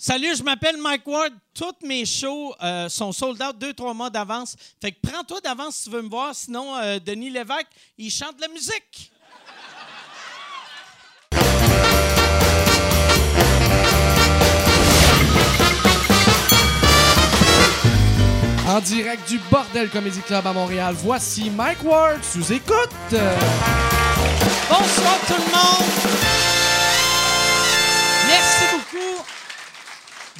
[0.00, 1.32] Salut, je m'appelle Mike Ward.
[1.52, 4.54] Toutes mes shows euh, sont sold out deux, trois mois d'avance.
[4.80, 6.32] Fait que prends-toi d'avance si tu veux me voir.
[6.36, 7.66] Sinon, euh, Denis Lévesque,
[7.98, 9.10] il chante de la musique.
[18.68, 22.94] En direct du Bordel Comedy Club à Montréal, voici Mike Ward sous écoute.
[24.70, 26.37] Bonsoir tout le monde.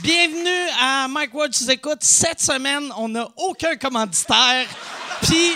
[0.03, 1.99] Bienvenue à Mike Ward sous écoute.
[2.03, 4.67] Cette semaine, on n'a aucun commanditaire.
[5.23, 5.53] Puis,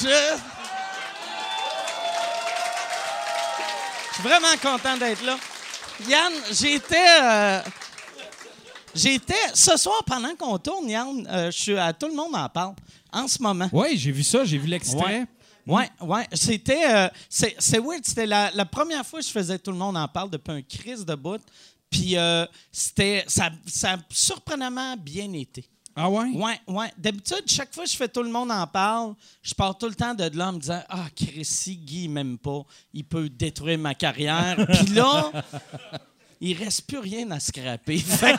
[0.00, 0.08] je...
[4.08, 5.36] Je suis vraiment content d'être là.
[6.08, 7.20] Yann, j'étais...
[7.22, 7.60] euh,
[8.94, 9.34] J'étais...
[9.54, 12.74] Ce soir, pendant qu'on tourne, Yann, euh, je suis à Tout le monde en parle
[13.12, 13.68] en ce moment.
[13.72, 15.26] Oui, j'ai vu ça, j'ai vu l'extrait.
[15.66, 16.26] Ouais, ouais.
[16.32, 16.92] C'était.
[16.92, 18.04] euh, c'est c'est weird.
[18.04, 20.60] C'était la, la première fois que je faisais Tout le monde en parle depuis un
[20.62, 21.40] crise de bout.
[21.92, 23.24] Puis euh, c'était.
[23.28, 25.68] Ça, ça a surprenamment bien été.
[25.94, 26.30] Ah ouais?
[26.30, 26.90] Ouais, ouais.
[26.96, 29.94] D'habitude, chaque fois que je fais Tout le monde en parle, je pars tout le
[29.94, 32.62] temps de là en me disant Ah, Chrissy, Guy, il m'aime pas.
[32.94, 34.56] Il peut détruire ma carrière.
[34.72, 35.30] Puis là,
[36.40, 37.98] il reste plus rien à scraper.
[37.98, 38.38] Fait que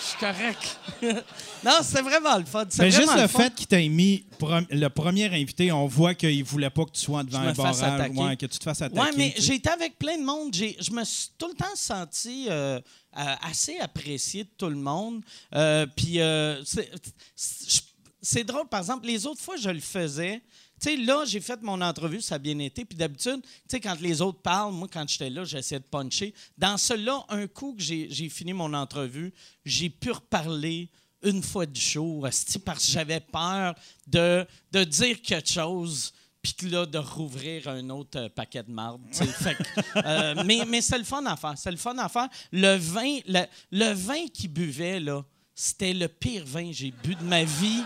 [0.00, 0.78] suis correct.
[1.64, 2.64] non, c'était vraiment le fun.
[2.68, 3.38] C'est Mais juste vraiment le fun.
[3.42, 4.24] fait qu'il t'ait mis
[4.70, 7.80] le premier invité, on voit qu'il voulait pas que tu sois devant Je un fasse
[7.80, 9.00] barrage, ouais, que tu te fasses attaquer.
[9.00, 10.54] Oui, mais j'ai été avec plein de monde.
[10.54, 12.80] J'ai- Je me suis tout le temps senti euh,
[13.18, 15.22] euh, assez apprécié de tout le monde.
[15.54, 16.90] Euh, Puis euh, c'est-
[17.34, 17.82] c'est
[18.20, 20.42] c'est drôle, par exemple, les autres fois, je le faisais.
[20.80, 22.84] Tu sais, là, j'ai fait mon entrevue, ça a bien été.
[22.84, 26.34] Puis d'habitude, tu sais, quand les autres parlent, moi, quand j'étais là, j'essayais de puncher.
[26.56, 29.32] Dans celui-là, un coup que j'ai fini mon entrevue,
[29.64, 30.88] j'ai pu reparler
[31.22, 32.24] une fois du show,
[32.64, 33.74] parce que j'avais peur
[34.06, 38.70] de, de dire quelque chose puis que là, de rouvrir un autre euh, paquet de
[38.70, 39.00] marde.
[39.12, 39.62] Fait que,
[40.06, 41.54] euh, mais mais c'est le fun à faire.
[41.56, 42.28] C'est le fun à faire.
[42.52, 47.16] Le vin, le, le vin qu'il buvait, là, c'était le pire vin que j'ai bu
[47.16, 47.82] de ma vie.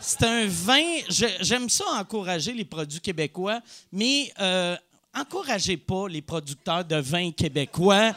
[0.00, 0.82] C'est un vin.
[1.08, 3.60] J'aime ça encourager les produits québécois,
[3.92, 4.76] mais euh,
[5.14, 8.12] encouragez pas les producteurs de vin québécois.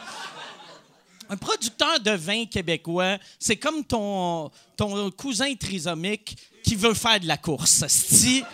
[1.28, 4.50] Un producteur de vin québécois, c'est comme ton,
[5.16, 7.84] cousin trisomique qui veut faire de la course.
[7.86, 8.44] sais,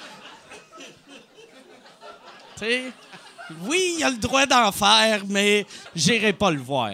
[3.63, 6.91] oui, il a le droit d'en faire, mais j'irai pas le voir.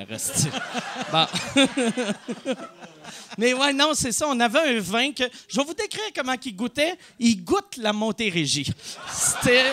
[1.11, 1.27] Bon.
[3.39, 4.27] mais ouais, non, c'est ça.
[4.29, 5.25] On avait un vin que.
[5.49, 6.97] Je vais vous décrire comment il goûtait.
[7.19, 8.71] Il goûte la Montérégie.
[9.13, 9.73] C'était.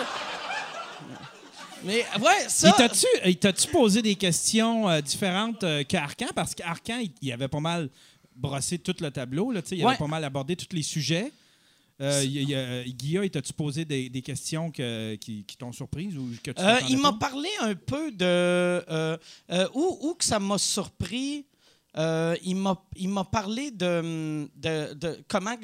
[1.84, 2.68] Mais ouais, ça.
[2.68, 6.26] Il t'as-tu, il t'as-tu posé des questions euh, différentes euh, qu'Arcan?
[6.34, 7.88] Parce qu'Arcan, il, il avait pas mal
[8.36, 9.50] brossé tout le tableau.
[9.50, 9.88] Là, il Ouais.
[9.90, 11.32] avait pas mal abordé tous les sujets.
[12.02, 16.16] Euh, il- il- euh, Guilla, t'a-tu posé des, des questions que- qui, qui t'ont surprise
[16.16, 19.18] ou que tu Euh, il m'a parlé un peu de
[19.74, 21.44] où, où que ça m'a surpris.
[21.96, 22.56] Euh, il
[23.08, 25.56] m'a parlé de, de, de comment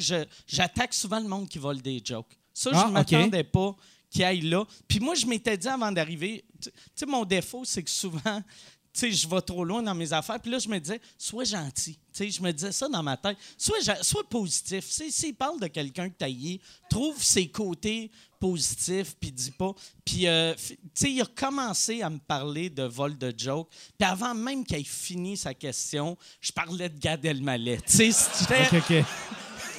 [0.46, 2.36] j'attaque souvent le monde qui vole des jokes.
[2.52, 2.92] Ça, je Ah, ne ok.
[3.12, 3.76] m'attendais pas
[4.10, 4.64] qu'il aille là.
[4.88, 8.20] Puis moi, je m'étais dit avant d'arriver, tu tu sais, mon défaut, c'est que souvent,
[8.92, 10.40] tu sais, je vais trop loin dans mes affaires.
[10.40, 11.94] Puis là, je me disais, sois gentil.
[11.94, 13.36] Tu sais, je me disais ça dans ma tête.
[13.58, 14.84] Sois, sois positif.
[14.88, 18.10] S'il parle de quelqu'un que tu haïs, trouve ses côtés
[18.40, 19.72] positifs, puis dis pas.
[20.04, 23.68] Puis, euh, tu sais, il a commencé à me parler de vol de joke.
[23.98, 27.78] Puis avant même qu'il ait fini sa question, je parlais de Gad Elmaleh.
[27.86, 29.04] Tu sais, c'était- OK, OK.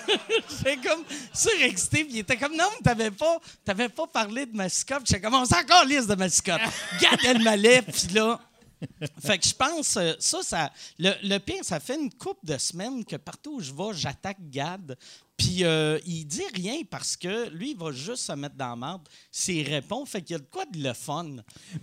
[0.50, 1.04] J'étais comme
[1.34, 5.02] surexcité, puis il était comme non, mais t'avais pas, t'avais pas parlé de mascotte.
[5.06, 6.62] J'étais comme on s'en encore liste de mascotte.
[7.02, 8.40] Gad Elmaleh, puis là.
[9.26, 10.72] Fait que je pense, euh, ça, ça.
[11.00, 14.38] Le, le pire, ça fait une couple de semaines que partout où je vais, j'attaque
[14.50, 14.96] Gad.
[15.38, 18.76] Puis euh, il dit rien parce que lui, il va juste se mettre dans la
[18.76, 20.04] marde s'il répond.
[20.06, 21.28] Fait qu'il y a de quoi de le fun.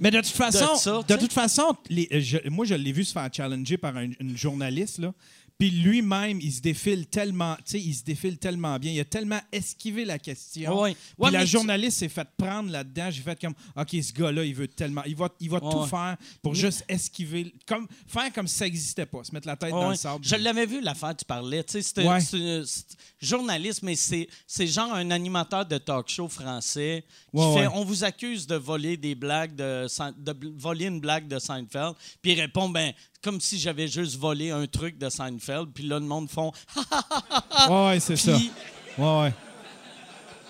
[0.00, 0.78] Mais de toute façon, De
[1.08, 4.10] ça, toute façon, les- euh, je- moi je l'ai vu se faire challenger par un-
[4.18, 5.14] une journaliste là.
[5.58, 9.04] Puis lui-même, il se défile tellement, tu sais, il se défile tellement bien, il a
[9.04, 10.82] tellement esquivé la question.
[10.82, 10.94] Ouais.
[10.94, 13.10] Puis Ouais, la journaliste s'est fait prendre là-dedans.
[13.10, 16.16] J'ai fait comme, ok, ce gars-là, il veut tellement, il va, il va tout faire
[16.42, 19.90] pour juste esquiver, comme faire comme si ça n'existait pas, se mettre la tête dans
[19.90, 20.24] le sable.
[20.24, 21.62] Je l'avais vu, l'affaire, tu parlais.
[21.62, 22.02] Tu sais, c'est
[23.20, 27.68] journaliste, mais c'est genre un animateur de talk show français qui fait.
[27.68, 29.86] On vous accuse de voler des blagues, de,
[30.18, 31.94] de voler une blague de Seinfeld.
[32.20, 32.92] Puis il répond Ben,
[33.24, 35.70] comme si j'avais juste volé un truc de Seinfeld.
[35.74, 36.52] Puis là, le monde font
[37.68, 38.36] Ouais, ouais, c'est ça.
[38.36, 38.42] Ouais,
[38.98, 39.32] ouais.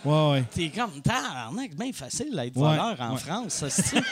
[0.05, 0.45] Ouais, ouais.
[0.53, 3.19] t'es comme Tabarnak, bien facile d'être Ouais, voleur en ouais.
[3.21, 3.97] France, ça, c'est-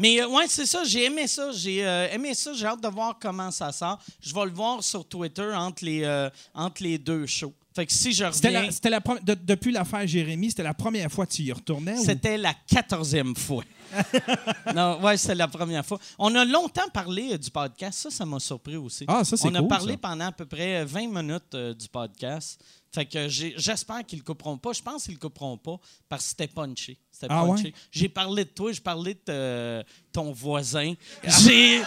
[0.00, 1.50] Mais euh, ouais, c'est ça, j'ai aimé ça.
[1.52, 3.98] J'ai euh, aimé ça, j'ai hâte de voir comment ça sort.
[4.20, 7.52] Je vais le voir sur Twitter entre les, euh, entre les deux shows.
[7.74, 11.10] Fait que si je reviens, la- c'était la de- depuis l'affaire Jérémy, c'était la première
[11.10, 11.98] fois que tu y retournais?
[11.98, 13.64] ou- c'était la quatorzième fois.
[14.74, 15.98] non, ouais, c'était la première fois.
[16.18, 17.98] On a longtemps parlé euh, du podcast.
[18.00, 19.04] Ça, ça m'a surpris aussi.
[19.08, 19.98] Ah, ça, c'est On a parlé ça.
[19.98, 22.60] pendant à peu près 20 minutes euh, du podcast.
[22.92, 24.72] Fait que j'espère qu'ils le couperont pas.
[24.72, 25.76] Je pense qu'ils le couperont pas
[26.08, 26.98] parce que c'était punché.
[27.10, 27.64] C'était Ah punché.
[27.64, 27.74] ouais?
[27.90, 29.82] J'ai parlé de toi, j'ai parlé de euh,
[30.12, 30.94] ton voisin.
[31.24, 31.82] J'ai.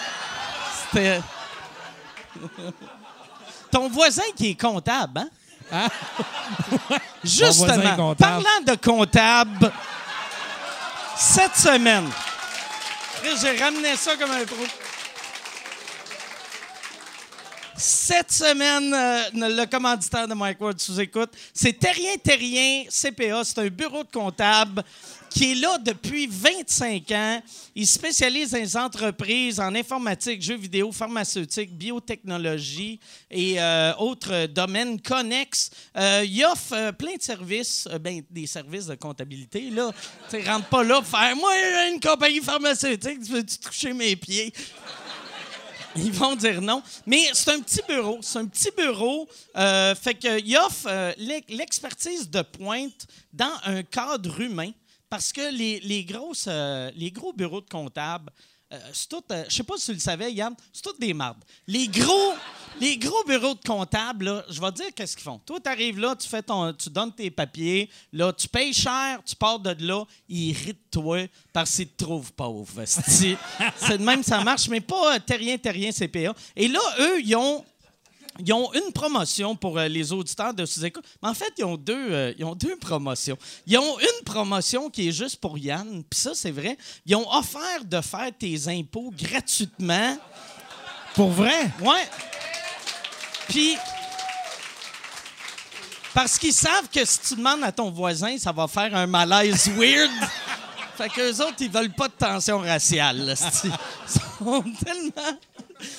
[0.92, 1.22] C'était.
[3.72, 5.30] ton voisin qui est comptable, hein?
[5.72, 5.88] Hein?
[7.24, 8.44] Justement, comptable.
[8.44, 9.72] parlant de comptable,
[11.22, 12.10] cette semaine,
[13.40, 14.66] j'ai ramené ça comme un trou.
[17.82, 23.44] Cette semaine, euh, le commanditaire de Mike Ward sous écoute, c'est Terrien Terrien CPA.
[23.44, 24.84] C'est un bureau de comptable
[25.32, 27.42] qui est là depuis 25 ans.
[27.74, 33.00] Il spécialise dans les entreprises en informatique, jeux vidéo, pharmaceutique, biotechnologie
[33.32, 35.72] et euh, autres domaines connexes.
[35.98, 39.72] Euh, il offre plein de services, ben, des services de comptabilité.
[39.72, 39.92] Là.
[40.30, 43.92] Tu sais, rentre pas là pour faire Moi, j'ai une compagnie pharmaceutique, tu veux-tu toucher
[43.92, 44.54] mes pieds?
[45.96, 46.82] Ils vont dire non.
[47.06, 48.20] Mais c'est un petit bureau.
[48.22, 49.28] C'est un petit bureau.
[49.58, 54.72] euh, fait qu'il offre euh, l'ex- l'expertise de pointe dans un cadre humain
[55.10, 58.30] parce que les, les grosses, euh, les gros bureaux de comptables,
[58.72, 59.24] euh, c'est tout.
[59.32, 61.44] euh, je sais pas si tu le savais, Yann, c'est toutes des mardes.
[61.68, 62.34] Les gros,
[62.80, 65.40] les gros bureaux de comptables, là, je vais te dire qu'est-ce qu'ils font.
[65.40, 69.20] Toi, tu arrives là, tu, fais ton, tu donnes tes papiers, là, tu payes cher,
[69.26, 72.84] tu pars de là, ils irritent toi parce qu'ils te trouvent pauvre.
[72.86, 73.38] C'est
[73.98, 76.34] de même, ça marche, mais pas euh, terrien, terrien CPA.
[76.56, 77.66] Et là, eux, ils ont
[78.40, 81.04] ils ont une promotion pour euh, les auditeurs de sous-écoute.
[81.22, 83.38] Mais en fait, ils ont, deux, euh, ils ont deux promotions.
[83.68, 86.78] Ils ont une promotion qui est juste pour Yann, puis ça, c'est vrai.
[87.06, 90.18] Ils ont offert de faire tes impôts gratuitement.
[91.14, 91.72] Pour vrai?
[91.82, 92.10] Ouais.
[93.50, 93.76] Puis.
[96.14, 99.70] Parce qu'ils savent que si tu demandes à ton voisin, ça va faire un malaise
[99.78, 100.12] weird.
[100.98, 103.26] fait qu'eux autres, ils veulent pas de tension raciale.
[103.26, 103.34] là.
[103.64, 103.72] Ils
[104.12, 105.38] sont tellement.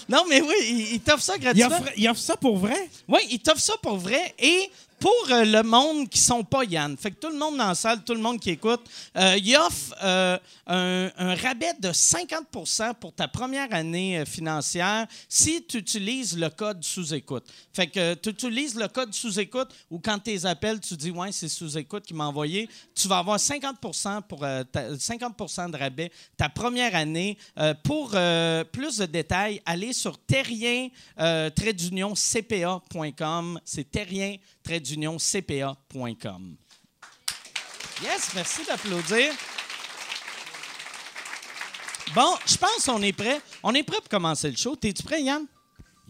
[0.09, 1.77] Non, mais oui, ils, ils t'offrent ça gratuitement.
[1.77, 2.89] offre, il offre ça pour vrai?
[3.09, 4.71] Oui, ils t'offrent ça pour vrai et
[5.03, 6.97] pour euh, le monde qui sont pas Yann.
[6.97, 8.83] Fait que tout le monde dans la salle, tout le monde qui écoute,
[9.17, 10.39] euh, ils offrent euh,
[10.69, 16.85] un, rabais de 50% pour ta première année euh, financière si tu utilises le code
[16.85, 17.45] sous-écoute.
[17.73, 21.33] Fait que tu utilises le code sous-écoute ou quand tu les appelles, tu dis ouais,
[21.33, 24.41] c'est sous-écoute qui m'a envoyé, tu vas avoir 50 pour
[24.73, 27.37] ta- 50 de rabais ta première année.
[27.83, 30.89] Pour plus de détails, allez sur terrien
[31.19, 33.61] euh, trait d'union cpa.com.
[33.65, 34.37] C'est terrien
[35.19, 36.57] cpa.com.
[38.03, 39.33] Yes, merci d'applaudir.
[42.15, 43.41] Bon, je pense qu'on est prêt.
[43.63, 44.77] On est prêt pour commencer le show.
[44.77, 45.47] T'es-tu prêt, Yann?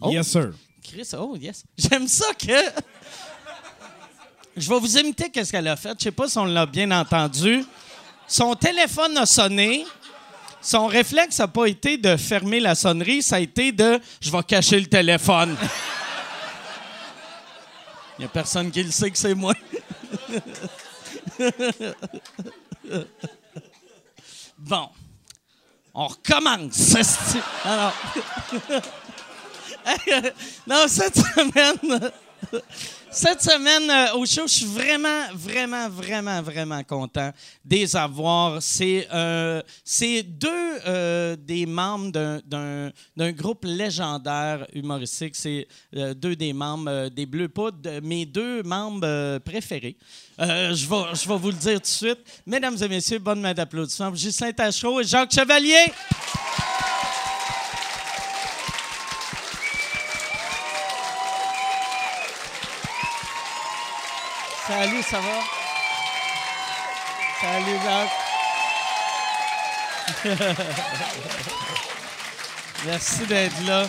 [0.01, 0.09] Oh.
[0.09, 0.53] Yes, sir.
[0.83, 1.63] Chris, oh yes.
[1.77, 2.53] J'aime ça que.
[4.55, 5.95] Je vais vous imiter qu'est-ce qu'elle a fait.
[5.97, 7.63] Je sais pas si on l'a bien entendu.
[8.27, 9.85] Son téléphone a sonné.
[10.61, 14.43] Son réflexe n'a pas été de fermer la sonnerie, ça a été de je vais
[14.43, 15.57] cacher le téléphone.
[18.17, 19.53] Il n'y a personne qui le sait que c'est moi.
[24.57, 24.89] bon.
[25.95, 26.95] On recommence.
[27.63, 27.93] Alors.
[30.67, 32.11] non, cette semaine,
[33.13, 37.31] cette semaine euh, au show, je suis vraiment, vraiment, vraiment, vraiment content
[37.63, 38.61] de les avoir.
[38.61, 39.61] C'est euh,
[40.25, 40.49] deux
[40.87, 42.11] euh, des membres
[42.45, 45.35] d'un- groupe légendaire humoristique.
[45.35, 45.67] C'est
[46.15, 49.95] deux des membres des Bleus Poudres, mes deux membres préférés.
[50.39, 52.19] Je, vais, vous le dire tout de suite.
[52.45, 55.91] Mesdames et messieurs, bonne main d'applaudissements Ghislain Tachereau et Jacques Chevalier.
[64.65, 65.41] Salut, ça va?
[67.41, 68.11] Salut, Jacques.
[72.85, 73.87] Merci d'être là.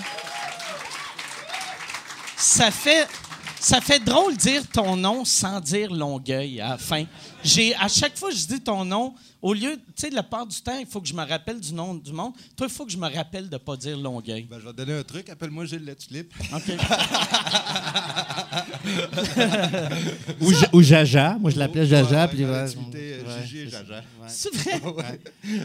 [2.36, 3.06] Ça fait,
[3.64, 7.04] ça fait drôle de dire ton nom sans dire Longueuil à la fin.
[7.42, 10.46] J'ai, à chaque fois que je dis ton nom, au lieu, tu sais, la part
[10.46, 12.32] du temps, il faut que je me rappelle du nom du monde.
[12.56, 14.42] Toi, il faut que je me rappelle de ne pas dire Longueuil.
[14.50, 15.28] Ben, je vais te donner un truc.
[15.30, 16.32] Appelle-moi Gilles La Tulipe.
[16.52, 16.62] OK?
[20.40, 21.36] Ou, Ja- ou Jaja.
[21.38, 22.22] Moi, je l'appelais Jaja.
[22.24, 22.66] Ouais, puis ouais,
[23.46, 23.68] Gigi et.
[23.68, 23.96] Jaja.
[24.20, 24.28] Ouais.
[24.28, 24.80] C'est vrai?
[24.94, 25.20] Ouais.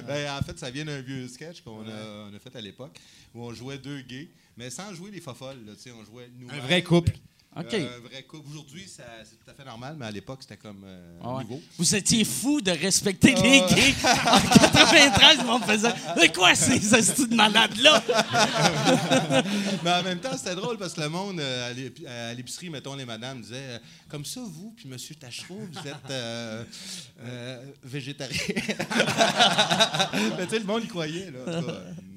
[0.08, 2.98] Ben, en fait, ça vient d'un vieux sketch qu'on a, on a fait à l'époque
[3.36, 5.60] où on jouait deux gays, mais sans jouer les fofolles.
[5.66, 7.14] là, tu sais, on jouait nous Un vrai couple.
[7.58, 7.74] OK.
[7.74, 8.48] Euh, vrai couple.
[8.52, 11.44] Aujourd'hui, c'est tout à fait normal, mais à l'époque, c'était comme euh, Ah ouais.
[11.44, 11.60] nouveau.
[11.80, 13.74] Vous étiez fou de respecter les Ah.
[13.74, 13.96] gays.
[14.28, 14.40] En
[14.72, 15.90] 93, on faisait.
[16.18, 18.04] C'est quoi ces astuces de malades-là?
[19.84, 22.70] Mais en même temps, c'était drôle parce que le monde, euh, à l'ép- à l'épicerie,
[22.70, 23.80] mettons, les madames disaient euh,
[24.10, 26.14] Comme ça, vous, puis Monsieur Tachereau, vous êtes
[27.84, 28.38] végétarien.
[30.38, 31.32] Mais tu sais, le monde y croyait.
[31.32, 31.62] Là.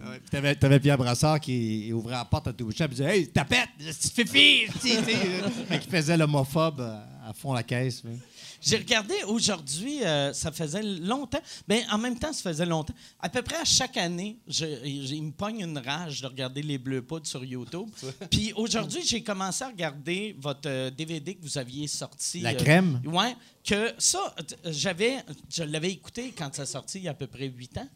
[0.03, 3.19] Ouais, puis T'avais, t'avais Pierre Brassard qui ouvrait la porte à tout bout et disait
[3.19, 4.65] Hey, tapette, fifi!
[4.67, 8.03] Euh, fait qu'il faisait l'homophobe à, à fond la caisse.
[8.05, 8.19] ouais.
[8.65, 11.41] J'ai regardé aujourd'hui, euh, ça faisait longtemps.
[11.69, 12.95] Mais en même temps, ça faisait longtemps.
[13.19, 16.63] À peu près à chaque année, je, je- il me pogne une rage de regarder
[16.63, 17.89] les Bleus Poudres sur YouTube.
[18.31, 22.39] Puis aujourd'hui, j'ai commencé à regarder votre euh, DVD que vous aviez sorti.
[22.39, 23.03] La euh, crème?
[23.05, 23.35] Ouais.
[23.65, 25.17] Que ça, euh, j'avais,
[25.53, 27.89] je l'avais écouté quand ça sorti il y a à peu près huit ans.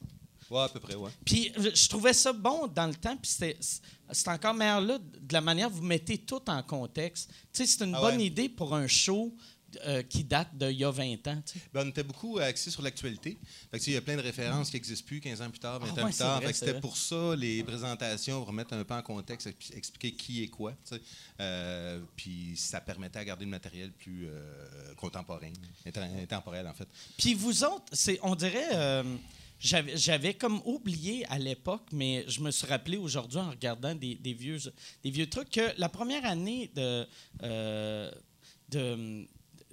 [0.51, 1.11] Ouais, à peu près, ouais.
[1.25, 5.41] Puis je trouvais ça bon dans le temps, puis c'est encore meilleur là, de la
[5.41, 7.31] manière que vous mettez tout en contexte.
[7.53, 8.27] Tu sais, c'est une Ah bonne ouais.
[8.27, 9.35] idée pour un show
[9.85, 11.43] euh, qui date d'il y a 20 ans.
[11.75, 13.37] Ben, on était beaucoup axés sur l'actualité.
[13.75, 15.91] Il y a plein de références qui n'existent plus 15 ans plus tard, 20 Ah
[15.91, 16.41] ans ouais, plus tard.
[16.55, 20.73] c'était pour ça, les présentations, remettre un peu en contexte, expli- expliquer qui est quoi.
[21.41, 25.51] Euh, puis ça permettait à garder le matériel plus euh, contemporain,
[26.23, 26.89] intemporel, en fait.
[27.19, 29.03] Puis vous autres, on dirait,
[29.59, 34.15] j'avais, j'avais comme oublié à l'époque, mais je me suis rappelé aujourd'hui en regardant des,
[34.15, 34.59] des vieux,
[35.03, 37.07] des vieux trucs que la première année de,
[37.43, 38.11] euh,
[38.71, 39.27] de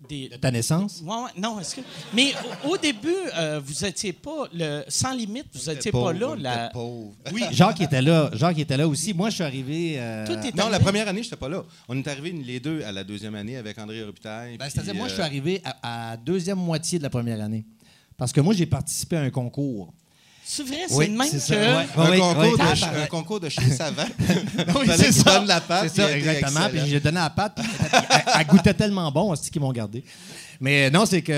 [0.10, 1.02] des, De ta naissance?
[1.02, 1.82] Ouais, ouais, non, est-ce que.
[2.14, 2.34] Mais
[2.66, 4.50] au, au début, euh, vous étiez pas.
[4.54, 6.36] Le, sans limite, vous On étiez était pas là.
[6.38, 7.14] la- était pauvres.
[7.32, 8.30] Oui, Jacques était là.
[8.34, 9.14] Jacques était là aussi.
[9.14, 9.94] Moi, je suis arrivé.
[9.98, 11.64] euh, Tout Non, la première année, je n'étais pas là.
[11.88, 14.58] On est arrivés les deux à la deuxième année avec André Robitaille.
[14.58, 17.40] ben, puis, C'est-à-dire, moi, je suis euh, arrivé à, à deuxième moitié de la première
[17.40, 17.64] année.
[18.18, 19.94] Parce que moi, j'ai participé à un concours.
[20.46, 21.40] C'est vrai, c'est Oui, le même que.
[21.40, 21.88] ça, ouais.
[21.96, 22.52] un, Oui, concours oui.
[22.58, 24.04] de, un concours de chez Savant.
[24.76, 25.44] Oui, c'est ça.
[25.46, 25.90] la pâte.
[25.90, 26.70] C'est ça, exactement.
[26.70, 27.56] Puis j'ai donné la pâte.
[27.56, 30.04] puis elle, elle goûtait tellement bon, c'est qu'ils m'ont gardé.
[30.64, 31.34] Mais non, c'est que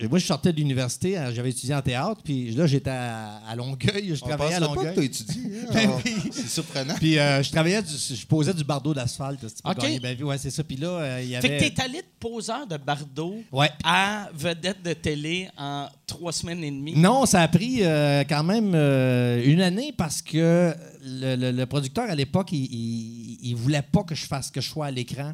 [0.00, 3.38] je- moi, je sortais de l'université, hein, j'avais étudié en théâtre, puis là, j'étais à,
[3.48, 5.06] à Longueuil, je On travaillais à pensait pas que tu as Longueuil.
[5.06, 5.42] étudié.
[5.62, 5.70] hein.
[5.74, 6.14] Ben oui.
[6.30, 6.94] C'est surprenant.
[6.94, 9.44] Puis euh, je travaillais, du- je posais du bardeau d'asphalte.
[9.64, 9.84] OK.
[9.84, 10.22] vie.
[10.22, 10.62] Ouais, c'est ça.
[10.62, 11.58] Puis là, euh, il y Fait avait.
[11.70, 13.70] que t'es allé de poseur de Bardo Ouais.
[13.82, 16.94] à vedette de télé en trois semaines et demie?
[16.96, 20.72] Non, ça a pris euh, quand même euh, une année parce que
[21.04, 24.60] le, le- le producteur à l'époque, il, il, il voulait pas que je fasse que
[24.60, 25.32] je sois à l'écran.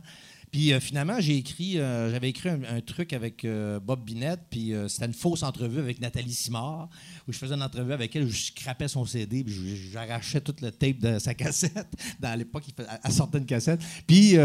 [0.57, 4.41] Puis euh, finalement, j'ai écrit, euh, j'avais écrit un, un truc avec euh, Bob Binette,
[4.49, 6.89] puis c'était une fausse entrevue avec Nathalie Simard,
[7.29, 10.55] où je faisais une entrevue avec elle, où je scrapais son CD, puis j'arrachais tout
[10.63, 11.89] le tape de sa cassette.
[12.19, 12.65] Dans à l'époque,
[13.05, 13.83] elle sortait une cassette.
[14.07, 14.39] Puis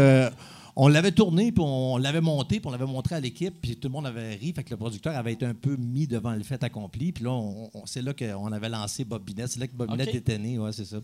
[0.76, 3.88] on l'avait tourné, puis on l'avait monté, puis on l'avait montré à l'équipe, puis tout
[3.88, 4.52] le monde avait ri.
[4.52, 7.12] Fait que le producteur avait été un peu mis devant le fait accompli.
[7.12, 7.38] Puis là,
[7.84, 9.48] c'est là qu'on avait lancé Bob Binette.
[9.48, 9.96] C'est là que Bob OK.
[9.96, 10.98] Binette était né, ouais, c'est ça.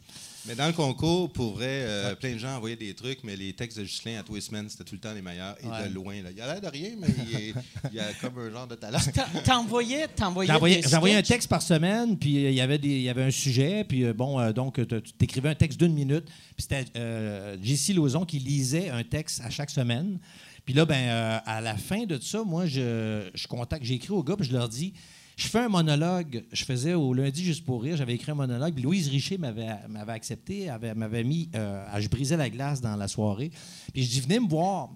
[0.48, 3.52] Mais dans le concours, pour vrai, euh, plein de gens envoyaient des trucs, mais les
[3.52, 5.88] textes de Ghislain à tous les semaines, c'était tout le temps les meilleurs et Ouais.
[5.88, 6.14] de loin.
[6.22, 6.30] Là.
[6.34, 7.54] Il a l'air de rien, mais il, est-
[7.92, 8.98] il a comme un genre de talent.
[9.14, 13.02] T'en- T'envoyais, t'envoyais J'envoyais un texte par semaine, puis euh, il y avait des, il
[13.02, 16.24] y avait un sujet, puis euh, bon, euh, donc tu écrivais un texte d'une minute,
[16.24, 20.18] puis c'était euh, JC Lauzon qui lisait un texte à chaque semaine.
[20.64, 24.10] Puis là, ben, euh, à la fin de ça, moi, je, je contacte, j'ai écrit
[24.12, 24.92] aux gars, puis je leur dis,
[25.38, 26.44] je fais un monologue.
[26.52, 28.78] Je faisais au lundi juste pour rire, j'avais écrit un monologue.
[28.80, 29.70] Louise Richer m'avait
[30.08, 33.50] accepté, avait- m'avait mis euh, à Je brisais la glace dans la soirée.
[33.94, 34.90] Puis je dis, venez me voir.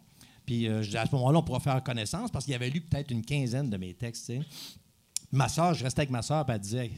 [0.44, 2.80] Puis euh, je dis, à ce moment-là, on pourra faire connaissance parce qu'il avait lu
[2.80, 4.32] peut-être une quinzaine de mes textes.
[5.34, 6.90] Ma soeur, je restais avec ma soeur, puis elle disait,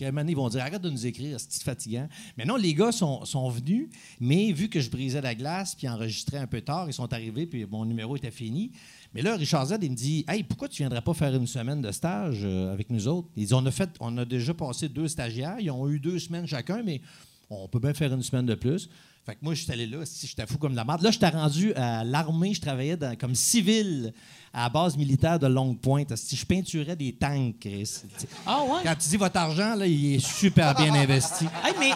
[0.00, 2.08] ils vont dire, arrête de nous écrire, c'est fatigant.
[2.38, 3.88] Mais non, les gars sont, sont venus,
[4.20, 7.44] mais vu que je brisais la glace, puis enregistrais un peu tard, ils sont arrivés,
[7.44, 8.72] puis mon numéro était fini.
[9.14, 11.80] Mais là, Richard Z, il me dit, hey, pourquoi tu viendrais pas faire une semaine
[11.80, 13.28] de stage euh, avec nous autres?
[13.36, 16.18] Il dit, on a, fait, on a déjà passé deux stagiaires, ils ont eu deux
[16.18, 17.00] semaines chacun, mais
[17.48, 18.88] on peut bien faire une semaine de plus.
[19.24, 21.00] Fait que moi, je suis allé là, si j'étais fou comme de la merde.
[21.02, 24.12] Là, j'étais rendu à l'armée, je travaillais comme civil
[24.54, 26.14] à la base militaire de Longue Pointe.
[26.14, 28.02] Si je peinturais des tanks, Chris.
[28.46, 28.80] Ah ouais?
[28.84, 31.46] Quand tu dis votre argent, là, il est super bien investi.
[31.64, 31.92] Hey, mais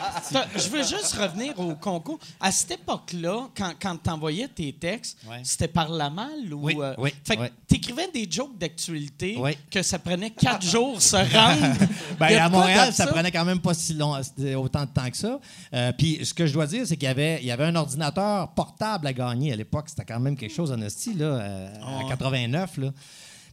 [0.56, 2.18] je veux juste revenir au concours.
[2.40, 5.40] À cette époque-là, quand, quand tu envoyais tes textes, Ouais.
[5.42, 6.64] c'était par la malle ou.
[6.64, 7.48] Oui, euh, oui, Fait que oui.
[7.66, 9.36] t'écrivais des jokes d'actualité
[9.70, 11.76] que ça prenait quatre jours se rendre.
[12.18, 15.16] Ben, à Montréal, ça, prenait quand même pas si long, c'était autant de temps que
[15.16, 15.38] ça.
[15.74, 17.76] Euh, Puis ce que je dois dire, c'est qu'il y avait, il y avait un
[17.76, 19.84] ordinateur portable à gagner à l'époque.
[19.88, 20.88] C'était quand même quelque chose en là,
[21.20, 22.47] euh, en 89.
[22.50, 22.92] Là.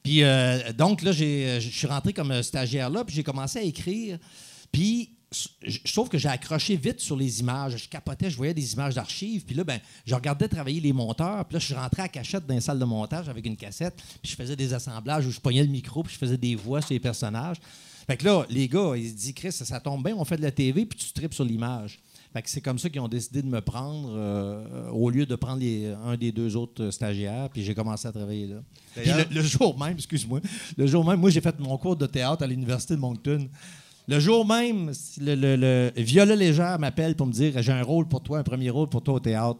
[0.03, 3.63] Puis euh, donc là, j'ai- je suis rentré comme stagiaire là, puis j'ai commencé à
[3.63, 4.17] écrire.
[4.71, 5.47] Puis je
[5.85, 7.75] je trouve que j'ai accroché vite sur les images.
[7.77, 9.43] Je capotais, je voyais des images d'archives.
[9.43, 11.43] Puis là, ben, je regardais travailler les monteurs.
[11.45, 13.95] Puis là, je suis rentré à cachette dans une salle de montage avec une cassette.
[14.21, 16.81] Puis je faisais des assemblages où je pognais le micro, puis je faisais des voix
[16.81, 17.57] sur les personnages.
[18.07, 20.37] Fait que là, les gars, ils se disent, Chris, ça, ça tombe bien, on fait
[20.37, 21.99] de la TV, puis tu tripes sur l'image.
[22.45, 25.93] C'est comme ça qu'ils ont décidé de me prendre euh, au lieu de prendre les-
[26.05, 27.49] un des deux autres euh, stagiaires.
[27.49, 28.55] Puis j'ai commencé à travailler là.
[28.95, 30.41] Puis le, le jour même, excuse-moi,
[30.77, 33.47] le jour même, moi j'ai fait mon cours de théâtre à l'Université de Moncton.
[34.07, 38.07] Le jour même, le, le, le Viola Légère m'appelle pour me dire j'ai un rôle
[38.07, 39.59] pour toi, un premier rôle pour toi au théâtre.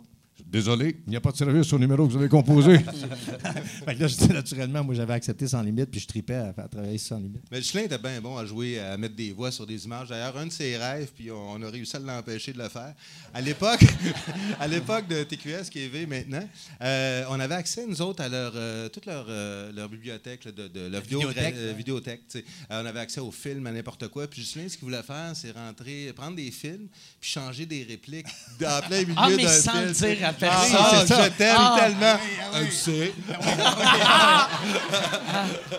[0.55, 2.77] Désolé, il n'y a pas de service au numéro que vous avez composé.
[3.85, 6.53] fait que là, je dis, naturellement, moi j'avais accepté sans limite, puis je tripais à
[6.53, 7.41] faire travailler sans limite.
[7.51, 10.07] Mais Michelin était bien bon à jouer, à mettre des voix sur des images.
[10.07, 12.93] D'ailleurs, un de ses rêves, puis on, on a réussi à l'empêcher de le faire.
[13.33, 13.81] À l'époque,
[14.61, 16.47] à l'époque de TQS, qui est V maintenant,
[16.81, 20.53] euh, on avait accès, nous autres, à leur, euh, toute leur, euh, leur bibliothèque là,
[20.53, 21.27] de, de leur vidéo-
[21.75, 22.39] vidéothèque, euh.
[22.71, 24.25] Euh, on avait accès aux films, à n'importe quoi.
[24.27, 26.87] Puis Justin, ce qu'il voulait faire, c'est rentrer, prendre des films,
[27.19, 30.15] puis changer des répliques dans plein milieu Ah, mais d'un sans film, le tu sais.
[30.15, 30.77] dire à Ah, personne.
[30.79, 31.77] ah, je t'aime Ah.
[31.79, 32.19] tellement.
[32.53, 33.13] Ah, tu sais.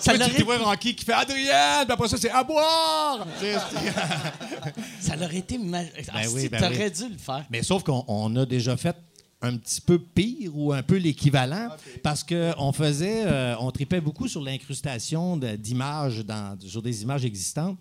[0.00, 3.26] Ça tu l'aurait, vois Rocky qui fait Adrien, puis après ça, c'est à boire.
[5.00, 5.88] ça l'aurait été mal.
[6.08, 7.44] Ah, Ben oui, ben t'aurais dû le faire.
[7.50, 8.96] Mais sauf qu'on on a déjà fait
[9.42, 11.68] un petit peu pire ou un peu l'équivalent
[12.02, 17.76] parce qu'on faisait, euh, on tripait beaucoup sur l'incrustation d'images dans- sur des images existantes.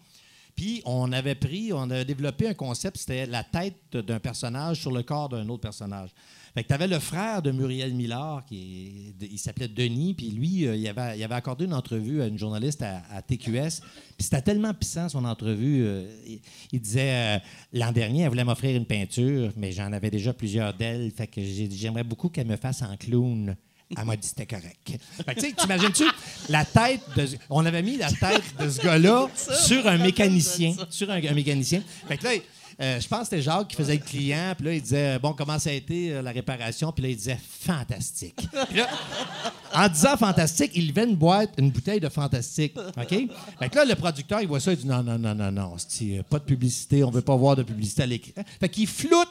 [0.56, 4.92] Puis on avait pris, on avait développé un concept, c'était la tête d'un personnage sur
[4.92, 6.10] le corps d'un autre personnage.
[6.56, 10.30] Fait que tu avais le frère de Muriel Millard, qui est- il s'appelait Denis, puis
[10.32, 13.82] lui, euh, il, avait, il avait accordé une entrevue à une journaliste à, à TQS.
[14.18, 15.84] Puis c'était tellement puissant, son entrevue.
[15.86, 16.40] euh, il,
[16.72, 17.40] il disait, euh,
[17.74, 21.12] l'an dernier, elle voulait m'offrir une peinture, mais j'en avais déjà plusieurs d'elles.
[21.12, 23.56] Fait que j'aimerais beaucoup qu'elle me fasse en clown.
[23.96, 24.98] Elle m'a dit c'était correct.
[25.26, 26.06] Fait que, tu sais, t'imagines-tu
[26.50, 27.28] la tête de.
[27.52, 29.28] On avait mis la tête de ce gars-là
[29.68, 30.74] sur un mécanicien.
[30.90, 31.84] Sur un, un mécanicien.
[32.08, 32.32] Fait que là,
[32.82, 34.53] euh, je pense que c'était Jacques qui faisait le client.
[34.58, 36.91] Puis là, il disait Bon, comment ça a été euh, la réparation?
[36.91, 38.36] Puis là, il disait Fantastique.
[38.70, 38.88] Puis là,
[39.74, 42.75] en disant fantastique, il levait une boîte, une bouteille de fantastique.
[42.77, 43.10] OK?
[43.60, 45.75] Fait que là, le producteur, il voit ça, il dit non, non, non, non, non,
[46.03, 48.41] euh, pas de publicité, on veut pas voir de publicité à l'écran.
[48.60, 49.27] Fait qu'il floute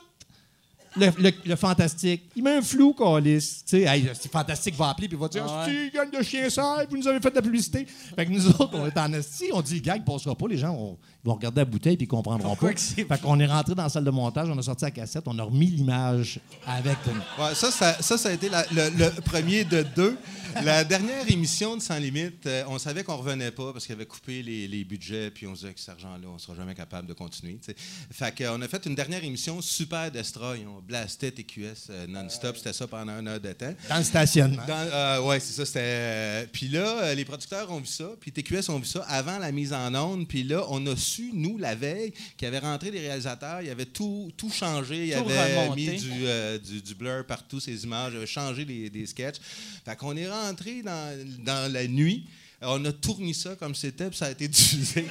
[0.96, 2.22] le, le- le fantastique.
[2.36, 3.38] Il met un flou, Calis.
[3.38, 6.48] Tu sais, hey, c'est fantastique, va appeler, puis il va dire Ah gang de chien
[6.48, 7.84] sale, vous nous avez fait de la publicité.
[8.14, 10.46] Fait que nous autres, on est en esti, on dit le gag, passera pas.
[10.46, 12.76] Les gens on- vont regarder la bouteille, puis ils comprendront Pourquoi pas.
[13.16, 15.38] Fait qu'on est rentré dans la salle de montage, on a sorti la cassette, on
[15.38, 16.96] a remis l'image avec.
[17.38, 20.16] Ouais, ça, ça, ça, ça a été la- le, le premier de deux.
[20.62, 24.06] La dernière émission de Sans Limite, euh, on savait qu'on revenait pas parce qu'il avait
[24.06, 27.08] coupé les, les budgets, puis on se disait que cet argent-là, on sera jamais capable
[27.08, 27.54] de continuer.
[27.56, 27.76] tu sais.
[28.12, 30.64] Fait qu'on a fait une dernière émission super destroy.
[30.64, 32.56] On blastait TQS euh, non-stop.
[32.56, 33.74] C'était ça pendant une heure de temps.
[33.88, 34.62] Dans le stationnement.
[34.68, 35.66] Euh, ouais, c'est ça.
[35.66, 35.80] C'était.
[35.82, 39.38] euh, puis là, euh, les producteurs ont vu ça, puis TQS ont vu ça avant
[39.38, 40.28] la mise en onde.
[40.28, 43.86] Puis là, on a su, nous, la veille, qu'il avait rentré des réalisateurs, il avait
[43.86, 45.06] tout, tout changé.
[45.08, 45.90] Il Tout avait remonté.
[45.92, 49.36] mis du, euh, du, du blur partout, ces images, il avait changé les, des sketchs.
[49.84, 52.26] Fait qu'on est rentré dans, dans la nuit.
[52.62, 55.06] On a tourné ça comme c'était, puis ça a été diffusé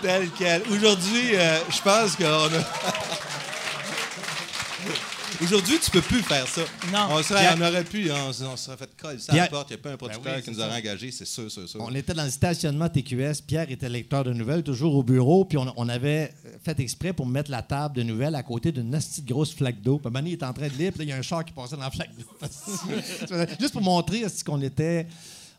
[0.00, 0.62] tel quel.
[0.70, 2.64] Aujourd'hui, euh, je pense qu'on a.
[5.42, 6.60] Aujourd'hui, tu peux plus faire ça.
[6.92, 7.08] Non.
[7.16, 9.50] On, serait, on aurait pu, on, s- on serait fait coller ça à la Pierre-
[9.50, 9.70] porte.
[9.70, 11.80] Il n'y a pas un producteur oui, qui nous aurait engagés, c'est sûr, sûr, sûr.
[11.82, 13.40] On était dans le stationnement TQS.
[13.46, 15.44] Pierre était lecteur de nouvelles, toujours au bureau.
[15.46, 18.90] Puis on, on avait fait exprès pour mettre la table de nouvelles à côté d'une
[18.90, 19.98] petite grosse flaque d'eau.
[19.98, 20.92] Puis Manny est en train de lire.
[20.92, 23.46] Puis il y a un char qui passait dans la flaque d'eau.
[23.60, 25.06] Juste pour montrer qu'on était.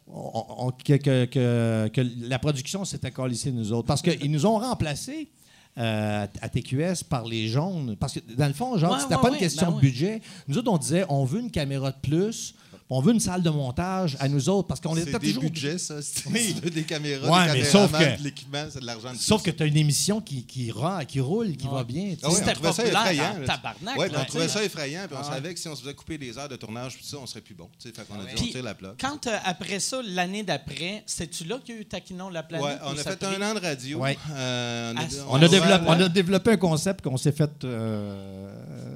[0.08, 3.88] on- on- que, que- que- que la production s'était calissée, nous autres.
[3.88, 5.30] Parce qu'ils nous ont remplacés.
[5.78, 7.96] Euh, à TQS par les jaunes.
[8.00, 9.82] Parce que dans le fond, genre, Ouais, c'était ouais, pas ouais, une question ben de
[9.82, 10.22] budget.
[10.48, 12.56] Nous autres, on disait, on veut une caméra de plus,
[12.94, 14.68] on veut une salle de montage à nous autres.
[14.68, 15.44] Parce qu'on était c'est des toujours.
[15.44, 16.02] budgets, ça.
[16.02, 16.54] C'est Oui.
[16.72, 19.50] des caméras, Ouais, des mais sauf que- de l'équipement, c'est de l'argent de Sauf que
[19.52, 22.16] tu as une émission qui, qui, rend, qui roule, qui va bien.
[22.22, 23.24] Ah oui, on C'était trouvait ça effrayant.
[23.40, 23.46] là.
[23.48, 25.34] tabarnak, Ouais, là, on trouvait ça effrayant, puis on Ah ouais.
[25.36, 27.26] savait que si on se faisait couper des heures de tournage, puis tout ça, on
[27.26, 27.70] serait plus bon.
[27.80, 27.96] tu sais.
[27.96, 28.96] Fait qu'on a dit, on la plaque.
[29.00, 32.66] quand euh, après ça, l'année d'après, c'est-tu là qu'il y a eu Taquinon la planète?
[32.66, 34.00] Ouais, on a fait un an de radio.
[34.00, 34.18] Ouais.
[34.32, 34.94] Euh,
[35.30, 37.50] On a, développé, la- on a développé un concept qu'on s'est fait.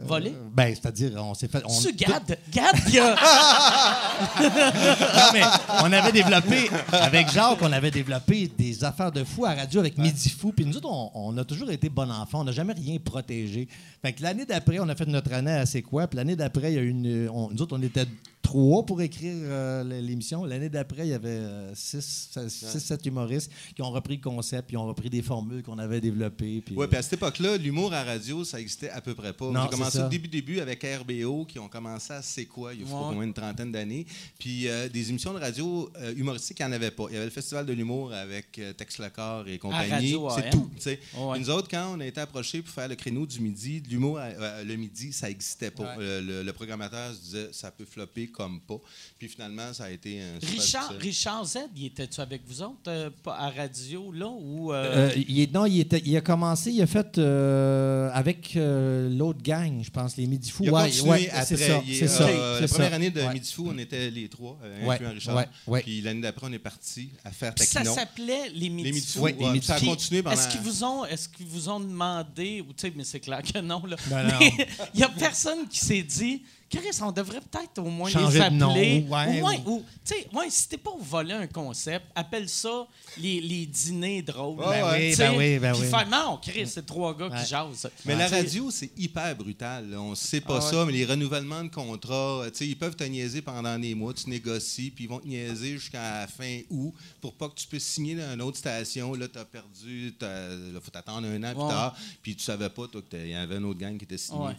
[0.06, 0.30] Euh, Voler?
[0.32, 1.62] euh, Ben, c'est-à-dire, on s'est fait.
[1.66, 2.38] On, Tu Gad?
[2.52, 3.16] Gad, il y a-
[4.40, 5.42] Non, mais
[5.82, 9.98] on avait développé, avec Jacques, on avait développé des affaires de fou à radio avec
[9.98, 10.52] Midi Fou.
[10.52, 12.42] Puis nous autres, on, on a toujours été bon enfant.
[12.42, 13.68] On n'a jamais rien protégé.
[14.02, 16.08] Fait que l'année d'après, on a fait notre année à C'est quoi.
[16.08, 17.30] Puis l'année d'après, il y a eu une.
[17.30, 18.06] on- nous autres, on était
[18.42, 20.46] trois pour écrire euh, l'émission.
[20.46, 24.68] L'année d'après, il y avait euh, six, six, sept humoristes qui ont repris le concept,
[24.68, 26.62] puis ont repris des formules qu'on avait développées.
[26.64, 29.46] Puis, Oui, puis à cette époque-là, l'humour à radio, ça existait à peu près pas.
[29.50, 32.82] Non, J'ai commencé au début, début avec RBO qui ont commencé à C'est quoi, il
[32.82, 32.94] y a Ouais.
[32.94, 34.06] au moins une trentaine d'années.
[34.40, 37.06] Puis euh, des émissions de radio euh, humoristiques, il n'y en avait pas.
[37.10, 39.90] Il y avait le Festival de l'humour avec euh, Tex Lecor et compagnie.
[39.92, 40.70] Radio C'est tout.
[40.76, 41.00] tu sais.
[41.18, 41.40] Ouais.
[41.40, 44.18] Nous autres, quand on a été approchés pour faire le créneau du midi, de l'humour
[44.20, 45.96] euh, le midi, ça n'existait pas.
[45.98, 46.22] Ouais.
[46.22, 48.80] Le, le programmateur se disait ça peut flopper comme pas.
[49.18, 51.02] Puis finalement, ça a été un Richard, succès.
[51.02, 54.28] Richard Z, il était-tu avec vous autres euh, pas à radio, là?
[54.28, 58.10] Ou, euh, Euh, il est- non, il, était- il a commencé, il a fait euh,
[58.14, 60.64] avec euh, l'autre gang, je pense, les Midi Fous.
[60.64, 61.46] Il a Ouais, continué ouais, après.
[61.46, 61.82] c'est ça.
[61.86, 62.24] Il est, C'est ça.
[62.28, 62.74] euh, c'est la ça.
[62.76, 63.34] première année de Ouais.
[63.34, 65.36] Midi Fou, on était les trois, euh, Ouais, incluant Richard.
[65.38, 65.82] ouais, ouais.
[65.84, 67.96] Puis l'année d'après, on est parti à faire puis ça Taquinon.
[67.96, 69.14] s'appelait les Midi Les Midi Fous.
[69.20, 70.36] Fous, Ouais, les ouais, Midi ça a continué pendant...
[70.36, 73.42] Est-ce qu'ils vous ont, est-ce qu'ils vous ont demandé, ou tu sais, mais c'est clair
[73.42, 73.96] que non là.
[74.08, 74.40] Ben non.
[74.94, 78.50] Il y a personne qui s'est dit, Chris, on devrait peut-être au moins Changer les
[78.50, 79.06] de nom, appeler.
[79.08, 82.50] ouais, Ou moins- ou- ou, tu sais, ouais, si t'es pas voler un concept, appelle
[82.50, 84.60] ça les, les dîners drôles.
[84.60, 85.10] Ouais, ouais.
[85.12, 85.88] oui, ben oui, ben oui.
[85.88, 87.40] faire, non, Chris, c'est trois gars Ouais.
[87.40, 87.90] qui jasent.
[88.06, 88.20] Mais Ouais.
[88.20, 89.90] la radio, c'est hyper brutal.
[89.92, 90.02] là.
[90.02, 90.72] On ne sait pas Ah ouais.
[90.72, 94.14] ça, mais les renouvellements de contrats, tu sais, ils peuvent te niaiser pendant des mois,
[94.14, 97.68] tu négocies, puis ils vont te niaiser jusqu'à la fin août pour pas que tu
[97.68, 99.14] puisses signer dans une autre station.
[99.14, 101.70] Là, tu as perdu, il faut t'attendre un an plus Ouais.
[101.70, 104.40] tard, puis tu savais pas toi, qu'il y avait une autre gang qui était signée.
[104.40, 104.56] Ouais.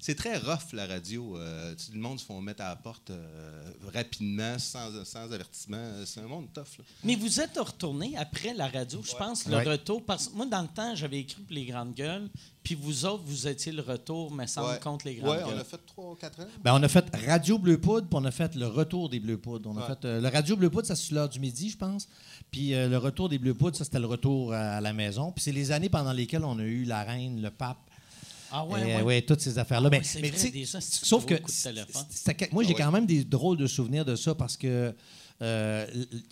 [0.00, 1.33] C'est très rough, la radio.
[1.36, 5.82] Euh, sais, le monde se font mettre à la porte euh, rapidement, sans, sans avertissement.
[6.04, 6.78] C'est un monde tough.
[6.78, 6.84] là.
[7.04, 9.62] Mais vous êtes retourné après la radio, je pense, le Ouais.
[9.64, 10.04] retour.
[10.04, 12.28] Parce que moi, dans le temps, j'avais écrit pour les grandes gueules,
[12.62, 14.80] puis vous autres, vous étiez le retour, me semble, Ouais.
[14.80, 15.58] contre les grandes Ouais, on gueules.
[15.60, 16.46] a fait 3 ou 4 ans.
[16.62, 19.36] Ben, on a fait Radio Bleu Poudre, puis on a fait le retour des Bleu
[19.38, 19.70] Poudres.
[19.72, 22.08] On a fait euh, le Radio Bleu Poudre, ça c'est l'heure du midi, je pense.
[22.50, 25.32] Puis euh, le retour des Bleu Poudres, ça c'était le retour à, à la maison.
[25.32, 27.78] Puis c'est les années pendant lesquelles on a eu la reine, le pape,
[28.56, 29.02] Ah ouais, ouais.
[29.02, 29.90] ouais, toutes ces affaires-là.
[29.92, 32.74] Ah Mais, vrai, déjà, sauf que de moi j'ai Ah ouais.
[32.84, 34.94] quand même des drôles de souvenirs de ça parce que
[35.42, 35.86] euh,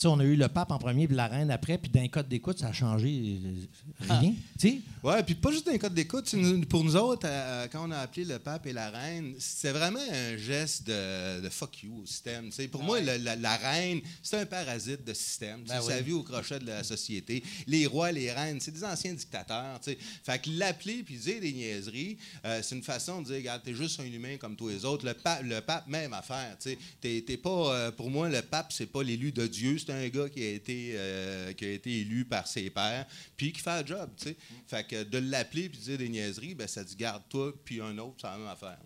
[0.05, 2.59] on a eu le pape en premier puis la reine après, puis d'un code d'écoute
[2.59, 4.19] ça a changé euh, Ah.
[4.21, 4.35] rien.
[4.59, 6.33] Sais, Ouais, puis pas juste un code d'écoute.
[6.69, 9.99] Pour nous autres, euh, quand on a appelé le pape et la reine, c'était vraiment
[10.13, 12.47] un geste de, de fuck you au système.
[12.47, 12.69] tu sais.
[12.69, 15.65] Pour moi, le- la, la reine, c'est un parasite de système.
[15.67, 16.03] Ben Ça oui.
[16.05, 17.43] vit au crochet de la société.
[17.67, 19.81] Les rois, les reines, c'est des anciens dictateurs.
[19.81, 19.99] tu sais.
[20.25, 23.75] Fait que l'appeler puis dire des niaiseries, euh, c'est une façon de dire, regarde, t'es
[23.75, 25.05] juste un humain comme tous les autres.
[25.05, 26.57] Le pape, le pape même affaire.
[26.61, 26.79] T'es
[27.27, 29.79] t'es pas, pour moi, le pape, c'est pas l'élu de Dieu.
[29.79, 33.53] C'est un gars qui a été, euh, qui a été élu par ses pairs, puis
[33.53, 34.11] qui fait le job.
[34.17, 34.37] tu sais.
[34.67, 37.81] Fait que de l'appeler puis de dire des niaiseries, ben, ça dit garde toi puis
[37.81, 38.79] un autre, c'est la même affaire.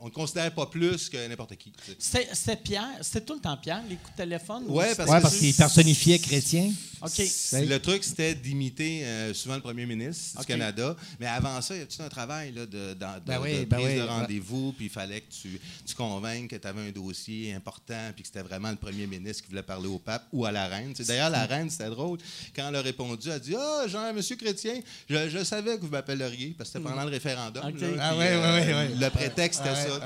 [0.00, 1.72] On ne considère pas plus que n'importe qui.
[1.98, 4.64] c'était Pierre, c'était tout le temps Pierre, les coups de téléphone?
[4.68, 6.72] ou Ouais, parce ouais, que parce c'est- qu'il personnifiait chrétien.
[7.02, 7.10] OK.
[7.10, 10.96] C'est- Le truc, c'était d'imiter euh, souvent le premier ministre du Canada.
[11.20, 12.94] Mais avant ça, il y a tout un travail là, de,
[13.26, 14.06] Ben oui, de ben prise oui, de ouais.
[14.08, 14.72] rendez-vous.
[14.72, 18.28] Puis il fallait que tu, tu convainques que tu avais un dossier important puis que
[18.28, 20.92] c'était vraiment le premier ministre qui voulait parler au pape ou à la reine.
[21.06, 22.18] D'ailleurs, la reine, c'était drôle.
[22.54, 25.82] Quand elle a répondu, elle a dit Ah, Jean, monsieur Chrétien, je, je savais que
[25.82, 27.62] vous m'appelleriez parce que c'était pendant le référendum.
[27.62, 28.88] Là, Ah ouais, ouais, ouais.
[28.94, 30.00] Le prétexte, c'était ça.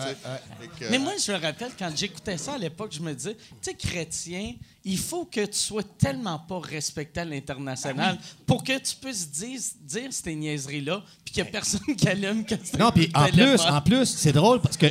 [0.78, 3.42] que, Mais moi, je me rappelle, quand j'écoutais ça à l'époque, je me disais, tu
[3.62, 8.96] sais, chrétien, il faut que tu sois tellement pas respecté à l'international pour que tu
[9.00, 13.08] puisses dire, dire ces niaiseries-là, puis qu'il n'y a personne qui allume un Non, puis
[13.14, 14.86] en plus, en plus, c'est drôle parce que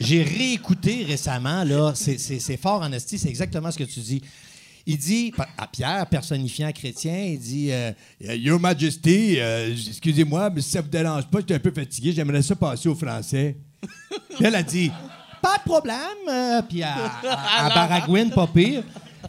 [0.00, 4.22] j'ai réécouté récemment, là, c'est- fort en esti, c'est exactement ce que tu dis.
[4.86, 10.70] Il dit, à Pierre, personnifiant chrétien, il dit euh, Your Majesty, euh, excusez-moi, mais si
[10.70, 13.56] ça vous dérange pas, j'étais un peu fatigué, j'aimerais ça passer au français.
[14.40, 14.90] Elle a dit
[15.40, 15.98] Pas de problème.
[16.28, 18.82] euh, puis à, à, à Baragouine, pas pire.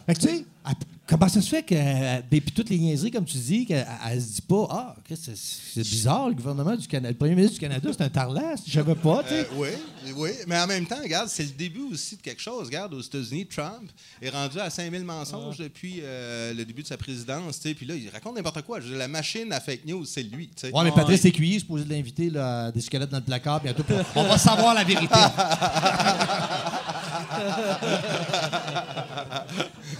[0.06, 0.74] Fait que tu sais, elle-
[1.08, 4.20] comment ça se fait que, euh, puis toutes les niaiseries, comme tu dis, qu'elle elle
[4.20, 7.88] se dit pas Ah, c'est bizarre, le gouvernement du Canada, le premier ministre du Canada,
[7.92, 9.40] c'est un tarlas, je savais pas, tu sais.
[9.40, 9.68] Euh, oui,
[10.16, 12.66] oui, mais en même temps, regarde, c'est le début aussi de quelque chose.
[12.66, 13.90] Regarde, aux États-Unis, Trump
[14.20, 17.60] est rendu à 5000 mensonges depuis euh, le début de sa présidence.
[17.60, 17.74] tu sais.
[17.74, 18.78] Puis là, il raconte n'importe quoi.
[18.80, 20.48] Je veux dire, la machine à fake news, c'est lui.
[20.48, 20.72] tu sais.
[20.74, 23.82] Ouais, mais Patrice Écuyer, supposé de l'inviter là, à des squelettes dans le placard bientôt.
[23.84, 25.14] pour- On va savoir la vérité.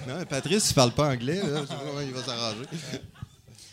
[0.07, 1.41] Non, mais Patrice, il parle pas anglais.
[1.43, 1.61] Là.
[1.63, 2.67] Je sais pas comment il va s'arranger.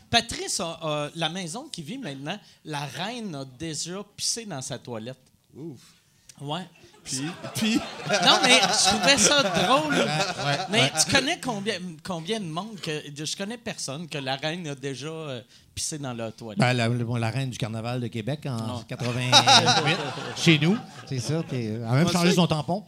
[0.09, 4.77] Patrice, a- a- la maison qui vit maintenant, la reine a déjà pissé dans sa
[4.77, 5.17] toilette.
[5.55, 5.79] Ouf.
[6.41, 6.67] Ouais.
[7.03, 7.21] Puis,
[7.55, 7.75] puis
[8.25, 9.95] Non, mais je trouvais ça drôle.
[10.69, 12.91] mais tu connais combien, combien de monde que.
[13.15, 15.41] Je connais personne que la reine a déjà euh,
[15.75, 16.59] pissé dans leur toilette?
[16.59, 18.83] Ben, la, bon, la reine du carnaval de Québec en Non.
[18.87, 19.31] 88,
[20.37, 21.43] chez nous, c'est ça.
[21.47, 22.83] puis Elle a même changé son tampon.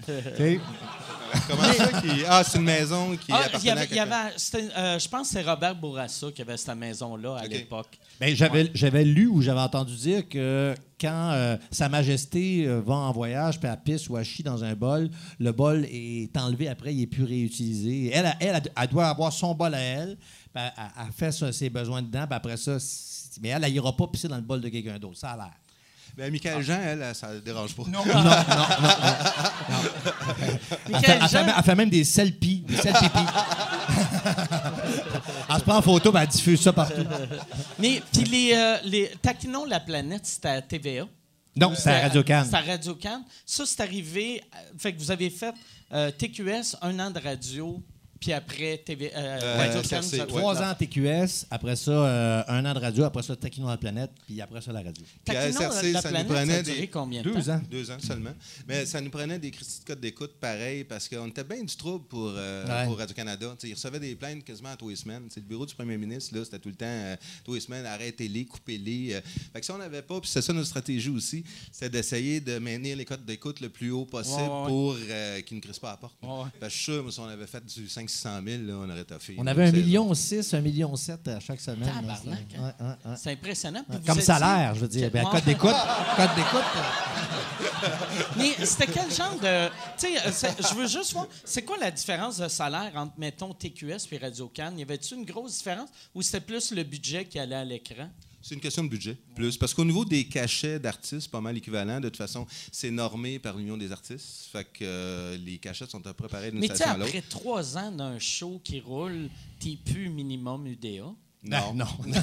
[1.48, 2.02] Comment ça?
[2.02, 2.24] Qui...
[2.28, 5.34] Ah, c'est une maison qui Ah, il y à avait, y euh, je pense que
[5.34, 7.98] c'est Robert Bourassa qui avait cette maison-là à l'époque.
[8.20, 12.96] Ben, j'avais, j'avais lu ou j'avais entendu dire que quand euh, Sa Majesté euh, va
[12.96, 15.10] en voyage, puis elle pisse ou elle chie dans un bol,
[15.40, 18.12] le bol est enlevé après, il n'est plus réutilisé.
[18.14, 20.18] Elle, elle, elle, elle doit avoir son bol à elle,
[20.54, 22.78] puis elle, elle fait ses besoins dedans, puis après ça,
[23.42, 25.18] mais elle, elle n'ira pas pisser dans le bol de quelqu'un d'autre.
[25.18, 25.54] Ça a l'air.
[26.17, 27.84] Mais Michael Jean, elle, ça ne dérange pas.
[27.88, 28.32] Non, non, non.
[30.39, 33.06] Elle fait, Michael elle fait- Jean- elle fait même des selfies, des selfies.
[35.49, 37.04] elle se prend en photo, ben, elle diffuse ça partout.
[37.80, 41.06] Mais puis les, euh, les Taquinons la planète, c'était à TVA.
[41.56, 42.47] Non, c'est à Radio Cannes.
[42.49, 43.23] C'est à Radio Cannes.
[43.45, 44.41] Ça, c'est arrivé.
[44.54, 45.54] euh, Fait que vous avez fait
[45.93, 47.82] euh, TQS, un an de radio,
[48.26, 50.26] puis après TV, euh, Euh, Radio ouais.
[50.28, 53.78] Trois ans à TQS, après ça, euh, un an de radio, après ça, Taquino la
[53.78, 55.04] planète, puis après ça, la radio.
[55.24, 57.30] Puis à Taquinons SRC, la ça nous planète, prenait ça a des- duré combien de
[57.32, 57.52] Deux temps?
[57.52, 57.62] ans.
[57.70, 58.34] Deux ans seulement.
[58.68, 61.76] Mais ça nous prenait des Christy de codes d'écoute pareil parce qu'on était bien du
[61.76, 62.86] trouble pour, euh, Ouais.
[62.88, 63.56] pour Radio-Canada.
[63.60, 65.28] Tu sais, Ils recevaient des plaintes quasiment à tous les semaines.
[65.30, 67.86] C'est le bureau du premier ministre, là, c'était tout le temps euh, tous les semaines,
[67.86, 69.14] arrêtez-les, coupez-les.
[69.14, 69.22] euh.
[69.54, 72.58] Fait que si on n'avait pas, puis c'est ça notre stratégie aussi, c'était d'essayer de
[72.58, 74.68] maintenir les codes d'écoute le plus haut possible Ouais, ouais.
[74.68, 76.16] pour euh, qu'ils ne crissent pas à la porte.
[76.24, 76.46] Ouais, ouais.
[76.60, 78.89] Parce que je suis sûr, moi, si on avait fait du 500 000, là, on
[78.89, 79.36] aurait toffé.
[79.38, 81.89] On avait un c'est- million six, un million sept à chaque semaine.
[81.93, 82.73] Tabarnak, hein?
[82.80, 83.15] ouais, ouais, ouais.
[83.17, 83.84] C'est impressionnant.
[83.89, 85.12] Puis vous Comme étiez- salaire, je veux dire.
[85.12, 85.69] Ben, code d'écoute.
[86.15, 86.63] Code d'écoute.
[86.75, 87.89] euh,
[88.38, 89.67] Mais c'était quel genre de.
[89.97, 93.13] Tu sais, euh, c'est- je veux juste voir, c'est quoi la différence de salaire entre,
[93.17, 94.80] mettons, TQS et Radio Cannes?
[94.80, 98.10] Y avait-tu une grosse différence ou c'était plus le budget qui allait à l'écran?
[98.48, 99.58] C'est une question de budget, plus.
[99.58, 102.00] Parce qu'au niveau des cachets d'artistes, pas mal équivalent.
[102.00, 104.50] De toute façon, c'est normé par l'Union des artistes.
[104.52, 107.08] Fait que euh, les cachets sont à près d'une Mais station à l'autre.
[107.08, 111.12] après trois ans d'un show qui roule, t'es plus minimum UDA.
[111.46, 111.74] Non.
[111.74, 111.86] non.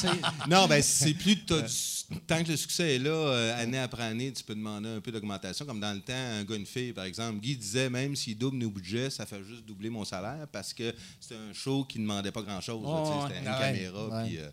[0.00, 0.12] Tu sais,
[0.48, 4.02] Non, ben c'est plus t'as du- tant que le succès est là, euh, année après
[4.04, 5.66] année, tu peux demander un peu d'augmentation.
[5.66, 8.56] Comme dans le temps, un gars, une fille, par exemple, Guy disait même s'il double
[8.58, 12.04] nos budgets, ça fait juste doubler mon salaire parce que c'était un show qui ne
[12.04, 12.82] demandait pas grand-chose.
[12.84, 12.94] Oh,
[13.24, 13.28] ouais.
[13.28, 13.58] c'était une ouais.
[13.60, 14.08] caméra.
[14.08, 14.26] Ouais.
[14.28, 14.48] puis, euh,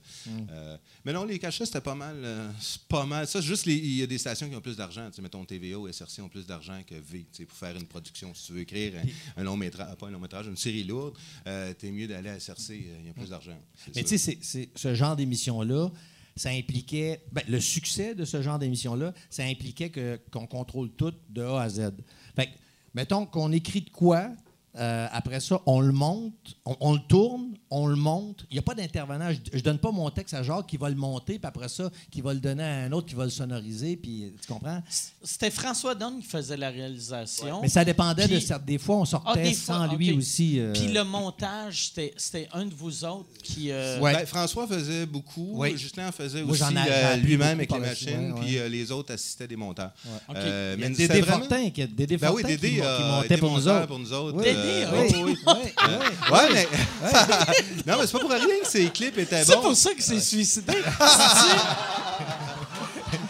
[0.51, 2.15] euh, mais non, les cachets, c'était pas mal.
[2.23, 3.27] euh, c'est pas mal.
[3.27, 5.09] Ça, c'est juste, il y a des stations qui ont plus d'argent.
[5.21, 8.33] Mettons TVA ou SRC ont plus d'argent que V pour faire une production.
[8.33, 8.93] Si tu veux écrire
[9.37, 12.29] un, un long métrage, pas un long métrage, une série lourde, euh, t'es mieux d'aller
[12.29, 13.57] à SRC, euh, il y a plus d'argent.
[13.95, 14.37] Mais tu sais,
[14.75, 15.89] ce genre d'émission-là,
[16.35, 17.21] ça impliquait.
[17.31, 19.91] ben, le succès de ce genre d'émission-là, ça impliquait
[20.31, 21.91] qu'on contrôle tout de A à Z.
[22.35, 22.51] Fait que,
[22.93, 24.29] mettons qu'on écrit de quoi,
[24.77, 26.33] euh, après ça, on le monte,
[26.65, 28.45] on, on le tourne, on le monte.
[28.51, 29.29] Il n'y a pas d'intervenant.
[29.51, 31.89] Je ne donne pas mon texte à Jacques qui va le monter, puis après ça,
[32.11, 34.81] qui va le donner à un autre qui va le sonoriser, puis tu comprends?
[35.23, 37.61] C'était François Donne qui faisait la réalisation.
[37.61, 38.65] Mais ça dépendait de certaines.
[38.65, 40.59] Des fois, on sortait Ah, des sans fois, lui aussi.
[40.59, 43.71] euh, Puis le montage, c'était- c'était un de vous autres qui.
[43.71, 44.13] euh, Ouais.
[44.13, 45.51] Ben, François faisait beaucoup.
[45.55, 45.77] Oui.
[45.77, 48.59] Justin en faisait Moi, aussi j'en ai- euh, lui-même avec les machines, ouais, puis ouais.
[48.61, 49.91] euh, les autres assistaient des monteurs.
[50.29, 50.35] OK.
[50.35, 53.25] Euh, Il y a mais Dédé c'était vraiment- Fortin, qui, Dédé Ben oui, qui, montait
[53.25, 53.87] été pour nous monteur autres.
[53.87, 54.37] pour nous autres.
[54.65, 55.07] Euh, oui.
[55.13, 55.53] Oui, oui, oui,
[55.87, 56.31] oui.
[56.31, 56.67] Ouais, mais.
[57.85, 59.61] non, mais c'est pas pour rien que ces clips étaient C'est bons.
[59.61, 60.73] pour ça qu'il s'est suicidé.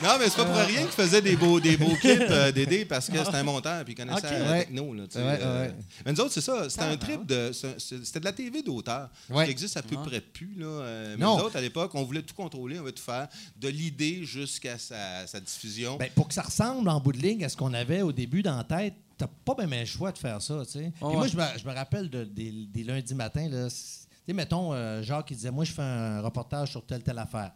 [0.04, 2.86] Non, mais c'est pas pour rien qu'il faisait des beaux, des beaux clips, euh, Dédé,
[2.86, 4.60] parce que c'était un monteur, puis il connaissait la Ouais.
[4.66, 4.94] techno.
[4.94, 5.10] Là, Ouais,
[5.42, 5.70] euh.
[6.06, 6.70] Mais nous autres, c'est ça.
[6.70, 7.52] C'était un trip de.
[7.54, 9.10] c'est- c'est- C'était de la TV d'auteur.
[9.32, 10.54] Qui existe à peu près plus.
[10.58, 10.66] Là.
[10.66, 11.38] euh, Mais Non.
[11.38, 13.28] nous autres, à l'époque, on voulait tout contrôler, on voulait tout faire,
[13.60, 15.98] de l'idée jusqu'à sa, sa diffusion.
[15.98, 18.44] Ben, pour que ça ressemble en bout de ligne à ce qu'on avait au début
[18.44, 20.62] dans la tête, t'as pas bien le choix de faire ça.
[20.66, 20.94] tu sais.
[21.02, 21.14] Ouais.
[21.16, 23.48] moi, je me, je me rappelle de- des, des lundis matins.
[23.50, 27.04] Là, tu sais, mettons, euh, Jacques qui disait Moi, je fais un reportage sur telle,
[27.04, 27.52] telle affaire.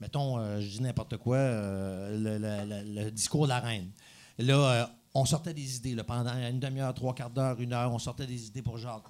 [0.00, 3.90] Mettons, euh, je dis n'importe quoi, euh, le, le- le- le discours de la reine.
[4.38, 4.86] Là, euh,
[5.18, 5.94] on sortait des idées.
[5.94, 9.04] là, pendant une demi-heure, trois quarts d'heure, une heure, on sortait des idées pour Jacques.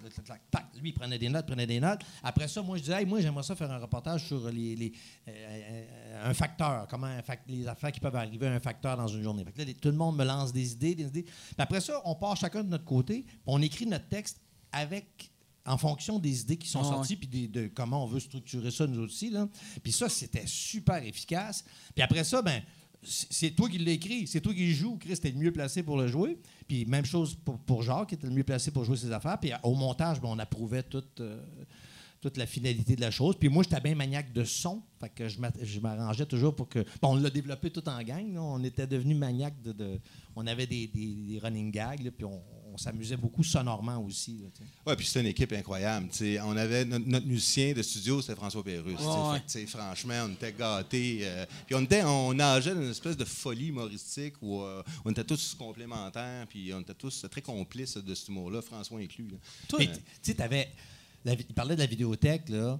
[0.80, 2.00] Lui, il prenait des notes, prenait des notes.
[2.22, 4.92] Après ça, moi, je disais, Hey, moi, j'aimerais ça faire un reportage sur les, les-
[5.28, 9.08] euh, euh, un facteur, comment un les affaires qui peuvent arriver à un facteur dans
[9.08, 9.44] une journée.
[9.44, 11.22] Fait que là, les- tout le monde me lance des idées, des idées.
[11.24, 14.40] Puis après ça, on part chacun de notre côté, on écrit notre texte
[14.72, 15.30] avec
[15.64, 18.70] en fonction des idées qui sont Ah, sorties, puis des- de comment on veut structurer
[18.70, 19.30] ça, nous aussi.
[19.30, 19.48] Là.
[19.82, 21.64] Puis ça, c'était super efficace.
[21.94, 22.62] Puis après ça, ben
[23.02, 24.96] c'est toi qui l'as écrit, c'est toi qui joues.
[24.98, 26.38] Chris, t'es le mieux placé pour le jouer.
[26.66, 29.38] Puis même chose pour, Jacques, qui était le mieux placé pour jouer ses affaires.
[29.38, 31.40] Puis au montage, ben, on approuvait toute, euh,
[32.20, 33.36] toute la finalité de la chose.
[33.38, 34.82] Puis moi, j'étais bien maniaque de son.
[35.00, 36.80] Fait que je m'a- je m'arrangeais toujours pour que.
[37.00, 38.36] bon, on l'a développé tout en gang.
[38.36, 40.00] On était devenus maniaques de,
[40.34, 42.26] On avait des, running gags, puis
[42.76, 44.36] on s'amusait beaucoup sonorement aussi.
[44.86, 46.08] Ouais, puis c'était une équipe incroyable.
[46.10, 46.40] tu sais.
[46.40, 48.62] on avait notre, notre musicien de studio, c'était François.
[48.62, 51.20] Ouais, Fait sais, franchement, on était gâtés.
[51.22, 55.10] euh, puis on était, on nageait dans une espèce de folie humoristique où euh, on
[55.10, 59.28] était tous complémentaires, puis on était tous très complices de cet humour-là, François inclus.
[59.28, 59.36] là.
[59.68, 59.86] Toi, tu
[60.22, 60.36] sais,
[61.24, 62.78] il parlait de la vidéothèque, là.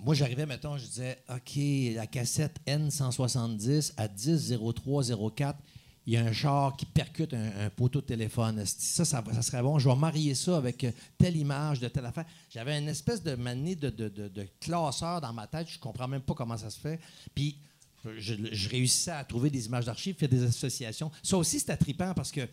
[0.00, 1.58] Moi, j'arrivais, mettons, je disais, OK,
[1.94, 5.54] la cassette N170 à 10-03-04,
[6.06, 8.64] il y a un char qui percute un, poteau de téléphone.
[8.64, 9.78] Ça, ça, ça serait bon.
[9.78, 12.24] Je vais marier ça avec euh, telle image de telle affaire.
[12.48, 15.68] J'avais une espèce de manier de, de, de- classeur dans ma tête.
[15.68, 17.00] Je comprends même pas comment ça se fait.
[17.34, 17.58] Puis,
[18.18, 21.10] je, réussissais à trouver des images d'archives, faire des associations.
[21.24, 22.48] Ça aussi, c'était trippant parce que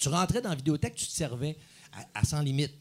[0.00, 1.56] tu rentrais dans la vidéothèque, tu te servais
[2.14, 2.72] à, sans limite.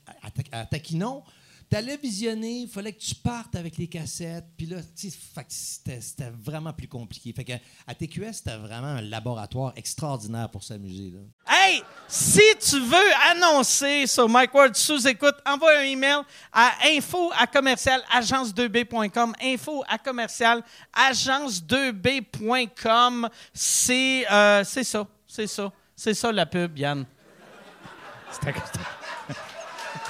[0.51, 1.23] À Taquinon,
[1.71, 4.43] T'allais visionner, il fallait que tu partes avec les cassettes.
[4.57, 5.09] Puis là, tu
[5.47, 7.31] c'était c'était vraiment plus compliqué.
[7.31, 7.53] Fait que
[7.87, 11.13] à TQS, c'était vraiment un laboratoire extraordinaire pour s'amuser.
[11.47, 17.31] Hey, si tu veux annoncer sur Mike Ward sous écoute, envoie un email à info
[17.39, 19.33] à commercial agence2b.com.
[19.41, 20.61] Info à commercial
[20.93, 23.29] agence2b.com.
[23.53, 27.05] C'est euh, c'est ça, c'est ça, c'est ça la pub, Yann.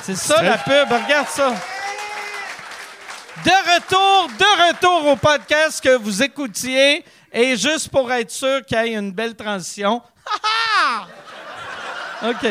[0.04, 1.56] C'est ça la pub, regarde ça.
[3.46, 7.04] De retour, de retour au podcast que vous écoutiez.
[7.34, 10.02] Et juste pour être sûr qu'il y ait une belle transition.
[10.26, 11.08] Ha,
[12.22, 12.30] ha!
[12.30, 12.46] OK.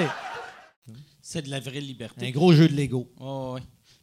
[1.21, 2.27] C'est de la vraie liberté.
[2.29, 3.09] Un gros jeu de Lego.
[3.21, 3.63] Oh, oui.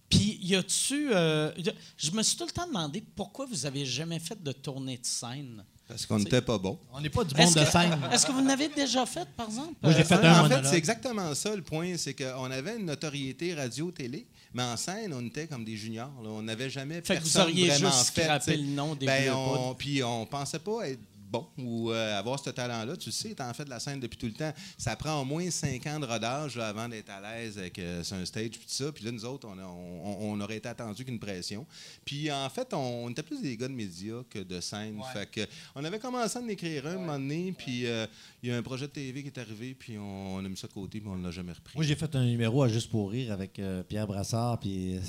[0.10, 1.10] Puis, y a-tu.
[1.14, 1.52] euh,
[1.98, 5.06] je me suis tout le temps demandé pourquoi vous avez jamais fait de tournée de
[5.06, 5.66] scène?
[5.88, 6.78] Parce qu'on n'était pas bon.
[6.92, 7.98] On n'est pas du monde de scène.
[8.12, 9.74] est-ce que vous n'avez déjà fait, par exemple?
[9.82, 11.96] Moi, j'ai Euh, fait un en fait, c'est exactement ça le point.
[11.98, 16.12] C'est qu'on avait une notoriété radio-télé, mais en scène, on était comme des juniors.
[16.22, 16.30] là.
[16.30, 18.24] On n'avait jamais Fait que vous personne auriez vraiment juste fait.
[18.24, 18.58] scrappé tu sais.
[18.58, 19.76] le nom des Ben, on.
[19.76, 22.96] Puis on pensait pas être bon ou euh, avoir ce talent-là.
[22.98, 25.26] Tu le sais, étant fait de la scène depuis tout le temps, ça prend au
[25.26, 28.60] moins cinq ans de rodage là, avant d'être à l'aise avec euh, un stage puis
[28.60, 28.92] tout ça.
[28.92, 31.66] Puis là, nous autres, on, a- on- on aurait été attendus qu'une pression.
[32.06, 35.00] Puis en fait, on, on était plus des gars de médias que de scène.
[35.14, 35.42] Fait que
[35.76, 38.06] on avait commencé à en écrire un, un moment donné, puis euh,
[38.42, 40.58] il y a un projet de TV qui est arrivé, puis on, on a mis
[40.58, 41.74] ça de côté, puis on ne l'a jamais repris.
[41.76, 45.00] Moi, j'ai fait un numéro à Juste pour rire avec euh, Pierre Brassard, puis euh,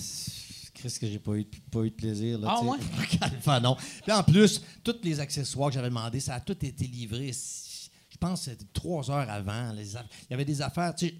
[0.78, 2.38] Chris, que j'ai pas eu, pas eu de plaisir.
[2.38, 2.78] Là, Ah ouais?
[3.38, 3.76] enfin, non.
[4.02, 7.32] Puis en plus, tous les accessoires que j'avais demandé, ça a tout été livré.
[7.32, 9.72] Je pense que c'était trois heures avant.
[9.72, 11.14] Les aff- Il y avait des affaires, tu sais.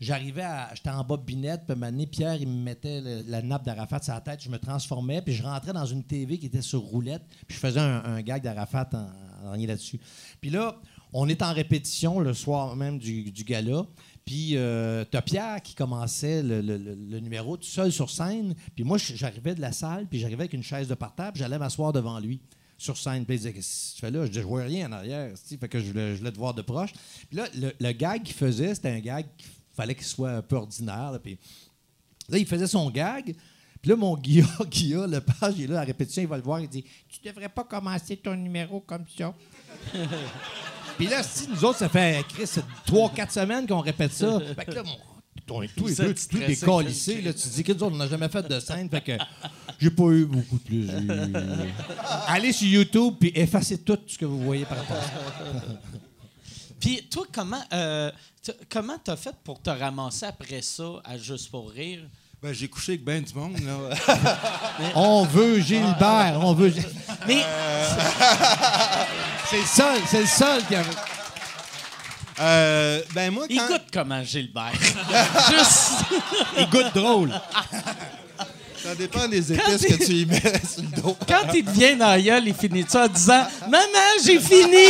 [0.00, 0.70] J'arrivais à.
[0.74, 4.20] J'étais en bobinette, puis donné, Pierre, il me mettait le- la nappe d'Arafat sur la
[4.20, 7.54] tête, je me transformais, puis je rentrais dans une TV qui était sur roulette, puis
[7.56, 10.00] je faisais un, un gag d'Arafat en, en là-dessus.
[10.40, 10.80] Puis là,
[11.12, 13.84] on est en répétition le soir même du, du gala,
[14.24, 18.84] puis euh, t'as Pierre qui commençait le, le- le- numéro tout seul sur scène, puis
[18.84, 20.94] moi, j'arrivais de la salle, puis j'arrivais avec une chaise de
[21.32, 22.40] puis j'allais m'asseoir devant lui
[22.78, 23.24] sur scène.
[23.26, 24.26] Puis il disait, qu'est-ce que tu fais là?
[24.26, 25.32] Je dis, je vois rien en arrière.
[25.60, 26.92] Fait que je voulais, je te voir de proche.
[27.28, 30.56] Puis là, le, gag qu'il faisait, c'était un gag qu'il fallait qu'il soit un peu
[30.56, 31.12] ordinaire.
[31.12, 31.18] là.
[31.18, 31.38] Puis
[32.28, 33.34] là, il faisait son gag.
[33.80, 36.38] Puis là, mon Guilla, Guilla, le page, il est là à la répétition, il va
[36.38, 39.34] le voir, il dit Tu devrais pas commencer ton numéro comme ça.
[40.96, 42.48] Puis là, si nous autres, ça fait, Chris,
[42.86, 44.38] 3-4 semaines qu'on répète ça.
[44.56, 44.96] Fait que là, mon.
[45.46, 47.94] Tous les deux, êtes tous les stressé, calissés, là, tu te dis que nous autres,
[47.94, 49.12] on n'a jamais fait de scène, fait que
[49.78, 51.02] j'ai pas eu beaucoup de plaisir.
[52.28, 55.08] Allez sur YouTube puis effacez tout ce que vous voyez par rapport à ça.
[56.80, 58.10] Puis toi, comment euh,
[58.70, 62.00] comment t'as fait pour te ramasser après ça à Juste pour rire?
[62.42, 63.58] Ben, j'ai couché avec ben du monde.
[63.60, 64.92] Là.
[64.94, 66.74] On veut Gilbert, on veut.
[67.26, 67.42] Mais
[69.54, 70.82] C'est le seul, c'est le seul qui a.
[72.40, 73.68] Euh, ben moi, il quand...
[73.68, 74.72] goûte comment Gilbert?
[75.48, 75.92] Juste.
[76.58, 77.30] Il goûte drôle.
[78.82, 81.16] ça dépend des épices que tu y mets sur le dos.
[81.28, 84.88] Quand il te vient dans la gueule, il finit ça en disant Maman, j'ai fini!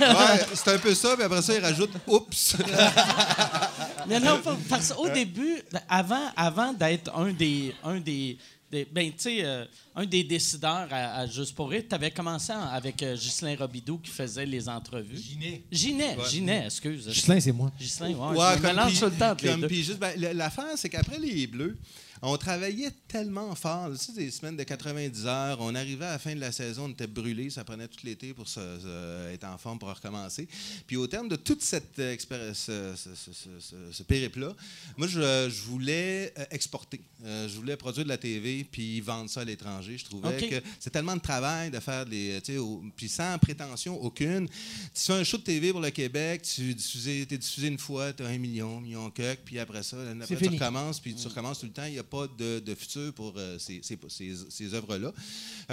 [0.00, 2.56] Ouais, c'est un peu ça, puis après ça, il rajoute «Oups!
[4.08, 5.56] Mais non, pas- parce qu'au début,
[5.88, 8.36] avant, avant d'être un des, un des,
[8.70, 9.64] des- ben, tu sais, euh,
[9.96, 13.56] un des décideurs à, à Juste pour rire, tu avais commencé en- avec euh, Ghislain
[13.58, 15.16] Robidoux qui faisait les entrevues.
[15.16, 15.62] Ginet.
[15.72, 17.08] Ginet, Ginet, excuse.
[17.10, 17.70] Gislain, c'est moi.
[17.78, 19.66] Ghislain, ouais, Ouais, je me mélange tout le temps entre les comme- deux.
[19.68, 21.76] puis juste, ben, l'affaire, c'est qu'après les Bleus,
[22.22, 23.90] on travaillait tellement fort.
[23.92, 25.58] Tu sais, des semaines de 90 heures.
[25.60, 27.50] On arrivait à la fin de la saison, on était brûlés.
[27.50, 30.48] Ça prenait tout l'été pour se, se- être en forme pour recommencer.
[30.86, 34.54] Puis au terme de toute cette euh, expéri- ce, périple-là,
[34.96, 37.00] moi, je, je voulais euh, exporter.
[37.24, 39.98] Euh, je voulais produire de la TV puis vendre ça à l'étranger.
[39.98, 42.40] Je trouvais que c'est tellement de travail de faire des.
[42.58, 44.48] au- Puis sans prétention aucune.
[44.48, 44.54] Tu
[45.02, 48.26] fais un show de TV pour le Québec, tu es diffusé une fois, tu as
[48.26, 51.66] un million, million de coques, puis après ça, après, tu recommences, puis tu recommences tout
[51.66, 51.84] le temps.
[51.84, 55.12] Il n'y a pas de, de futur pour euh, ces, ces, ces- ces œuvres-là.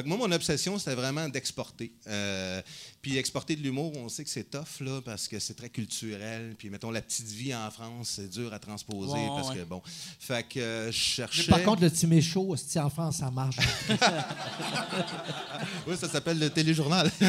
[0.05, 1.91] Moi, mon obsession, c'était vraiment d'exporter.
[2.07, 2.61] Euh,
[3.01, 6.55] puis exporter de l'humour, on sait que c'est tough, là, parce que c'est très culturel.
[6.57, 9.57] Puis mettons, la petite vie en France, c'est dur à transposer, Ouais, parce ouais.
[9.57, 9.81] que bon.
[10.19, 11.49] Fait que euh, je cherchais.
[11.51, 13.57] Par contre, le Timé chaud, hostie, en France, ça marche.
[15.87, 17.09] Oui, ça s'appelle le téléjournal.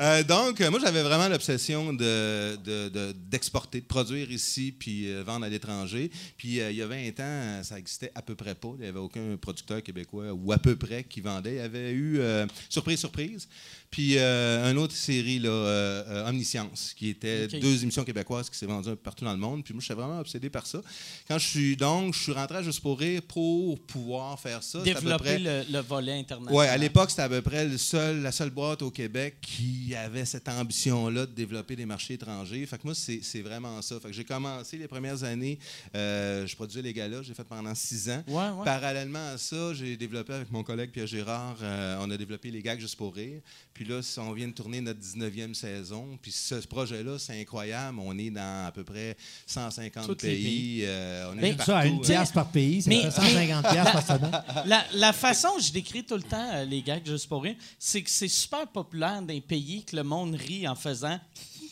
[0.00, 5.22] Euh, donc, moi, j'avais vraiment l'obsession de- de- de- d'exporter, de, produire ici, puis euh,
[5.42, 6.10] à l'étranger.
[6.36, 8.72] Puis euh, il y a 20 ans, ça existait à peu près pas.
[8.74, 11.54] Il n'y avait aucun producteur québécois ou à peu près qui vendait.
[11.54, 13.48] Il y avait eu euh, Surprise, Surprise.
[13.92, 18.56] Puis euh, une autre série, là, euh, euh, Omniscience, qui était deux émissions québécoises qui
[18.56, 19.62] s'est vendues un peu partout dans le monde.
[19.62, 20.80] Puis moi, j'étais vraiment obsédé par ça.
[21.28, 24.80] Quand je suis donc, je suis rentré à Juste pour rire pour pouvoir faire ça.
[24.82, 26.54] C'est à peu Développer près- le, le volet international.
[26.56, 29.94] Ouais, à l'époque, c'était à peu près le seul, la seule boîte au Québec qui
[29.94, 32.64] avait cette ambition-là de développer des marchés étrangers.
[32.64, 34.00] Fait que moi, c'est vraiment ça.
[34.00, 35.58] Fait que j'ai commencé les premières années,
[35.94, 38.22] euh, je produisais les galas, j'ai fait pendant six ans.
[38.26, 38.64] Ouais, ouais.
[38.64, 42.62] Parallèlement à ça, j'ai développé avec mon collègue Pierre Gérard, euh, on a développé les
[42.62, 43.40] gags juste pour rire.
[43.74, 46.18] Puis là, on vient de tourner notre 19e saison.
[46.20, 47.98] Puis ce projet-là, c'est incroyable.
[48.00, 49.16] On est dans à peu près
[49.46, 50.42] 150 Tous les pays.
[50.44, 50.82] pays.
[50.86, 52.02] euh, on est Mais- Ça, à partout, une hein.
[52.04, 54.42] pièce par pays, fait 150 pièces par semaine.
[54.66, 57.56] La, la façon que je décris tout le temps euh, les gags juste pour rire,
[57.78, 61.18] c'est que c'est super populaire dans les pays que le monde rit en faisant.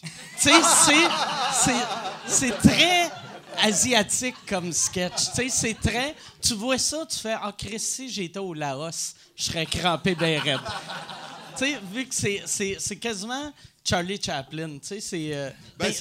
[0.02, 0.08] tu
[0.38, 1.86] sais, c'est- c'est-
[2.26, 3.10] c'est très
[3.62, 5.30] asiatique comme sketch.
[5.34, 6.14] Tu sais, c'est très.
[6.40, 10.40] Tu vois ça, tu fais Ah, Chris, si j'étais au Laos, je serais crampé bien
[10.40, 10.60] raide.
[11.64, 13.52] Tu sais, vu que c'est- c'est c'est quasiment
[13.84, 15.34] Charlie Chaplin, tu sais, c'est.
[15.34, 15.92] euh, Ben, ben,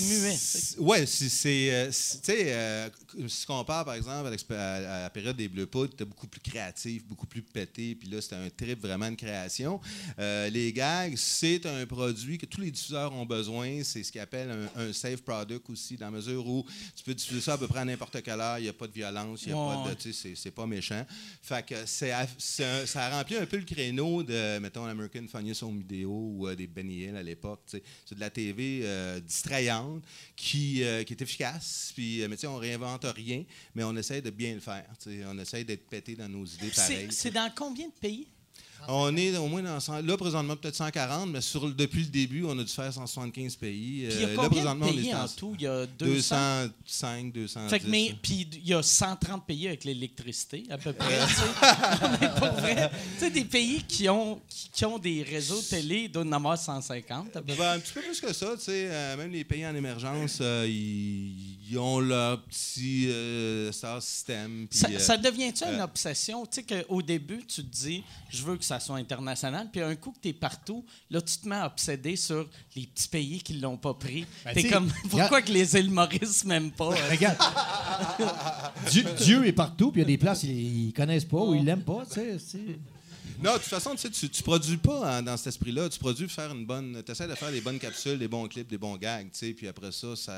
[0.00, 0.36] muet.
[0.36, 1.90] c'est- Ouais, c'est.
[2.22, 2.90] Tu sais,
[3.28, 6.04] si on compare par exemple à, l'expé- à- à la période des Bleus Poudres, c'était
[6.04, 9.80] beaucoup plus créatif, beaucoup plus pété, puis là, c'était un trip vraiment de création.
[10.18, 13.82] Euh, les gags, c'est un produit que tous les diffuseurs ont besoin.
[13.84, 16.64] C'est ce qu'ils appellent un, un safe product aussi, dans la mesure où
[16.96, 18.86] tu peux diffuser ça à peu près à n'importe quelle heure, il n'y a pas
[18.86, 19.94] de violence, il n'y a Ouais, pas de.
[19.94, 21.04] Tu sais, c'est- pas méchant.
[21.42, 25.78] Fait que c'est, ça a rempli un peu le créneau de, mettons, American Funniest Home
[25.78, 27.60] Video ou euh, des Benny Hill à l'époque.
[27.66, 30.02] C'est de la TV euh, distrayante
[30.34, 31.92] qui, qui est efficace.
[31.94, 33.44] Puis, mais tu sais, on réinvente rien,
[33.74, 34.84] mais on essaie de bien le faire.
[35.26, 37.08] On essaie d'être pété dans nos idées pareilles.
[37.10, 38.26] c'est dans combien de pays?
[38.86, 42.44] On est au moins dans 100 là présentement peut-être 140, mais sur, depuis le début,
[42.44, 44.06] on a dû faire 175 pays.
[44.08, 45.54] Puis il y a Euh, là combien présentement, de on pays est en en tout?
[45.58, 46.36] Il y a 200.
[46.86, 47.70] 205, 210.
[47.70, 51.18] Fait que, mais, puis il y a 130 pays avec l'électricité, à peu près.
[51.26, 51.42] tu sais.
[52.20, 56.08] mais pour vrai, tu sais, des pays qui ont, qui, qui ont des réseaux télé,
[56.08, 57.36] doit en avoir 150.
[57.36, 57.56] à peu près.
[57.56, 58.88] Ben, un petit peu plus que ça, tu sais.
[58.90, 64.66] euh, même les pays en émergence, euh, ils, ils ont leur petit euh, star system.
[64.70, 66.46] puis, Ça, ça devient-tu une obsession?
[66.46, 69.94] Tu sais qu'au début, tu te dis, je veux que ça soit international, puis un
[69.96, 73.42] coup que tu es partout, là, tu te mets à obséder sur les petits pays
[73.42, 74.26] qui l'ont pas pris.
[74.44, 76.92] Ben, T'es comme, pourquoi que les îles Maurice m'aiment pas?
[76.92, 77.10] euh?
[77.10, 77.38] Regarde.
[78.90, 81.54] Dieu, Dieu est partout, puis il y a des places ils, ils connaissent pas ou
[81.54, 82.78] ils l'aiment pas, tu sais.
[83.42, 85.88] Non, de toute façon, tu sais, tu, produis pas hein, dans cet esprit-là.
[85.88, 87.02] Tu produis faire une bonne.
[87.04, 89.52] Tu essaies de faire des bonnes capsules, des bons clips, des bons gags, tu sais.
[89.52, 90.32] Puis après ça, ça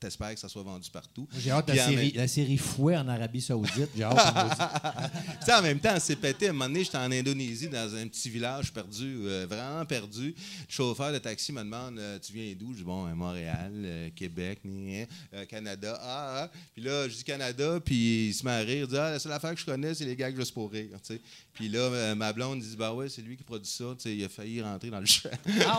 [0.00, 1.28] t'espères que ça soit vendu partout.
[1.38, 3.90] J'ai hâte de la série, la série Fouet en Arabie Saoudite.
[3.96, 5.48] J'ai hâte.
[5.50, 6.46] en même temps, c'est pété.
[6.46, 10.28] À un moment donné, j'étais en Indonésie, dans un petit village perdu, euh, vraiment perdu.
[10.28, 10.34] Le
[10.68, 14.10] chauffeur de taxi me demande euh, Tu viens d'où Je dis Bon, euh, Montréal, euh,
[14.14, 15.98] Québec, hein, Canada.
[16.02, 16.50] Ah, ah.
[16.74, 18.84] Puis là, je dis Canada, puis il se met à rire.
[18.84, 20.88] Il dit Ah, la seule affaire que je connais, c'est les gags juste pour rire.
[21.02, 21.20] tu sais.
[21.52, 23.84] Puis là, euh, ma blonde dit Bah ouais, c'est lui qui produit ça.
[23.96, 25.28] Tu sais, il a failli rentrer dans le champ.
[25.66, 25.78] Ah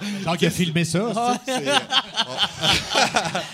[0.00, 0.08] ouais?
[0.24, 1.40] Donc, il a filmé ça.
[1.44, 1.74] C'est- euh,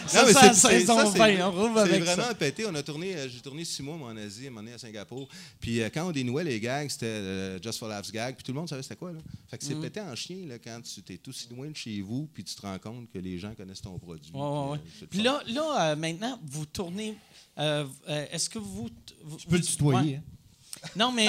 [0.07, 2.15] Ça, Non, mais saison ça, c'est- 20, on rouvre C'est avec ça.
[2.17, 2.67] vraiment pété.
[2.67, 4.75] On a tourné, euh, j'ai tourné six mois moi, en Asie, à un moment donné,
[4.75, 5.29] à Singapour.
[5.61, 8.53] Puis euh, quand on dénouait les gags, c'était euh, Just for Laughs gag, puis tout
[8.53, 9.13] le monde savait c'était quoi.
[9.13, 9.19] Là.
[9.49, 9.81] Fait que c'est Mm.
[9.81, 12.63] pété en chien là, quand tu es aussi loin de chez vous, puis tu te
[12.63, 14.31] rends compte que les gens connaissent ton produit.
[14.35, 14.79] Ouais, ouais, ouais.
[14.99, 17.17] puis, Puis là, là euh, maintenant, vous tournez.
[17.59, 18.91] euh, euh, Est-ce que vous.
[19.25, 20.11] vous Tu peux le tutoyer.
[20.13, 20.17] Ouais.
[20.17, 20.23] hein.
[20.97, 21.29] Non, mais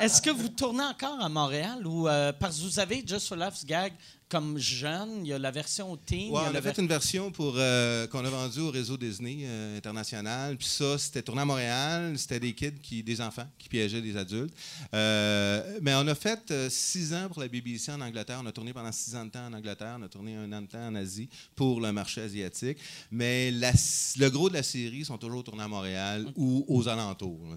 [0.00, 3.36] est-ce que vous tournez encore à Montréal ou euh, parce que vous avez Just for
[3.36, 3.92] Laughs Gag
[4.30, 6.86] comme jeune, il y a la version teen, Ouais, a on a fait ver- une
[6.86, 10.54] version pour euh, qu'on a vendue au réseau Disney euh, international.
[10.58, 12.12] Puis ça, c'était tourné à Montréal.
[12.18, 14.54] C'était des kids, qui, des enfants qui piégeaient des adultes.
[14.94, 18.40] Euh, mais on a fait euh, six ans pour la BBC en Angleterre.
[18.42, 19.96] On a tourné pendant six ans de temps en Angleterre.
[19.98, 22.76] On a tourné un an de temps en Asie pour le marché asiatique.
[23.10, 23.72] Mais la-
[24.18, 27.40] le gros de la série sont toujours tournés à Montréal ou aux alentours.
[27.50, 27.56] là.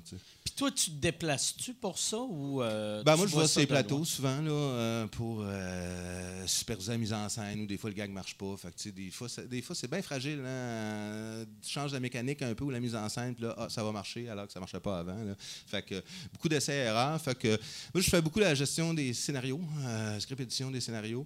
[0.51, 3.65] Puis toi, tu te déplaces-tu pour ça ou euh, Ben, moi, je vois loin?
[3.67, 7.95] plateaux souvent là, euh, pour euh, superviser la mise en scène ou des fois le
[7.95, 8.55] gag marche pas.
[8.57, 10.39] Fait que, des fois, ça- des fois c'est bien fragile.
[10.39, 10.47] hein.
[10.47, 13.67] Euh, Tu changes la mécanique un peu ou la mise en scène, puis là, ah,
[13.69, 15.15] ça va marcher alors que ça marchait pas avant.
[15.23, 15.35] là.
[15.39, 17.19] Fait que beaucoup d'essais-erreurs.
[17.21, 17.47] Fait que
[17.93, 19.61] moi, je fais beaucoup la gestion des scénarios,
[20.19, 21.25] script édition des scénarios.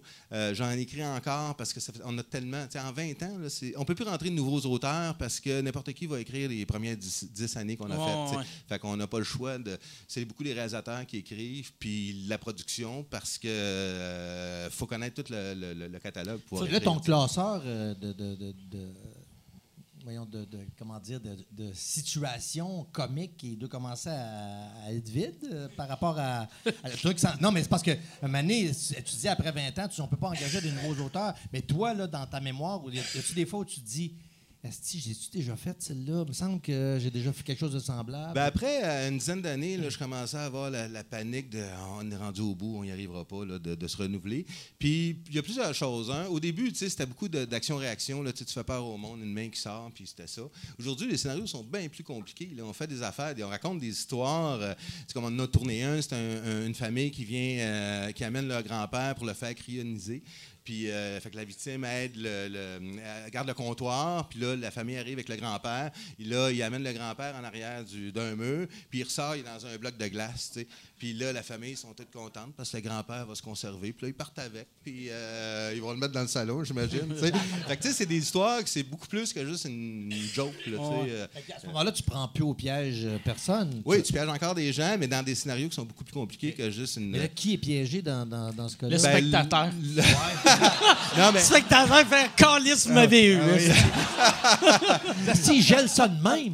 [0.53, 2.65] J'en écris encore parce que ça fait- on a tellement.
[2.75, 5.93] En 20 ans, là, c'est- on peut plus rentrer de nouveaux auteurs parce que n'importe
[5.93, 7.95] qui va écrire les premières 10, 10 années qu'on a
[8.29, 8.37] faites.
[8.37, 8.45] ouais.
[8.69, 9.77] Fait qu'on n'a pas le choix de.
[10.07, 15.31] C'est beaucoup les réalisateurs qui écrivent, puis la production, parce que euh, faut connaître tout
[15.31, 16.59] le, le- le- le catalogue pour.
[16.59, 18.93] Faudrait ton classeur euh, de, de, de, de-
[20.03, 25.09] voyons, de, de- comment dire, de, de situation comique qui doit commencer à, à être
[25.09, 26.47] vide euh, par rapport à,
[26.83, 27.17] à le truc.
[27.19, 27.91] sans- non, mais c'est parce que
[28.21, 31.33] donné, tu dis après 20 ans, tu, on peut pas engager de nouveaux auteurs.
[31.51, 34.13] Mais toi, là, dans ta mémoire, y a-tu des fois où tu te dis,
[34.67, 36.23] Esti, j'ai-tu déjà fait celle-là?
[36.25, 38.33] Il me semble que j'ai déjà fait quelque chose de semblable.
[38.33, 42.09] Ben après, à une dizaine d'années, je commençais à avoir la, panique de Ah, on
[42.09, 44.43] est rendu au bout, on n'y arrivera pas, de, se renouveler.
[44.79, 46.09] Puis il y a plusieurs choses.
[46.09, 46.25] hein.
[46.31, 48.23] Au début, c'était beaucoup d'action-réaction.
[48.33, 50.41] Tu fais peur au monde, une main qui sort, puis c'était ça.
[50.79, 52.49] Aujourd'hui, les scénarios sont bien plus compliqués.
[52.63, 54.59] On fait des affaires, on raconte des histoires.
[54.61, 54.73] euh,
[55.07, 58.23] c'est comme on a tourné un, c'est un- un- une famille qui vient, euh, qui
[58.23, 60.23] amène leur grand-père pour le faire cryoniser.
[60.65, 64.27] Puis, euh, fait la victime aide, elle garde le comptoir.
[64.27, 65.91] Puis là, la famille arrive avec le grand-père.
[66.19, 68.67] Là, il amène le grand-père en arrière du- d'un mur.
[68.89, 70.57] Puis il ressort, il dans un bloc de glace.
[71.05, 73.93] Puis là, la famille, ils sont toutes contentes parce que le grand-père va se conserver.
[73.93, 74.65] Puis là, ils partent avec.
[74.83, 77.13] Puis euh, ils vont le mettre dans le salon, j'imagine.
[77.67, 80.55] fait que tu sais, c'est des histoires que c'est beaucoup plus que juste une, joke.
[80.65, 80.79] là.
[80.81, 83.83] Euh, Fait qu'à ce moment-là, tu prends plus au piège euh, personne.
[83.85, 86.13] oui, Tu- tu pièges encore des gens, mais dans des scénarios qui sont beaucoup plus
[86.13, 87.11] compliqués que juste une.
[87.11, 88.97] Mais là, qui est piégé dans, dans, dans ce cas-là?
[88.97, 89.69] Le Ben, spectateur.
[89.83, 90.01] le-
[91.21, 91.39] non, mais.
[91.39, 93.37] Le spectateur fait Calice, vous m'avez eu.
[95.35, 96.53] Si, gèle ça de même.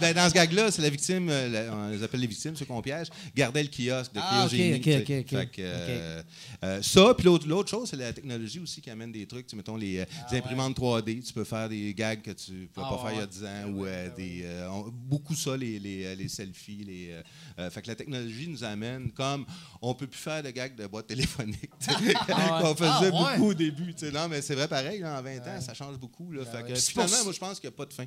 [0.00, 2.80] Ben, dans ce gag-là, c'est la victime, la- on les appelle les victimes, ceux qu'on
[2.80, 4.82] piège, gardait le kiosque de Ah, cryogénie.
[4.82, 6.22] Fait que, euh,
[6.64, 9.46] euh, ça, puis l'autre, chose, c'est la technologie aussi qui amène des trucs.
[9.46, 12.66] Tu mettons, les, euh, des imprimantes 3D, tu peux faire des gags que tu ne
[12.66, 13.26] pouvais Ah, pas faire il y a ouais.
[13.26, 16.84] 10 ans, ou euh, des, euh, on- beaucoup ça, les, les, les selfies.
[16.84, 17.16] Les,
[17.70, 19.44] fait que la technologie nous amène comme
[19.82, 23.10] on peut plus faire de gags de boîte téléphonique sais, qu'on faisait Ah, ouais.
[23.36, 23.94] beaucoup au début.
[23.94, 24.12] tu sais.
[24.12, 26.30] Non, mais c'est vrai pareil, là, en 20 ans, ça change beaucoup.
[26.32, 28.04] Là, fait que, finalement, moi, je pense qu'il n'y a pas de fin.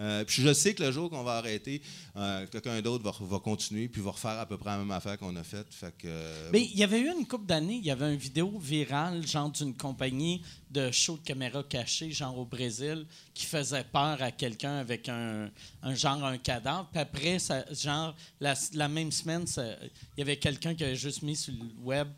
[0.00, 1.80] Euh, puis je sais que le jour qu'on va arrêter,
[2.16, 5.15] euh, quelqu'un d'autre va, va continuer puis va refaire à peu près la même affaire
[5.16, 5.42] qu'on a.
[5.42, 5.66] Fait
[6.04, 9.26] euh, Mais il y avait eu une couple d'années, il y avait une vidéo virale,
[9.26, 14.30] genre d'une compagnie de show de caméra cachée, genre au Brésil, qui faisait peur à
[14.30, 15.50] quelqu'un avec un,
[15.94, 16.88] genre un cadavre.
[16.90, 17.38] Puis après,
[17.72, 22.08] genre, la, même semaine, il y avait quelqu'un qui avait juste mis sur le web.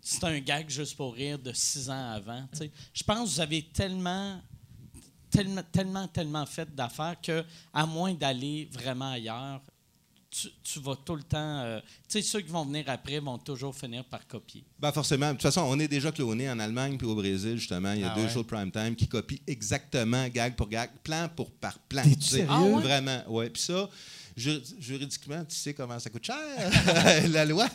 [0.00, 2.46] C'était un gag juste pour rire de six ans avant.
[2.52, 2.70] tu sais.
[2.94, 4.40] Je pense que vous avez tellement
[5.30, 9.60] tellement, tellement, tellement fait d'affaires que, à moins d'aller vraiment ailleurs,
[10.38, 11.60] tu, tu vas tout le temps.
[11.64, 14.64] euh, tu sais, ceux qui vont venir après vont toujours finir par copier.
[14.78, 15.28] Ben forcément.
[15.28, 17.92] De toute façon, on est déjà cloné en Allemagne puis au Brésil, justement.
[17.92, 18.28] Il y a Ah deux ouais?
[18.28, 22.02] shows de prime time qui copient exactement, gag pour gag, plan pour par plan.
[22.04, 22.46] Sais, sérieux?
[22.50, 22.82] Ah ouais?
[22.82, 23.50] Vraiment, ouais.
[23.50, 23.88] Puis ça,
[24.36, 26.36] juridiquement, tu sais comment ça coûte cher,
[27.30, 27.68] la loi.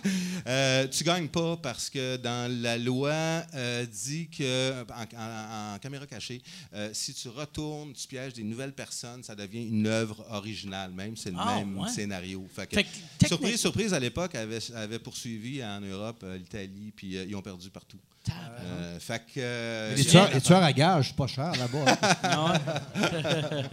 [0.48, 3.12] Euh, tu gagnes pas parce que dans la loi
[3.56, 6.42] euh, dit que, en, en- en caméra cachée,
[6.74, 11.18] euh, si tu retournes, tu pièges des nouvelles personnes, ça devient une œuvre originale, même
[11.18, 11.90] c'est le Ah, même ouais?
[11.90, 12.48] scénario.
[12.56, 16.94] Fait que, Fait que, technique- surprise, surprise, à l'époque, avait, avait poursuivi en Europe, l'Italie,
[16.96, 17.98] puis ils ont perdu partout.
[18.30, 19.40] Euh, fait que.
[19.40, 21.98] euh, Les tueurs, les tueurs à gage, pas cher là-bas.
[22.24, 22.54] hein.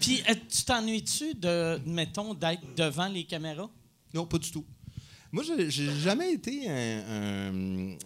[0.00, 3.68] Puis, euh, tu t'ennuies-tu de, mettons, d'être devant les caméras?
[4.14, 4.64] Non, pas du tout.
[5.32, 7.96] Moi, j'ai- jamais été un-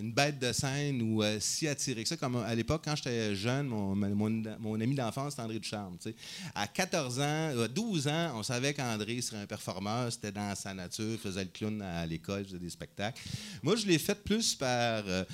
[0.00, 2.16] une bête de scène ou euh, si attiré que ça.
[2.16, 5.96] Comme à l'époque, quand j'étais jeune, mon, ami d'enfance, c'était André Ducharme.
[6.02, 6.16] tu sais.
[6.54, 7.22] À 14 ans,
[7.54, 11.50] euh, 12 ans, on savait qu'André serait un performeur, c'était dans sa nature, faisait le
[11.50, 13.22] clown à l'école, faisait des spectacles.
[13.62, 15.04] Moi, je l'ai fait plus par...
[15.06, 15.24] euh,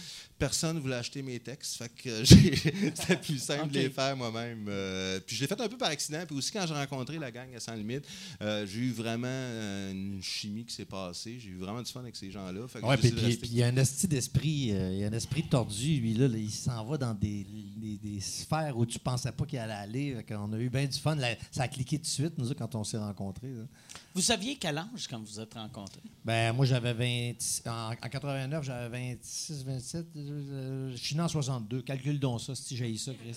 [0.41, 4.17] personne ne voulait acheter mes textes, fait que j'ai- c'était plus simple de les faire
[4.17, 4.67] moi-même.
[4.69, 7.31] Euh, puis je l'ai fait un peu par accident, puis aussi quand j'ai rencontré la
[7.31, 8.05] gang à Sans Limite,
[8.43, 11.39] euh, j'ai eu vraiment euh, une chimie qui s'est passée.
[11.39, 12.63] J'ai eu vraiment du fun avec ces gens-là.
[12.89, 13.11] Ouais, puis
[13.53, 16.27] il y a un esti d'esprit, euh, il y a un esprit tordu, lui, là,
[16.27, 19.73] là, il s'en va dans des, des- des sphères où tu pensais pas qu'il allait
[19.75, 20.17] aller.
[20.27, 21.17] Qu'on a eu bien du fun.
[21.51, 23.53] Ça a cliqué tout de suite, nous, quand on s'est rencontrés.
[23.53, 23.65] là.
[24.15, 26.01] Vous aviez quel âge quand vous êtes rencontrés?
[26.25, 27.71] Ben, moi, j'avais 20.
[27.71, 30.07] En, en 89, j'avais 26, 27.
[30.33, 31.83] Euh, je suis né en 62.
[31.83, 33.37] Calcule donc ça, si j'ai ça, Chris.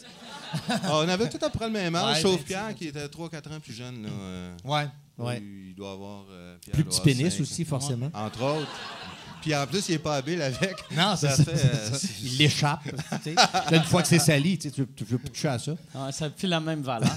[0.70, 2.88] Ah, on avait tout à peu près le même âge, Ouais, sauf ben, Pierre qui
[2.88, 4.04] était 3-4 ans plus jeune.
[4.04, 4.88] là, euh, Ouais,
[5.18, 5.40] ouais.
[5.42, 6.26] Il, doit avoir.
[6.32, 8.10] euh, Pierre Plus petit avoir pénis aussi, forcément.
[8.14, 8.68] Entre autres.
[9.42, 10.76] Puis en plus, il n'est pas habile avec.
[10.96, 11.44] Non, c'est Ça ça.
[11.44, 12.08] fait, euh, ça.
[12.24, 12.80] Il l'échappe.
[13.72, 15.74] une fois que c'est sali, tu tu veux- plus toucher à ça.
[16.12, 17.10] Ça n'a plus la même valeur.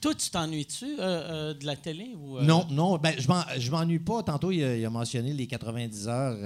[0.00, 2.14] Toi, tu t'ennuies-tu euh, euh, de la télé?
[2.20, 4.22] Ou, euh, Non, non, ben, je m'en- je m'ennuie pas.
[4.22, 6.36] Tantôt, il a, il a mentionné les 90 heures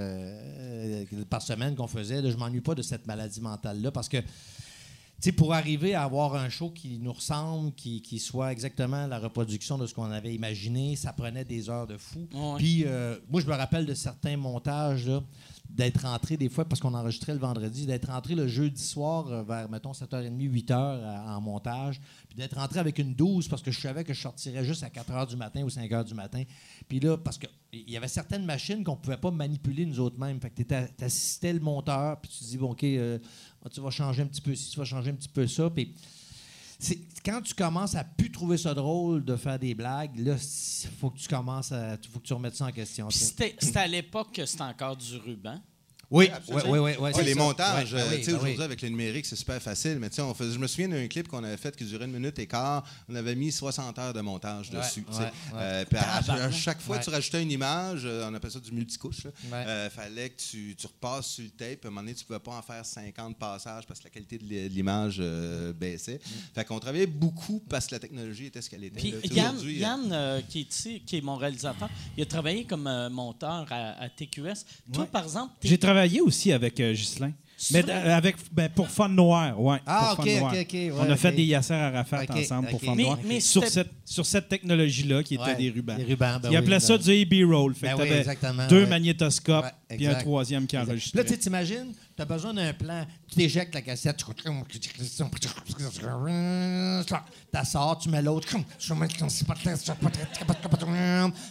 [1.28, 2.22] par semaine qu'on faisait.
[2.22, 4.26] Là, je m'ennuie pas de cette maladie mentale-là parce que, tu
[5.20, 9.18] sais, pour arriver à avoir un show qui nous ressemble, qui, qui soit exactement la
[9.18, 12.26] reproduction de ce qu'on avait imaginé, ça prenait des heures de fou.
[12.56, 15.22] Puis, euh, moi, je me rappelle de certains montages, là,
[15.74, 19.42] d'être rentré des fois, parce qu'on enregistrait le vendredi, d'être rentré le jeudi soir euh,
[19.42, 23.70] vers, mettons, 7h30, 8h euh, en montage, puis d'être rentré avec une 12 parce que
[23.70, 26.42] je savais que je sortirais juste à 4h du matin ou 5h du matin.
[26.88, 30.18] Puis là, parce qu'il y avait certaines machines qu'on ne pouvait pas manipuler nous autres
[30.18, 30.40] mêmes.
[30.40, 33.18] Fait que tu assistais le monteur, puis tu dis, bon, OK, euh,
[33.72, 35.70] tu vas changer un petit peu ci, tu vas changer un petit peu ça.
[35.70, 35.94] Puis
[37.24, 41.10] quand tu commences à plus trouver ça drôle de faire des blagues, là, il faut
[41.10, 41.96] que tu commences à.
[42.10, 43.08] faut que tu remettes ça en question.
[43.10, 45.60] C'était à l'époque que c'était encore du ruban.
[46.10, 47.10] Oui, oui, oui, oui.
[47.14, 47.38] oui, les ça.
[47.38, 49.98] montages, Ouais, ben euh, oui, tu sais, ben aujourd'hui avec le numérique, c'est super facile.
[50.00, 52.06] Mais tu sais, on faisait- je me souviens d'un clip qu'on avait fait qui durait
[52.06, 52.82] une minute et quart.
[53.08, 55.04] On avait mis 60 heures de montage Ouais, dessus.
[55.08, 55.20] tu sais.
[55.20, 55.58] ouais, ouais.
[55.60, 58.72] Euh, puis à, chaque fois que tu rajoutais une image, euh, on appelle ça du
[58.72, 59.26] multicouche.
[59.44, 59.88] Il Ouais.
[59.90, 61.84] fallait que tu, tu repasses sur le tape.
[61.84, 64.10] À un moment donné, tu ne pouvais pas en faire 50 passages parce que la
[64.10, 66.20] qualité de l'i- de l'image euh, baissait.
[66.54, 68.98] Fait qu'on travaillait beaucoup parce que la technologie était ce qu'elle était.
[69.00, 69.14] Puis.
[69.22, 72.86] Tu Yann, euh, euh, qui, est ici, qui est mon réalisateur, il a travaillé comme
[72.88, 74.64] euh, monteur à, à TQS.
[74.92, 75.08] Toi, Ouais.
[75.10, 77.32] par exemple, J'ai travaillé aussi avec euh, Ghislain.
[77.72, 79.76] Mais euh, avec, ben, pour Fun Noir, ouais.
[79.84, 80.54] Ah, pour ok, Fun ok, Noir.
[80.62, 81.34] ok, ouais, On a fait ok.
[81.34, 82.84] des Yasser Arafat Ok, ensemble pour ok.
[82.86, 83.18] Fun Mais- Noir.
[83.22, 85.96] mais sur, c'était- cette, sur cette technologie-là qui était Ouais, des rubans.
[85.98, 87.74] des rubans, ben Ils appelaient ça ben- du AB Roll.
[87.74, 88.86] Fait Ben que oui, t'avais exactement, deux ouais.
[88.88, 90.24] magnétoscopes Ouais, puis un exact.
[90.24, 90.88] troisième qui Exact.
[90.88, 91.18] enregistrait.
[91.18, 94.24] Là, tu sais, t'imagines, tu as besoin d'un plan, tu t'éjectes la cassette, tu
[97.64, 98.48] sors, tu mets l'autre,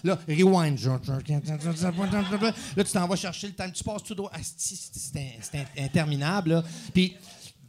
[0.04, 0.80] là, rewind.
[0.84, 4.32] Là, tu t'en vas chercher le temps, tu passes tout droit.
[4.42, 6.50] C'est in- c'est in- interminable.
[6.52, 6.64] là.
[6.94, 7.16] Puis,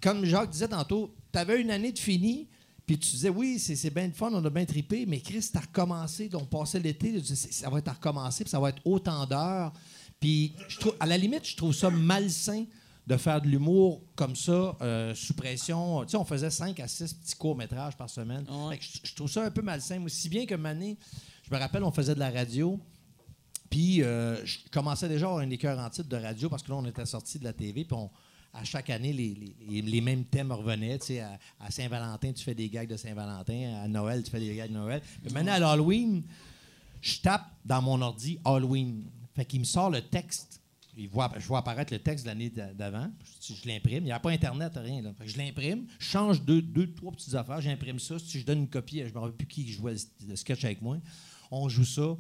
[0.03, 2.49] comme Jacques disait tantôt, tu avais une année de fini,
[2.87, 5.61] puis tu disais, oui, c'est bien de fun, on a bien trippé, mais Chris, t'as
[5.61, 9.73] recommencé, donc passé l'été, ça va être à recommencer, puis ça va être autant d'heures.
[10.19, 10.55] Puis,
[10.99, 12.65] à la limite, je trouve ça malsain
[13.11, 16.05] de faire de l'humour comme ça, euh, sous pression.
[16.05, 18.45] Tu sais, on faisait 5 à 6 petits courts-métrages par semaine.
[18.49, 18.79] Ouais.
[18.81, 20.01] Je, je trouve ça un peu malsain.
[20.05, 20.97] Aussi bien que Mané,
[21.43, 22.79] je me rappelle, on faisait de la radio.
[23.69, 26.71] Puis, euh, je commençais déjà à avoir un écœur en titre de radio parce que
[26.71, 27.85] là, on était sorti de la TV.
[27.85, 28.11] Puis, on-
[28.53, 30.99] à chaque année, les, les- les mêmes thèmes revenaient.
[30.99, 33.81] Tu sais, à, à Saint-Valentin, tu fais des gags de Saint-Valentin.
[33.85, 35.03] À Noël, tu fais des gags de Noël.
[35.23, 36.23] Puis maintenant, à l'Halloween,
[37.01, 39.05] je tape dans mon ordi Halloween.
[39.35, 40.60] Fait qu'il me sort le texte.
[41.39, 43.11] Je vois apparaître le texte de l'année d'a- d'avant.
[43.41, 43.99] Je, je l'imprime.
[43.99, 45.03] Il n'y a pas Internet, rien.
[45.03, 45.13] Là.
[45.25, 45.87] Je l'imprime.
[45.99, 47.61] Change deux, deux, trois petites affaires.
[47.61, 48.19] J'imprime ça.
[48.19, 49.95] Si je donne une copie, je ne me rappelle plus qui jouait
[50.29, 50.99] le sketch avec moi.
[51.51, 52.17] On joue ça.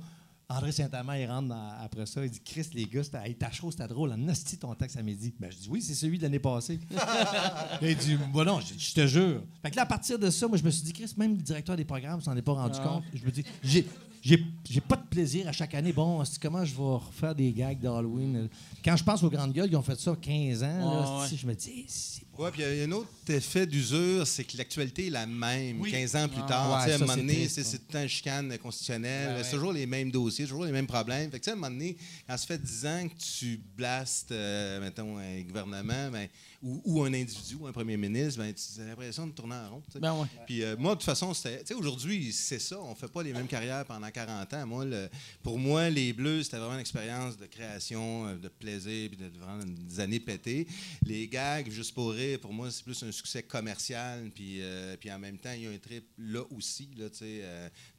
[0.53, 2.25] André Saint-Amand, il rentre dans- après ça.
[2.25, 4.13] Il dit Chris, les gars, hey, ta chose, c'était drôle.
[4.13, 5.33] En hostie, ton texte à midi.
[5.39, 6.81] Ben, je dis Oui, c'est celui de l'année passée.
[7.83, 9.43] il dit Bon, non, je, je te jure.
[9.63, 11.43] Fait que là, à partir de ça, moi, je me suis dit Chris, même le
[11.43, 13.05] directeur des programmes s'en est pas rendu compte.
[13.15, 13.87] Je me dis J'ai.
[14.23, 15.95] J'ai, j'ai pas de plaisir à chaque année.
[15.95, 18.51] Bon, c'est comment je vais refaire des gags d'Halloween?
[18.85, 20.67] Quand je pense aux grandes gueules, ils ont fait ça 15 ans.
[20.67, 24.27] là, Ouais, Je me dis, c'est Oui, puis il y a un autre effet d'usure,
[24.27, 25.91] c'est que l'actualité est la même Oui.
[25.91, 26.71] 15 ans plus Ah, tard.
[26.73, 29.29] ouais, Tu sais, à un moment donné, triste, c'est tout un chicane constitutionnel.
[29.29, 29.45] Ouais, ouais.
[29.45, 31.31] C'est toujours les mêmes dossiers, toujours les mêmes problèmes.
[31.31, 33.61] Fait que, tu sais, à un moment donné, quand ça fait 10 ans que tu
[33.77, 36.29] blastes, euh, mettons, un gouvernement ben,
[36.63, 39.71] ou, ou un individu ou un premier ministre, ben, tu as l'impression de tourner en
[39.71, 39.83] rond.
[39.99, 40.27] Ben ouais.
[40.47, 41.33] Puis euh, moi, de toute façon,
[41.77, 42.79] aujourd'hui, c'est ça.
[42.81, 44.67] On fait pas les mêmes carrières pendant 40 ans.
[44.67, 45.09] Moi, le-
[45.43, 49.29] pour moi, les Bleus, c'était vraiment une expérience de création, euh, de plaisir, puis de
[49.39, 50.67] vraiment des années pétées.
[51.07, 54.31] Les gags, juste pour rire, pour moi, c'est plus un succès commercial.
[54.35, 56.89] Puis, euh, puis en même temps, il y a un trip là aussi.
[56.97, 57.25] Là, tu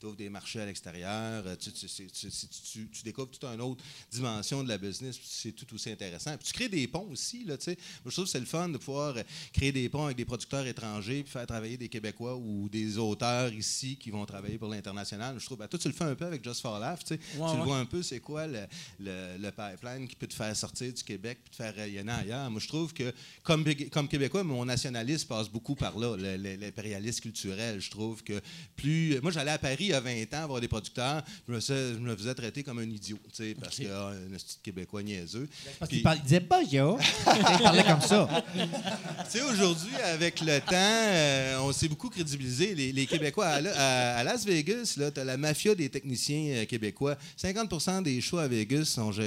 [0.05, 1.43] ouvres des marchés à l'extérieur.
[1.57, 5.19] Tu, tu, tu- découvres toute une autre dimension de la business.
[5.23, 6.37] C'est tout aussi intéressant.
[6.37, 7.43] Puis tu crées des ponts aussi.
[7.43, 7.55] Là.
[7.65, 9.23] Moi, je trouve que c'est le fun de pouvoir euh,
[9.53, 13.51] créer des ponts avec des producteurs étrangers puis faire travailler des Québécois ou des auteurs
[13.53, 15.39] ici qui vont travailler pour l'international.
[15.39, 16.99] Je trouve, ben, toi, tu le fais un peu avec Just for Laugh.
[17.05, 17.13] tu.
[17.13, 18.61] Ouais, le vois un peu, c'est quoi le,
[18.99, 22.49] le- le pipeline qui peut te faire sortir du Québec puis te faire rayonner ailleurs.
[22.51, 27.21] Moi, je trouve que, comme, Bé- comme Québécois, mon nationalisme passe beaucoup par là, l'impérialisme
[27.21, 27.79] culturel.
[27.79, 28.39] Je trouve que
[28.75, 29.19] plus.
[29.21, 31.93] Moi, j'allais à Paris il y a 20 ans voir des producteurs, je me, faisais-
[31.93, 35.03] je me faisais traiter comme un idiot, tu sais, parce que ah, un petit Québécois
[35.03, 35.47] niaiseux.
[35.79, 36.97] Parce Puis- qu'il disait pas yo.
[37.57, 38.40] il parlait comme ça.
[39.31, 42.75] Tu sais, aujourd'hui, avec le temps, euh, on s'est beaucoup crédibilisé.
[42.75, 46.53] Les, les Québécois, à, la- à- à Las Vegas, tu as la mafia des techniciens
[46.55, 47.15] euh, québécois.
[47.41, 48.85] 50% des shows à Vegas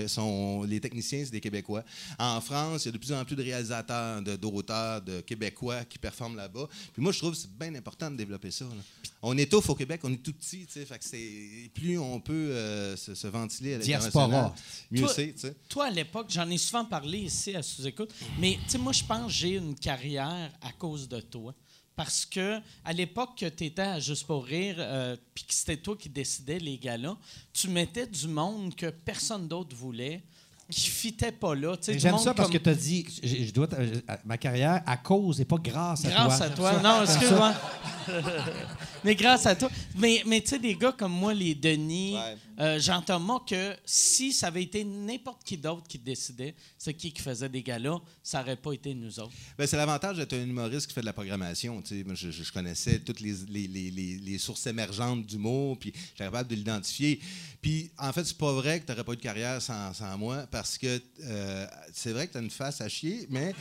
[0.08, 1.82] sont, les techniciens, c'est des Québécois.
[2.18, 5.84] En France, il y a de plus en plus de réalisateurs, de- d'auteurs, de, Québécois
[5.84, 6.68] qui performent là-bas.
[6.92, 8.64] Puis moi, je trouve que c'est bien important de développer ça.
[8.66, 8.70] là.
[9.22, 12.20] On étouffe au Québec, on est tout petit, tu sais, fait que c'est plus on
[12.20, 14.52] peut euh, se, se ventiler à l'international,
[14.90, 15.68] mieux Toi- c'est.
[15.68, 19.02] Toi, à l'époque, j'en ai souvent parlé ici à Sous-Écoute, mais tu sais, moi, je
[19.06, 21.54] pense que j'ai une carrière à cause de toi.
[21.96, 25.96] Parce que à l'époque que tu étais Juste pour rire, euh, puis que c'était toi
[25.96, 27.16] qui décidais les gars-là,
[27.52, 30.22] tu mettais du monde que personne d'autre voulait,
[30.70, 31.76] qui fitait pas là.
[31.76, 33.76] Tu sais, du J'aime ça parce comme- que tu as dit, je, je dois, t-
[34.24, 36.24] ma carrière à cause et pas grâce à toi.
[36.26, 36.80] Grâce à toi.
[36.82, 37.54] Non, excuse-moi.
[39.04, 39.70] mais grâce à toi.
[39.96, 42.36] Mais, mais tu sais, des gars comme moi, les Denis, Ouais.
[42.60, 47.22] euh, Jean-Thomas, que si ça avait été n'importe qui d'autre qui décidait, c'est qui qui
[47.22, 49.32] faisait des gars-là, ça n'aurait pas été nous autres.
[49.58, 51.80] Ben, c'est l'avantage d'être un humoriste qui fait de la programmation.
[51.82, 52.04] tu sais.
[52.04, 56.24] Moi, je, je- connaissais toutes les, les- les- les- les sources émergentes d'humour, puis j'étais
[56.24, 57.20] capable de l'identifier.
[57.60, 60.16] Puis, en fait, c'est pas vrai que tu n'aurais pas eu de carrière sans, sans
[60.16, 63.54] moi, parce parce que euh, c'est vrai que tu as une face à chier, mais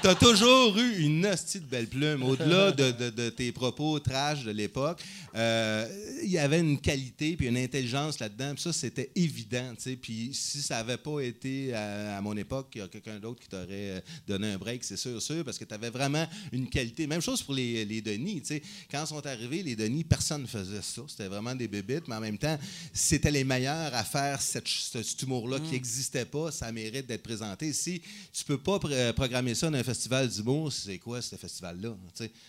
[0.00, 2.22] tu as toujours eu une hostie de belle plume.
[2.22, 5.02] Au-delà de, tes propos trash de l'époque,
[5.34, 5.86] euh,
[6.22, 8.54] il y avait une qualité puis une intelligence là-dedans.
[8.56, 9.74] Ça, c'était évident.
[10.00, 13.48] Puis si ça n'avait pas été à, mon époque, il y a quelqu'un d'autre qui
[13.48, 17.06] t'aurait euh, donné un break, c'est sûr, sûr, parce que tu avais vraiment une qualité.
[17.06, 18.40] Même chose pour les, les Denis.
[18.40, 18.62] tu sais.
[18.90, 21.02] Quand sont arrivés, les Denis, personne ne faisait ça.
[21.08, 22.58] C'était vraiment des bébites, mais en même temps,
[22.94, 26.50] c'était les meilleurs à faire cette, ce- cet humour-là qui n'existait pas.
[26.52, 27.72] Ça mérite d'être présenté.
[27.72, 28.02] Si
[28.32, 31.96] tu peux pas pr- programmer ça dans un festival d'humour, c'est quoi ce festival-là?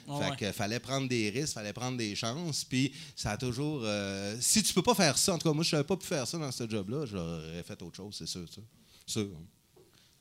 [0.08, 0.36] Ah fait ouais.
[0.38, 2.64] que fallait prendre des risques, fallait prendre des chances.
[2.64, 3.82] Puis ça a toujours.
[3.84, 6.06] euh, si tu peux pas faire ça, en tout cas, moi, je n'avais pas pu
[6.08, 8.46] faire ça dans ce job-là, j'aurais fait autre chose, c'est sûr.
[8.54, 8.62] Ça.
[9.06, 9.30] Sûr.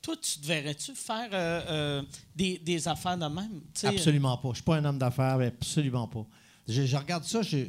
[0.01, 2.03] Toi, tu te verrais-tu faire euh, euh,
[2.35, 3.61] des, des affaires de même?
[3.83, 4.49] Absolument pas.
[4.49, 6.25] Je suis pas un homme d'affaires, mais absolument pas.
[6.67, 7.67] Je, je regarde ça, je-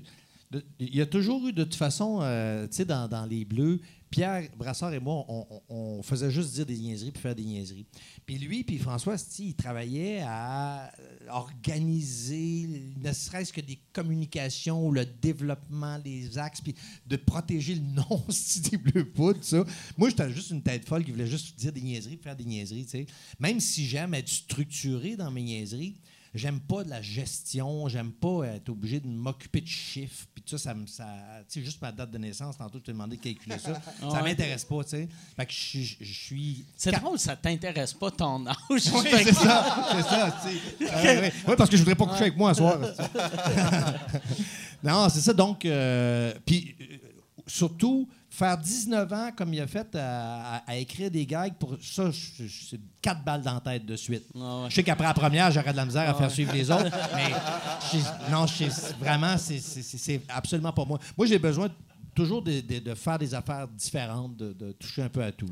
[0.79, 3.81] il y a toujours eu de toute façon, euh, tu sais, dans, les Bleus,
[4.11, 5.25] Pierre Brassard et moi,
[5.69, 7.87] on, faisait juste dire des niaiseries puis faire des niaiseries.
[8.27, 10.93] Puis lui, puis François, il travaillait à
[11.31, 12.69] organiser,
[13.03, 16.75] ne serait-ce que des communications, le développement des axes, puis
[17.07, 18.25] de protéger le nom
[18.71, 19.65] des Bleus Poudres, ça.
[19.97, 22.45] Moi, j'étais juste une tête folle qui voulait juste dire des niaiseries puis faire des
[22.45, 23.07] niaiseries, tu sais.
[23.39, 25.97] Même si j'aime être structuré dans mes niaiseries,
[26.35, 30.25] J'aime pas de la gestion, j'aime pas être obligé de m'occuper de chiffres.
[30.35, 30.87] Puis tout ça, ça me.
[30.87, 31.05] Ça,
[31.47, 33.75] tu sais, juste ma date de naissance, tantôt, je t'ai demandé de calculer ça.
[34.01, 34.23] Ça Ouais.
[34.23, 35.09] m'intéresse pas, tu sais.
[35.37, 36.65] Fait que je suis- je suis.
[36.75, 38.57] C'est drôle, ça t'intéresse pas ton âge.
[38.71, 40.49] Oui, c'est ça, c'est ça, tu
[40.87, 40.91] sais.
[40.91, 41.33] Euh, ouais.
[41.49, 42.79] Ouais, parce que je voudrais pas coucher avec moi ce soir.
[44.83, 45.33] non, c'est ça.
[45.33, 46.97] Donc, euh, puis euh,
[47.47, 48.09] surtout,
[48.43, 52.11] faire 19 ans comme il a fait à, à- à écrire des gags, pour ça,
[52.13, 54.25] c'est quatre balles dans la tête de suite.
[54.35, 54.71] Ah ouais.
[54.71, 57.31] Je sais qu'après la première, j'aurais de la misère à faire suivre les autres, mais
[57.93, 58.65] je- non, je
[58.99, 60.99] vraiment, c'est- absolument pas moi.
[61.17, 61.69] Moi, j'ai besoin
[62.15, 65.49] toujours de, de- de faire des affaires différentes, de, de toucher un peu à tout.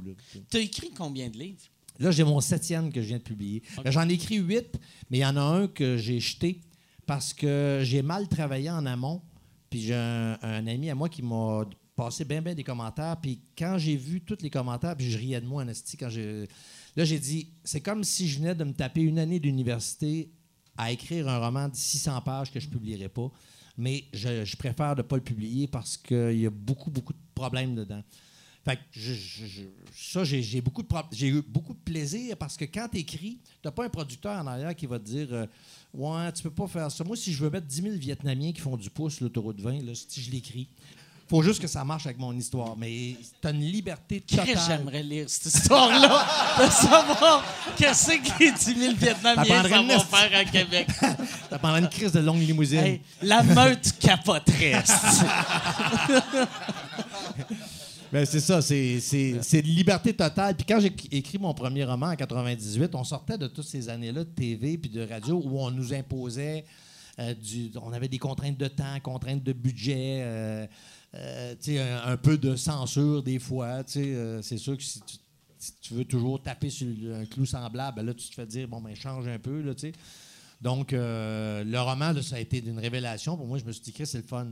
[0.51, 1.61] Tu as écrit combien de livres?
[1.99, 3.63] Là, j'ai mon septième que je viens de publier.
[3.85, 4.79] Ben, J'en ai écrit huit,
[5.11, 6.61] mais il y en a un que j'ai jeté
[7.07, 9.21] parce que j'ai mal travaillé en amont.
[9.69, 11.65] Puis j'ai un, un ami à moi qui m'a
[12.01, 13.17] passé bien, bien des commentaires.
[13.21, 16.09] Puis quand j'ai vu tous les commentaires, puis je riais de moi en esti, quand
[16.09, 16.49] j'ai...
[16.97, 20.31] Là, j'ai dit, c'est comme si je venais de me taper une année d'université
[20.79, 23.31] à écrire un roman de 600 pages que je ne publierai pas.
[23.77, 27.75] Mais je, préfère ne pas le publier parce qu'il y a beaucoup, beaucoup de problèmes
[27.75, 28.03] dedans.
[28.65, 29.63] Fait que je-
[29.95, 33.71] ça, j'ai beaucoup de j'ai eu beaucoup de plaisir parce que quand tu écris, tu
[33.71, 35.47] pas un producteur en arrière qui va te dire euh,
[35.95, 37.03] Ouais, tu peux pas faire ça.
[37.05, 39.93] Moi, si je veux mettre 10 000 Vietnamiens qui font du pouce l'autoroute 20, là,
[39.95, 40.69] si je l'écris,
[41.31, 42.77] faut juste que ça marche avec mon histoire.
[42.77, 44.59] Mais tu as une liberté totale.
[44.67, 46.27] J'aimerais lire cette histoire-là,
[46.59, 47.45] de savoir
[47.77, 50.07] qu'est-ce que les 10 000 Vietnamiens une vont liste.
[50.07, 50.89] faire à Québec.
[51.49, 52.81] Ça pendant une crise de longue limousine.
[52.81, 54.83] Hey, la meute capoterait.
[58.13, 60.57] Ben, c'est ça, c'est, c'est, c'est de liberté totale.
[60.57, 64.25] Puis quand j'ai écrit mon premier roman en 98, on sortait de toutes ces années-là
[64.25, 66.65] de TV puis de radio où on nous imposait
[67.21, 67.71] euh, du.
[67.81, 70.67] On avait des contraintes de temps, contraintes de budget, euh,
[71.15, 71.55] euh,
[72.05, 73.83] un, peu de censure des fois.
[73.97, 75.01] euh, c'est sûr que si
[75.81, 78.81] tu, veux toujours taper sur un clou semblable, ben là, tu te fais dire, bon,
[78.81, 79.73] ben, change un peu, là.
[80.61, 83.37] Donc, euh, le roman, là, ça a été une révélation.
[83.37, 84.47] Pour moi, je me suis dit, c'est le fun.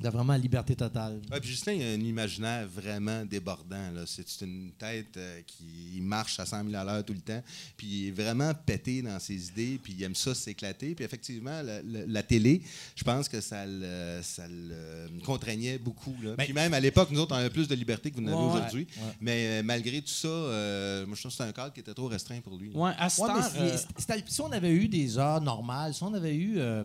[0.00, 1.20] De vraiment la liberté totale.
[1.30, 3.92] Ouais, puis Justin, il a un imaginaire vraiment débordant.
[4.06, 7.40] C'est une tête euh, qui marche à 100 000 à l'heure tout le temps.
[7.76, 9.78] Puis il est vraiment pété dans ses idées.
[9.82, 10.96] Puis il aime ça s'éclater.
[10.96, 12.60] Puis effectivement, la, la- la télé,
[12.96, 16.14] je pense que ça le, ça le contraignait beaucoup.
[16.22, 16.34] là.
[16.36, 18.36] Ben, puis même à l'époque, nous autres, on avait plus de liberté que vous n'avez
[18.36, 18.50] Ouais, ouais.
[18.52, 18.86] aujourd'hui.
[19.20, 21.94] Mais euh, malgré tout ça, euh, moi, je trouve que c'est un cadre qui était
[21.94, 22.70] trop restreint pour lui.
[22.74, 26.34] Ouais, à c'est- euh, c'était- si on avait eu des heures normales, si on avait
[26.34, 26.82] eu, euh,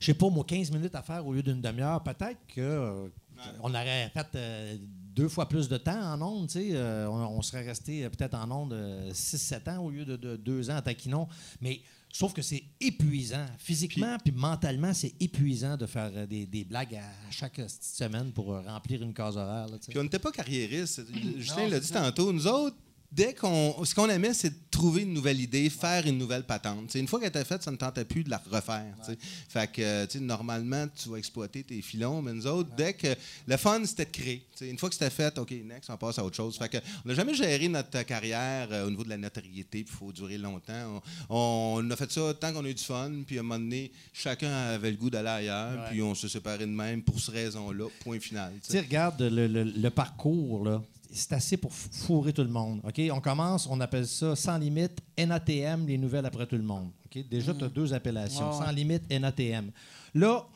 [0.00, 3.08] je sais pas, moi, 15 minutes à faire au lieu d'une demi-heure, peut-être que euh,
[3.62, 4.76] on aurait fait euh,
[5.14, 6.68] deux fois plus de temps en ondes, tu sais.
[6.72, 8.74] euh, on, on serait resté euh, peut-être en ondes
[9.12, 11.28] 6-7 ans au lieu de, de deux ans à taquinon.
[11.60, 11.80] Mais
[12.12, 13.46] sauf que c'est épuisant.
[13.58, 18.32] Physiquement puis mentalement, c'est épuisant de faire euh, des, des blagues à chaque euh, semaine
[18.32, 19.66] pour euh, remplir une case horaire.
[19.88, 21.02] Puis on n'était pas carriéristes.
[21.38, 22.02] Justin l'a dit ça.
[22.02, 22.32] tantôt.
[22.32, 22.76] Nous autres,
[23.12, 23.84] dès qu'on.
[23.84, 26.86] Ce qu'on aimait, c'est de trouver une nouvelle idée, faire une nouvelle patente.
[26.88, 28.94] T'sais, une fois qu'elle était faite, ça ne tentait plus de la refaire.
[29.02, 29.18] t'sais.
[29.48, 33.08] Fait que, normalement, tu vas exploiter tes filons, mais nous autres, dès que.
[33.46, 34.42] Le fun, c'était de créer.
[34.54, 36.56] T'sais, une fois que c'était fait, OK, next, on passe à autre chose.
[36.56, 39.92] Fait que, on n'a jamais géré notre carrière euh, au niveau de la notoriété, puis
[39.92, 41.02] il faut durer longtemps.
[41.28, 43.58] On, on a fait ça tant qu'on a eu du fun, puis à un moment
[43.58, 47.34] donné, chacun avait le goût d'aller ailleurs, puis on se séparait de même pour cette
[47.34, 48.52] raison-là, point final.
[48.68, 50.82] Tu regarde le, le- le parcours, là.
[51.12, 52.80] C'est assez pour fourrer tout le monde.
[52.84, 53.00] OK?
[53.12, 56.90] On commence, on appelle ça sans limite, NATM, les nouvelles après tout le monde.
[57.06, 57.28] OK?
[57.28, 58.50] Déjà, tu as deux appellations.
[58.50, 58.64] Ouais.
[58.64, 59.70] Sans limite, NATM.
[60.14, 60.46] Là,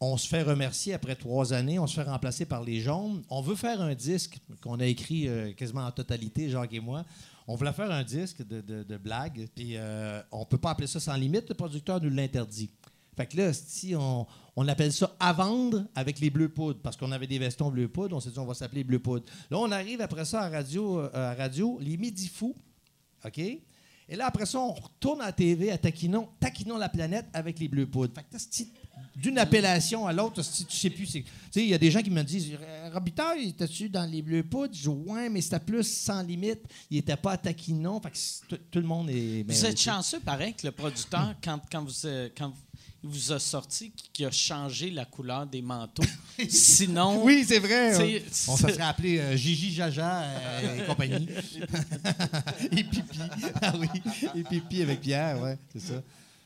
[0.00, 3.22] on se fait remercier après trois années, on se fait remplacer par les jaunes.
[3.28, 7.04] On veut faire un disque qu'on a écrit euh, quasiment en totalité, Jacques et moi.
[7.46, 10.86] On voulait faire un disque de, de, de blagues, puis euh, on peut pas appeler
[10.86, 11.48] ça sans limite.
[11.48, 12.70] Le producteur nous l'interdit.
[13.20, 16.96] Fait que là, si on, on appelle ça à vendre avec les bleus poudres, parce
[16.96, 19.26] qu'on avait des vestons bleus poudres, on s'est dit on va s'appeler bleu poudre.
[19.50, 22.56] Là, on arrive après ça à radio, euh, à radio les midi fous,
[23.22, 23.36] OK?
[23.38, 27.58] Et là, après ça, on retourne à la TV à Taquinon, Taquinon la planète avec
[27.58, 28.14] les bleus poudres.
[28.14, 28.68] Fait que c'est
[29.16, 31.04] d'une appellation à l'autre, si tu sais plus.
[31.04, 34.10] c'est- Tu sais, il y a des gens qui me disent Euh, Robitaille, était-tu dans
[34.10, 36.60] les bleus poudres Je dis Ouais, mais c'était plus sans limite.
[36.90, 38.00] Il était pas à Taquinon.
[38.00, 39.44] Fait que tout, le monde est.
[39.46, 42.52] Vous êtes chanceux, pareil, que le producteur, quand, quand, vous, euh, quand
[43.02, 46.02] vous a sorti, qui a changé la couleur des manteaux?
[46.48, 47.24] Sinon.
[47.24, 47.94] Oui, c'est vrai.
[48.48, 51.28] On se serait appelé euh, Gigi Jaja euh, et compagnie.
[52.72, 53.18] et Pipi.
[53.62, 53.88] Ah oui,
[54.34, 56.02] et Pipi avec Pierre, ouais, c'est ça.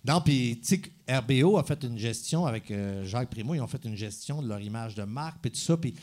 [0.06, 3.66] Non, puis, tu sais, RBO a fait une gestion avec euh, Jacques Primo, ils ont
[3.66, 5.94] fait une gestion de leur image de marque, puis tout ça, puis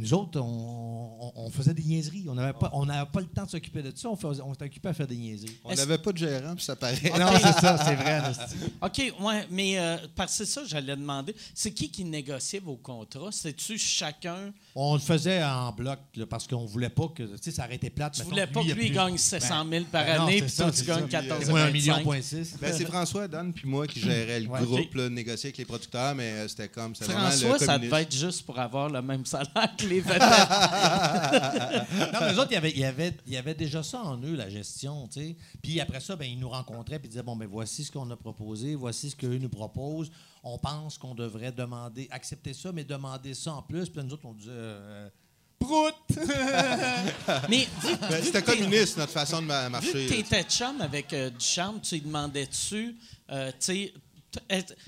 [0.00, 2.26] nous autres, on, on- on faisait des niaiseries.
[2.28, 4.52] On n'avait pas, on n'avait pas le temps de s'occuper de ça, on, faisait- on
[4.52, 5.58] occupé à faire des niaiseries.
[5.64, 6.94] On n'avait pas de gérant, puis ça paraît.
[7.18, 8.20] non, c'est ça, c'est vrai.
[8.82, 11.34] OK, ouais, mais euh, parce que c'est ça, j'allais demander.
[11.54, 13.30] C'est qui qui négociait vos contrats?
[13.32, 14.52] C'est-tu chacun?
[14.74, 17.90] On le faisait en bloc là, parce qu'on voulait pas que, tu sais, ça été
[17.90, 18.14] plate.
[18.14, 20.50] Tu mettons, voulais pas que lui il plus- gagne 700 000 par Ben année, puis
[20.50, 21.22] ça, toi, tu gagnes ça.
[21.22, 21.72] 14 Moi, un 25.
[21.72, 22.56] million point six.
[22.60, 24.60] Ben, c'est François, Don, puis moi qui gérais le Ouais.
[24.62, 26.94] groupe, là, négocier avec les producteurs, mais euh, c'était comme.
[26.94, 30.02] François, le ça devait être juste pour avoir le même salaire que les.
[32.12, 34.16] Non, mais eux autres, il y avait, y avait, il y avait déjà ça en
[34.22, 35.36] eux, la gestion, tu sais.
[35.62, 38.10] Puis après ça, ben, ils nous rencontraient puis ils disaient, bon, ben voici ce qu'on
[38.10, 40.10] a proposé, voici ce qu'eux nous proposent.
[40.42, 43.88] On pense qu'on devrait demander, accepter ça, mais demander ça en plus.
[43.88, 45.08] Puis nous autres, on disait, euh,
[45.58, 45.94] prout!
[47.48, 47.68] mais
[48.08, 49.92] Ben, C'était communiste, notre façon de ma- Vu marcher.
[49.92, 50.08] que là.
[50.08, 52.96] tu étais chum avec euh, Ducharme, tu lui demandais-tu,
[53.30, 53.92] euh, tu sais,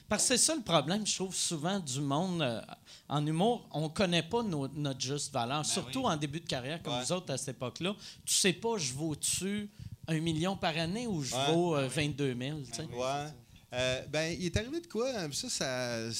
[0.08, 2.60] parce que c'est ça le problème, je trouve souvent du monde euh,
[3.08, 6.94] en humour, on connaît pas nos- notre juste valeur, surtout en début de carrière comme
[6.94, 7.02] Ouais.
[7.04, 7.94] vous autres à cette époque-là.
[8.24, 9.70] Tu sais pas, je vaux-tu
[10.08, 11.52] un million par année ou je Ouais.
[11.52, 12.82] vaux euh, 22 000, tu sais?
[12.84, 13.32] Ouais.
[13.72, 15.10] Euh, ben, il est arrivé de quoi?
[15.32, 16.12] Ça, ça,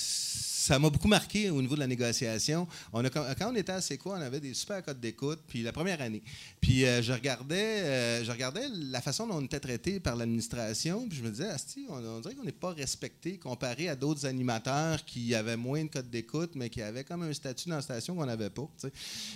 [0.63, 2.69] ça m'a beaucoup marqué au niveau de la négociation.
[2.93, 5.73] On a, quand on était à quoi, on avait des super codes d'écoute, puis la
[5.73, 6.23] première année.
[6.61, 11.09] Puis euh, je regardais euh, je regardais la façon dont on était traité par l'administration,
[11.09, 14.25] puis je me disais, Asti, on, on dirait qu'on n'est pas respecté comparé à d'autres
[14.25, 17.83] animateurs qui avaient moins de codes d'écoute, mais qui avaient comme un statut dans la
[17.83, 18.69] station qu'on n'avait pas.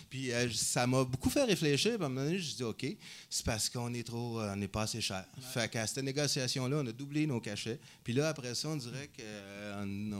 [0.08, 1.94] Puis euh, ça m'a beaucoup fait réfléchir.
[1.96, 2.86] Puis à un moment donné, je dis, OK,
[3.28, 5.24] c'est parce qu'on est trop, on n'est pas assez cher.
[5.52, 7.80] Fait qu'à cette négociation-là, on a doublé nos cachets.
[8.07, 10.12] Puis là, après ça, on dirait qu'on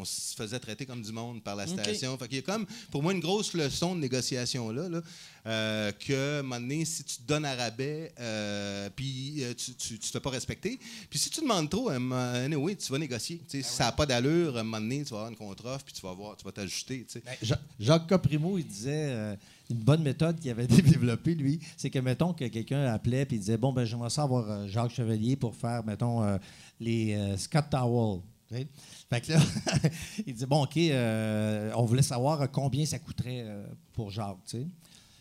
[0.00, 2.18] on se faisait traiter comme du monde par la station.
[2.18, 5.02] Fait qu'il y a comme, pour moi, une grosse leçon de négociation-là, là,
[5.46, 9.54] euh, que, à un moment donné, si tu te donnes à rabais, euh, puis euh,
[9.54, 13.40] tu te fais pas respecter, puis si tu demandes trop, donné, oui, tu vas négocier.
[13.48, 15.36] Tu sais, Si ça n'a pas d'allure, à un moment donné, tu vas avoir une
[15.36, 17.06] contre-offre, puis tu vas voir, tu vas t'ajuster.
[17.08, 17.20] tu.
[17.20, 19.36] Ben, Ja- Jacques Caprimo, il disait euh,
[19.70, 23.56] une bonne méthode qu'il avait développée, lui, c'est que, mettons, que quelqu'un appelait il disait
[23.58, 26.38] Bon, ben, j'aimerais ça avoir euh, Jacques Chevalier pour faire, mettons, euh,
[26.80, 28.20] les euh, Scott Towel.
[28.48, 28.68] Tu sais?
[29.10, 29.40] Fait que là,
[30.26, 34.56] il disait Bon, OK, euh, on voulait savoir combien ça coûterait euh, pour Jacques.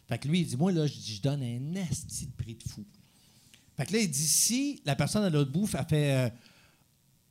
[0.07, 2.63] Fait que lui, il dit Moi, là, je je donne un esti de prix de
[2.63, 2.85] fou.
[3.75, 6.33] Fait que là, il dit Si la personne à l'autre bout, elle fait.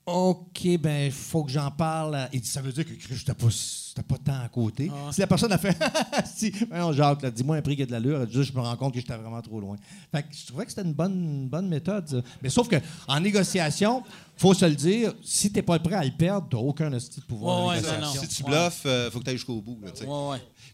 [0.07, 2.29] OK, ben, faut que j'en parle.
[2.33, 3.49] Il dit, ça veut dire que Chris, j'étais pas,
[3.97, 4.91] j'étais pas tant à côté.
[4.93, 5.11] Ah.
[5.13, 5.77] Si la personne a fait,
[6.37, 8.77] si, voyons, Jacques, là, dis-moi un prix qui a de l'allure, juste, je me rends
[8.77, 9.77] compte que j'étais vraiment trop loin.
[10.13, 12.17] Fait que je trouvais que c'était une bonne, une bonne méthode, ça.
[12.43, 12.77] Mais sauf que
[13.09, 14.03] en négociation,
[14.37, 17.57] faut se le dire, si t'es pas prêt à le perdre, t'as aucun de pouvoir
[17.59, 18.07] Ouais, en ouais, négociation.
[18.23, 19.79] non, Si tu bluffes, il faut que tu ailles jusqu'au bout.
[19.83, 19.91] là,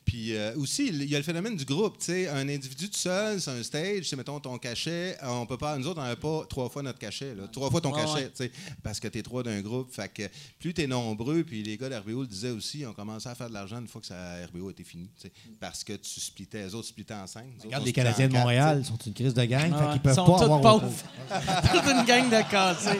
[0.05, 1.99] Puis euh, aussi, il y a le phénomène du groupe.
[1.99, 2.29] tu sais.
[2.29, 5.17] Un individu tout seul, c'est un stage, c'est mettons ton cachet.
[5.23, 7.35] euh, On peut pas, nous autres, on n'avait pas trois fois notre cachet.
[7.35, 7.45] là.
[7.53, 8.31] Trois fois ton Ouais, cachet, ouais.
[8.37, 9.93] tu sais, parce que tu es trois d'un groupe.
[9.95, 10.23] Fait que
[10.59, 13.49] plus tu es nombreux, puis les gars d'RBO le disaient aussi, on commençait à faire
[13.49, 14.17] de l'argent une fois que ça,
[14.53, 15.09] RBO était fini.
[15.17, 15.33] tu sais.
[15.61, 17.45] Parce que tu splittais, les autres splittaient en cinq.
[17.57, 18.91] autres, Regarde, les Canadiens de Montréal sais.
[18.91, 20.81] sont une crise de gang, Ah fait qu'ils peuvent Ils sont pas tous avoir.
[21.73, 22.99] Toute une gang de cassés.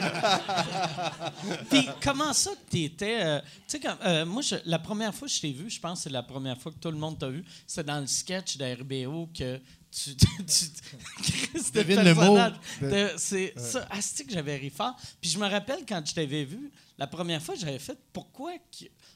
[1.69, 3.41] Puis comment ça que tu étais.
[3.67, 6.03] tu sais, euh, moi, je- la première fois que je t'ai vu, je pense que
[6.03, 9.27] c'est la première fois que tout le monde t'a vu, c'est dans le sketch d'RBO
[9.37, 9.59] que
[9.91, 10.15] tu.
[10.17, 12.37] tu, tu Chris, Devine le mot.
[12.81, 13.85] de- C'est ça.
[13.89, 14.95] Asti que j'avais ri fort?
[15.21, 18.53] Puis je me rappelle quand je t'avais vu, la première fois, j'avais fait pourquoi.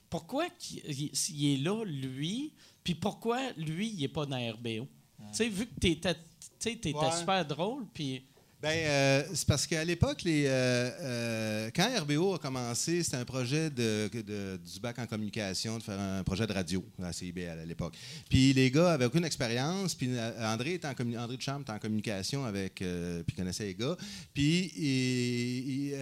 [0.10, 0.48] Pourquoi
[0.88, 2.54] il- il est là, lui,
[2.84, 4.88] puis pourquoi lui, il n'est pas dans RBO?
[5.20, 7.18] Tu sais, vu que tu étais, Ouais.
[7.20, 8.24] super drôle, puis.
[8.60, 13.24] Ben, euh, c'est parce qu'à l'époque, les, euh, euh, quand RBO a commencé, c'était un
[13.24, 17.60] projet de, de- du bac en communication, de faire un projet de radio à CIBL
[17.62, 17.94] à l'époque.
[18.28, 19.94] Puis les gars avaient aucune expérience.
[19.94, 20.10] Puis
[20.42, 22.84] André, était en André Duchamp était en communication avec,
[23.28, 23.96] puis connaissait les gars.
[24.34, 25.94] Puis il- il,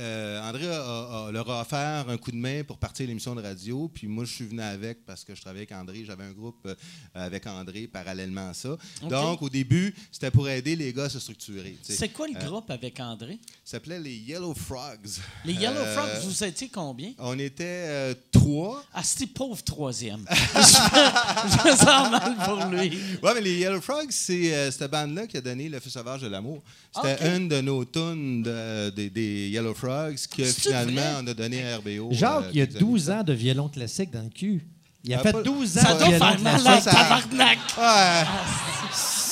[0.42, 3.42] André a- a- a- leur a offert un coup de main pour partir l'émission de
[3.42, 3.90] radio.
[3.94, 6.06] Puis moi, je suis venu avec parce que je travaillais avec André.
[6.06, 6.66] J'avais un groupe
[7.14, 8.78] avec André parallèlement à ça.
[9.10, 11.76] Donc, au début, c'était pour aider les gars à se structurer.
[11.84, 13.40] C'est quoi le groupe avec André?
[13.64, 15.20] Ça s'appelait les Yellow Frogs.
[15.44, 17.12] Les Yellow Euh, Frogs, vous étiez combien?
[17.20, 18.84] On était euh, trois.
[18.94, 20.26] Ah, c'était pauvre troisième.
[20.32, 22.98] je, me sens mal pour lui.
[23.24, 26.22] Ouais, mais les Yellow Frogs, c'est euh, cette bande-là qui a donné Le Feu sauvage
[26.22, 26.62] de l'amour.
[26.96, 31.14] C'était une de nos tunes de- des- des Yellow Frogs que finalement vrai?
[31.24, 32.10] on a donné à RBO.
[32.12, 32.86] Jacques, euh, il y a quelques années.
[32.92, 34.66] 12 ans de violon classique dans le cul.
[35.04, 36.68] Il a Ah, fait pas- 12 ans Ça de doit violon faire mal classique.
[36.78, 37.60] à ça- tabarnak.
[37.78, 38.24] Ouais.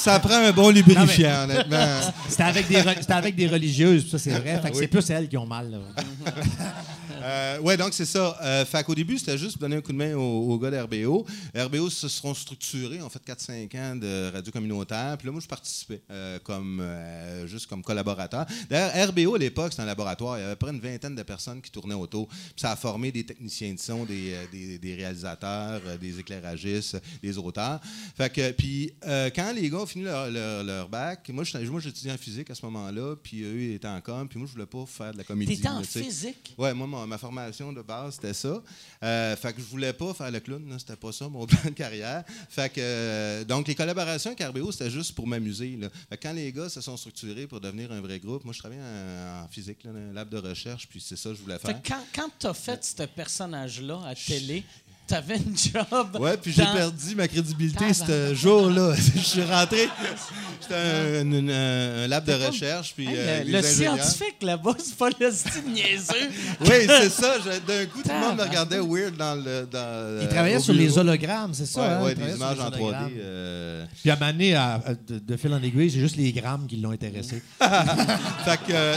[0.03, 1.77] Ça prend un bon lubrifiant, honnêtement.
[2.27, 4.59] C'était avec, des avec des religieuses, ça c'est vrai.
[4.61, 4.79] Fait que Oui.
[4.81, 5.71] c'est plus elles qui ont mal.
[5.71, 5.77] là.
[7.23, 8.37] Euh, ouais, donc c'est ça.
[8.41, 10.69] Euh, fait qu'au début, c'était juste pour donner un coup de main aux, aux gars
[10.71, 11.25] d'RBO.
[11.55, 15.17] RBO se seront structurés, ont fait 4-5 ans de radio communautaire.
[15.17, 18.45] Puis là, moi, je participais euh, comme, euh, juste comme collaborateur.
[18.69, 20.37] D'ailleurs, RBO, à l'époque, c'était un laboratoire.
[20.37, 22.27] Il y avait près une vingtaine de personnes qui tournaient autour.
[22.27, 27.37] Puis ça a formé des techniciens de son, des, des, des réalisateurs, des éclairagistes, des
[27.37, 27.79] auteurs.
[28.17, 28.91] Fait que, puis
[29.35, 32.65] quand les gars ont fini leur, leur- leur bac, moi, j'étudiais en physique à ce
[32.65, 35.23] moment-là, puis eux, ils étaient en com, puis moi, je voulais pas faire de la
[35.23, 35.55] comédie.
[35.55, 36.53] T'étais en là, physique?
[36.57, 38.61] Ouais, moi, ma, ma formation de base, c'était ça.
[39.03, 41.69] Euh, fait que je voulais pas faire le clown, c'était pas ça mon plan de
[41.75, 42.23] carrière.
[42.49, 45.77] Fait que, euh, donc, les collaborations avec RBO, c'était juste pour m'amuser.
[46.09, 48.81] Fait quand les gars se sont structurés pour devenir un vrai groupe, moi, je travaillais
[48.81, 51.59] en, en physique, là, dans un lab de recherche, puis c'est ça que je voulais
[51.59, 51.81] Fait faire.
[51.83, 54.63] que quand, quand t'as fait ce personnage-là à télé,
[55.07, 56.17] t'avais une job.
[56.19, 58.93] Ouais, puis j'ai perdu ma crédibilité ce jour-là.
[59.15, 59.87] je suis rentré.
[60.61, 63.97] C'était un, un- un- un lab de recherche, puis Hey, euh, le les le ingénieurs.
[64.03, 66.29] scientifique là-bas, c'est pas le style niaiseux.
[66.61, 67.35] Oui, c'est ça.
[67.67, 69.67] D'un coup, tout le monde me regardait weird dans le.
[69.69, 71.81] Dans, Il euh, travaillait au sur les hologrammes, c'est ça?
[71.81, 72.03] Ouais, hein?
[72.03, 72.81] ouais, Il des travaillait images en les 3D.
[72.81, 73.11] hologrammes.
[73.19, 73.85] euh.
[74.01, 76.77] Puis à donné, à- à- de, de fil en aiguille, c'est juste les grammes qui
[76.77, 77.41] l'ont intéressé.
[77.59, 78.95] fait, que, euh,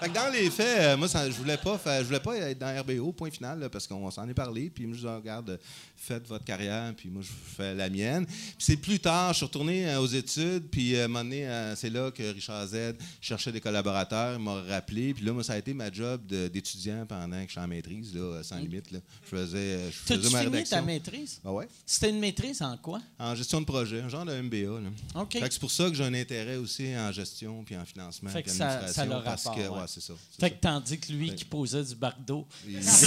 [0.00, 2.58] fait que dans les faits, moi, ça- je voulais pas faire, je voulais pas être
[2.58, 4.70] dans RBO, point final, là, parce qu'on s'en est parlé.
[4.74, 5.56] Puis moi, je dis, regarde, euh,
[5.96, 8.26] faites votre carrière, puis moi, je fais la mienne.
[8.26, 11.24] Puis c'est plus tard, je suis retourné euh, aux études, puis euh, à un moment
[11.24, 12.76] donné, euh, c'est là que Richard Z
[13.20, 15.14] cherchait des collaborateurs, il m'a rappelé.
[15.14, 17.68] Puis là, moi, ça a été ma job de- d'étudiant pendant que je suis en
[17.68, 18.90] maîtrise, là, sans limite.
[18.90, 18.98] Là.
[19.24, 21.40] Je faisais, euh, je faisais ma fini ta maîtrise?
[21.44, 21.68] Ah ouais?
[21.86, 23.00] C'était une maîtrise en quoi?
[23.18, 24.80] En gestion de projet, un genre de MBA.
[24.80, 24.90] Là.
[25.22, 25.32] OK.
[25.32, 28.30] Fait que c'est pour ça que j'ai un intérêt aussi en gestion puis en financement
[28.30, 29.10] Fait puis ça- administration.
[29.12, 29.78] ça parce rapport, que, ouais.
[29.80, 30.14] ouais, c'est ça.
[30.30, 30.50] c'est Fait ça.
[30.50, 32.46] que tandis que lui qui posait du bardeau,
[32.80, 33.06] c'est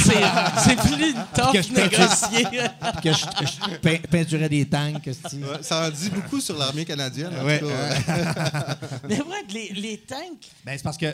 [0.64, 2.46] c'est plus tough que je négocier.
[2.94, 3.26] Puis que je,
[3.72, 5.06] je pein- peinturais des tanks.
[5.08, 5.14] Ouais,
[5.62, 7.32] ça en dit beaucoup sur l'armée canadienne.
[7.40, 8.78] En Ouais, tout cas.
[9.10, 11.14] Mais vrai que les, les tanks, Ben, c'est parce que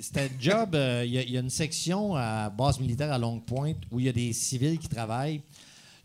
[0.00, 0.74] c'était le job.
[0.74, 3.78] euh, Il y, a- il y a une section à base militaire à Longue Pointe
[3.90, 5.42] où il y a des civils qui travaillent.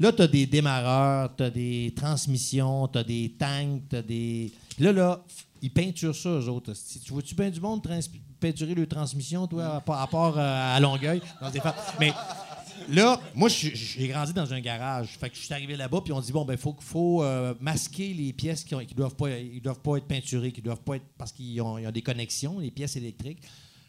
[0.02, 4.02] Là, tu as des démarreurs, tu as des transmissions, tu as des tanks, tu as
[4.02, 4.52] des.
[4.76, 5.20] Puis là, là,
[5.62, 6.72] ils peinturent ça, eux autres.
[6.72, 7.00] esti.
[7.02, 8.00] Tu vois-tu bien du monde trans-
[8.40, 11.22] peinturer le transmission, toi, à, part- à part euh, à Longueuil?
[11.42, 12.14] dans des fa- Mais
[12.90, 15.18] là, moi, j'ai grandi dans un garage.
[15.20, 18.34] Fait que je suis arrivé là-bas, puis on dit bon, ben, faut, euh, masquer les
[18.34, 19.30] pièces qui, qui doivent pas,
[19.62, 22.72] doivent pas être peinturées, qui doivent pas être parce qu'ils ont, ont des connexions, les
[22.72, 23.40] pièces électriques.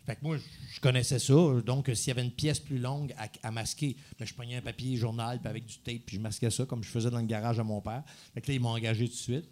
[0.06, 1.34] Fait que moi, je- connaissais ça.
[1.64, 4.56] Donc, euh, s'il y avait une pièce plus longue à, à masquer, ben, je prenais
[4.56, 7.20] un papier journal puis avec du tape, puis je masquais ça comme je faisais dans
[7.20, 8.02] le garage à mon père.
[8.34, 9.44] Fait que là, ils m'ont engagé tout de suite.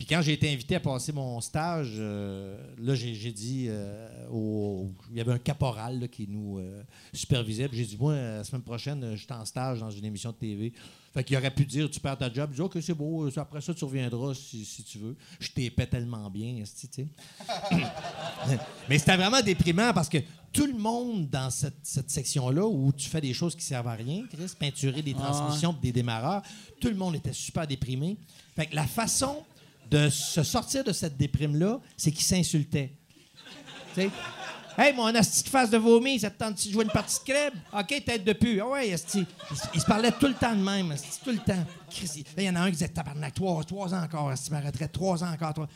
[0.00, 4.90] Puis quand j'ai été invité à passer mon stage, euh, là, j'ai dit euh, au.
[5.10, 6.82] Il y avait un caporal là, qui nous euh,
[7.12, 7.68] supervisait.
[7.68, 10.36] Puis j'ai dit, moi, la semaine prochaine, je suis en stage dans une émission de
[10.36, 10.72] TV.
[11.12, 12.48] Fait qu'il aurait pu dire, tu perds ta job.
[12.50, 15.16] Je dis, OK, c'est beau, après ça, tu reviendras si, si tu veux.
[15.38, 17.06] Je t'épais tellement bien, tu sais.
[18.88, 20.18] Mais c'était vraiment déprimant parce que
[20.50, 23.96] tout le monde dans cette, cette section-là où tu fais des choses qui servent à
[23.96, 26.40] rien, Chris, peinturer des transmissions pis des démarreurs,
[26.80, 28.16] tout le monde était super déprimé.
[28.56, 29.44] Fait que la façon
[29.90, 32.92] de se sortir de cette déprime-là, c'est qu'ils s'insultaient.
[34.78, 37.24] Hey, mon asti de face de vomi, ça te tente de jouer une partie de
[37.32, 37.54] crêpe?
[37.72, 38.60] OK, tête de pu.
[38.60, 39.26] Ah ouais, asti.
[39.74, 41.66] Ils, se- parlaient tout le temps de même, asti, tout le temps.
[42.00, 44.50] Il- Là, il y en a un qui disait Tabarnak, trois, trois ans encore, asti,
[44.52, 45.68] ma retraite, trois ans encore, trois.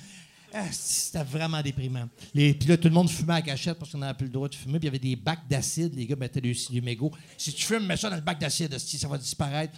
[0.71, 2.09] C'était vraiment déprimant.
[2.33, 4.49] Les- Puis là, tout le monde fumait à cachette parce qu'on n'avait plus le droit
[4.49, 4.79] de fumer.
[4.79, 5.93] Puis il y avait des bacs d'acide.
[5.97, 7.11] Les gars mettaient du, du mégot.
[7.37, 9.77] Si tu fumes, mets ça dans le bac d'acide, ça va disparaître.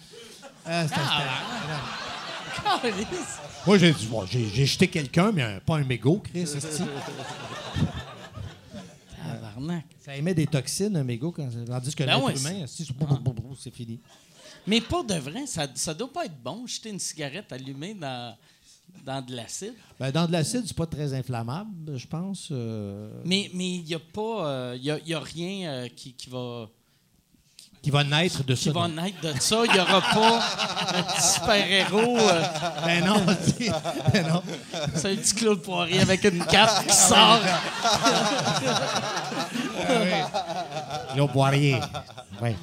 [0.65, 0.91] Calisse.
[3.67, 6.47] Moi, j'ai dit, bon, j'ai jeté quelqu'un, mais un- pas un mégot, Chris.
[9.17, 9.85] Tabarnak.
[10.05, 12.87] Ça émet des toxines, un mégot, quand, tandis que Ben l'être ouais, humain, asti,
[13.59, 14.01] c'est fini.
[14.67, 18.37] Mais pour de vrai, ça, ça doit pas être bon, jeter une cigarette allumée dans.
[19.05, 19.75] dans de l'acide.
[19.99, 22.49] Ben, dans de l'acide, c'est pas très inflammable, je pense.
[22.51, 24.49] euh, Mais il n'y a pas.
[24.49, 26.69] euh, y a, y a rien euh, qui, qui va.
[27.83, 28.73] Qui va naître de Qui ça.
[28.73, 29.03] va non.
[29.03, 29.63] naître de ça.
[29.65, 30.41] Il n'y aura pas
[30.99, 32.19] un petit super-héros.
[32.19, 32.43] euh,
[32.85, 33.25] Ben non,
[34.13, 34.43] ben non.
[34.95, 37.41] c'est un petit Claude Poirier avec une cape qui sort.
[41.15, 41.77] Claude Poirier.
[42.43, 42.57] Ouais.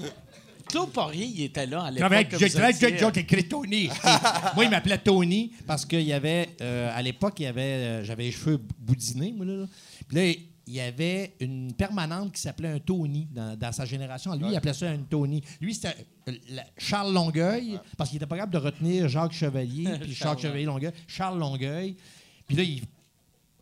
[0.68, 2.11] Claude Poirier, il était là à l'époque.
[2.32, 3.89] je qui écrit Tony.
[4.55, 8.03] moi, il m'appelait Tony parce qu'il y avait, euh, à l'époque, il y avait, euh,
[8.03, 9.66] j'avais les cheveux boudinés, moi, là.
[10.07, 10.34] Puis là,
[10.66, 14.34] il y avait une permanente qui s'appelait un Tony dans, dans sa génération.
[14.36, 15.41] Lui, il appelait ça un Tony.
[15.59, 15.95] Lui, c'était
[16.30, 16.34] euh,
[16.78, 20.93] Charles Longueuil, parce qu'il était pas capable de retenir Jacques Chevalier, puis Jacques Chevalier Longueuil.
[21.07, 21.97] Charles Longueuil.
[22.47, 22.82] Puis là, il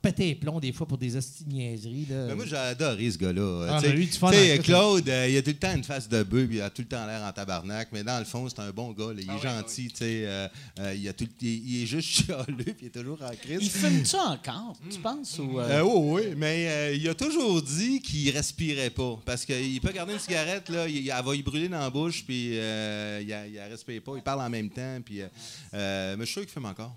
[0.01, 2.07] pétait les plombs des fois pour des hosties de niaiseries.
[2.09, 2.25] là.
[2.27, 3.67] Mais moi, j'ai adoré ce gars-là.
[3.69, 6.47] Ah, lui, tu sais, Claude, euh, il a tout le temps une face de bœuf,
[6.47, 8.71] puis il a tout le temps l'air en tabarnak, mais dans le fond, c'est un
[8.71, 9.13] bon gars.
[9.13, 9.21] là.
[9.21, 10.23] Il est gentil, tu sais.
[10.25, 10.47] euh,
[10.79, 11.47] euh, il, a tout, il,
[11.77, 13.59] il est juste chialeux, puis il est toujours en crise.
[13.61, 15.37] Il fume-tu encore, tu penses?
[15.39, 19.19] Ou, euh, Euh, oui, oui, mais euh, il a toujours dit qu'il respirait pas.
[19.25, 22.23] Parce qu'il peut garder une cigarette, là, il, elle va y brûler dans la bouche,
[22.25, 24.13] puis euh, il, ne respire pas.
[24.15, 25.21] Il parle en même temps, puis.
[25.21, 25.27] euh,
[25.73, 26.95] euh, mais je suis sûr qu'il fume encore.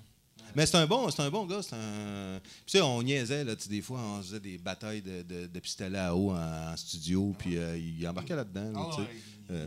[0.55, 1.61] Mais c'est un bon, c'est un bon gars.
[1.72, 2.38] un...
[2.40, 5.46] Tu sais, on niaisait, là, tu sais, des fois, on faisait des batailles de, de,
[5.46, 8.72] de pistolets à eau en, en studio, puis euh, il embarquait là-dedans.
[8.72, 9.02] là, sais.
[9.50, 9.66] Euh,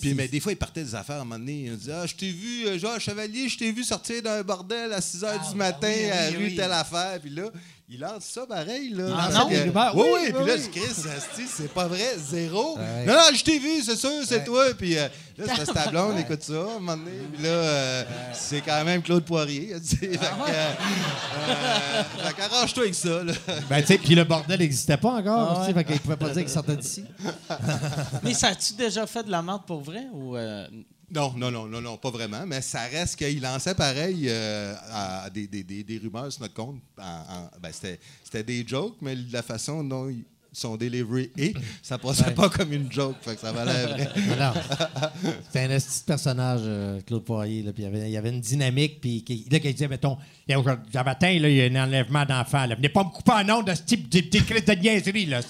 [0.00, 1.66] puis, mais des fois, il partait des affaires à un moment donné.
[1.66, 4.92] Il disait Ah, je t'ai vu, euh, genre, Chevalier, je t'ai vu sortir d'un bordel
[4.92, 6.56] à 6 h du matin oui, à rue oui.
[6.56, 7.20] telle affaire.
[7.20, 7.50] Puis là,
[7.88, 8.90] il lance ça pareil.
[8.90, 9.48] Là, Ah, non?
[9.48, 9.96] que- rumeurs.
[9.96, 10.20] Oui, Oui, oui.
[10.26, 12.76] oui, Puis là, je Chris, c'est pas vrai, zéro.
[12.76, 13.04] Ouais.
[13.06, 14.64] Non, non, je t'ai vu, c'est sûr, c'est toi.
[14.76, 15.06] Puis euh,
[15.38, 17.12] là, c'est ta blonde écoute ça, à un moment donné.
[17.32, 19.74] Puis là, euh, c'est quand même Claude Poirier.
[19.82, 19.96] sais.
[19.96, 20.72] Fait que, euh,
[21.48, 23.22] euh, fait qu'arrange-toi avec ça.
[23.22, 23.32] Là.
[23.68, 25.58] Ben, tu sais, puis le bordel n'existait pas encore.
[25.62, 25.72] Ah ouais.
[25.74, 27.04] fait qu'il pouvait pas dire qu'il sortait d'ici.
[28.22, 30.06] Mais ça a-tu déjà fait de la merde pour vrai?
[30.12, 30.66] Ou, euh,
[31.14, 32.44] Non, non, non, non, non, pas vraiment.
[32.46, 36.54] Mais ça reste qu'il lançait pareil euh, à des, des, des, des rumeurs sur notre
[36.54, 36.80] compte.
[36.98, 41.52] En- en- ben, c'était, c'était des jokes, mais la façon dont ils sont délivrés et
[41.82, 43.16] ça passait pas comme une joke.
[43.20, 44.08] Fait que ça valait vrai.
[45.46, 47.62] C'était un de personnage, euh, Claude Poirier.
[47.62, 49.00] Là, il y avait- il y avait une dynamique.
[49.02, 50.16] Puis là, quand il disait, mettons,
[50.48, 52.66] il ce matin, il y a un enlèvement d'enfants.
[52.68, 55.26] Venez pas me couper en nom de ce type de de de niaiserie.
[55.26, 55.40] Là,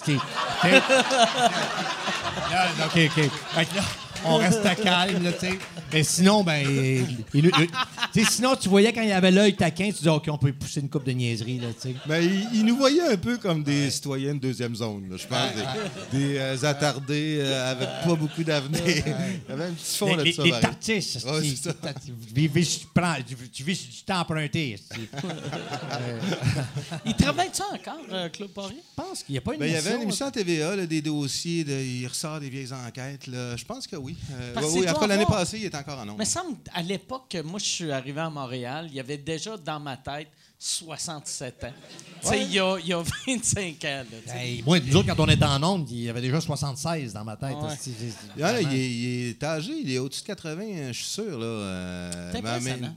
[2.50, 3.30] Là, OK, OK.
[3.54, 3.82] Fait que là,
[4.28, 5.58] on reste calme, là, tu sais.
[5.92, 6.64] Mais sinon, ben.
[6.68, 7.52] il- il- il-
[8.12, 10.38] tu sais, sinon, tu voyais quand il y avait l'œil taquin, tu disais, OK, on
[10.38, 11.94] peut pousser une coupe de niaiserie, là, tu sais.
[12.08, 15.26] Mais il, il nous voyait un peu comme des citoyens de deuxième zone, là, je
[15.26, 15.50] pense.
[16.12, 18.80] Des, des, euh, attardés euh, avec pas beaucoup d'avenir.
[18.86, 20.42] Il y avait un petit fond Les, là de les, ça.
[20.42, 20.64] les pareil.
[20.66, 21.74] tartistes, Ouais, esti, c'est ça.
[21.94, 24.72] tu- tu vis sur- prends- tu- tu vis sur du temps emprunté.
[24.72, 25.08] esti.
[27.06, 28.76] Il travaille-tu encore, euh, Claude Poirier?
[28.96, 30.30] Je pense qu'il n'y a pas une Ben, il y avait une émission, émission à
[30.30, 33.26] TVA, là, des dossiers, de, il ressort des vieilles enquêtes.
[33.26, 33.56] Là.
[33.56, 34.15] Je pense que oui.
[34.32, 36.18] Euh, Parce oui, après l'année passée, il était encore en nombre.
[36.18, 39.56] Mais me- à l'époque que moi je suis arrivé à Montréal, il y avait déjà
[39.56, 40.28] dans ma tête
[40.58, 41.68] 67 ans.
[42.22, 44.04] Tu sais, il y a, il y a 25 ans.
[44.26, 44.34] là.
[44.34, 47.24] Hey, moi, nous autres, quand on était en onde, il y avait déjà 76 dans
[47.24, 47.54] ma tête.
[47.56, 47.76] Ouais.
[47.78, 47.90] c'est-
[48.36, 51.38] Il, est, il est âgé, il est au-dessus de 80, euh, je suis sûr.
[51.38, 52.40] Là, euh, mais-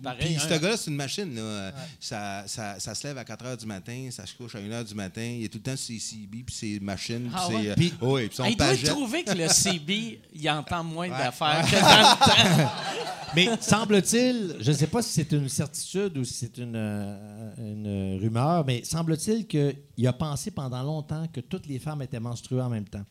[0.01, 0.39] pareil, Puis hein.
[0.41, 1.35] ce gars-là, c'est une machine.
[1.35, 1.41] Là.
[1.41, 4.59] Euh, Ça, ça, ça se lève à 4 h du matin, ça se couche à
[4.59, 5.21] 1 h du matin.
[5.21, 7.29] Il est tout le temps sur ses CB, puis ses machines.
[7.35, 7.61] Ah puis ouais?
[7.63, 10.83] ses, euh, Puis- ouais, puis son Ah, il doit trouver que le CB, il entend
[10.83, 12.71] moins d'affaires que dans le temps?
[13.35, 17.48] Mais semble-t-il, je ne sais pas si c'est une certitude ou si c'est une, euh,
[17.57, 22.61] une rumeur, mais semble-t-il qu'il a pensé pendant longtemps que toutes les femmes étaient menstruées
[22.61, 23.05] en même temps.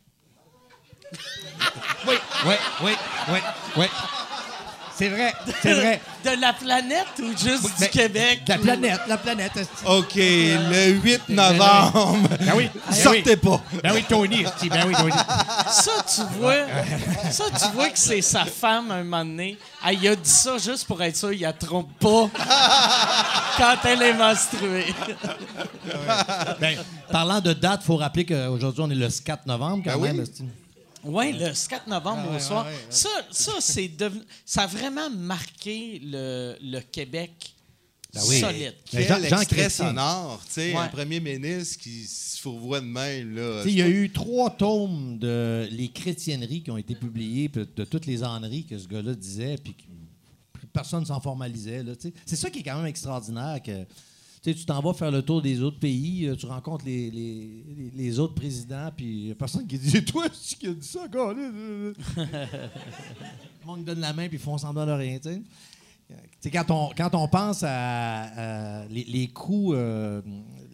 [2.07, 2.15] oui,
[2.45, 2.91] oui, oui,
[3.31, 3.39] oui,
[3.77, 3.85] oui.
[4.99, 5.33] C'est vrai,
[5.63, 6.01] c'est vrai.
[6.25, 8.41] De la planète ou juste Oui, du mais- Québec?
[8.49, 9.51] La ou- planète, la planète.
[9.85, 12.27] OK, le 8 novembre.
[12.41, 12.69] Ben oui.
[12.89, 13.35] ben Sortez oui.
[13.37, 13.61] pas.
[13.81, 14.43] Ben oui, Tony.
[14.69, 15.13] Ben oui, Tony.
[15.71, 16.65] Ça, tu vois,
[17.31, 19.57] ça, tu vois que c'est sa femme, un moment donné.
[19.87, 22.29] Elle, il a dit ça juste pour être sûr, il la trompe pas
[23.57, 24.93] quand elle est menstruée.
[26.59, 26.77] Ben,
[27.11, 30.25] parlant de date, il faut rappeler qu'aujourd'hui, on est le 4 novembre quand Ben même.
[31.09, 32.65] Oui, le 4 novembre au soir.
[32.89, 37.31] Ça, ça c'est devenu, ça a vraiment marqué le, le Québec
[38.13, 38.39] Ben oui.
[38.39, 38.73] solide.
[38.93, 39.87] Mais Quel Jean- Jean extrait Chrétien.
[39.89, 40.77] sonore, tu sais, Ouais.
[40.79, 43.61] un premier ministre qui se fourvoie de même, là.
[43.63, 47.49] Tu sais, Il y a eu trois tomes de les chrétienneries qui ont été publiés,
[47.49, 49.83] de toutes les âneries que ce gars-là disait, puis que
[50.73, 51.83] personne s'en formalisait.
[51.83, 52.13] là, tu sais.
[52.25, 53.61] C'est ça qui est quand même extraordinaire.
[53.63, 53.85] que
[54.41, 57.11] tu sais, tu t'en vas faire le tour des autres pays, euh, tu rencontres les,
[57.11, 60.67] les- les- les autres présidents, puis il n'y a personne qui dit Toi, c'est qui
[60.67, 61.33] a dit ça, gars?
[61.33, 61.93] Le
[63.65, 65.17] monde donne la main, puis ils font semblant de rien.
[65.19, 65.41] tu sais.
[66.41, 70.21] Tu quand, on, quand on pense à, à les, les coups, euh,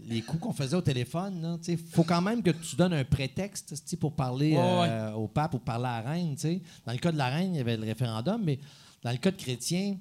[0.08, 3.74] les coups qu'on faisait au téléphone, il faut quand même que tu donnes un prétexte
[3.86, 6.36] tu pour parler Ouais, euh, au pape ou parler à la reine.
[6.38, 6.62] tu.
[6.86, 8.60] Dans le cas de la reine, il y avait le référendum, mais
[9.04, 9.98] dans le cas de chrétien,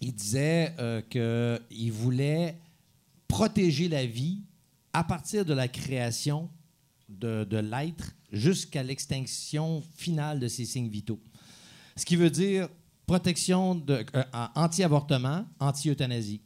[0.00, 2.56] il disait euh, qu'il voulait
[3.28, 4.42] protéger la vie
[4.92, 6.50] à partir de la création
[7.08, 11.20] de, de l'être jusqu'à l'extinction finale de ses signes vitaux.
[11.96, 12.68] Ce qui veut dire
[13.06, 14.04] protection euh,
[14.54, 16.40] anti-avortement, anti-euthanasie.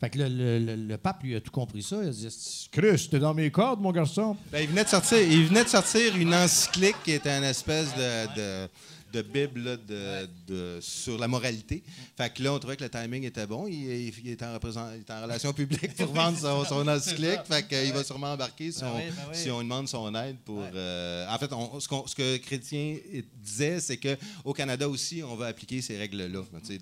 [0.00, 1.96] Fait que le, le- pape, lui, a tout compris ça.
[2.02, 4.36] Il a dit Chris, t'es dans mes cordes, mon garçon.
[4.52, 7.92] Ben, il, venait de sortir, il venait de sortir une encyclique qui était une espèce
[7.96, 8.68] de,
[9.12, 11.82] de bible là, de, de- sur la moralité.
[12.16, 13.66] Fait que là, on trouvait que le timing était bon.
[13.66, 16.86] Il, il- il est, en représent- il est en relation publique pour vendre son, son
[16.88, 17.40] encyclique.
[17.48, 19.36] Fait qu'il va sûrement embarquer si, Ben on, oui, ben oui.
[19.36, 20.62] si on lui demande son aide pour.
[20.74, 22.96] euh, en fait, on- ce, que Chrétien
[23.42, 26.74] disait, c'est qu'au Canada aussi, on va appliquer ces règles-là, tu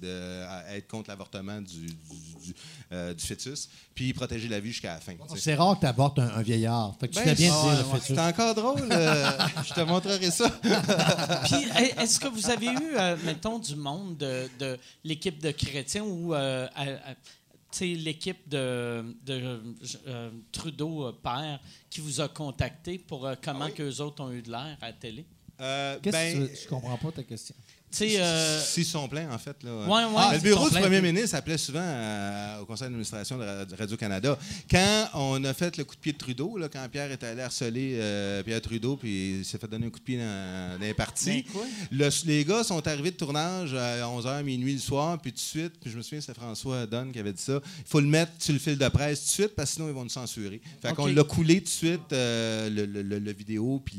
[0.77, 1.93] être contre l'avortement du, du,
[2.45, 2.55] du,
[2.93, 5.13] euh, du fœtus, puis protéger la vie jusqu'à la fin.
[5.15, 5.39] tu.
[5.41, 6.95] C'est rare que t'abortes un, un vieillard.
[7.01, 8.17] Fait que tu Ben, bien c'est- de dire le ouais, fœtus.
[8.17, 8.89] C'est encore drôle.
[8.91, 9.31] euh,
[9.69, 10.49] je te montrerai ça.
[11.45, 15.51] Puis, e- est-ce que vous avez eu, euh, mettons, du monde de, de l'équipe de
[15.51, 16.67] chrétiens ou euh,
[17.81, 19.61] l'équipe de, de
[20.07, 21.61] euh, Trudeau euh, père
[21.91, 24.87] qui vous a contacté pour euh, comment que qu'eux autres ont eu de l'air à
[24.87, 25.27] la télé?
[25.61, 27.55] Euh, Qu'est-ce ben, que tu Je comprends pas ta question.
[28.03, 29.57] Euh, S'ils sont pleins, en fait.
[29.63, 29.71] Là.
[29.75, 30.11] Ouais, ouais.
[30.11, 33.65] Mais Ah, le bureau du premier ministre appelait souvent euh, au conseil d'administration de Ra-
[33.65, 34.39] de Radio-Canada.
[34.71, 37.43] Quand on a fait le coup de pied de Trudeau, là, quand Pierre est allé
[37.43, 40.85] harceler euh, Pierre Trudeau, puis il s'est fait donner un coup de pied dans, dans
[40.85, 41.61] les parties, Ben,
[41.91, 45.41] le- les gars sont arrivés de tournage à 11h, minuit le soir, puis tout de
[45.41, 48.07] suite, puis je me souviens, c'est François Donne qui avait dit ça, il faut le
[48.07, 50.09] mettre sur le fil de presse tout de suite, parce que sinon ils vont nous
[50.11, 50.61] censurer.
[50.83, 53.99] Fait qu'on l'a coulé tout de suite, euh, le, le- vidéo, puis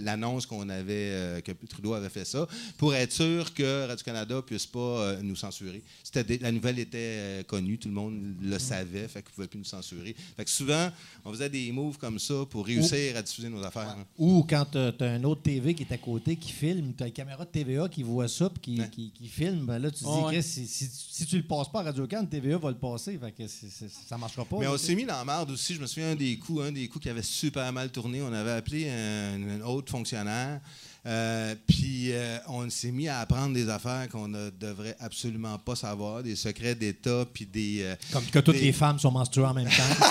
[0.00, 2.46] l'annonce qu'on avait, que Trudeau avait fait ça,
[2.78, 5.82] pour être sûr que Radio-Canada puisse pas euh, nous censurer.
[6.02, 9.34] C'était des- la nouvelle était euh, connue, tout le monde le savait, fait qu'ils ne
[9.34, 10.14] pouvaient plus nous censurer.
[10.36, 10.90] Fait que souvent,
[11.24, 13.96] on faisait des moves comme ça pour réussir à diffuser nos affaires.
[13.98, 14.04] hein.
[14.18, 17.06] Ou quand tu as un autre TV qui est à côté qui filme, tu as
[17.06, 18.88] une caméra de TVA qui voit ça puis qui, Ouais.
[18.90, 20.42] qui, qui filme, ben là, tu te dis, ouais.
[20.42, 23.18] Si, si, si tu le passes pas à Radio-Can, TVA va le passer.
[23.18, 24.58] Fait que c'est- c'est- ça marchera pas.
[24.58, 25.74] Mais on s'est mis dans la merde aussi.
[25.74, 28.22] Je me souviens un des coups, un des coups qui avait super mal tourné.
[28.22, 30.60] On avait appelé un, un autre fonctionnaire.
[31.04, 35.74] Euh, puis euh, on s'est mis à apprendre des affaires qu'on ne devrait absolument pas
[35.74, 37.78] savoir, des secrets d'État, puis des.
[37.82, 40.06] euh, Comme que toutes des- les femmes sont menstruées en même temps.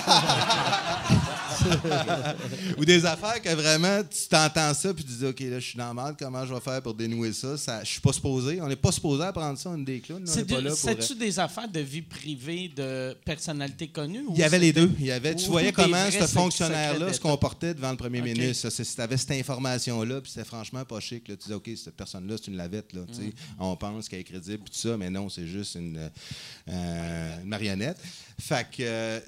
[2.78, 5.78] ou des affaires que vraiment, tu t'entends ça, puis tu dis, OK, là, je suis
[5.78, 7.58] dans la merde, comment je vais faire pour dénouer ça?
[7.58, 8.62] ça je suis pas supposé.
[8.62, 10.26] On n'est pas supposé apprendre ça, on est des clowns.
[10.26, 14.24] c'est-tu des affaires de vie privée de personnalités connues?
[14.28, 14.92] ou Il y avait les c'était- deux.
[15.00, 18.26] Il y avait, tu voyais comment ce fonctionnaire-là se comportait devant le premier OK.
[18.28, 18.70] ministre.
[18.98, 22.48] Avais cette information-là, puis c'était franchement pas chic, là, tu disais, OK, cette personne-là, c'est
[22.52, 22.94] une lavette.
[22.94, 23.22] Là, tu sais.
[23.28, 23.34] Mm.
[23.60, 26.10] On pense qu'elle est crédible, puis tout ça, mais non, c'est juste une,
[26.70, 27.98] euh, une marionnette.
[28.40, 29.20] Fait que euh,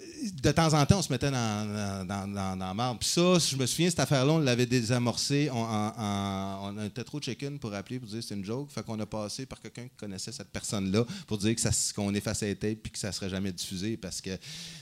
[0.42, 3.00] de temps en temps, on se mettait dans, dans, dans, dans, marde.
[3.00, 5.50] Puis ça, je me souviens, cette affaire-là, on l'avait désamorcée.
[5.52, 8.72] On, en- en- on était trop chicken pour appeler, pour dire que c'était une joke.
[8.72, 12.14] Fait qu'on a passé par quelqu'un qui connaissait cette personne-là pour dire que ça, qu'on
[12.16, 14.32] effaçait les tapes puis que ça serait jamais diffusé parce que.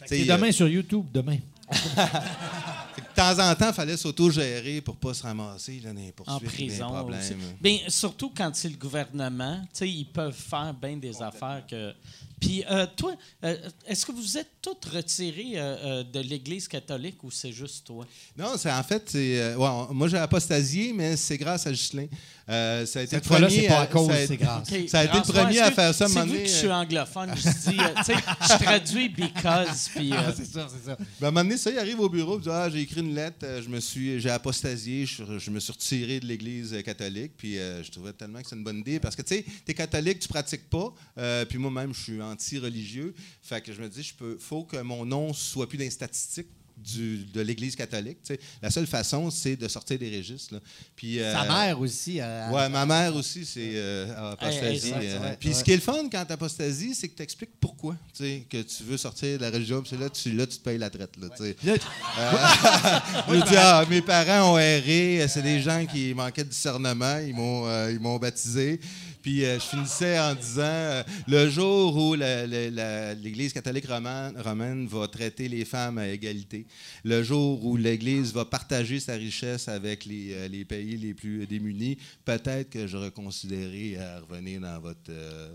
[0.05, 1.37] C'est euh, demain sur YouTube, demain.
[1.71, 6.39] De temps en temps, il fallait s'auto-gérer pour pas se ramasser là, dans les en
[6.39, 7.07] prison.
[7.07, 7.33] aussi.
[7.59, 11.93] Ben, surtout quand c'est le gouvernement, tu sais, ils peuvent faire bien des affaires que.
[12.41, 13.13] Puis, euh, toi,
[13.45, 13.55] euh,
[13.87, 18.05] est-ce que vous êtes toutes retirés euh, euh, de l'Église catholique ou c'est juste toi?
[18.35, 21.71] Non, c'est en fait, c'est, euh, ouais, on- moi j'ai apostasié, mais c'est grâce à
[21.71, 22.07] Ghislain.
[22.49, 24.27] Euh, ça a été Cette le fois-là, premier c'est pas à à- cause, ça a-
[24.27, 24.69] c'est grâce.
[24.71, 24.89] OK.
[24.89, 26.57] Ça a été le premier à faire ça, à un C'est vu que je euh.
[26.57, 30.11] suis anglophone, je dis, euh, tu sais, je traduis because, puis...
[30.13, 30.97] euh, c'est ça, c'est ça.
[31.19, 33.01] Ben, à un moment donné, ça, il arrive au bureau, il dit Ah, j'ai écrit
[33.01, 36.73] une lettre, euh, je me suis, j'ai apostasié, je, je me suis retiré de l'Église
[36.73, 39.35] euh, catholique, puis euh, je trouvais tellement que c'est une bonne idée parce que tu
[39.35, 43.81] sais, t'es catholique, tu pratiques pas, euh, puis moi-même, je suis anti-religieux, fait que je
[43.81, 46.47] me dis, je peux, faut que mon nom soit plus dans les statistiques.
[46.77, 48.17] Du, de l'Église catholique.
[48.59, 50.55] La seule façon, c'est de sortir des registres.
[50.55, 50.59] là.
[50.95, 52.17] Puis, euh, Sa mère aussi.
[52.17, 54.87] elle- Ouais, ma mère aussi, c'est euh, apostasie.
[54.87, 55.53] Hey, euh, vrai, Puis ouais.
[55.55, 58.47] ce qui est le fun quand tu apostasies, c'est que tu expliques pourquoi tu sais,
[58.49, 59.83] que tu veux sortir de la religion.
[59.83, 61.15] Puis là, tu, là, tu te payes la traite.
[61.17, 61.53] Là, Je
[63.49, 67.67] dis, ah, mes parents ont erré, c'est des gens qui manquaient de discernement, ils m'ont
[67.67, 68.79] euh, ils m'ont baptisé.
[69.21, 75.47] Puis euh, je finissais en disant euh, le jour où l'Église catholique romaine, va traiter
[75.47, 76.65] les femmes à égalité,
[77.03, 81.97] le jour où l'Église va partager sa richesse avec les, euh, pays les plus démunis,
[82.25, 85.11] peut-être que j'aurais considéré à revenir dans votre,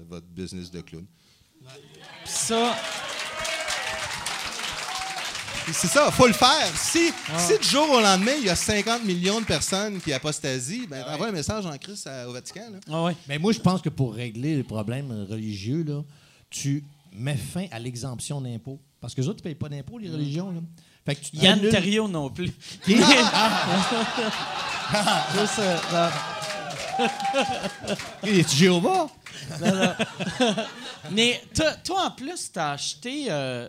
[0.09, 1.07] votre business de clown.
[2.25, 2.77] Ça,
[5.73, 6.67] C'est ça, faut le faire.
[6.77, 10.87] Si, si du jour au lendemain, il y a 50 millions de personnes qui apostasient,
[10.89, 12.71] ben, envoie un message en Christ au Vatican.
[12.73, 12.79] Là.
[12.91, 13.17] ah ouais.
[13.29, 16.03] Mais moi, je pense que pour régler les problèmes religieux, là,
[16.51, 18.81] tu mets fin à l'exemption d'impôts.
[19.01, 20.51] Parce que les autres ne payent pas d'impôts, les religions.
[20.51, 20.61] Là.
[21.05, 22.51] Fait que tu Yann Terriot non plus.
[22.87, 23.05] Juste,
[25.61, 25.77] euh,
[26.99, 27.95] non.
[28.23, 29.09] Es-tu Jéhovah?
[31.11, 33.27] Mais toi, toi, en plus, tu as acheté.
[33.31, 33.69] euh,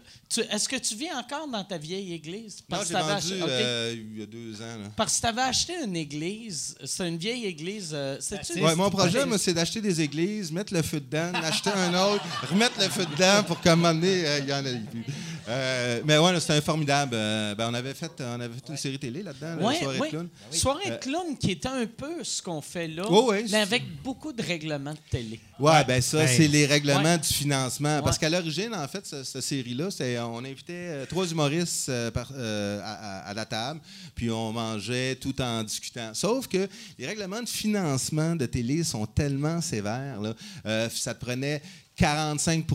[0.49, 2.57] Est-ce que tu vis encore dans ta vieille église?
[2.69, 4.77] Non, que j'ai vendu euh, il y a deux ans.
[4.81, 4.87] là.
[4.95, 6.75] Parce que tu avais acheté une église.
[6.83, 7.91] C'est une vieille église.
[7.93, 8.17] euh,
[8.59, 11.93] Ouais, mon projet, moi, c'est d'acheter des églises, mettre le feu dedans, en acheter un
[11.93, 14.79] autre, remettre le feu dedans pour qu'à un moment donné, euh, il y en ait
[14.89, 15.03] plus.
[15.49, 17.11] Euh, mais ouais, là, c'était un formidable.
[17.15, 19.99] euh, ben, on avait fait, on avait fait une série télé là-dedans, la Ouais, soirée
[19.99, 20.07] ouais.
[20.07, 20.29] de clown.
[20.51, 23.83] Soirée Euh, clown qui était un peu ce qu'on fait là, Ouais, ouais, mais avec
[24.03, 25.39] beaucoup de règlements de télé.
[25.59, 27.17] Ouais, ben ça, Ben, c'est les règlements ouais.
[27.17, 28.01] du financement.
[28.03, 28.21] Parce Ouais.
[28.21, 32.31] qu'à l'origine, en fait, ce- cette, série-là, c'est on invitait euh, trois humoristes euh, par-
[32.33, 33.79] euh, à, à- à la table,
[34.15, 36.11] puis on mangeait tout en discutant.
[36.13, 36.67] Sauf que
[36.99, 40.19] les règlements de financement de télé sont tellement sévères.
[40.21, 40.33] Là.
[40.65, 41.61] Euh, ça te prenait
[41.97, 42.65] 45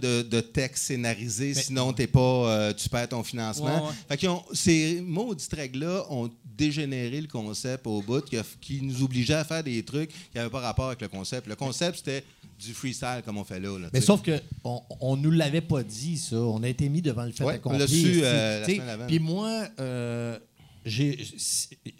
[0.00, 3.66] de, de texte scénarisé, sinon t'es pas, euh, tu perds ton financement.
[3.84, 3.94] Ouais, ouais.
[4.08, 8.80] Fait qu'ils ont- ces maudites règles-là ont dégénéré le concept au bout, qui, a- qui
[8.82, 11.46] nous obligeait à faire des trucs qui n'avaient pas rapport avec le concept.
[11.46, 12.24] Le concept, c'était
[12.58, 13.78] du freestyle comme on fait là.
[13.78, 16.36] là, Mais sauf que on, on nous l'avait pas dit, ça.
[16.36, 17.82] On a été mis devant le fait Ouais, accompli.
[17.82, 18.64] on su, euh.
[19.06, 20.38] Puis moi, euh,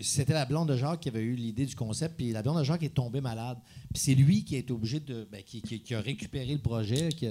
[0.01, 2.65] c'était la blonde de Jacques qui avait eu l'idée du concept, puis la blonde de
[2.65, 3.59] Jacques est tombée malade.
[3.93, 5.27] Puis c'est lui qui a été obligé de.
[5.31, 7.27] ben, qui, qui- qui a récupéré le projet, qui,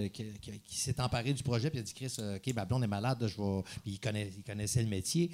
[0.70, 3.20] s'est emparé du projet, puis il a dit Chris, euh, OK, ma blonde est malade,
[3.22, 3.62] je vais.
[3.84, 5.30] Puis il, connaît- il connaissait le métier.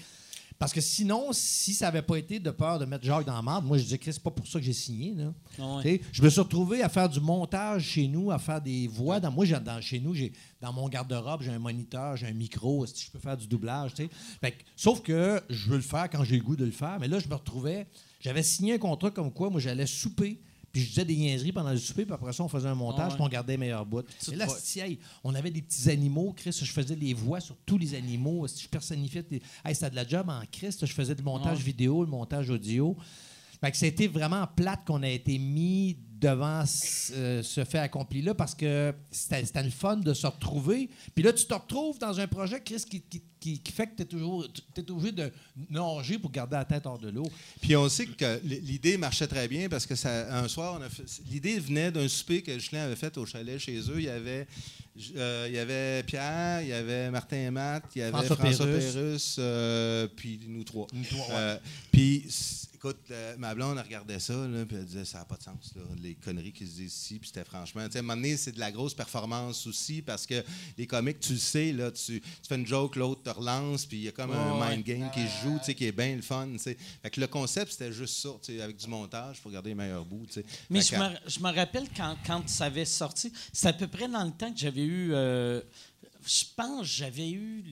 [0.59, 3.41] Parce que sinon, si ça n'avait pas été de peur de mettre Jacques dans la
[3.41, 5.15] marde, moi je disais, Chris, c'est pas pour ça que j'ai signé.
[5.15, 5.33] Là.
[5.79, 9.19] T'sais, Je me suis retrouvé à faire du montage chez nous, à faire des voix.
[9.19, 12.85] Dans, moi, dans, chez nous, j'ai dans mon garde-robe, j'ai un moniteur, j'ai un micro.
[12.85, 13.93] Si je peux faire du doublage.
[13.95, 16.97] Fait que- sauf que je veux le faire quand j'ai le goût de le faire.
[16.99, 17.87] Mais là, je me retrouvais.
[18.19, 20.39] J'avais signé un contrat comme quoi, moi, j'allais souper.
[20.71, 23.11] Puis je disais des niaiseries pendant le souper, puis après ça, on faisait un montage,
[23.11, 24.03] Ah puis on gardait les meilleurs bouts.
[24.31, 24.81] Et là, si,
[25.23, 28.47] on avait des petits animaux, Chris, je faisais les voix sur tous les animaux.
[28.47, 29.25] Si je personnifiais.
[29.65, 30.85] Hey, c'était de la job en Christ.
[30.85, 31.63] Je faisais le montage Ouais.
[31.63, 32.95] vidéo, le montage audio.
[33.59, 38.35] Fait que c'était vraiment plate qu'on a été mis devant ce, euh, ce fait accompli-là
[38.35, 40.89] parce que c'était le fun de se retrouver.
[41.15, 43.95] Puis là, tu te retrouves dans un projet, Chris, qui, qui- qui- qui fait que
[43.95, 44.45] tu es toujours
[44.75, 45.31] t'es obligé de
[45.71, 47.25] nager pour garder la tête hors de l'eau.
[47.59, 50.79] Puis on sait que l'idée marchait très bien parce que ça, un soir,
[51.27, 53.95] l'idée venait d'un souper que Julien avait fait au chalet chez eux.
[53.97, 54.45] Il y avait,
[55.15, 58.35] euh, il y avait Pierre, il y avait Martin et Matt, il y avait François
[58.35, 58.65] François.
[58.67, 60.85] Pérusse, euh, puis nous trois.
[60.93, 61.33] Nous trois, ouais.
[61.35, 61.57] Euh,
[61.91, 62.25] puis,
[62.83, 65.71] écoute, euh, ma blonde, regardait ça, là, puis elle disait, ça n'a pas de sens,
[65.75, 67.19] là, les conneries qu'ils se disent ici.
[67.19, 70.01] Puis c'était franchement, tu sais, à un moment donné, c'est de la grosse performance aussi,
[70.01, 70.43] parce que
[70.79, 73.97] les comiques, tu le sais, là, tu, tu fais une joke, l'autre te relance, puis
[73.97, 76.15] il y a comme un mind game qui se joue, tu sais, qui est bien
[76.15, 76.75] le fun, tu sais.
[77.03, 79.75] Fait que le concept, c'était juste ça, tu sais, avec du montage pour garder les
[79.75, 80.45] meilleurs bouts, tu sais.
[80.67, 84.07] Mais je me, je me rappelle quand, quand ça avait sorti, c'est à peu près
[84.07, 85.13] dans le temps que j'avais eu.
[85.13, 85.61] euh,
[86.25, 87.63] je pense j'avais eu.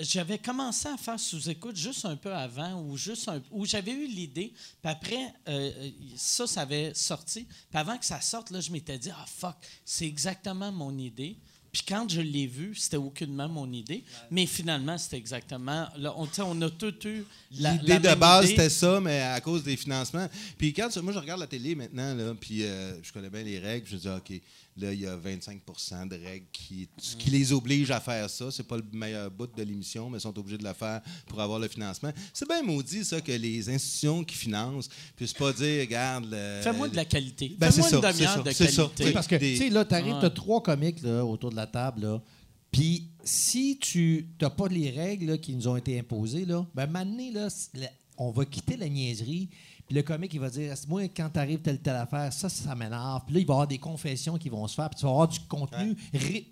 [0.00, 4.06] J'avais commencé à faire sous-écoute juste un peu avant, ou juste un, où j'avais eu
[4.06, 4.52] l'idée.
[4.82, 7.44] Puis après, euh, ça, ça avait sorti.
[7.44, 11.36] Puis avant que ça sorte, là, je m'étais dit, ah fuck, c'est exactement mon idée.
[11.72, 14.04] Puis quand je l'ai vu, c'était aucunement mon idée.
[14.30, 15.88] Mais finalement, c'était exactement.
[15.96, 17.24] Là, on, a tout eu.
[17.58, 20.28] la- L'idée la de base, c'était ça, mais à cause des financements.
[20.58, 23.58] Puis quand moi, je regarde la télé maintenant, là, puis euh, je connais bien les
[23.58, 24.38] règles, je dis, OK,
[24.76, 26.88] là, il y a 25% de règles qui,
[27.18, 28.50] qui les obligent à faire ça.
[28.50, 31.40] C'est pas le meilleur bout de l'émission, mais ils sont obligés de le faire pour
[31.40, 32.10] avoir le financement.
[32.32, 36.26] C'est bien maudit, ça, que les institutions qui financent puissent pas dire, regarde...
[36.30, 37.54] le- Fais-moi de la qualité.
[37.58, 38.64] Ben, Fais-moi c'est une ça, demi-heure de ça.
[38.66, 39.04] qualité.
[39.04, 39.12] Oui.
[39.12, 42.22] Parce que, tu sais, là, t'arrives, t'as trois comiques là, autour de la table, là.
[42.70, 46.86] Puis, si tu n'as pas les règles là, qui nous ont été imposées, là, ben,
[46.86, 49.48] maintenant, là, la- on va quitter la niaiserie.
[49.86, 53.22] Puis le comique, il va dire Moi, quand t'arrives telle telle affaire, ça, ça m'énerve.
[53.26, 54.88] Puis là, il va y avoir des confessions qui vont se faire.
[54.90, 55.96] Puis tu vas avoir du contenu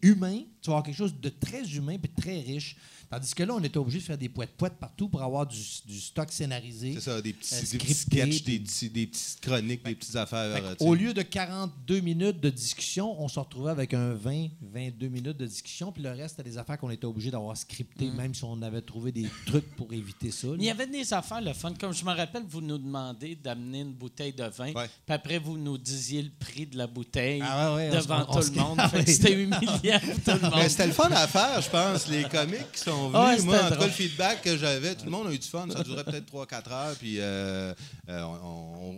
[0.02, 0.40] humain.
[0.60, 2.76] Tu vas avoir quelque chose de très humain puis de très riche.
[3.10, 5.98] Tandis que là, on était obligé de faire des poètes-poètes partout pour avoir du, du
[6.00, 6.92] stock scénarisé.
[6.94, 10.14] C'est ça, des petits, Euh, des petits sketchs, des, petits- des petites chroniques, des petites
[10.16, 10.56] affaires.
[10.56, 14.48] Fait euh, au lieu de 42 minutes de discussion, on se retrouvait avec un 20,
[14.62, 18.10] 22 minutes de discussion, puis le reste, c'était des affaires qu'on était obligé d'avoir scriptées,
[18.10, 20.46] même si on avait trouvé des trucs pour éviter ça.
[20.46, 20.54] là.
[20.58, 21.74] Il y avait des affaires le fun.
[21.80, 24.72] Comme je me rappelle, vous nous demandez d'amener une bouteille de vin.
[24.72, 24.88] Ouais.
[25.04, 28.24] Puis après, vous nous disiez le prix de la bouteille Ah ouais, ouais, on devant
[28.28, 28.78] on tout le monde.
[28.80, 30.68] Ah c'était humiliant pour tout le monde.
[30.68, 32.06] C'était le fun à faire, je pense.
[32.08, 33.86] Les comiques qui sont venus, Ah moi, en tout cas, drôle.
[33.86, 35.66] le feedback que j'avais, tout le monde a eu du fun.
[35.72, 37.72] Ça durait peut-être 3-4 heures, puis euh,
[38.08, 38.46] euh, on,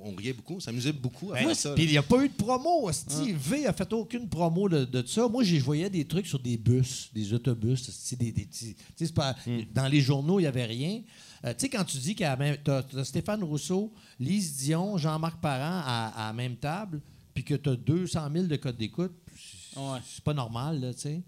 [0.07, 1.47] on- on riait beaucoup, on s'amusait beaucoup Ben.
[1.75, 2.89] Puis il n'y a pas eu de promo.
[2.89, 3.33] hostie.
[3.33, 5.29] V a fait aucune promo de, de ça.
[5.29, 8.13] Moi, je voyais des trucs sur des bus, des autobus.
[8.17, 9.37] Des, des pas-
[9.75, 11.01] Dans les journaux, il n'y avait rien.
[11.45, 14.57] Euh, tu sais, quand tu dis qu'il y a même- t'as- t'as Stéphane Rousseau, Lise
[14.59, 17.01] Dion, Jean-Marc Parent à, à la même table,
[17.35, 19.99] puis que tu as 200 000 de codes d'écoute, c'est Ouais.
[20.13, 21.21] c'est pas normal, là, tu sais.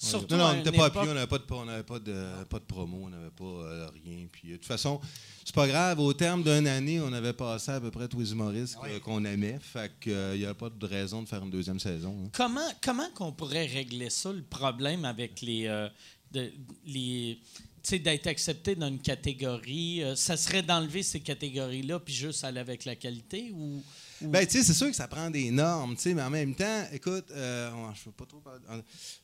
[0.00, 2.44] Surtout Non, non, on n'était pas appuyé, on n'avait pas, de- on n'avait pas, de,
[2.48, 4.26] pas de promo, on n'avait pas euh, rien.
[4.30, 5.00] Puis, euh, de toute façon,
[5.44, 5.98] c'est pas grave.
[5.98, 9.24] Au terme d'une année, on avait passé à peu près tous les humoristes que- qu'on
[9.24, 9.58] aimait.
[9.60, 12.14] Fait qu'il n'y a pas de raison de faire une deuxième saison.
[12.24, 12.28] hein.
[12.32, 15.66] Comment, comment qu'on pourrait régler ça, le problème avec les.
[15.66, 15.88] euh,
[16.30, 16.52] de-
[16.86, 17.38] les
[17.82, 22.44] tu sais, d'être accepté dans une catégorie, euh, ça serait d'enlever ces catégories-là puis juste
[22.44, 23.82] aller avec la qualité ou.
[24.20, 26.54] Ben, tu sais, c'est sûr que ça prend des normes, tu sais, mais en même
[26.54, 28.60] temps, écoute, euh, on- je ne veux pas trop parler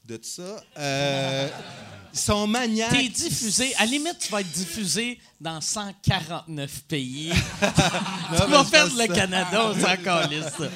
[0.07, 0.63] de tout ça.
[0.79, 1.49] Euh,
[2.13, 2.91] ils sont maniaques.
[2.93, 7.33] T'es diffusé, à la limite, tu vas être diffusé dans 149 pays.
[7.61, 9.15] tu vas perdre le ça.
[9.15, 10.69] Canada, on s'en calisse, ça.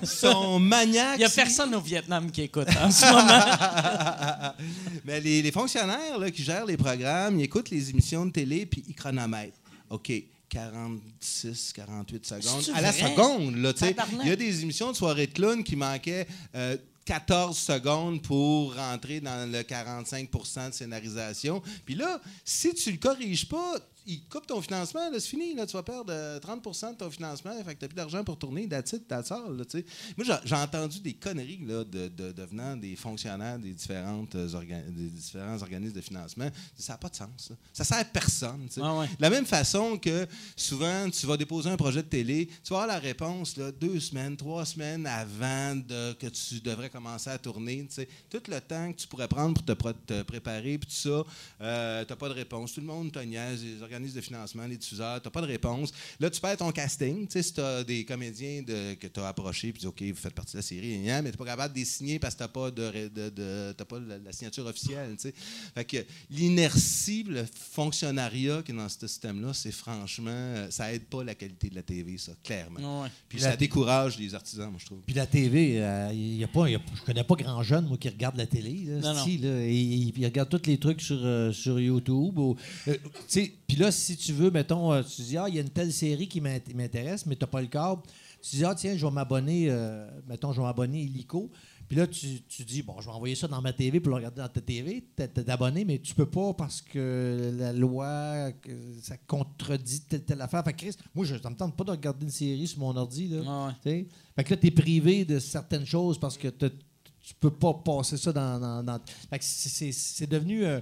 [0.00, 1.16] Ils sont maniaques.
[1.16, 4.54] Il n'y a personne au Vietnam qui écoute en ce moment.
[5.04, 8.64] Mais les, les fonctionnaires là, qui gèrent les programmes, ils écoutent les émissions de télé
[8.64, 9.58] puis ils chronomètrent.
[9.90, 10.10] OK.
[10.48, 12.70] 46, 48 secondes.
[12.74, 13.94] À la seconde, là, tu sais.
[14.22, 18.74] Il y a des émissions de soirée de clown qui manquaient euh, 14 secondes pour
[18.74, 21.62] rentrer dans le 45% de scénarisation.
[21.84, 23.76] Puis là, si tu le corriges pas,
[24.08, 25.54] il coupe ton financement, là, c'est fini.
[25.54, 27.52] Là, tu vas perdre euh, 30% de ton financement.
[27.62, 28.66] Fait que tu plus d'argent pour tourner.
[28.66, 29.84] That's it, that's all, là, tu sais.
[30.16, 34.48] Moi, j'ai- entendu des conneries là, de, de, de venant des fonctionnaires des, différentes, euh,
[34.88, 36.48] des différents organismes de financement.
[36.76, 37.50] Ça n'a pas de sens.
[37.50, 37.56] là.
[37.72, 38.66] Ça sert à personne.
[38.68, 38.80] tu sais.
[38.82, 39.06] Ah ouais.
[39.08, 40.26] De la même façon que
[40.56, 44.00] souvent, tu vas déposer un projet de télé, tu vas avoir la réponse là, deux
[44.00, 47.86] semaines, trois semaines avant de, que tu devrais commencer à tourner.
[47.88, 48.08] tu sais.
[48.30, 51.24] Tout le temps que tu pourrais prendre pour te, préparer, puis tout ça,
[51.60, 52.72] euh, tu n'as pas de réponse.
[52.72, 55.46] Tout le monde te niaise, les organismes de financement, les diffuseurs, tu n'as pas de
[55.46, 55.90] réponse.
[56.20, 57.26] Là, tu perds ton casting.
[57.26, 59.86] tu sais, Si tu as des comédiens de- que tu as approchés, puis tu dis
[59.86, 62.18] OK, vous faites partie de la série, mais tu n'es pas capable de les signer
[62.18, 65.14] parce que tu n'as pas, de, de- pas la, la signature officielle.
[65.16, 65.34] tu sais.
[65.74, 65.96] Fait que
[66.30, 71.34] l'inertie, le fonctionnariat qui est dans ce système-là, c'est franchement, euh, ça aide pas la
[71.34, 73.02] qualité de la TV, ça, clairement.
[73.02, 73.08] Ouais.
[73.28, 75.00] Puis La- ça décourage les artisans, moi, je trouve.
[75.06, 77.62] Puis la TV, euh, il y a pas, il y a- je connais pas grand
[77.62, 78.84] jeune, moi, qui regarde la télé.
[78.86, 79.70] Là, Non, si, là, et,
[80.08, 82.38] et- puis il regarde tous les trucs sur, euh, sur YouTube.
[82.38, 82.56] ou,
[82.88, 85.58] euh, tu sais, Puis là, si tu veux, mettons, euh, tu dis, ah, il y
[85.58, 88.02] a une telle série qui m'int- m'intéresse, mais tu n'as pas le câble.
[88.42, 91.50] Tu dis, ah, tiens, je vais m'abonner, euh, mettons, je vais m'abonner illico.
[91.88, 94.16] Puis là, tu, tu dis, bon, je vais envoyer ça dans ma TV pour le
[94.16, 98.52] regarder dans ta TV, t'es t'es abonné, mais tu peux pas parce que la loi,
[98.60, 98.70] que
[99.02, 100.62] ça contredit telle, telle affaire.
[100.64, 103.28] Fait que Chris, moi, je, me tente pas de regarder une série sur mon ordi.
[103.28, 103.40] Là.
[103.40, 104.06] Ouais, ouais.
[104.36, 108.18] Fait que là, tu es privé de certaines choses parce que tu peux pas passer
[108.18, 108.60] ça dans.
[108.60, 109.00] dans- dans-
[109.30, 110.80] Fait que c'est devenu euh,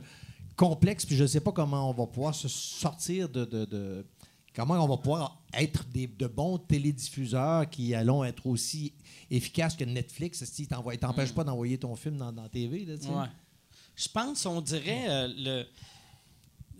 [0.57, 3.45] complexe, puis je ne sais pas comment on va pouvoir se sortir de.
[3.45, 4.07] de- de-
[4.55, 8.95] comment on va pouvoir être des, de bons télédiffuseurs qui allons être aussi
[9.31, 10.43] efficaces que Netflix.
[10.45, 12.87] Si t'envoies- ils t'empêchent pas d'envoyer ton film dans, la TV.
[12.87, 12.95] Là.
[12.95, 13.27] Ouais.
[13.95, 15.67] Je pense, on dirait, euh, le,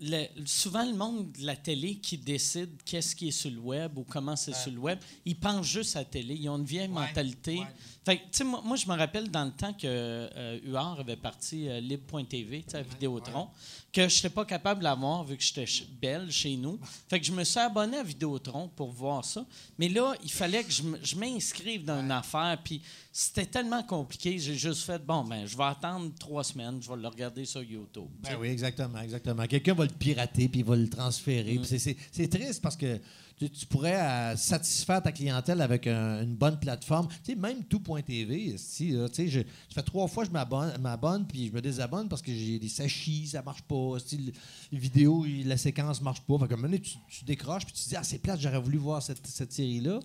[0.01, 3.97] le- souvent le monde de la télé qui décide qu'est-ce qui est sur le web
[3.97, 6.35] ou comment c'est sur le web, ils pensent juste à la télé.
[6.35, 7.59] Ils ont une vieille mentalité.
[8.07, 10.95] Fait que, tu sais, moi, moi, je me rappelle dans le temps que euh, UR
[10.97, 13.49] avait parti euh, Libre.tv, à Vidéotron,
[13.91, 15.65] que je n'étais pas capable de l'avoir vu que j'étais
[16.01, 16.79] belle chez nous.
[17.09, 19.45] Fait que je me suis abonné à Vidéotron pour voir ça.
[19.77, 22.57] Mais là, il fallait que je m'inscrive dans une affaire.
[22.63, 22.81] Puis
[23.11, 24.39] c'était tellement compliqué.
[24.39, 27.61] J'ai juste fait, bon, ben, je vais attendre trois semaines, je vais le regarder sur
[27.61, 28.07] YouTube.
[28.23, 29.45] Ben oui, exactement, exactement.
[29.47, 31.57] Quelqu'un va le pirater puis il va le transférer.
[31.57, 31.65] Mm.
[31.65, 33.01] C'est triste parce que
[33.39, 37.07] tu, pourrais euh, satisfaire ta clientèle avec un- une bonne plateforme.
[37.23, 41.47] Tu sais, même tout.tv, si, tu sais, je- ça fait trois fois je m'abonne, puis
[41.47, 43.97] je me désabonne parce que j'ai des sachis, ça marche pas.
[44.05, 44.31] Si le-
[44.71, 46.39] les vidéos, la séquence marche pas.
[46.39, 49.03] Fait que moment tu, décroches puis tu te dis, ah, c'est plate, j'aurais voulu voir
[49.03, 49.99] cette, série-là.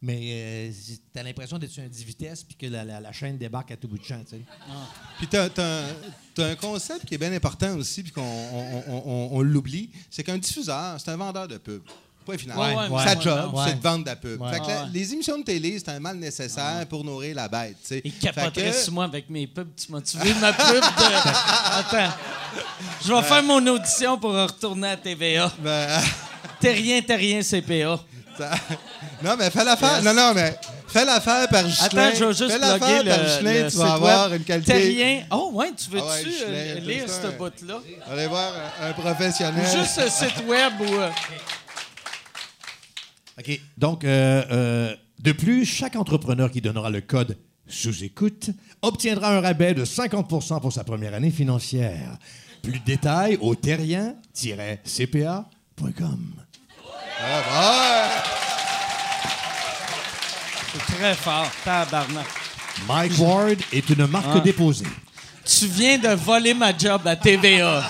[0.00, 0.70] Mais
[1.12, 3.88] tu as l'impression d'être sur un 10 vitesses puis que la, chaîne débarque à tout
[3.88, 4.22] bout de champ.
[4.24, 4.40] sais.
[5.18, 9.28] Puis tu as, un concept qui est bien important aussi, puis qu'on on, on- on-
[9.32, 11.82] on l'oublie, c'est qu'un diffuseur, c'est un vendeur de pub.
[12.28, 12.58] Point final.
[12.58, 14.38] Ouais, ouais, Sa job, c'est de vendre de la pub.
[14.52, 17.76] Fait que la- les émissions de télé, c'est un mal nécessaire pour nourrir la bête.
[17.82, 18.02] tu sais.
[18.04, 19.70] Il Fait capoterait que- sur moi avec mes pubs.
[19.74, 20.74] Tu m'as-tu vu ma pub?
[20.74, 20.78] de-
[21.78, 22.12] Attends.
[23.02, 25.50] Je vais faire mon audition pour retourner à TVA.
[25.58, 25.88] Ben,
[26.60, 27.98] T'es rien, t'es rien, CPA.
[29.22, 29.96] non, mais fais l'affaire.
[29.96, 30.04] Yes.
[30.04, 30.54] Non, non, mais
[30.86, 31.86] fais l'affaire par Ghislain.
[31.86, 34.38] Attends, je vais juste fais l'affaire par le tu vas avoir web.
[34.40, 35.24] une qualité.
[35.30, 37.80] Oh, ouais, tu veux-tu Ah ouais, euh, lire ce un- bout-là?
[38.10, 38.52] Allez voir
[38.82, 39.64] un, un professionnel.
[39.74, 40.94] Juste ce site web où...
[40.94, 41.08] euh,
[43.38, 43.60] OK.
[43.76, 48.50] Donc, euh, euh, de plus, chaque entrepreneur qui donnera le code sous-écoute
[48.82, 52.18] obtiendra un rabais de 50% pour sa première année financière.
[52.62, 56.34] Plus de détails au terrien-cpa.com.
[57.20, 58.08] Ah,
[60.72, 62.26] C'est très fort, tabarnak.
[62.86, 64.40] Mike Ward est une marque Ah.
[64.40, 64.84] déposée.
[65.48, 67.88] Tu viens de voler ma job à TVA.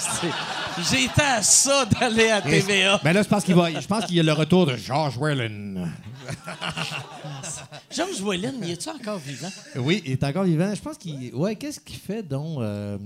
[0.93, 3.01] Été à ça d'aller à TVA.
[3.03, 5.17] Mais là, je pense qu'il va, je pense qu'il y a le retour de George
[5.19, 5.93] Whalen.
[7.91, 9.51] Georges Whalen, il est-tu encore vivant?
[9.77, 10.73] Oui, il est encore vivant.
[10.73, 11.35] Je pense qu'il.
[11.35, 12.97] Ouais, qu'est-ce qu'il fait donc euh,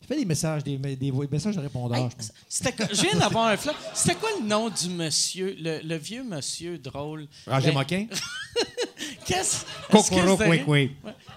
[0.00, 2.32] Il fait des messages, des, des, des messages de répondeurs, Hey, je pense.
[2.48, 3.76] c'était quoi- je viens d'avoir un flash.
[3.94, 7.28] C'était quoi le nom du monsieur, le, le vieux monsieur drôle?
[7.46, 8.06] Roger Ben, Moquin?
[9.24, 9.98] Qu'est-ce vous
[10.42, 10.68] avez- Kwekwe.
[10.68, 10.90] Ouais.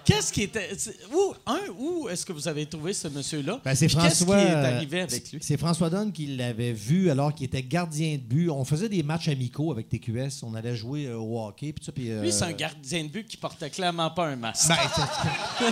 [0.06, 0.70] Qu'est-ce qui était.
[1.12, 3.60] Où, un, où est-ce que vous avez trouvé ce monsieur-là?
[3.64, 4.40] Ben, c'est Puis Qu'est-ce qui François.
[4.40, 5.40] est arrivé avec lui?
[5.42, 8.48] C'est François Donne qui l'avait vu alors qu'il était gardien de but.
[8.48, 10.44] On faisait des matchs amicaux avec TQS.
[10.44, 11.72] On allait jouer euh, au hockey.
[11.72, 14.36] Puis ça, puis, euh, Lui, c'est un gardien de but qui portait clairement pas un
[14.36, 14.68] masque.
[14.68, 14.76] Ben,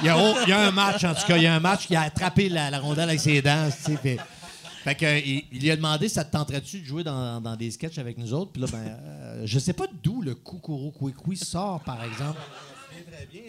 [0.02, 1.36] il, y a, il y a un match, en tout cas.
[1.36, 3.68] Il y a un match qui a attrapé la, la rondelle avec ses dents.
[3.70, 7.70] fait que, il, il lui a demandé ça te tenterait-tu de jouer dans, dans des
[7.70, 8.50] sketchs avec nous autres?
[8.50, 12.40] Puis là, ben, euh, je sais pas d'où le Kwekwi sort, par exemple.
[13.16, 13.42] Très bien.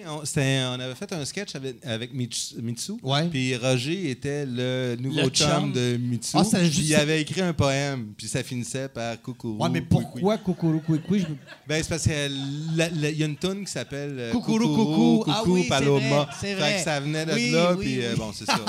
[0.76, 2.56] On, avait fait un sketch avec, avec Mitsu.
[3.02, 3.28] Ouais.
[3.30, 5.72] Puis Roger était le nouveau Le chum chum.
[5.72, 6.32] de Mitsu.
[6.36, 8.14] Ah, c'était puis juste- il avait écrit un poème.
[8.18, 9.58] Puis ça finissait par Coucou.
[9.60, 10.38] Ouais, mais pourquoi?
[10.38, 11.38] Je me-
[11.68, 15.18] Ben, c'est parce qu'il y a une tune qui s'appelle euh, Coucourou, Coucou, coucou.
[15.20, 16.00] Coucou, Ah oui, c'est Paloma.
[16.00, 16.76] vrai, c'est Fait vrai.
[16.78, 18.60] que ça venait de Oui, là, oui, puis euh, bon, c'est ça.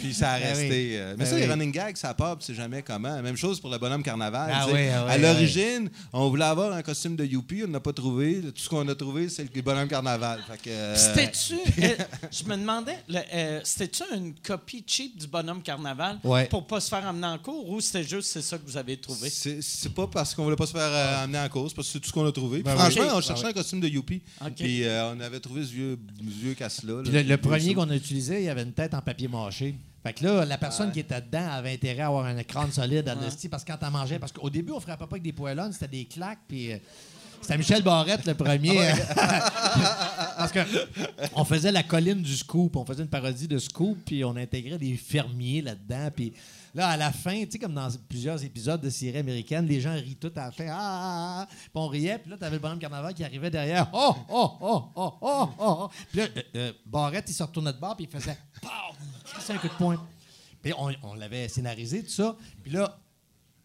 [0.00, 0.68] puis ça a Ben resté.
[0.68, 0.96] oui.
[0.96, 1.40] euh, mais Ben ça, oui.
[1.42, 3.20] les running gags, ça part, puis c'est jamais comment.
[3.20, 4.50] Même chose pour le bonhomme carnaval.
[4.52, 7.92] Ah ah oui, à l'origine, on voulait avoir un costume de Youpi, on n'a pas
[7.92, 8.40] trouvé.
[8.42, 10.35] Tout ce qu'on a trouvé, c'est le bonhomme carnaval.
[10.66, 11.54] Euh, C'était-tu.
[11.82, 11.96] euh,
[12.30, 12.98] je me demandais,
[13.34, 16.46] euh, c'était-tu une copie cheap du bonhomme carnaval Ouais.
[16.46, 18.96] pour pas se faire emmener en cours ou c'était juste c'est ça que vous avez
[18.96, 19.30] trouvé?
[19.30, 21.92] C'est c'est pas parce qu'on voulait pas se faire euh, amener en cause, parce que
[21.94, 22.62] c'est tout ce qu'on a trouvé.
[22.62, 24.22] Puis Ben franchement, on cherchait un costume de Youpi.
[24.44, 24.54] OK.
[24.54, 27.02] Puis euh, on avait trouvé ce vieux, vieux casse-là.
[27.04, 29.74] Le, premier qu'on a utilisé, il y avait une tête en papier mâché.
[30.02, 33.08] Fait que là, la personne qui était dedans avait intérêt à avoir un crâne solide
[33.08, 35.32] à l'esti parce que quand elle mangeait, parce qu'au début, on frappait pas avec des
[35.32, 36.70] poêlons, c'était des claques, puis
[37.46, 38.76] c'était Michel Barrette le premier.
[40.36, 40.58] parce que
[41.36, 44.78] on faisait la colline du scoop, on faisait une parodie de scoop, puis on intégrait
[44.78, 46.32] des fermiers là-dedans, puis
[46.74, 49.94] là, à la fin, tu sais, comme dans plusieurs épisodes de séries américaines, les gens
[49.94, 52.62] rient tout à la fin, ah, ah, ah, puis on riait, puis là, t'avais le
[52.62, 56.72] bonhomme carnaval qui arrivait derrière, oh, oh, oh, oh, oh, oh, puis là, euh, euh,
[56.84, 58.68] Barrette, il se retournait de bord, puis il faisait, pow,
[59.38, 60.04] c'est un coup de poing.
[60.60, 62.34] Puis on, on l'avait scénarisé, tout ça.
[62.64, 62.98] Puis là,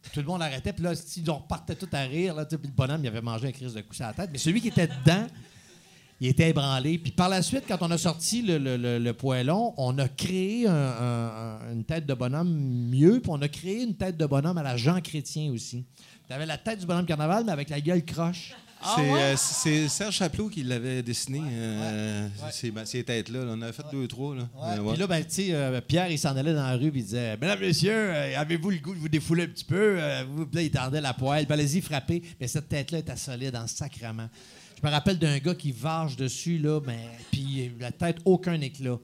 [0.10, 0.74] tout le monde arrêtait.
[0.74, 3.48] Puis là, si on repartait tout à rire, là, puis le bonhomme, il avait mangé
[3.48, 4.30] un crise de coup sur la tête.
[4.32, 5.28] Mais celui qui était dedans,
[6.20, 6.98] il était ébranlé.
[6.98, 10.68] Puis par la suite, quand on a sorti le, le, le- poêlon, on a créé
[10.68, 11.28] un- un-
[11.68, 12.50] un- une tête de bonhomme
[12.90, 13.20] mieux.
[13.22, 15.86] Puis on a créé une tête de bonhomme à la Jean Chrétien aussi.
[16.28, 18.54] Tu avais la tête du bonhomme carnaval, mais avec la gueule croche.
[18.84, 23.46] Ah C'est euh, c'est Serge Chaplot qui l'avait dessiné, euh, Ces, ben, ces têtes-là.
[23.46, 23.52] là.
[23.56, 24.36] On avait fait deux, trois.
[24.36, 24.48] Là.
[24.64, 24.90] Euh.
[24.90, 27.06] Puis là, ben, tu sais, euh, Pierre, il s'en allait dans la rue, puis il
[27.06, 29.98] disait Mesdames, Messieurs, avez-vous le goût de vous défouler un petit peu?
[30.30, 31.46] Vous- là, il tendait la poêle.
[31.46, 32.22] Puis allez-y, frappez.
[32.40, 34.30] Mais cette tête-là était solide en sacrement.
[34.82, 36.98] Je me rappelle d'un gars qui varge dessus, là, ben,
[37.32, 38.98] puis la tête, aucun éclat.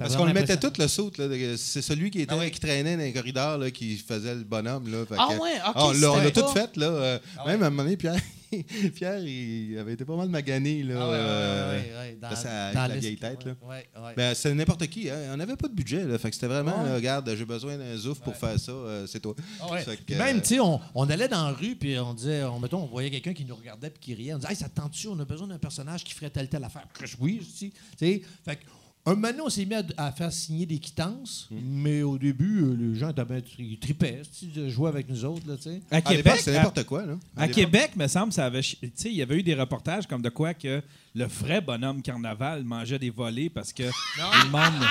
[0.00, 1.10] Parce qu'on le mettait tout le saut.
[1.18, 4.90] là, C'est celui qui, était, qui traînait dans les corridors là, qui faisait le bonhomme.
[4.90, 6.76] Là, Ah que- ouais, ok, on l'a- on l'a tout fait.
[6.76, 8.16] Là, euh, Même à un moment donné, Pierre,
[8.96, 10.82] Pierre il avait été pas mal magané.
[10.82, 13.44] Là, Ah ouais, ouais, euh, dans- dans la le- vieille tête.
[13.44, 13.52] Là.
[13.62, 14.12] Ouais, ouais.
[14.16, 15.08] Ben, c'est n'importe qui.
[15.08, 15.16] Hein.
[15.32, 16.04] On n'avait pas de budget.
[16.04, 16.18] Là.
[16.18, 18.72] Fait que c'était vraiment, là, regarde, j'ai besoin d'un zouf pour faire ça.
[18.72, 19.34] euh, c'est toi.
[19.60, 19.66] Ah
[20.06, 22.82] que, même, tu sais, on, on allait dans la rue, puis on disait, on, mettons,
[22.82, 24.34] on voyait quelqu'un qui nous regardait puis qui riait.
[24.34, 25.08] On disait, hey, ça te tente-tu?
[25.08, 26.86] On a besoin d'un personnage qui ferait telle, telle affaire.
[27.20, 28.22] Oui, tu sais.
[28.44, 28.64] Fait que,
[29.06, 32.62] un moment donné, on s'est mis à, à faire signer des quittances, mais au début,
[32.62, 35.56] euh, les gens étaient bien, ils tripaient, tu sais, de jouer avec nous autres, là,
[35.56, 35.80] tu sais.
[35.90, 37.06] À à Québec, c'était n'importe quoi.
[37.06, 37.14] Là.
[37.36, 37.54] À l'époque.
[37.56, 38.62] Québec, me semble, ça avait.
[38.62, 40.82] chi- Tu sais, il y avait eu des reportages comme de quoi que
[41.14, 44.84] le vrai bonhomme carnaval mangeait des volets parce que le monde.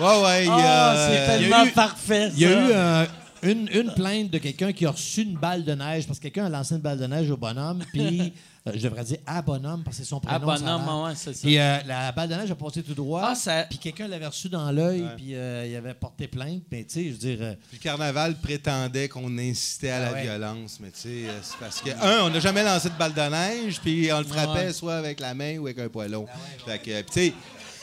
[0.00, 0.46] Ouais, ouais.
[0.48, 2.30] Ah, a- c'est il y a tellement eu- parfait.
[2.34, 3.06] Il y a eu euh,
[3.42, 6.46] une, une plainte de quelqu'un qui a reçu une balle de neige parce que quelqu'un
[6.46, 8.32] a lancé une balle de neige au bonhomme, puis
[8.66, 10.48] euh, je devrais dire à bonhomme parce que c'est son Ah, prénom.
[10.52, 11.40] a bonhomme, ouais, c'est ça.
[11.42, 13.22] Puis euh, la balle de neige a passé tout droit.
[13.24, 16.62] Ah, ça- Puis quelqu'un l'avait reçu dans l'œil, puis euh, il avait porté plainte.
[16.72, 17.38] Mais tu sais, je veux dire.
[17.40, 20.22] euh, Puis le carnaval prétendait qu'on incitait à Ah la ouais.
[20.22, 23.14] violence, mais tu sais, euh, c'est parce que, un, on n'a jamais lancé de balle
[23.14, 24.72] de neige, puis on le frappait Ouais.
[24.72, 26.26] soit avec la main ou avec un poêlon.
[26.66, 27.34] Fait que, puis tu sais,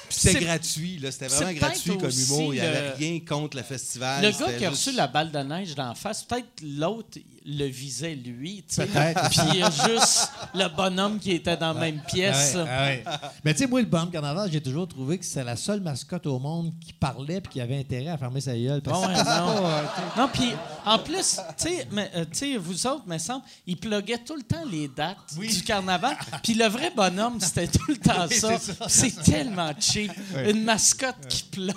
[0.09, 2.53] c'était C'est- gratuit, là, c'était vraiment gratuit comme humour.
[2.53, 4.23] Il n'y avait le- rien contre le festival.
[4.23, 8.15] Le gars qui a reçu la balle de neige d'en face, peut-être l'autre le visait
[8.15, 8.87] lui, tu sais.
[8.87, 12.55] Puis il y a juste le bonhomme qui était dans la même pièce.
[12.55, 13.29] Ah ouais, ah ouais.
[13.43, 16.25] Mais tu sais, moi, le bonhomme carnaval, j'ai toujours trouvé que c'est la seule mascotte
[16.25, 18.81] au monde qui parlait puis qui avait intérêt à fermer sa gueule.
[18.81, 20.23] parce Bon, que ouais, non.
[20.23, 20.51] non, puis
[20.85, 24.35] en plus, tu sais, mais, euh, tu sais, vous autres, me semble, ils pluguaient tout
[24.35, 26.17] le temps les dates du carnaval.
[26.43, 28.57] Puis le vrai bonhomme, c'était tout le temps ça.
[28.87, 30.11] C'est tellement cheap.
[30.47, 31.75] Une mascotte qui plug.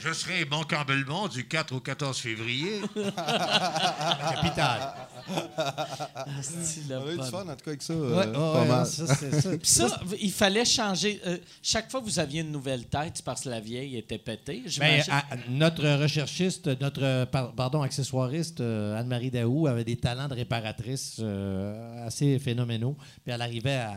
[0.00, 2.80] Je serai Banque Belmont du 4 au 14 février.
[4.32, 4.94] capital.
[6.38, 7.94] Asti, le On a eu du fun, en tout cas, avec ça.
[7.94, 8.86] Ouais, euh, ouais, pas ouais, mal.
[8.86, 9.50] ça, c'est ça.
[9.50, 11.20] Puis ça, il fallait changer.
[11.26, 14.18] euh, chaque fois que vous aviez une nouvelle tête, c'est parce que la vieille était
[14.18, 14.62] pétée.
[14.78, 20.34] Ben, à- notre recherchiste, notre par- pardon, accessoiriste, euh, Anne-Marie Daou, avait des talents de
[20.34, 22.96] réparatrice euh, assez phénoménaux.
[23.24, 23.96] Puis elle arrivait à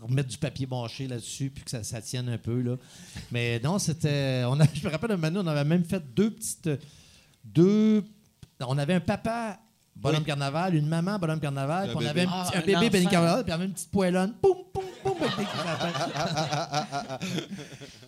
[0.00, 2.60] remettre du papier bâché là-dessus, puis que ça, ça tienne un peu.
[2.60, 2.76] Là.
[3.30, 4.44] Mais non, c'était.
[4.46, 6.70] On a, je me rappelle un moment donné, on avait même fait deux petites.
[7.44, 8.04] Deux.
[8.60, 9.58] On avait un papa.
[9.94, 10.26] Bonhomme Oui.
[10.26, 13.04] carnaval, une maman bonhomme carnaval, Un puis on avait un, Ah, petit- un un bébé
[13.04, 15.16] carnaval, puis on avait une petite poêlonne, poum, poum, poum.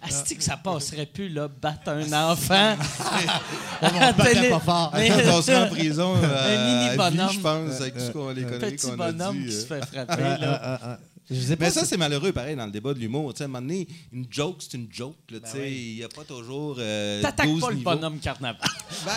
[0.02, 2.76] Asti que ça passerait plus, là, battre un enfant.
[3.82, 4.90] on battait pas fort.
[4.94, 6.14] Mais- On en prison.
[6.16, 7.32] euh, mini vie, bonhomme.
[7.32, 9.60] Je pense, avec tout ce qu'on les conneries Petit bonhomme dit, qui euh.
[9.60, 10.98] se fait frapper, là.
[11.30, 13.32] Je sais pas Mais ça, c'est malheureux, pareil, dans le débat de l'humour.
[13.32, 15.16] Tu sais, à un moment donné, une joke, c'est une joke.
[15.30, 15.58] là, tu sais.
[15.62, 15.88] oui.
[15.92, 16.76] Il n'y a pas toujours.
[16.78, 18.60] Euh, T'attaques 12 pas le bonhomme carnaval.
[19.04, 19.12] Ben,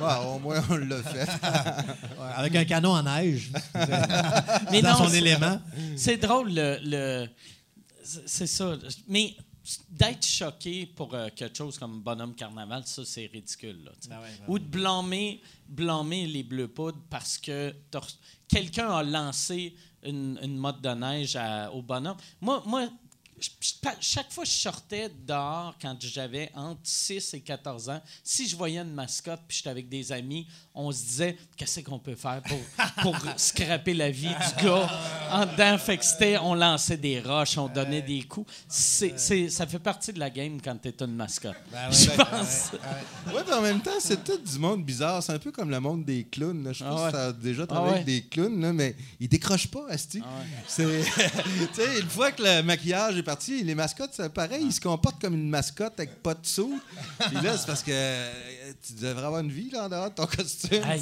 [0.06, 1.24] ouais, au moins, on l'a fait.
[2.20, 3.50] Ouais, avec un canon en neige,
[4.70, 5.60] Mais dans non, son c'est- élément.
[5.96, 6.78] C'est drôle, le.
[6.84, 7.28] le-
[8.26, 8.76] c'est- ça.
[9.08, 9.34] Mais
[9.90, 13.78] d'être choqué pour euh, quelque chose comme Bonhomme Carnaval, ça, c'est ridicule.
[13.84, 14.14] Là, tu sais.
[14.48, 17.74] Ou de blâmer, blâmer les Bleus Poudres parce que
[18.48, 21.38] quelqu'un a lancé une, une mode de neige
[21.72, 22.16] au bonhomme.
[22.40, 22.88] Moi, moi
[24.00, 28.56] chaque fois que je sortais dehors, quand j'avais entre 6 et 14 ans, si je
[28.56, 32.40] voyais une mascotte puis j'étais avec des amis, on se disait qu'est-ce qu'on peut faire
[32.42, 32.58] pour,
[33.02, 34.88] pour scraper la vie du gars?
[35.30, 35.76] En dedans.
[35.78, 38.50] Fait que c'était, on lançait des roches, on donnait des coups.
[38.68, 41.56] C'est, c'est- ça fait partie de la game quand tu es une mascotte.
[41.90, 42.70] je pense.
[43.34, 45.22] Ouais, mais en même temps, c'est tout du monde bizarre.
[45.22, 46.64] C'est un peu comme le monde des clowns.
[46.64, 46.72] là.
[46.72, 47.06] Je Ah ouais.
[47.06, 48.00] si t'as déjà Ah travaillé ouais.
[48.00, 50.22] avec des clowns, là, mais ils décrochent pas, Asti.
[50.24, 50.82] Ah
[52.00, 54.62] une fois que le maquillage est parti, les mascottes, c'est pareil.
[54.64, 56.80] Ils se comportent comme une mascotte avec pas de sous.
[57.18, 57.90] Puis là, c'est parce que
[58.80, 60.82] tu devrais avoir une vie là, en dehors de ton costume.
[60.84, 61.00] Hey,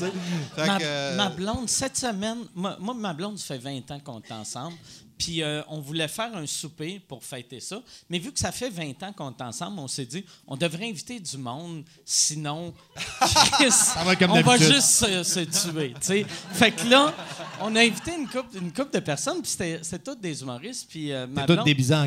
[0.57, 4.01] ma, que, euh, ma blonde, cette semaine, moi, moi, ma blonde, ça fait 20 ans
[4.01, 4.77] qu'on est ensemble.
[5.21, 7.83] Puis euh, on voulait faire un souper pour fêter ça.
[8.09, 10.89] Mais vu que ça fait 20 ans qu'on est ensemble, on s'est dit, on devrait
[10.89, 12.73] inviter du monde, sinon,
[13.53, 13.69] Chris,
[14.03, 15.93] va comme on va juste se, se tuer.
[16.01, 16.25] tu sais.
[16.53, 17.15] Fait que là,
[17.61, 20.87] on a invité une couple, une couple de personnes, puis c'était tous des humoristes.
[20.89, 21.67] Puis euh, ma blonde-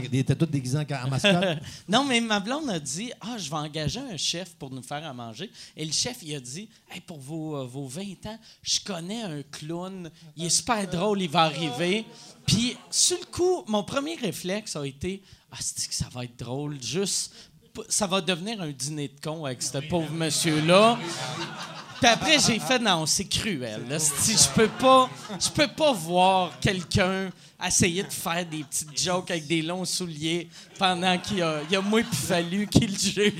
[0.10, 1.60] t'étais tous déguisés en en mascotte?
[1.88, 5.06] non, mais ma blonde a dit Ah, je vais engager un chef pour nous faire
[5.06, 5.52] à manger.
[5.78, 9.22] Et le chef, il a dit Hey, pour vos, euh, vos 20 ans, je connais
[9.22, 10.10] un clown.
[10.36, 12.06] Il est super drôle, il va arriver.
[12.46, 15.22] Puis, sur le coup, mon premier réflexe a été
[15.52, 16.82] Ah, c'est que ça va être drôle.
[16.82, 17.34] Juste,
[17.90, 20.98] ça va devenir un dîner de con avec ce pauvre monsieur-là.
[22.00, 23.82] Puis après, j'ai fait non, c'est cruel.
[23.90, 25.10] je peux pas,
[25.56, 27.32] peux pas voir quelqu'un
[27.66, 31.72] essayer de faire des petites jokes avec des longs souliers pendant qu'il y a, il
[31.72, 33.24] y a moi puis fallu qu'il juge.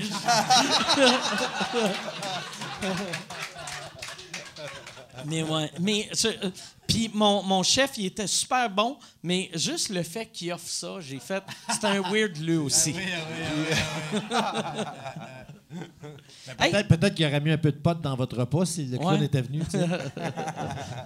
[5.26, 6.50] mais ouais, mais euh,
[6.86, 10.96] puis mon, mon chef, il était super bon, mais juste le fait qu'il offre ça,
[11.00, 11.42] j'ai fait,
[11.72, 12.94] c'est un weird lui aussi.
[16.60, 18.84] Hey, Peut-être peut qu'il y aurait mis un peu de pote dans votre repas si
[18.84, 19.26] le clown Ouais.
[19.26, 19.60] était venu.
[19.64, 19.84] tu sais.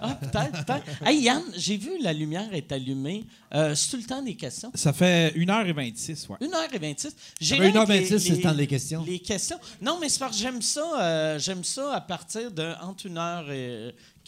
[0.01, 0.85] Ah, peut-être, peut-être.
[1.05, 3.25] Hey, Yann, j'ai vu la lumière est allumée.
[3.53, 4.71] Euh, c'est tout le temps des questions?
[4.75, 6.37] Ça fait 1h26, ouais.
[6.47, 7.11] 1h26.
[7.41, 9.03] J'ai Ça fait l'air que 1h26, c'est le temps des questions.
[9.05, 9.59] Les questions.
[9.81, 10.83] Non, mais c'est parce que j'aime ça.
[11.01, 13.07] euh, j'aime ça à partir de entre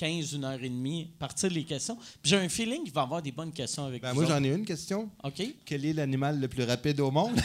[0.02, 1.98] 1h15, 1h30, partir les questions.
[2.24, 4.44] J'ai un feeling qu'il va y avoir des bonnes questions avec ben, vous moi, j'en
[4.44, 5.10] ai une question.
[5.24, 5.42] OK?
[5.66, 7.40] Quel est l'animal le plus rapide au monde?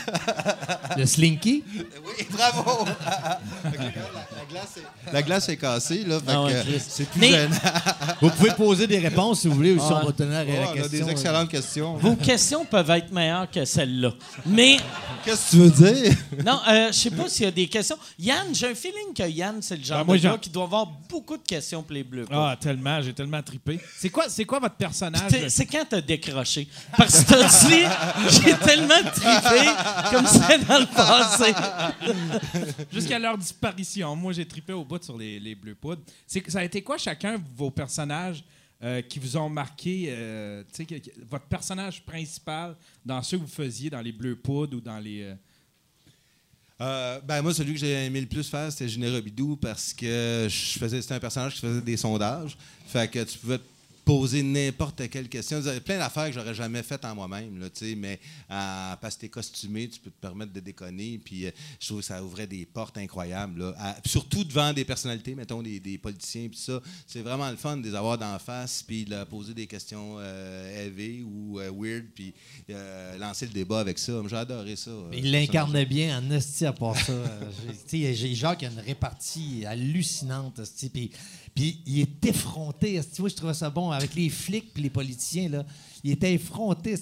[0.97, 1.63] Le slinky?
[2.05, 2.85] oui, bravo!
[3.65, 6.21] La, la glace est, la glace est cassée, là.
[6.21, 6.47] Fait Ah
[6.79, 7.49] c'est plus Mais-.
[8.21, 10.01] Vous pouvez poser des réponses si vous voulez, ou si Ah.
[10.03, 11.07] on va tenir à Oh, la on a question.
[11.07, 11.97] des excellentes questions.
[11.97, 14.13] Vos questions peuvent être meilleures que celles-là.
[14.47, 14.77] Mais,
[15.25, 16.15] Qu'est-ce que tu veux dire?
[16.45, 17.99] non, euh, je sais pas s'il y a des questions.
[18.19, 20.65] Yann, j'ai un feeling que Yann, c'est le genre Ben, moi, de gars qui doit
[20.65, 22.27] avoir beaucoup de questions pour les bleus.
[22.31, 23.81] Ah, tellement, j'ai tellement trippé.
[23.99, 25.31] C'est quoi, c'est quoi votre personnage?
[25.49, 26.69] C'est quand t'as décroché?
[26.97, 29.71] Parce que t'as dit, j'ai tellement trippé
[30.11, 31.53] comme ça dans le passé.
[32.93, 34.15] Jusqu'à leur disparition.
[34.17, 36.03] Moi, j'ai trippé au bout sur les, les Bleus Poudres.
[36.27, 38.43] C'est que ça a été quoi chacun vos personnages
[38.83, 43.89] euh, qui vous ont marqué, euh, que- votre personnage principal dans ceux que vous faisiez
[43.91, 45.23] dans les Bleus Poudres ou dans les.
[45.23, 45.35] euh,
[46.79, 50.47] Euh, ben moi, celui que j'ai aimé le plus faire, c'était Généreux Bidou parce que
[50.51, 52.55] je faisais, c'était un personnage qui faisait des sondages.
[52.87, 53.59] Fait que tu pouvais
[54.07, 55.61] poser n'importe quelle question.
[55.85, 58.21] Plein d'affaires que j'aurais jamais faites en moi-même, là, tu mais
[58.53, 61.19] euh, parce que t'es costumé, tu peux te permettre de déconner.
[61.23, 61.51] Puis euh,
[61.81, 63.61] je trouve que ça ouvrait des portes incroyables.
[63.61, 63.75] là.
[63.77, 66.81] À- surtout devant des personnalités, mettons des, des politiciens, puis ça.
[67.05, 70.85] C'est vraiment le fun de les avoir d'en face, puis de poser des questions euh,
[70.85, 72.33] élevées ou euh, weird, puis
[73.19, 74.23] lancer le débat avec ça.
[74.29, 74.93] J'ai adoré ça.
[75.13, 77.13] Il l'incarnait bien en esti à part ça.
[77.89, 80.61] Tu Jacques qui a une répartie hallucinante.
[80.93, 81.11] Puis,
[81.57, 82.95] puis il est effronté.
[82.97, 83.21] esti.
[83.23, 85.49] Moi, je trouvais ça bon avec les flics puis les politiciens.
[85.49, 85.67] Là,
[86.05, 86.95] il était effronté.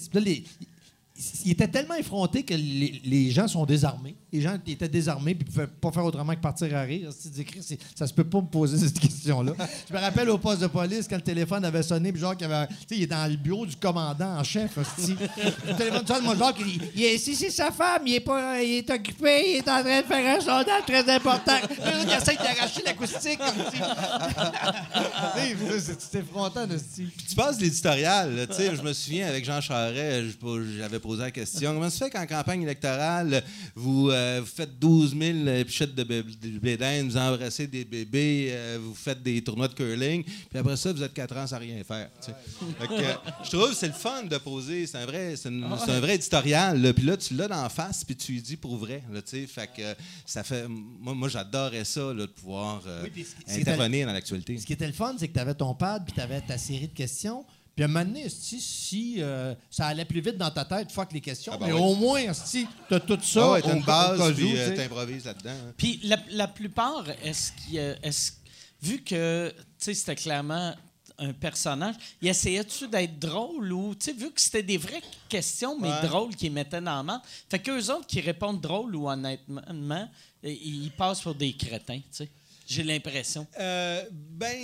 [1.45, 4.15] il était tellement effronté que les gens sont désarmés.
[4.35, 7.09] Les gens étaient désarmés puis pouvaient pas faire autrement que partir à rire.
[7.17, 9.53] C'est- ça se peut pas me poser cette question-là.
[9.89, 12.49] Je me rappelle au poste de police quand le téléphone avait sonné, puis genre, qu'il
[12.49, 14.77] y avait, tu sais, il est dans le bureau du commandant en chef.
[14.77, 18.61] Le téléphone sonne, moi, genre, il dit il est, c'est sa femme, il est, pas,
[18.61, 21.57] il est occupé, il est en train de faire un sondage très important.
[22.03, 23.39] Il essaie d'arracher l'acoustique.
[25.79, 27.07] c'est- C'est effrontant, hostie.
[27.27, 30.37] Tu passes l'éditorial, tu sais, je me souviens avec Jean Charest,
[30.77, 33.43] j'avais posé la question comment se fait qu'en campagne électorale,
[33.75, 37.85] vous, euh, vous faites 12 000 pichettes de bé- de blé d'Inde, vous embrassez des
[37.85, 41.47] bébés, euh, vous faites des tournois de curling, puis après ça, vous êtes 4 ans
[41.47, 42.09] sans rien faire.
[42.21, 45.65] que, euh, je trouve que c'est le fun de poser, c'est un vrai, c'est une-
[45.83, 48.57] c'est un vrai éditorial, là, puis là, tu l'as d'en face, puis tu lui dis
[48.57, 49.03] pour vrai.
[49.11, 49.93] Là, fait que euh,
[50.25, 54.57] ça fait, moi, moi j'adorais ça, là, de pouvoir euh, Oui, intervenir dans l'actualité.
[54.57, 56.57] Ce qui était le fun, c'est que tu avais ton pad, puis tu avais ta
[56.57, 57.45] série de questions.
[57.75, 60.91] Puis à un moment donné, esti, si euh, ça allait plus vite dans ta tête,
[60.91, 61.51] fuck les questions.
[61.55, 61.79] Ah ben mais oui.
[61.81, 63.43] au moins, si tu as tout ça.
[63.43, 65.49] Ah ouais, t'as une au base, cas puis tu euh, t'improvises là-dedans.
[65.49, 65.73] hein.
[65.75, 68.39] Puis la, la plupart, est-ce qu'il est
[68.81, 70.73] vu que tu sais c'était clairement
[71.17, 75.77] un personnage, il essayait-tu d'être drôle ou tu sais vu que c'était des vraies questions
[75.79, 76.01] mais Ouais.
[76.07, 77.21] drôles qu'ils mettaient dans la main.
[77.49, 80.09] Fait qu'eux autres qui répondent drôle ou honnêtement,
[80.43, 82.29] ils passent pour des crétins, tu sais.
[82.67, 83.45] J'ai l'impression.
[83.59, 84.57] Euh, ben,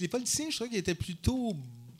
[0.00, 1.56] les politiciens, je trouve qu'ils étaient plutôt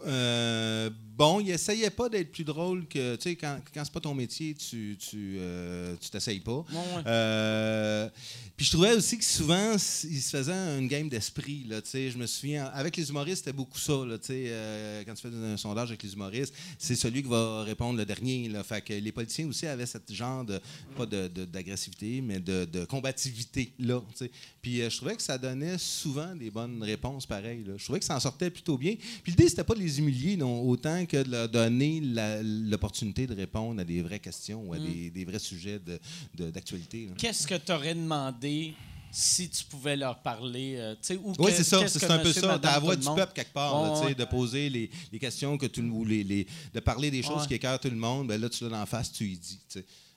[0.06, 1.40] euh, bons.
[1.40, 3.16] Ils essayaient pas d'être plus drôles que.
[3.16, 6.59] Tu sais, quand, quand c'est pas ton métier, tu tu euh, tu t'essayes pas.
[6.72, 7.02] Ouais.
[7.06, 8.09] Euh,
[8.56, 9.78] puis je trouvais aussi que souvent, ils
[10.22, 11.64] se faisaient une game d'esprit.
[11.68, 12.10] Là, tu sais.
[12.10, 14.05] je me souviens, avec les humoristes, c'était beaucoup ça.
[14.05, 17.28] Là, tu sais, euh, quand tu fais un sondage avec les humoristes, c'est celui qui
[17.28, 18.48] va répondre le dernier.
[18.48, 18.62] Là.
[18.62, 20.60] Fait que les politiciens aussi avaient ce genre de,
[20.97, 23.72] pas de- de- d'agressivité, mais de, de combativité.
[23.78, 24.30] Là, tu sais.
[24.60, 27.64] Puis je trouvais que ça donnait souvent des bonnes réponses pareilles.
[27.66, 27.74] là.
[27.76, 28.94] Je trouvais que ça en sortait plutôt bien.
[29.22, 32.00] Puis l'idée, c'était pas de les humilier non, autant que de leur donner
[32.42, 35.98] l'opportunité de répondre à des vraies questions ou à des, des vrais sujets de-
[36.34, 37.08] de- d'actualité.
[37.18, 38.74] Qu'est-ce que tu aurais demandé
[39.10, 41.86] si tu pouvais leur parler euh, ou Oui, c'est ça.
[41.86, 42.58] C'est un peu ça.
[42.58, 45.66] T'as la voix du peuple quelque part, là, Ouais, de poser les, les questions que
[45.66, 47.46] tout ou les, les- de parler des choses Ouais.
[47.48, 48.28] qui écœurent tout le monde.
[48.28, 49.58] Ben là, tu l'as en face, tu y dis.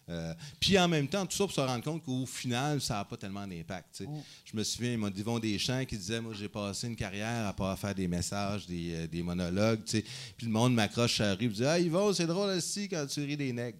[0.09, 3.05] Euh, puis en même temps, tout ça pour se rendre compte qu'au final, ça n'a
[3.05, 3.87] pas tellement d'impact.
[3.97, 4.07] sais.
[4.45, 7.47] Je me souviens, il m'a dit Yvon Deschamps qui disait Moi, j'ai passé une carrière
[7.47, 9.81] à pas faire des messages, des, euh, des monologues.
[9.83, 10.03] Puis
[10.43, 13.21] le monde m'accroche à la rue et dit Ah, Yvon, c'est drôle aussi quand tu
[13.21, 13.77] ris des nègres.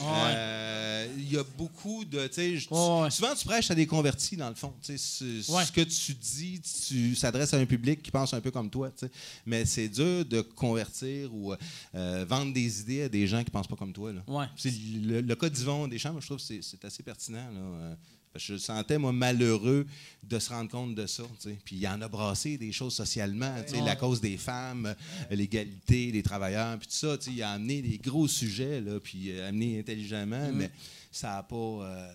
[0.00, 2.26] Euh, Il y a beaucoup de.
[2.26, 2.40] tu
[2.70, 3.10] Ouais.
[3.10, 4.72] Souvent, tu prêches à des convertis, dans le fond.
[4.82, 4.92] Ce,
[5.52, 5.64] Ouais.
[5.64, 8.90] ce que tu dis, tu s'adresses à un public qui pense un peu comme toi.
[8.90, 9.12] tu sais.
[9.46, 11.54] Mais c'est dur de convertir ou
[11.94, 14.12] euh, vendre des idées à des gens qui pensent pas comme toi.
[14.12, 14.22] là.
[14.64, 17.50] Le, le cas d'Yvon Deschamps, je trouve que c'est- c'est assez pertinent.
[17.52, 17.96] Là.
[18.34, 19.86] Euh, je le sentais, moi, malheureux
[20.22, 21.24] de se rendre compte de ça.
[21.64, 23.54] Puis il en a brassé des choses socialement.
[23.84, 27.16] La cause des femmes, euh, l'égalité des travailleurs, puis tout ça.
[27.26, 30.70] Il a amené des gros sujets, là, puis euh, amené intelligemment, mais
[31.10, 31.56] ça n'a pas.
[31.56, 32.12] euh,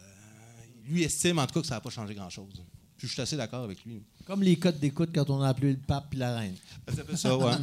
[0.87, 2.63] lui estime, en tout cas, que ça n'a pas changé grand-chose.
[2.97, 4.01] Puis je suis assez d'accord avec lui.
[4.25, 6.55] Comme les codes d'écoute quand on a appelé le pape puis la reine.
[6.87, 7.53] C'est un peu ça, ouais.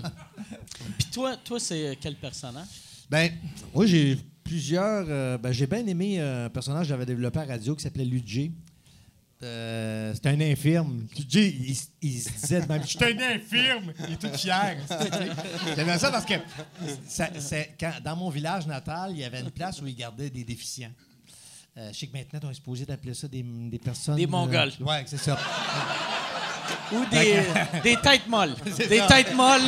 [0.99, 2.67] Puis toi, toi c'est quel personnage?
[3.09, 3.33] Ben,
[3.75, 4.19] moi, j'ai
[4.53, 5.07] plusieurs.
[5.09, 8.05] euh, ben, j'ai bien aimé euh, un personnage que j'avais développé à radio qui s'appelait
[8.05, 8.53] Ludger.
[9.43, 11.07] Euh, C'était un infirme.
[11.17, 14.77] Ludger, il, il se disait de même Je suis un infirme Il est tout fier.
[15.77, 16.35] J'aimais ça parce que
[17.09, 20.31] ça- c'est- quand- dans mon village natal, il y avait une place où ils gardaient
[20.31, 20.93] des déficients.
[21.79, 24.17] Euh, je sais que maintenant, on est supposé d'appeler ça des, des personnes.
[24.17, 24.73] Des Mongols.
[24.81, 25.39] Oui, ouais, c'est ça.
[26.93, 27.43] Ou des,
[27.83, 28.55] des têtes molles.
[28.89, 29.07] Des ça.
[29.07, 29.63] têtes molles.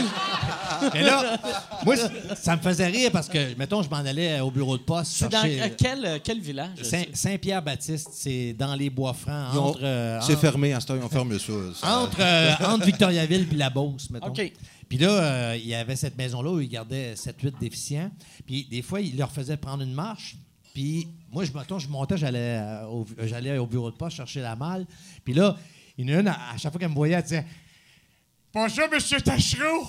[0.94, 1.36] Mais là,
[1.84, 1.94] moi,
[2.36, 5.12] ça me faisait rire parce que, mettons, je m'en allais au bureau de poste.
[5.12, 6.82] C'est dans euh, quel, euh, quel village?
[6.82, 11.08] Saint- Saint-Pierre-Baptiste, c'est dans les Bois-Francs, entre, euh, C'est fermé, en ce temps, ils ont
[11.08, 11.52] fermé ça.
[11.74, 11.98] ça.
[12.00, 14.28] entre, euh, entre Victoriaville et la Beauce, mettons.
[14.28, 14.52] OK.
[14.88, 18.10] Puis là, euh, il y avait cette maison-là où ils gardaient 7-8 déficients.
[18.46, 20.36] Puis des fois, ils leur faisaient prendre une marche.
[20.74, 24.40] Puis moi, je, mettons, je montais, j'allais euh, au, j'allais au bureau de poste chercher
[24.40, 24.86] la malle.
[25.24, 25.56] Puis là,
[25.96, 27.46] il y en a une, à, à chaque fois qu'elle me voyait, elle disait
[28.52, 29.84] Bonjour, monsieur Tachereau!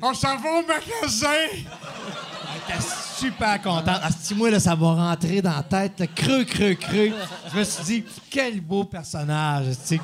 [0.00, 1.28] On s'en va au magasin!
[1.50, 2.84] Elle était
[3.16, 3.88] super contente.
[4.02, 7.12] À ce moi, là, ça m'a rentré dans la tête, là, creux, creux, creux.
[7.52, 10.00] Je me suis dit, quel beau personnage, tu.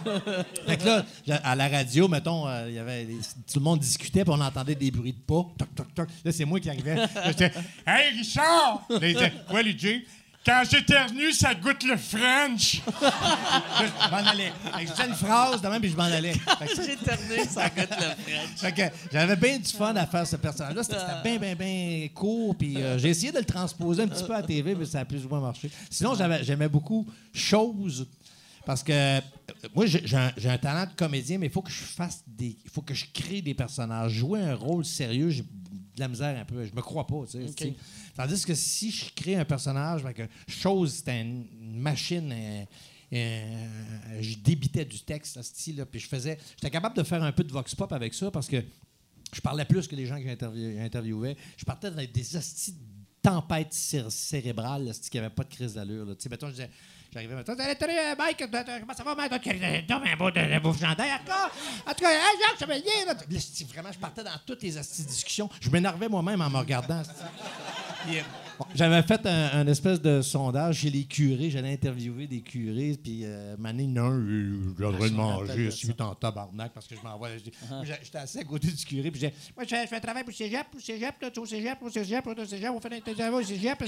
[0.67, 1.05] Fait que là,
[1.45, 4.75] à la radio, mettons, euh, il y avait tout le monde discutait, puis on entendait
[4.75, 5.47] des bruits de pas.
[5.57, 6.09] Toc, toc, toc.
[6.25, 6.97] Là, c'est moi qui arrivais.
[7.27, 7.53] J'étais,
[7.87, 8.83] Hey, Richard!
[8.91, 10.05] Là, il disait, Quoi, Luigi?
[10.45, 12.83] Quand j'éternue, ça goûte le French.
[13.81, 14.53] Je m'en allais.
[14.63, 16.33] Fait que Je disais une phrase, de même, puis je m'en allais.
[16.35, 18.59] Fait que ça, Éternué, ça goûte le French.
[18.59, 20.83] fait que j'avais bien du fun à faire ce personnage-là.
[20.83, 22.55] C'était c'était bien, bien, bien court.
[22.57, 25.01] Puis euh, j'ai essayé de le transposer un petit peu à la TV, mais ça
[25.01, 25.71] a plus ou moins marché.
[25.91, 28.07] Sinon, j'avais- j'aimais beaucoup Chose.
[28.67, 29.21] Parce que euh,
[29.75, 32.23] moi, j'ai j'ai un, j'ai un talent de comédien, mais il faut que je fasse
[32.27, 32.57] des.
[32.65, 34.13] Il faut que je crée des personnages.
[34.13, 35.45] Jouer un rôle sérieux, j'ai
[35.95, 36.65] de la misère un peu.
[36.65, 37.39] Je me crois pas, tu sais.
[38.17, 42.31] Tandis que si je crée un personnage, fait que chose, c'était une une machine.
[42.33, 42.65] euh,
[43.13, 43.67] euh,
[44.21, 46.39] je débitais du texte, style, là, puis je faisais.
[46.57, 48.63] J'étais capable de faire un peu de vox pop avec ça parce que
[49.33, 51.37] je parlais plus que les gens que j'intervie- j'interviewais.
[51.57, 52.79] Je partais dans des hosties de
[53.23, 56.07] tempêtes cé- cérébrales, hosties qui n'avaient pas de crise d'allure.
[56.17, 56.71] Tu sais, mettons, je disais.
[57.15, 59.41] J'arrivais, mettons, Salut, Mike, comment ça va, Mike?
[59.41, 61.27] Tu as un beau de bouffe chandail, en tout
[62.03, 62.11] cas.
[62.11, 63.15] Hey, Jacques là?
[63.15, 65.49] Là, c'est- vraiment, je partais dans toutes les discussions.
[65.61, 67.03] Je m'énervais moi-même en me regardant.
[68.75, 71.51] J'avais fait un, un espèce de sondage chez les curés.
[71.51, 72.97] J'allais interviewer des curés.
[73.03, 74.23] Puis, euh, Mané, non,
[74.79, 75.65] j'ai en train de manger.
[75.67, 77.29] Je suis en tabarnak parce que je m'envoie.
[77.37, 77.51] je
[78.03, 79.11] J'étais assis à côté du curé.
[79.11, 81.29] Puis, j'ai Moi, je fais, je un travail pour le cégep, pour le cégep, là,
[81.37, 83.79] au cégep, au cégep, au cégep, on fait un travail au cégep.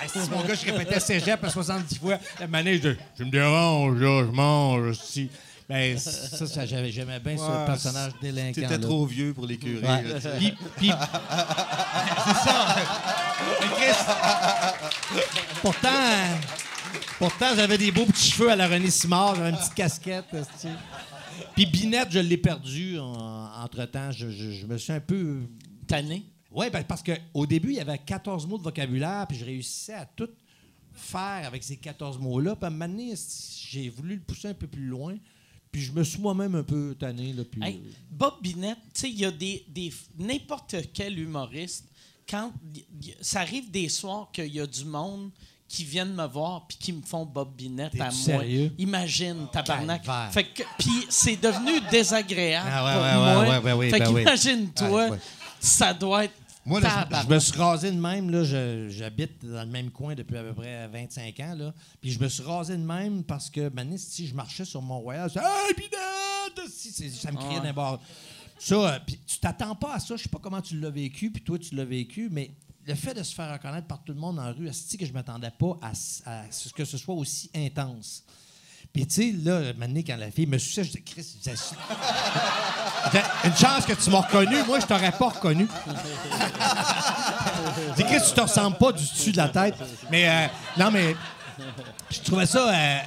[0.00, 2.18] Ah, si, mon gars, je répétais cégep 70 fois.
[2.48, 5.30] Mané, je me déranges, là, je mange, esti.
[5.68, 8.60] Ben, ça, ça j'avais- j'aimais bien ce personnage délinquant.
[8.60, 9.80] T'étais trop vieux pour les curés.
[9.86, 10.04] Ouais.
[10.38, 10.90] Puis, puis-
[12.26, 12.76] c'est ça.
[15.14, 15.22] Mais
[15.62, 15.88] pourtant,
[17.18, 20.24] pourtant j'avais des beaux petits cheveux à la René Simard, j'avais une petite casquette.
[21.54, 24.10] Puis Binette, je l'ai perdu en- entre-temps.
[24.12, 25.40] Je, je- je me suis un peu...
[25.86, 26.24] Tanné.
[26.50, 30.06] Oui, parce qu'au début, il y avait 14 mots de vocabulaire, puis je réussissais à
[30.06, 30.28] tout
[30.92, 32.54] faire avec ces 14 mots-là.
[32.56, 35.14] Puis à un moment donné, esti, j'ai voulu le pousser un peu plus loin.
[35.74, 37.32] Puis je me suis moi-même un peu tanné.
[37.32, 41.86] Là, puis, Hey, Bob Binette, tu sais, il y a des, des n'importe quel humoriste,
[42.30, 45.30] quand y- y- ça arrive des soirs qu'il y a du monde
[45.66, 48.12] qui viennent me voir puis qui me font Bob Binette à moi.
[48.12, 48.72] Sérieux?
[48.78, 50.04] Imagine, tabarnak.
[50.04, 50.32] Calvaire.
[50.32, 53.40] Fait que, puis c'est devenu désagréable Ah ouais, pour ouais, moi.
[53.40, 55.18] ouais, ouais, ouais, ouais, fait ben qu'imagine-toi, ouais.
[55.58, 56.34] ça doit être
[56.66, 58.30] Moi, là, je- me suis rasé de même.
[58.30, 61.54] Là, je- j'habite dans le même coin depuis à peu près 25 ans.
[61.54, 64.80] Là, puis je me suis rasé de même parce que, maintenant, si je marchais sur
[64.80, 67.60] Mont-Royal, je disais Hey, c'est- Ça me criait Ouais.
[67.64, 68.00] d'un bord.
[68.58, 70.16] Ça, euh, puis tu t'attends pas à ça.
[70.16, 72.50] Je sais pas comment tu l'as vécu, puis toi, tu l'as vécu, mais
[72.86, 75.12] le fait de se faire reconnaître par tout le monde la rue, c'est que je
[75.12, 78.24] m'attendais pas à ce que ce soit aussi intense?
[78.94, 81.50] Puis, tu sais, là, maintenant, quand la fille me suçait, je disais, Chris, je
[83.12, 84.54] J'ai une chance que tu m'as reconnu.
[84.68, 85.66] Moi, je t'aurais pas reconnu.
[87.90, 89.74] Je dis, Chris, tu te ressembles pas du dessus de la tête.
[90.12, 90.46] Mais, euh,
[90.78, 91.16] non, mais,
[92.08, 92.72] je trouvais ça.
[92.72, 92.98] euh,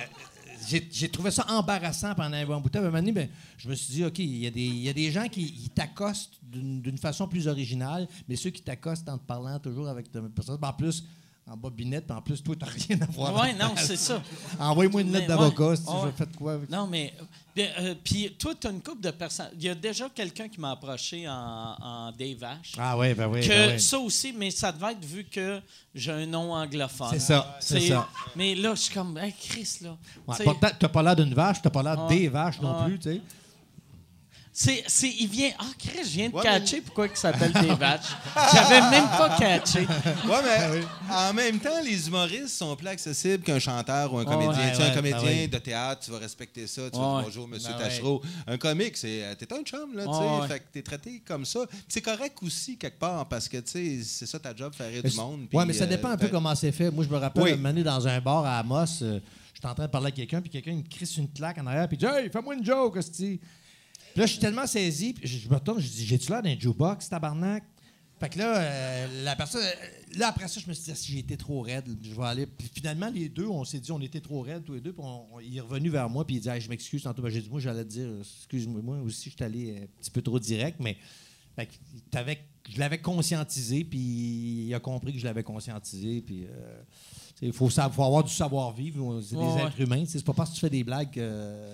[0.91, 2.79] j'ai, trouvé ça embarrassant pendant un bon bout de temps.
[2.79, 4.81] À un moment donné, ben, je me suis dit, OK, il y, a des- il
[4.83, 9.07] y a des gens qui t'accostent d'une, d'une façon plus originale, mais ceux qui t'accostent
[9.07, 11.05] en te parlant toujours avec ta personne, en plus,
[11.49, 13.33] en bobinette, puis en plus, toi, t'as rien à voir.
[13.41, 14.21] Ouais, non, c'est ça.
[14.59, 16.01] Envoie-moi une lettre d'avocat ouais, si tu ouais.
[16.05, 16.53] veux faire de quoi.
[16.53, 17.13] avec- Non, mais.
[17.57, 19.49] euh, Puis toi, tu as une couple de personnes.
[19.55, 21.33] Il y a déjà quelqu'un qui m'a approché en,
[21.79, 22.73] en Dave Ash.
[22.77, 23.41] Ah ouais, ben oui.
[23.41, 23.79] que ben oui.
[23.79, 25.61] ça aussi, mais ça devait être vu que
[25.95, 27.07] j'ai un nom anglophone.
[27.11, 28.07] C'est ça, c'est ça.
[28.35, 29.97] Mais là, je suis comme, hey, Chris, là.
[30.27, 30.35] Ouais,
[30.79, 33.21] t'as pas l'air d'une vache, t'as pas l'air des vaches non plus, tu sais.
[34.59, 35.51] C'est, c'est- il vient.
[35.59, 38.07] Ah, Chris, je viens de Ouais, catcher pourquoi il s'appelle des vaches.
[38.53, 39.81] J'avais même pas catché.
[39.81, 40.81] Ouais, mais
[41.13, 44.57] en même temps, les humoristes sont plus accessibles qu'un chanteur ou un comédien.
[44.57, 46.89] ouais, tu sais, un comédien ben de théâtre, tu vas respecter ça.
[46.89, 48.21] Tu vas dire bonjour, monsieur Ben Tachereau.
[48.47, 49.23] Un comique, c'est.
[49.25, 50.47] euh, T'es un chum, là, tu sais.
[50.53, 51.59] Fait que t'es traité comme ça.
[51.87, 55.01] C'est correct aussi, quelque part, parce que, tu sais, c'est ça ta job, faire rire
[55.03, 55.47] Mais du monde.
[55.53, 56.89] ouais, mais ça euh, dépend un peu fait- comment c'est fait.
[56.89, 57.51] Moi, je me rappelle, Oui.
[57.63, 59.19] année dans un bar à Amos, euh,
[59.53, 61.87] j'étais en train de parler à quelqu'un, puis quelqu'un me crisse une claque en arrière,
[61.87, 63.39] puis dit Hey, fais-moi une joke, hostie.
[64.17, 66.57] Puis là, je suis tellement saisi, puis je, me retourne, je dis J'ai-tu l'air d'un
[66.57, 67.63] jukebox, tabarnak?
[68.19, 69.61] Fait que là, euh, la personne.
[69.61, 72.15] euh, Là, après ça, je me suis dit, Ah, si j'ai été trop raide, je
[72.15, 72.47] vais aller.
[72.47, 74.91] Puis finalement, les deux, on s'est dit, on était trop raides, tous les deux.
[74.91, 77.03] Puis on- on- il est revenu vers moi, puis il dit, Hey, je m'excuse.
[77.03, 79.83] Tantôt, Ben, j'ai dit, moi, j'allais te dire, excuse-moi, moi aussi, je suis allé euh,
[79.83, 80.97] un petit peu trop direct, mais
[81.55, 81.73] fait que
[82.09, 83.99] t'avais- je l'avais conscientisé, puis
[84.65, 86.81] il a compris que je l'avais conscientisé, puis euh,
[87.43, 89.21] il faut, faut avoir du savoir-vivre.
[89.21, 89.61] C'est des Ouais, ouais.
[89.67, 90.05] êtres humains.
[90.07, 91.71] C'est pas parce que tu fais des blagues que.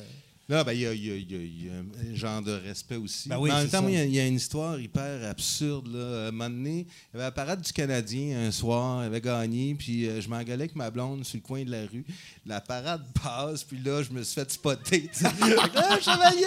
[0.49, 2.15] Là, ben, il y a, il y a- il y a- il y a un
[2.15, 3.29] genre de respect aussi.
[3.29, 5.25] Ben oui, Mais en même temps, il y a- il y, a une histoire hyper
[5.29, 5.87] absurde.
[5.87, 6.25] Là.
[6.25, 9.21] À un moment donné, il y avait la parade du Canadien un soir, il avait
[9.21, 12.03] gagné, puis euh, je m'engueulais avec ma blonde sur le coin de la rue.
[12.45, 15.09] La parade passe, puis là, je me suis fait spotter.
[16.01, 16.45] chevalier!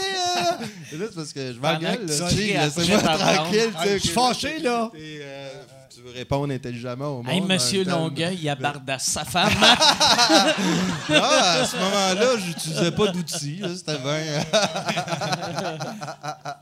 [0.92, 2.06] Et là, c'est parce que je m'engueule.
[2.06, 3.72] Laissez-moi tranquille.
[3.94, 4.90] je suis fâché, là.
[5.94, 7.28] Tu veux répondre intelligemment au monde.
[7.32, 7.84] Hey, monsieur.
[7.84, 9.52] Longueuil, il abardasse sa femme.
[11.08, 13.60] Ah, à ce moment-là, j'utilisais pas d'outils.
[13.76, 14.42] C'était bien.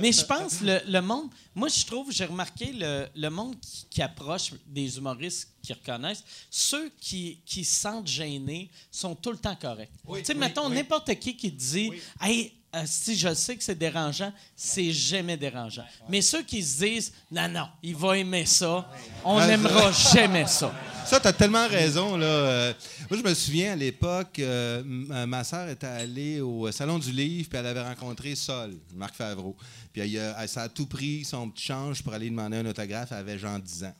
[0.00, 1.28] Mais je pense le, le monde.
[1.54, 6.24] Moi, je trouve, j'ai remarqué le, le monde qui, qui approche des humoristes qui reconnaissent,
[6.50, 9.90] ceux qui, qui se sentent gênés sont tout le temps corrects.
[10.16, 12.52] tu sais, mettons, n'importe qui qui dit Hey,
[12.86, 15.84] si je sais que c'est dérangeant, c'est jamais dérangeant.
[16.08, 18.90] Mais ceux qui se disent Non, non, il va aimer ça,
[19.24, 20.72] on n'aimera jamais ça.
[21.06, 22.16] Ça, t'as tellement raison.
[22.16, 22.24] Là.
[22.26, 22.72] Euh,
[23.10, 27.12] moi, je me souviens à l'époque, euh, euh, ma sœur était allée au Salon du
[27.12, 29.54] Livre, puis elle avait rencontré Sol, Marc Favreau.
[29.92, 32.64] Puis elle, a- elle- ça a tout pris son petit change pour aller demander un
[32.66, 33.10] autographe.
[33.12, 33.94] Elle avait genre 10 ans.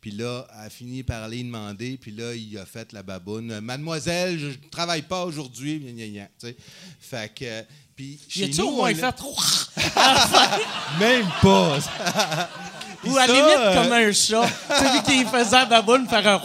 [0.00, 3.58] Puis là, elle a fini par aller demander, puis là, il a fait la baboune.
[3.60, 5.84] Mademoiselle, je ne travaille pas aujourd'hui.
[7.00, 7.64] Fait que.
[7.96, 9.16] Puis chez nous, au moins on l'a- fait
[10.98, 11.78] Même pas.
[13.06, 14.48] Ou à la limite euh, comme un chat.
[14.68, 16.40] Celui qui faisait à baboune faire un.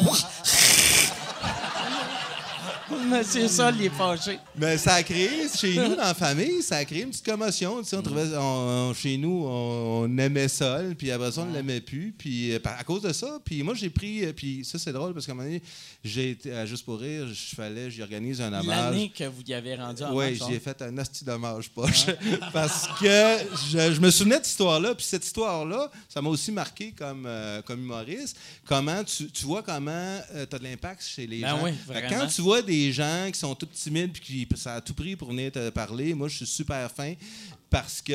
[3.10, 4.40] Monsieur Sol, il est fâché.
[4.56, 7.82] Mais ça a créé, chez nous, dans la famille, ça a créé une petite commotion.
[7.82, 11.42] Tu sais, on trouvait, on- on- chez nous, on, on aimait Sol, puis après ça,
[11.42, 12.14] on ne l'aimait plus.
[12.18, 15.14] Puis euh, à cause de ça, puis moi, j'ai pris, euh, puis ça, c'est drôle,
[15.14, 15.62] parce qu'à un moment donné,
[16.04, 18.66] j'ai été, à Juste pour rire, je fallait, j'organise un hommage.
[18.68, 22.06] L'année que vous y avez rendu en Oui, marche, j'ai fait un hostie d'hommage poche.
[22.54, 23.38] Parce que
[23.72, 24.96] je, je me souvenais de cette histoire-là.
[24.96, 28.38] Puis cette histoire-là, ça m'a aussi marqué comme, euh, comme humoriste.
[28.66, 31.64] Comment tu, tu vois comment tu as de l'impact chez les Ben gens?
[31.64, 32.08] oui, vraiment.
[32.10, 35.16] quand tu vois des gens qui sont tous timides puis qui ça a tout pris
[35.16, 37.14] pour venir te parler, moi, je suis super fin.
[37.70, 38.14] Parce que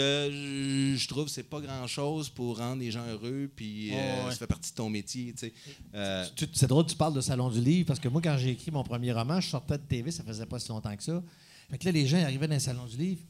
[0.96, 4.30] je, trouve que c'est pas grand-chose pour rendre les gens heureux, puis euh, ouais.
[4.32, 5.32] ça fait partie de ton métier.
[5.32, 5.52] tu sais.
[5.94, 8.50] Euh, C'est drôle que tu parles de Salon du Livre parce que moi, quand j'ai
[8.50, 11.22] écrit mon premier roman, je sortais de TV, ça faisait pas si longtemps que ça.
[11.70, 13.20] Fait que là, les gens ils arrivaient dans le Salon du Livre,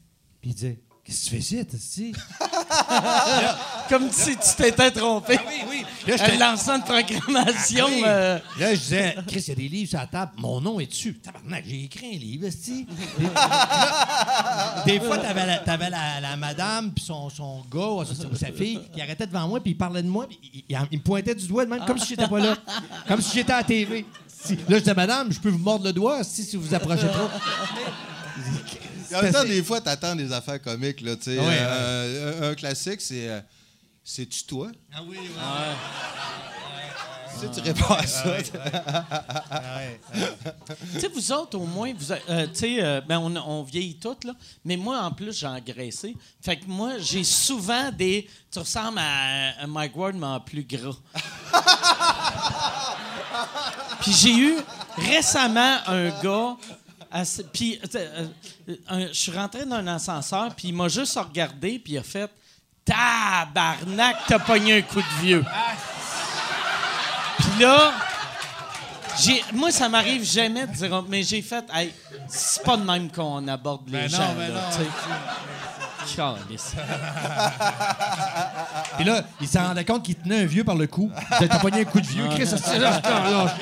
[0.41, 2.13] puis ils disaient Qu'est-ce que tu fais ici?
[3.89, 5.37] Comme si tu t'étais trompé.
[5.47, 5.85] Oui, oui.
[6.07, 7.85] Là, Un lancement de programmation.
[7.87, 8.01] Oui.
[8.03, 10.31] euh, Là, je disais, Chris, il y a des livres sur la table.
[10.37, 11.13] Mon nom est dessus.
[11.19, 12.87] Tabarnak, j'ai écrit un livre, esti.
[14.87, 18.03] Des fois, t'avais la, t'avais la, la madame puis son, son gars ou
[18.35, 20.97] sa, fille qui arrêtait devant moi puis il parlait de moi puis il, il- il
[20.97, 22.57] me pointait du doigt de même comme si j'étais pas là.
[23.07, 24.05] Comme si j'étais à la TV.
[24.49, 27.07] Là, je disais, madame, je peux vous mordre le doigt si, si vous vous approchez
[27.07, 27.29] trop.
[29.17, 31.01] En même temps, des fois, tu attends des affaires comiques.
[31.01, 31.39] Là, tu sais.
[31.39, 33.39] Ouais, Euh, un, un classique, c'est euh,
[34.03, 34.69] C'est-tu toi?
[34.93, 35.29] Ah oui, oui.
[37.33, 38.33] Tu sais, tu réponds à ça.
[40.93, 44.23] Tu sais, vous autres, au moins, vous, a- euh, euh, ben, on, on vieillit toutes,
[44.23, 44.31] là.
[44.63, 46.15] Mais moi, en plus, j'ai engraissé.
[46.41, 48.29] Fait que moi, j'ai souvent des.
[48.51, 50.95] Tu ressembles à, à Mike Ward, mais en plus gras.
[54.01, 54.55] Puis j'ai eu
[54.97, 56.55] récemment un gars.
[57.53, 58.27] Puis, euh,
[58.89, 62.03] un- je suis rentré dans un ascenseur, puis il m'a juste regardé, puis il a
[62.03, 62.29] fait
[62.83, 65.43] Tabarnak, t'as pogné un coup de vieux.
[67.37, 67.93] Puis là.
[69.53, 71.93] Moi, ça m'arrive jamais de dire, mais j'ai fait, hey,
[72.27, 74.33] c'est pas de même qu'on aborde les Ben non, gens.
[74.35, 74.85] ben là, non,
[76.15, 76.73] Calisse.
[78.95, 81.11] Puis là, il s'en rendait compte qu'il tenait un vieux par le cou.
[81.29, 82.27] T'as t'as pogné un coup de vieux.
[82.29, 83.55] Chris, ça, c'est là, là.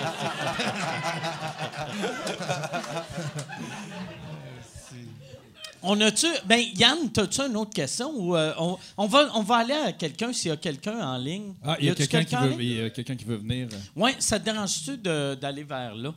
[5.85, 6.27] On a-tu.
[6.45, 8.09] Ben, Yann, as-tu une autre question?
[8.15, 11.17] Ou, euh, on, on va, on va aller à quelqu'un s'il y a quelqu'un en
[11.17, 11.53] ligne.
[11.63, 13.67] Ah, il y a quelqu'un qui, il a qui veut venir.
[13.95, 16.13] Oui, ça te dérange-tu d'aller vers là?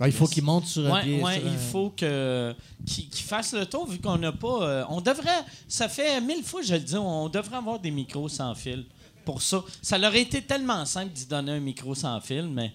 [0.00, 1.22] Ah, il faut qu'il monte sur un Oui, pied.
[1.22, 2.54] ouais, sur il faut que
[2.86, 4.62] qu'il fasse le tour vu qu'on n'a pas.
[4.62, 5.44] euh, on devrait.
[5.66, 8.84] Ça fait mille fois, je le dis, on devrait avoir des micros sans fil
[9.24, 9.62] pour ça.
[9.82, 12.72] Ça leur aurait été tellement simple d'y donner un micro sans fil, mais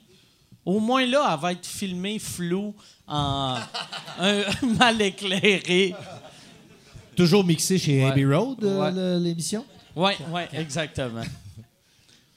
[0.66, 2.76] au moins là, elle va être filmée floue,
[3.08, 3.58] en
[4.20, 4.44] un-
[4.78, 5.96] mal éclairée.
[7.16, 8.10] Toujours mixé chez Ouais.
[8.12, 8.80] Abbey Road, euh,
[9.16, 9.20] Ouais.
[9.20, 9.64] l'émission?
[9.96, 11.24] Oui, oui, exactement.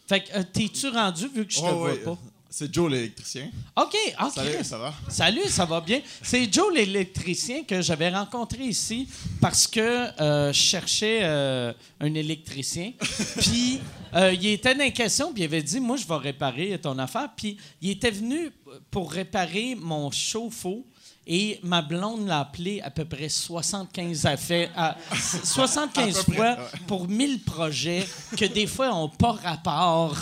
[0.06, 1.98] Fait que, euh, t'es-tu rendu vu que je te Oh, vois oui.
[2.04, 2.18] pas?
[2.58, 3.50] C'est Joe l'électricien.
[3.76, 4.32] OK, OK.
[4.32, 4.94] Salut, ça va?
[5.10, 6.00] Salut, ça va bien.
[6.22, 9.06] C'est Joe l'électricien que j'avais rencontré ici
[9.42, 9.78] parce que
[10.22, 12.94] euh, je cherchais euh, un électricien.
[13.40, 13.82] Puis
[14.14, 16.98] euh, il était dans la question, puis il avait dit Moi, je vais réparer ton
[16.98, 17.28] affaire.
[17.36, 18.50] Puis il était venu
[18.90, 20.82] pour réparer mon chauffe-eau.
[21.28, 24.94] Et ma blonde l'a appelé à peu près 75 affaires, à-
[25.42, 30.14] 75 fois pour 1000 projets que des fois n'ont pas rapport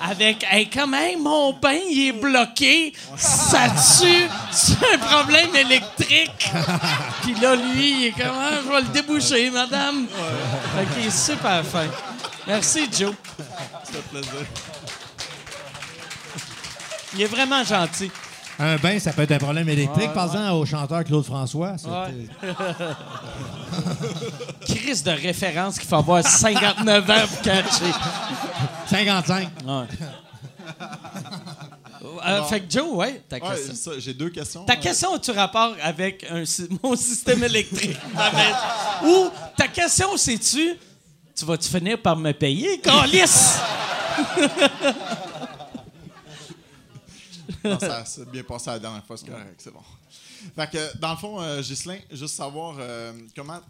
[0.00, 6.50] avec hey, quand même mon bain il est bloqué, ça tue, c'est un problème électrique.
[7.22, 10.06] Puis là lui il est comment je vais le déboucher madame.
[10.76, 11.86] Fait qu'il est super fin.
[12.46, 13.14] Merci Joe.
[13.38, 14.46] Ça fait plaisir.
[17.14, 18.10] Il est vraiment gentil.
[18.58, 20.12] Un bain, ça peut être un problème électrique.
[20.12, 21.76] Parle-en au chanteur Claude François.
[21.78, 22.26] c'est- Ouais.
[24.66, 27.92] Crise de référence qu'il faut avoir 59 ans pour catcher.
[28.86, 29.48] 55.
[29.66, 29.84] Ouais.
[32.24, 33.74] Euh, fait que Joe, ouais, ta Ouais, question.
[33.74, 34.64] ça, j'ai deux questions.
[34.64, 36.44] Ta Euh, question a-tu rapport avec un
[36.82, 37.96] mon système électrique?
[39.04, 40.74] Ou ta question, c'est-tu,
[41.36, 43.58] tu vas-tu finir par me payer, Calice?
[47.70, 49.82] non, ça s'est bien passé la dernière fois, c'est correct, c'est bon.
[50.54, 53.60] Fait que, dans le fond, euh, Ghislain, juste savoir euh, comment,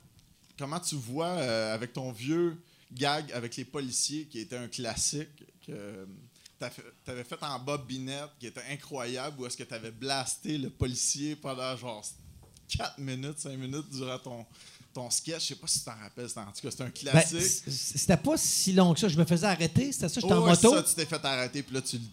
[0.59, 2.57] comment tu vois euh, avec ton vieux
[2.93, 5.29] gag avec les policiers qui était un classique
[5.67, 6.07] que
[6.59, 10.59] tu avais fait en Bob Binette qui était incroyable ou est-ce que tu avais blasté
[10.59, 12.05] le policier pendant genre
[12.69, 14.47] 4 minutes, 5 minutes durant ton,
[14.95, 15.43] ton sketch?
[15.43, 16.29] Je sais pas si tu t'en rappelles.
[16.29, 17.65] c'était- En tout cas, c'était un Ben, classique.
[17.69, 19.09] c'était pas si long que ça.
[19.09, 19.91] Je me faisais arrêter.
[19.93, 20.75] C'était ça, j'étais Oh, en moto.
[20.75, 22.07] Ça, tu t'es fait arrêter, puis là, tu, tu,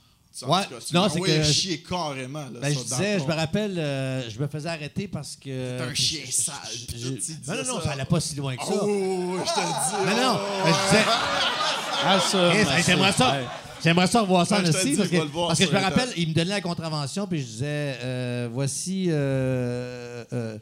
[0.43, 0.63] en Ouais.
[0.63, 2.39] tout cas, tu Non, c'est que- chier carrément.
[2.45, 5.77] Là, Ben, je disais, ton- je me rappelle, euh, je me faisais arrêter parce que.
[5.77, 6.55] T'es un chien je- sale,
[7.47, 7.83] Non, non, non, ça.
[7.85, 8.71] ça allait pas si loin que ça.
[8.73, 10.15] Oh, je te le dis.
[10.15, 10.61] Non, non, oh.
[10.65, 11.05] mais je disais.
[12.03, 12.55] Ah, ça.
[12.55, 13.31] Hey, ben, J'aimerais ça.
[13.31, 13.45] ouais.
[13.83, 16.33] J'aimerais ça revoir ça Ouais, dis, parce que, parce que je me rappelle, il me
[16.33, 20.57] donnait la contravention, puis je disais euh, voici euh, euh,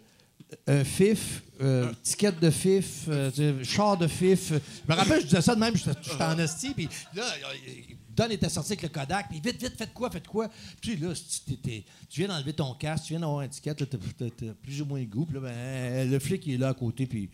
[0.68, 3.32] un FIF, euh, ticket de FIF, euh,
[3.64, 4.50] char de FIF.
[4.54, 8.28] Je me rappelle, je disais ça de même, j'étais en esti, puis là, euh, Don
[8.32, 10.50] était sorti avec le Kodak, puis vite, vite, faites quoi, faites quoi?
[10.82, 11.14] Puis là,
[11.64, 14.86] t'es- tu viens d'enlever ton casque, tu viens d'avoir un ticket, là, t'as plus ou
[14.86, 17.30] moins le goût, puis là, ben, le flic il est là à côté, puis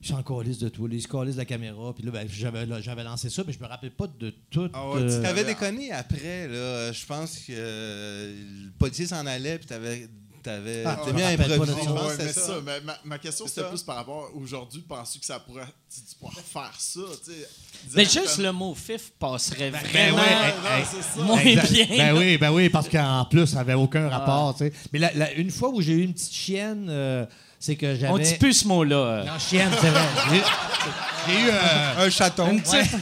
[0.00, 2.64] il s'en calisse de toi, il se calisse de la caméra, puis là, ben, j'avais
[3.04, 4.70] lancé ça, mais je me rappelle pas de tout.
[4.72, 6.92] Ah ouais, euh, tu T'avais déconné après, là.
[6.92, 8.34] Je pense que euh,
[8.66, 10.08] le policier s'en allait, puis t'avais.
[10.44, 11.56] T'avais Ah, je bien improvisé.
[11.56, 11.64] ça.
[11.64, 12.52] Je pense Ouais, que mais ça, ça.
[12.64, 14.82] mais ma, ma question, c'était plus par rapport aujourd'hui.
[14.86, 17.00] Penses-tu que ça pourrait, tu, tu pourrais faire ça?
[17.24, 17.48] tu sais,
[17.96, 21.24] Mais juste comme- le mot fif passerait Ben vraiment ouais, Non, hey, c'est ça.
[21.24, 21.72] moins Exact.
[21.72, 21.86] bien.
[22.12, 24.54] Ben oui, ben oui, parce qu'en plus, ça n'avait aucun rapport.
[24.54, 24.72] tu sais.
[24.92, 27.24] Mais la- la- une fois où j'ai eu une petite chienne, euh,
[27.58, 28.12] c'est que j'avais.
[28.12, 28.96] On dit plus ce mot-là.
[28.96, 29.24] euh.
[29.24, 30.08] Non, chienne, c'est vrai.
[30.30, 32.50] J'ai- eu, euh, Un chaton.
[32.50, 32.90] Une petite-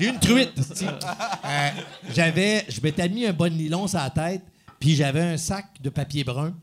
[0.00, 0.52] j'ai eu une truite.
[0.82, 1.70] Euh,
[2.12, 4.42] j'avais, je m'étais mis un bon nylon sur la tête,
[4.80, 6.54] puis j'avais un sac de papier brun.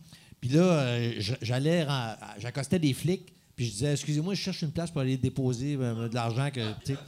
[0.41, 1.85] Puis là, euh, j'allais,
[2.39, 6.07] j'accostais des flics, puis je disais, excusez-moi, je cherche une place pour aller déposer euh,
[6.07, 6.99] de l'argent que, tu sais.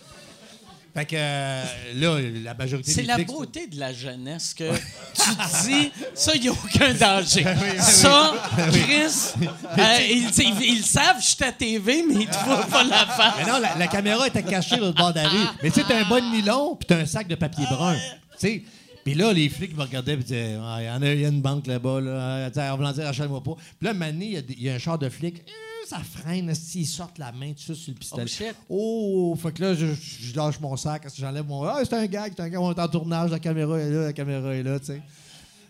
[0.95, 1.63] Fait que euh,
[1.95, 6.41] là, la majorité C'est la beauté de la jeunesse que tu te dis, ça, il
[6.41, 7.43] n'y a aucun danger.
[7.79, 8.33] Ça,
[8.71, 9.33] Chris,
[9.77, 13.05] euh, ils, ils- ils savent, je suis à TV, mais ils te voient pas la
[13.05, 13.33] face.
[13.37, 15.37] Mais non, la, la caméra était cachée l'autre bord de la rue.
[15.61, 17.93] Mais tu sais, t'as un bon nylon, puis t'as un sac de papier brun.
[17.95, 17.99] Tu
[18.39, 18.63] sais.
[19.07, 21.29] Puis là, les flics me regardaient et disaient Ah, il y en a, y a
[21.29, 22.51] une banque là-bas, là.
[22.53, 23.53] Sais, En voulant dire, achète-moi pas.
[23.55, 25.45] Puis là, Mané, il y a y, un char de flics.
[25.47, 28.23] Euh, Ça freine, s'ils sortent la main tout de suite sur le pistolet?
[28.25, 28.55] Oh, shit.
[28.69, 31.63] Oh, fait que là, je, je lâche mon sac, j'enlève mon.
[31.63, 34.01] Ah, c'est un gag, c'est un gag, on est en tournage, la caméra est là,
[34.07, 35.01] la caméra est là, tu sais.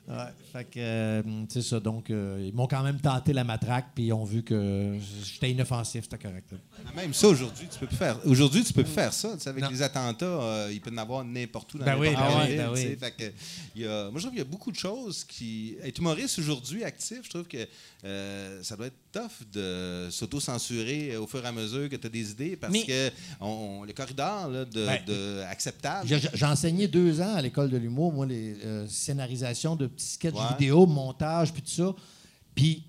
[0.07, 0.15] Ouais,
[0.57, 1.79] fait que, euh, c'est ça.
[1.79, 5.51] Donc, euh, ils m'ont quand même tenté la matraque, puis ils ont vu que j'étais
[5.51, 6.51] inoffensif, c'était correct.
[6.51, 6.57] là.
[6.95, 8.17] Même ça, aujourd'hui, tu peux plus faire.
[8.25, 9.35] Aujourd'hui, tu peux plus faire ça.
[9.45, 9.69] Avec Non.
[9.69, 12.57] les attentats, euh, il peut y en avoir n'importe où dans Ben oui, ben oui,
[12.57, 12.97] ben oui.
[12.99, 13.31] Fait que,
[13.75, 15.75] il y a, moi, je trouve qu'il y a beaucoup de choses qui.
[15.84, 17.67] Être humoriste aujourd'hui, actif, je trouve que
[18.03, 22.09] euh, ça doit être tough de s'auto-censurer au fur et à mesure que tu as
[22.09, 23.11] des idées parce Mais- que
[23.41, 26.07] on, le corridor là, de, Ben, de acceptable.
[26.34, 28.55] J'ai enseigné deux ans à l'école de l'humour, moi, les
[28.88, 30.34] scénarisations de petits sketchs.
[30.49, 31.94] Vidéo, montage, puis tout ça.
[32.56, 32.86] Puis,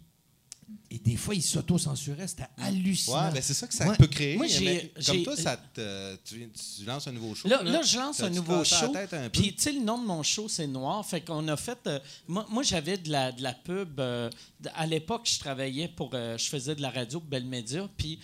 [0.90, 3.27] et des fois, ils s'auto-censuraient, c'était hallucinant.
[3.27, 3.97] Ouais, ben c'est ça que ça Ouais.
[3.97, 4.36] peut créer.
[4.36, 6.48] Moi, j'ai- mais comme toi, ça te- tu,
[6.78, 7.47] tu lances un nouveau show.
[7.48, 8.94] Là, là, je lance un nouveau show.
[9.12, 9.28] un.
[9.28, 11.05] Puis, tu sais, le nom de mon show, c'est Noir.
[11.06, 11.78] Fait qu'on a fait.
[11.86, 14.01] euh, moi, moi, j'avais de la, de la pub.
[14.01, 14.31] euh,
[14.74, 16.10] à l'époque, je travaillais pour.
[16.15, 17.89] euh, je faisais de la radio pour Bell Media.
[17.97, 18.19] Puis,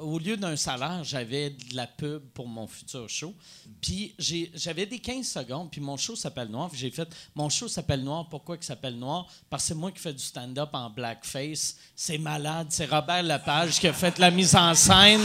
[0.00, 3.34] au lieu d'un salaire, j'avais de la pub pour mon futur show.
[3.80, 5.70] Puis, j'ai- j'avais des 15 secondes.
[5.70, 6.70] Puis, mon show s'appelle Noir.
[6.70, 7.08] Puis, j'ai fait.
[7.34, 8.28] Mon show s'appelle Noir.
[8.28, 9.26] Pourquoi il s'appelle Noir?
[9.48, 11.76] Parce que c'est moi qui fais du stand-up en blackface.
[12.02, 12.68] C'est malade.
[12.70, 15.20] C'est Robert Lepage qui a fait la mise en scène.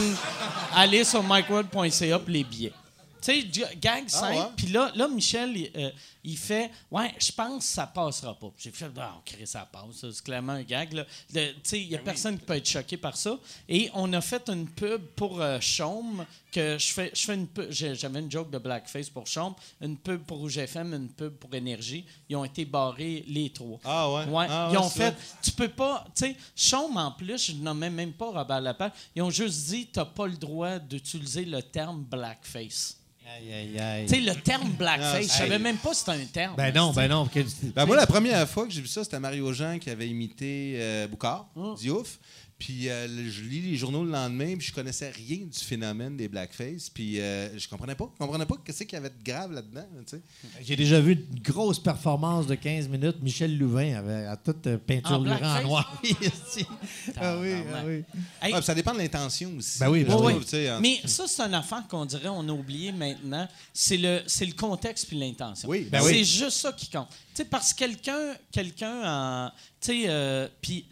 [0.74, 2.74] Allez sur micworld.ca pour les billets.
[3.22, 4.36] Tu sais, gag simple.
[4.36, 4.46] ouais?
[4.58, 5.90] Puis là, là, Michel, il, euh,
[6.22, 8.52] il fait Ouais, je pense que ça passera pas.
[8.58, 10.12] J'ai fait Ah, ok, ça passe.
[10.14, 11.06] C'est clairement un gag.
[11.34, 13.38] Tu sais, il n'y a personne qui peut être choqué par ça.
[13.70, 17.48] Et on a fait une pub pour euh, Chaume, que je fais, je fais une
[17.70, 21.54] J'avais une joke de blackface pour Chaume, une pub pour Rouge FM, une pub pour
[21.54, 22.06] Énergie.
[22.30, 23.80] Ils ont été barrés les trois.
[23.84, 24.26] Ah ouais?
[24.26, 25.10] Ouais, Ah ils ouais, ont c'est fait.
[25.12, 25.16] vrai.
[25.42, 26.06] Tu peux pas.
[26.16, 28.92] Tu sais, en plus, je nommais même pas Robert Lepage.
[29.16, 32.98] Ils ont juste dit tu n'as pas le droit d'utiliser le terme blackface.
[33.28, 34.06] Aïe, aïe, aïe.
[34.06, 35.62] Tu sais, le terme blackface, je Ah, savais hey.
[35.62, 36.56] même pas si c'était un terme.
[36.56, 37.28] Ben non, ben non.
[37.76, 40.76] Ben moi, la première fois que j'ai vu ça, c'était Mario Jean qui avait imité
[40.78, 41.48] euh, Boucard.
[41.78, 42.20] Diouf.
[42.58, 46.30] Puis euh, je lis les journaux le lendemain, puis je connaissais rien du phénomène des
[46.30, 46.90] blackface.
[46.90, 48.10] Puis euh, je comprenais pas.
[48.14, 49.86] Je comprenais pas qu'est-ce qu'il y avait de grave là-dedans.
[50.08, 50.22] tu sais.
[50.62, 53.18] J'ai déjà vu une grosse performance de 15 minutes.
[53.22, 55.64] Michel Louvain avait à toute peinture En lurée en blackface?
[55.66, 56.02] noir.
[57.18, 58.04] Ah oui, ah oui.
[58.42, 59.80] Hey, Ouais, puis ça dépend de l'intention aussi.
[59.80, 60.34] Ben oui, ben oui.
[60.46, 63.48] trouve, en- Mais ça, c'est une affaire qu'on dirait on a oublié maintenant.
[63.74, 65.68] C'est le, c'est le contexte puis l'intention.
[65.70, 66.24] Oui, ben c'est oui.
[66.26, 67.10] juste ça qui compte.
[67.10, 69.52] Tu sais, parce que quelqu'un, quelqu'un en.
[69.82, 70.86] Tu sais, euh, puis.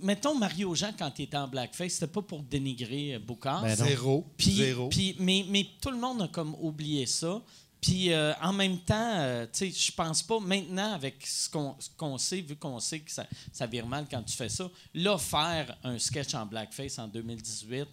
[0.00, 3.62] Mettons Mario Jean, quand il était en blackface, c'était pas pour dénigrer euh, Boucard.
[3.62, 3.74] Ben.
[3.74, 4.26] Zéro.
[4.54, 4.88] Zéro.
[4.88, 7.42] puis- mais, mais tout le monde a comme oublié ça.
[7.80, 11.48] Puis euh, en même temps, euh, tu sais, je pense pas maintenant avec ce
[11.96, 15.16] qu'on sait, vu qu'on sait que ça, ça vire mal quand tu fais ça, là
[15.16, 17.86] faire un sketch en blackface en 2018, sais,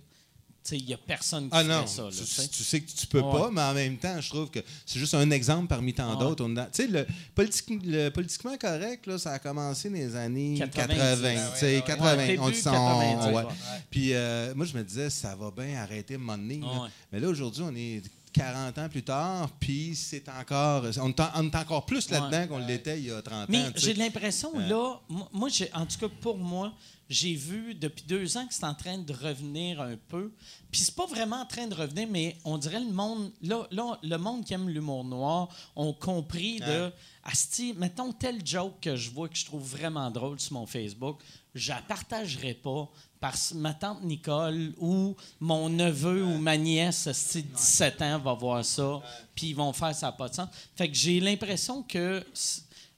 [0.71, 2.03] il y a personne qui Ah non, ça.
[2.03, 2.47] là, tu, sais.
[2.47, 3.31] tu sais que tu peux Ouais.
[3.31, 6.19] pas, mais en même temps, je trouve que c'est juste un exemple parmi tant Ouais.
[6.19, 6.45] d'autres.
[6.47, 7.05] Tu sais, le,
[7.35, 10.97] politique- le politiquement correct, là, ça a commencé dans les années 90.
[10.97, 11.51] 80.
[11.53, 12.17] tu sais, 80.
[12.17, 13.43] Ouais, on dit ça, 90, on- ouais.
[13.43, 13.53] ouais.
[13.91, 16.65] Puis euh, moi, je me disais, ça va bien arrêter là.
[16.83, 16.89] Ouais.
[17.11, 18.01] Mais là, aujourd'hui, on est
[18.33, 20.83] 40 ans plus tard, puis c'est encore.
[21.01, 23.59] On est, en- on est encore plus là-dedans qu'on l'était il y a 30 Mais
[23.59, 23.71] ans.
[23.73, 23.85] tu sais.
[23.87, 24.67] j'ai l'impression, Euh.
[24.67, 24.99] là,
[25.31, 26.73] moi, en tout cas pour moi,
[27.09, 30.31] j'ai vu depuis deux ans que c'est en train de revenir un peu.
[30.71, 33.99] Puis c'est pas vraiment en train de revenir, mais on dirait le monde, là, là
[34.01, 36.91] le monde qui aime l'humour noir ont compris de,
[37.27, 41.23] Asti, mettons tel joke que je vois que je trouve vraiment drôle sur mon Facebook,
[41.55, 42.87] je la partagerai pas
[43.19, 48.33] parce que ma tante Nicole ou mon neveu ou ma nièce, asti, 17 ans, va
[48.35, 49.01] voir ça,
[49.33, 50.49] puis ils vont faire ça pas de sens.
[50.75, 52.23] Fait que j'ai l'impression que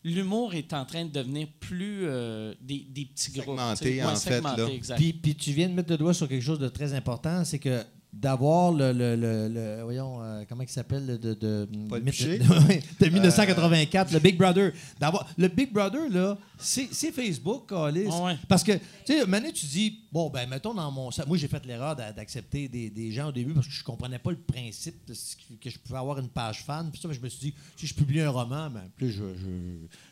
[0.07, 3.57] l'humour est en train de devenir plus euh, des, des petits groupes.
[3.57, 4.03] Segmenté, tu sais.
[4.03, 4.95] en fait, là.
[4.95, 7.59] Puis, puis tu viens de mettre le doigt sur quelque chose de très important, c'est
[7.59, 7.83] que
[8.19, 12.09] d'avoir le, le, le- le- voyons euh, comment il s'appelle le- de de, Paul de,
[12.09, 12.39] Piché?
[12.99, 18.09] de- de 1984 le Big Brother d'avoir le Big Brother là c'est c'est Facebook Callis.
[18.11, 18.37] Ah ouais.
[18.47, 21.47] parce que tu sais maintenant tu dis bon ben mettons dans mon ça- moi j'ai
[21.47, 24.37] fait l'erreur d'a- d'accepter des, des gens au début parce que je comprenais pas le
[24.39, 27.29] principe de ce qui- que je pouvais avoir une page fan puis ça je me
[27.29, 29.23] suis dit si je publie un roman ben plus je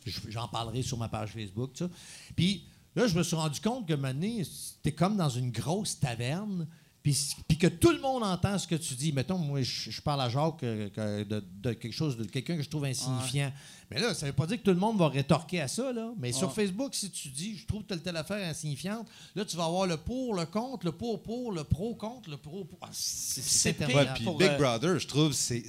[0.05, 1.89] je- je- j'en parlerai sur ma page Facebook tu sais.
[2.35, 2.65] puis
[2.97, 6.65] Là, je me suis rendu compte que maintenant, c'était comme dans une grosse taverne,
[7.05, 9.11] puis, puis que tout le monde entend ce que tu dis.
[9.11, 12.57] Mettons, moi, je, je parle à Jacques euh, que- de, de quelque chose, de quelqu'un
[12.57, 13.53] que je trouve insignifiant.
[13.91, 16.09] Mais là, ça veut pas dire que tout le monde va rétorquer à ça, là.
[16.17, 19.05] Mais sur Facebook, si tu dis, je trouve telle telle affaire insignifiante,
[19.35, 22.37] là, tu vas avoir le pour, le contre, le pour, pour, le pro, contre, le
[22.37, 22.79] pro, pour.
[22.81, 23.69] Ah, c'est.
[23.69, 24.11] Ouais, interminable.
[24.15, 25.61] puis pour, Big euh, Brother, je trouve, c'est,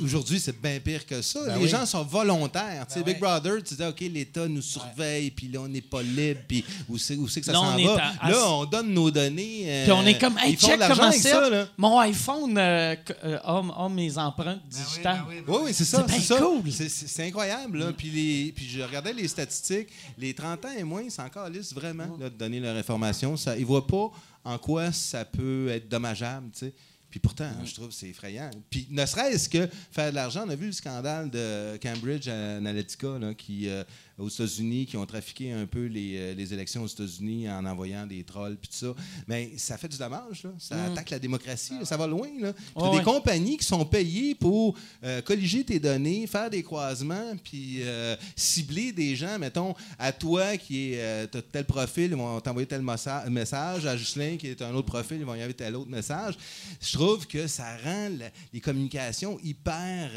[0.00, 1.40] aujourd'hui, c'est bien pire que ça.
[1.44, 1.68] Ben les oui.
[1.68, 2.86] gens sont volontaires.
[2.86, 5.80] tu sais, Ben Big Brother, tu disais, OK, l'État nous surveille, puis là, on n'est
[5.80, 8.12] pas libre, puis où c'est, que ça Là, s'en va?
[8.20, 9.62] à- Là, on donne nos données.
[9.66, 11.50] euh, Puis on est comme, hey, de l'argent avec ça.
[11.50, 11.68] là?
[11.76, 12.94] Mon iPhone euh,
[13.24, 15.24] euh, a, a mes empreintes Ben digitales.
[15.28, 16.06] Oui, oui, c'est ça.
[16.08, 16.38] C'est ça.
[16.38, 16.70] cool.
[16.70, 17.78] C'est, incroyable.
[17.78, 17.92] Là.
[17.92, 19.88] Puis, les, puis je regardais les statistiques.
[20.18, 23.36] Les 30 ans et moins, c'est encore lisse vraiment là, de donner leur information.
[23.36, 24.10] Ça, ils ne voient pas
[24.44, 26.50] en quoi ça peut être dommageable.
[26.52, 26.74] tu sais.
[27.10, 28.50] Puis pourtant, je trouve que c'est effrayant.
[28.68, 33.18] Puis ne serait-ce que faire de l'argent, on a vu le scandale de Cambridge Analytica
[33.18, 33.84] là, qui, euh,
[34.18, 38.06] aux États-Unis qui ont trafiqué un peu les, euh, les élections aux États-Unis en envoyant
[38.06, 38.94] des trolls puis tout ça.
[39.26, 40.42] Mais ça fait du dommage.
[40.44, 40.50] Là.
[40.58, 41.74] Ça attaque la démocratie.
[41.78, 41.84] là.
[41.84, 42.28] Ça va loin.
[42.40, 42.52] Là.
[42.74, 43.02] Ouais, des ouais.
[43.02, 44.74] compagnies qui sont payées pour
[45.04, 50.56] euh, colliger tes données, faire des croisements, puis euh, cibler des gens, mettons, à toi
[50.56, 54.62] qui est euh, t'as tel profil, ils vont t'envoyer tel message, à Ghislain qui est
[54.62, 56.34] un autre profil, ils vont y envoyer tel autre message.
[56.80, 60.10] Je trouve que ça rend la- les communications hyper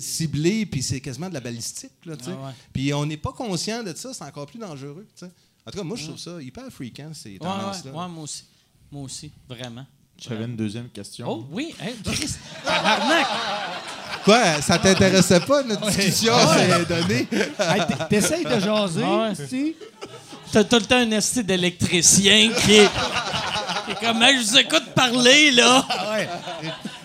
[0.00, 1.90] ciblées, puis c'est quasiment de la balistique.
[2.04, 2.14] Là.
[2.72, 5.06] Puis on n'est pas conscient de ça, c'est encore plus dangereux.
[5.22, 7.90] En tout cas, moi, je trouve ça hyper fréquent, ces ouais, tendances-là.
[7.92, 8.44] ouais, moi aussi.
[8.90, 9.84] Moi aussi, vraiment.
[10.18, 11.26] J'avais une deuxième question.
[11.28, 12.30] Oh oui, hein, Chris,
[12.64, 13.26] tabarnak!
[14.24, 17.28] Quoi, ça t'intéressait pas, notre discussion, ces données?
[17.60, 19.46] Hey, t- T'essayes de jaser, Ah ouais.
[19.48, 19.74] tu
[20.50, 22.88] T'as tout le temps un esti d'électricien qui est,
[23.84, 25.86] qui est comme, Hey, je vous écoute parler, là.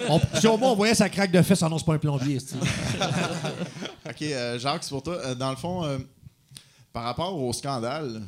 [0.10, 2.38] On, si au moins on voyait sa craque de fesses, non, c'est pas un plombier.
[4.10, 5.16] OK, euh, Jacques, c'est pour toi.
[5.24, 5.98] Euh, dans le fond, euh,
[6.92, 8.22] par rapport au scandale,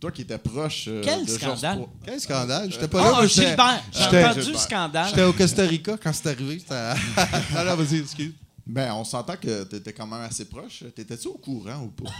[0.00, 1.76] toi qui étais proche euh, Quel de Georges scandale?
[1.78, 2.72] Pro- Quel scandale?
[2.72, 3.04] J'étais pas là.
[3.08, 4.60] Ah, moi, j'étais- Gilbert, j'ai j'étais- entendu le Gilbert.
[4.60, 5.08] scandale.
[5.08, 6.62] J'étais au Costa Rica quand c'est arrivé.
[6.70, 8.32] Non, vas-y, excuse.
[8.66, 10.84] Ben, on s'entend que tu étais quand même assez proche.
[10.94, 12.10] T'étais-tu au courant ou pas?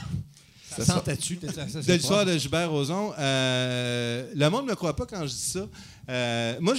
[0.76, 1.36] Ça sentait-tu?
[1.36, 5.36] De l'histoire de Gilbert Rozon, euh, le monde ne me croit pas quand je dis
[5.52, 5.66] ça.
[6.08, 6.74] Euh, moi,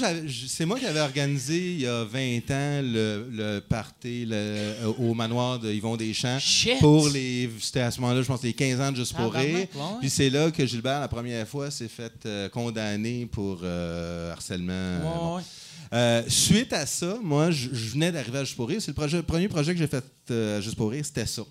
[0.48, 4.92] c'est moi qui avais organisé il y a 20 ans le, le party le- euh,
[5.00, 6.40] au manoir de Yvon Deschamps.
[6.40, 6.80] Shit!
[6.80, 7.50] Pour les.
[7.62, 9.68] C'était à ce moment-là, je pense, les 15 ans de Juste pour rire.
[10.00, 13.62] Puis c'est là que Gilbert, la première fois, s'est fait condamner pour
[14.32, 14.98] harcèlement.
[14.98, 15.36] Ouais, Bon.
[15.38, 15.42] ouais.
[15.94, 18.82] Euh, suite à ça, moi, je, venais d'arriver à Juste pour rire.
[18.82, 21.26] C'est le, projet- le premier projet que j'ai fait euh, à Juste pour rire, c'était
[21.26, 21.42] ça.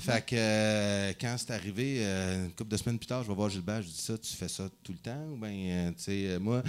[0.00, 3.34] Fait que euh, quand c'est arrivé, euh, une couple de semaines plus tard, je vais
[3.34, 5.26] voir Gilbert, je dis ça, tu fais ça tout le temps?
[5.32, 6.62] Ou bien, tu sais, moi,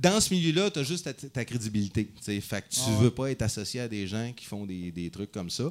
[0.00, 2.08] dans ce milieu-là, tu as juste ta, ta crédibilité.
[2.22, 5.32] Fait que tu veux pas être associé à des gens qui font des, des trucs
[5.32, 5.64] comme ça.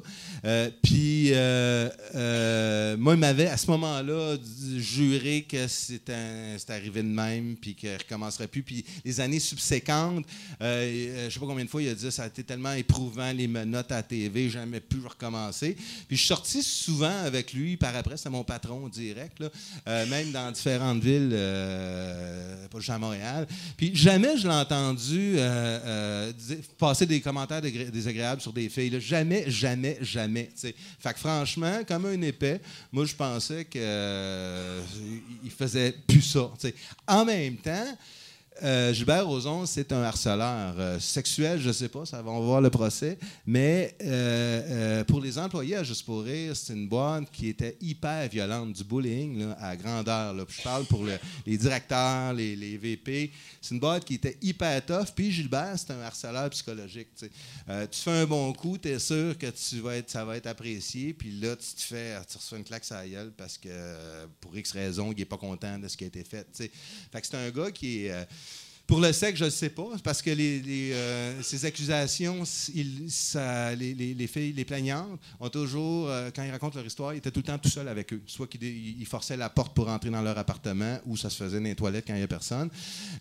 [0.44, 4.36] Euh, Puis, euh, euh, moi, il m'avait, à ce moment-là,
[4.76, 6.12] juré que c'était
[6.68, 8.62] arrivé de même, puis qu'il ne recommencerait plus.
[8.62, 10.26] Puis, les années subséquentes,
[10.60, 13.48] je sais pas combien de fois il a dit ça a été tellement éprouvant, les
[13.48, 15.74] menottes à la TV, jamais pu recommencer.
[16.06, 20.32] Puis, je suis sorti souvent avec lui par après, c'était mon patron direct, là, même
[20.32, 21.30] dans différentes villes,
[22.70, 23.46] pas juste à Montréal.
[23.78, 26.32] Puis, jamais je l'ai entendu euh, euh,
[26.78, 29.00] passer des commentaires désagréables sur des filles.
[29.00, 30.46] Jamais, jamais, jamais.
[30.54, 30.74] tu sais.
[30.98, 32.60] Fait que franchement, comme un épais,
[32.92, 34.80] moi, je pensais que euh,
[35.56, 36.50] faisait plus ça.
[37.06, 37.96] En même temps,
[38.62, 42.60] euh, Gilbert Rozon, c'est un harceleur euh, sexuel, je sais pas, ça va on voir
[42.60, 47.48] le procès, mais euh, pour les employés à Juste pour rire, c'est une boîte qui
[47.48, 50.34] était hyper violente, du bullying à grandeur.
[50.48, 53.30] Je parle pour le- les directeurs, les, VP.
[53.60, 55.06] C'est une boîte qui était hyper tough.
[55.14, 57.08] Puis Gilbert, c'est un harceleur psychologique.
[57.16, 60.46] tu fais un bon coup, tu es sûr que tu vas être, ça va être
[60.46, 61.14] apprécié.
[61.14, 63.68] Puis là, tu te fais, tu reçois une claque sur la gueule parce que
[64.40, 66.46] pour X raison, il n'est pas content de ce qui a été fait.
[66.54, 66.70] Fait
[67.22, 68.26] c'est un gars qui est.
[68.88, 72.42] pour le sexe, je ne sais pas, parce que les, les, euh, ces accusations,
[73.08, 77.12] ça- les, les- les filles, les plaignantes, ont toujours, euh, quand ils racontent leur histoire,
[77.12, 78.22] ils étaient tout le temps tout seuls avec eux.
[78.26, 81.64] Soit qu'ils forçaient la porte pour entrer dans leur appartement, ou ça se faisait dans
[81.64, 82.70] les toilettes quand il n'y a personne.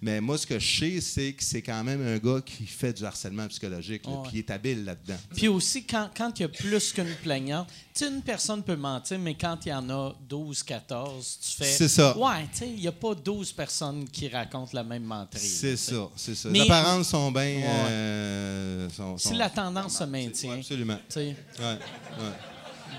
[0.01, 2.93] Mais moi, ce que je sais, c'est que c'est quand même un gars qui fait
[2.93, 5.17] du harcèlement psychologique, puis il est habile là-dedans.
[5.35, 7.67] Puis aussi, quand, quand il y a plus qu'une plaignante,
[8.01, 11.65] une personne peut mentir, mais quand il y en a 12, 14, tu fais.
[11.71, 12.17] C'est ça.
[12.17, 15.39] Ouais, tu sais, il n'y a pas 12 personnes qui racontent la même menterie.
[15.59, 15.91] C'est sais.
[15.93, 16.49] ça, c'est ça.
[16.49, 17.41] Les apparences sont bien...
[17.41, 17.63] Ouais.
[17.67, 20.53] euh, sont- Si la tendance se maintient.
[20.55, 20.97] Absolument.
[21.15, 21.25] Ouais,
[21.59, 21.75] ouais.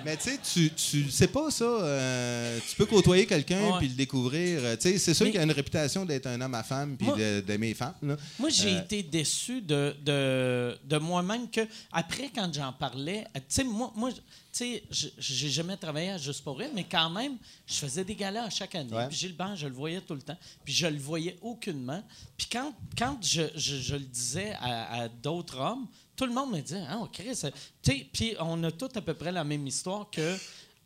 [0.04, 1.64] Mais tu sais, tu, sais pas ça.
[1.64, 4.60] euh, tu peux côtoyer quelqu'un puis le découvrir.
[4.62, 7.08] euh, Tu sais, c'est sûr qu'il a une réputation d'être un homme à femme puis
[7.42, 7.94] d'aimer les femmes.
[8.02, 8.16] là.
[8.38, 11.60] Moi, j'ai Euh, été déçu de, de, de moi-même que,
[11.92, 14.18] après, quand j'en parlais, tu sais, moi, moi tu
[14.52, 14.82] sais,
[15.18, 17.36] j'ai jamais travaillé à Juste pour rire, mais quand même,
[17.66, 18.92] je faisais des galas à chaque année.
[18.92, 19.06] Ouais.
[19.08, 20.38] Puis Gilbert, je le voyais tout le temps.
[20.64, 22.02] Puis je le voyais aucunement.
[22.36, 25.86] Puis quand, quand je, je- je le disais à, à d'autres hommes,
[26.18, 29.14] tout le monde me disait, ah, c'est- tu sais, puis on a tous à peu
[29.14, 30.36] près la même histoire que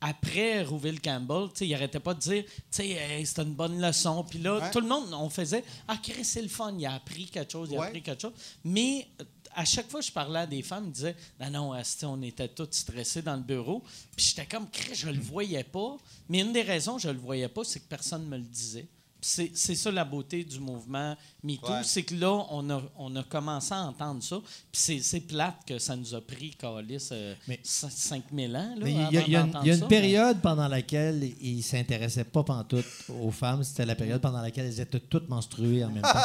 [0.00, 4.24] après Rouville Campbell, il arrêtait pas de dire, tu Hey, c'était une bonne leçon.
[4.28, 4.70] Puis là, Ouais.
[4.70, 7.68] tout le monde, on faisait, ah, Chris, c'est le fun, il a appris quelque chose,
[7.72, 8.32] il a appris quelque chose.
[8.64, 11.82] Mais euh, à chaque fois que je parlais à des femmes, ils disaient, non, non,
[12.04, 13.82] on était tous stressés dans le bureau.
[14.16, 15.96] Puis j'étais comme, Chris, je le voyais pas.
[16.28, 18.86] Mais une des raisons que je le voyais pas, c'est que personne me le disait.
[19.24, 21.82] C'est c'est ça la beauté du mouvement MeToo, Ouais.
[21.84, 24.38] c'est que là, on a, on a commencé à entendre ça.
[24.40, 28.74] Puis c'est- c'est plate que ça nous a pris, Calis, euh, Mais- 5000 ans.
[28.76, 29.78] Là, Mais il y a, avant il y a une, d'entendre il y a ça,
[29.78, 32.84] une mais- période pendant laquelle il ne s'intéressait pas pantoute
[33.22, 33.62] aux femmes.
[33.62, 36.08] C'était la période pendant laquelle elles étaient toutes menstruées en même temps.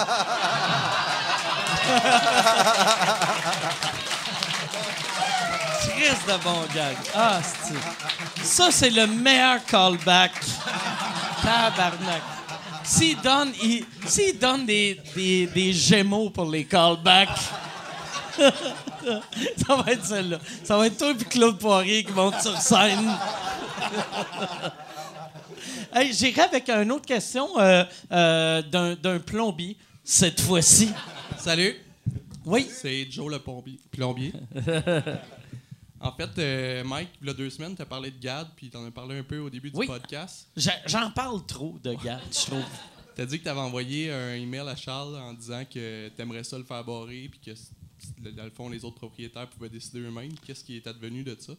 [5.82, 6.96] Chris de bon gag.
[7.16, 10.32] Ah, c'est Ça, c'est le meilleur callback.
[11.42, 12.22] Tabarnak.
[12.88, 17.30] S'il donne, il- s'il donne des, des, des gémeaux pour les callbacks,
[18.38, 20.40] ça va être celle-là.
[20.64, 23.12] Ça va être toi et Claude Poirier qui montent sur scène.
[25.94, 30.92] hey, J'irai avec une autre question euh, euh, d'un d'un plombier, cette fois-ci.
[31.38, 31.76] Salut,
[32.46, 32.68] Oui.
[32.72, 33.80] c'est Joe le plombier.
[33.92, 34.34] plombier.
[36.00, 38.70] en fait, euh, Mike, il y a deux semaines, tu as parlé de Gad, puis
[38.70, 40.48] tu en as parlé un peu au début du podcast.
[40.86, 42.64] J'en parle trop de gars, je trouve.
[43.16, 46.22] Tu as dit que tu avais envoyé un email à Charles en disant que tu
[46.22, 47.52] aimerais ça le faire barrer, puis que
[48.20, 50.34] dans le fond, les autres propriétaires pouvaient décider eux-mêmes.
[50.46, 51.54] Qu'est-ce qui est advenu de ça?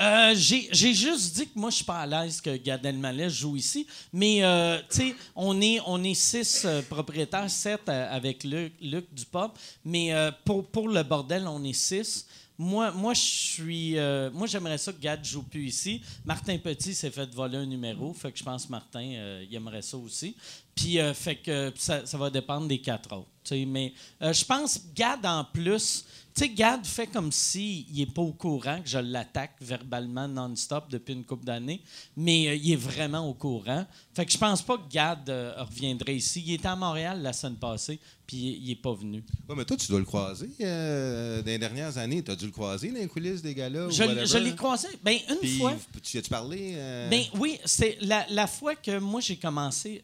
[0.00, 3.56] Euh, j'ai juste dit que moi, je suis pas à l'aise que Gad Elmaleh joue
[3.56, 3.86] ici.
[4.12, 9.12] Mais, euh, tu sais, on est, on est six euh, propriétaires, sept avec Luc, Luc
[9.12, 9.58] du pop.
[9.84, 10.12] Mais
[10.44, 12.26] pour, pour le bordel, on est six.
[12.62, 13.98] Moi, moi je suis.
[13.98, 16.00] euh, moi, j'aimerais ça que Gad joue plus ici.
[16.24, 18.12] Martin Petit s'est fait voler un numéro.
[18.12, 20.36] Fait que je pense que Martin, euh, il aimerait ça aussi.
[20.72, 23.28] Puis, euh, fait que ça, va dépendre des quatre autres.
[23.66, 28.32] Mais je pense Gad, en plus, tu sais, Gad fait comme s'il n'est pas au
[28.32, 31.82] courant que je l'attaque verbalement non-stop depuis une couple d'années,
[32.16, 33.84] mais il est vraiment au courant.
[34.14, 36.42] Fait que je pense pas que Gad euh, reviendrait ici.
[36.46, 39.24] Il était à Montréal la semaine passée, puis il n'est pas venu.
[39.48, 40.50] Ouais, mais toi, tu dois le croiser.
[40.60, 43.90] euh, dans les dernières années, tu as dû le croiser dans les coulisses des ou
[43.90, 44.88] Je, je l'ai croisé.
[45.02, 45.74] Ben, une Puis, fois.
[46.02, 46.72] tu as-tu parlé?
[46.74, 50.02] euh, Ben oui, c'est la, la fois que moi j'ai commencé.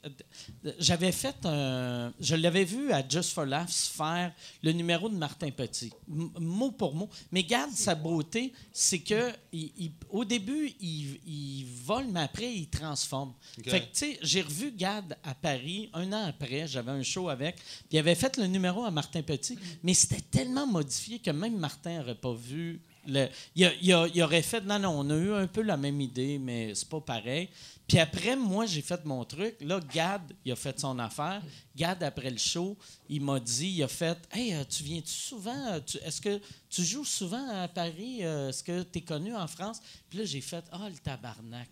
[0.64, 2.10] euh, J'avais fait un.
[2.18, 4.32] Je l'avais vu à Just for Laughs faire
[4.62, 7.10] le numéro de Martin Petit, m- mot pour mot.
[7.30, 12.51] Mais garde sa beauté, c'est que il- il- au début, il, il vole, mais après,
[12.55, 13.35] il transforme.
[13.59, 13.68] Ok.
[13.68, 17.56] Fait que, j'ai revu Gad à Paris un an après, j'avais un show avec,
[17.90, 21.98] il avait fait le numéro à Martin Petit, mais c'était tellement modifié que même Martin
[21.98, 22.80] n'aurait pas vu.
[23.06, 23.26] Le,
[23.56, 26.88] il, aurait fait, non, non, on a eu un peu la même idée, mais c'est
[26.88, 27.48] pas pareil.
[27.86, 29.56] Puis après, moi, j'ai fait mon truc.
[29.62, 31.40] Là, Gad, il a fait son affaire.
[31.74, 32.76] Gad, après le show,
[33.08, 35.56] il m'a dit, il a fait, Hey, euh, tu viens-tu souvent?
[35.72, 36.38] euh, Est-ce que
[36.68, 38.18] tu joues souvent à Paris?
[38.20, 39.80] Euh, Est-ce que tu es connu en France?
[40.10, 41.70] Puis là, j'ai fait, ah, le tabarnak.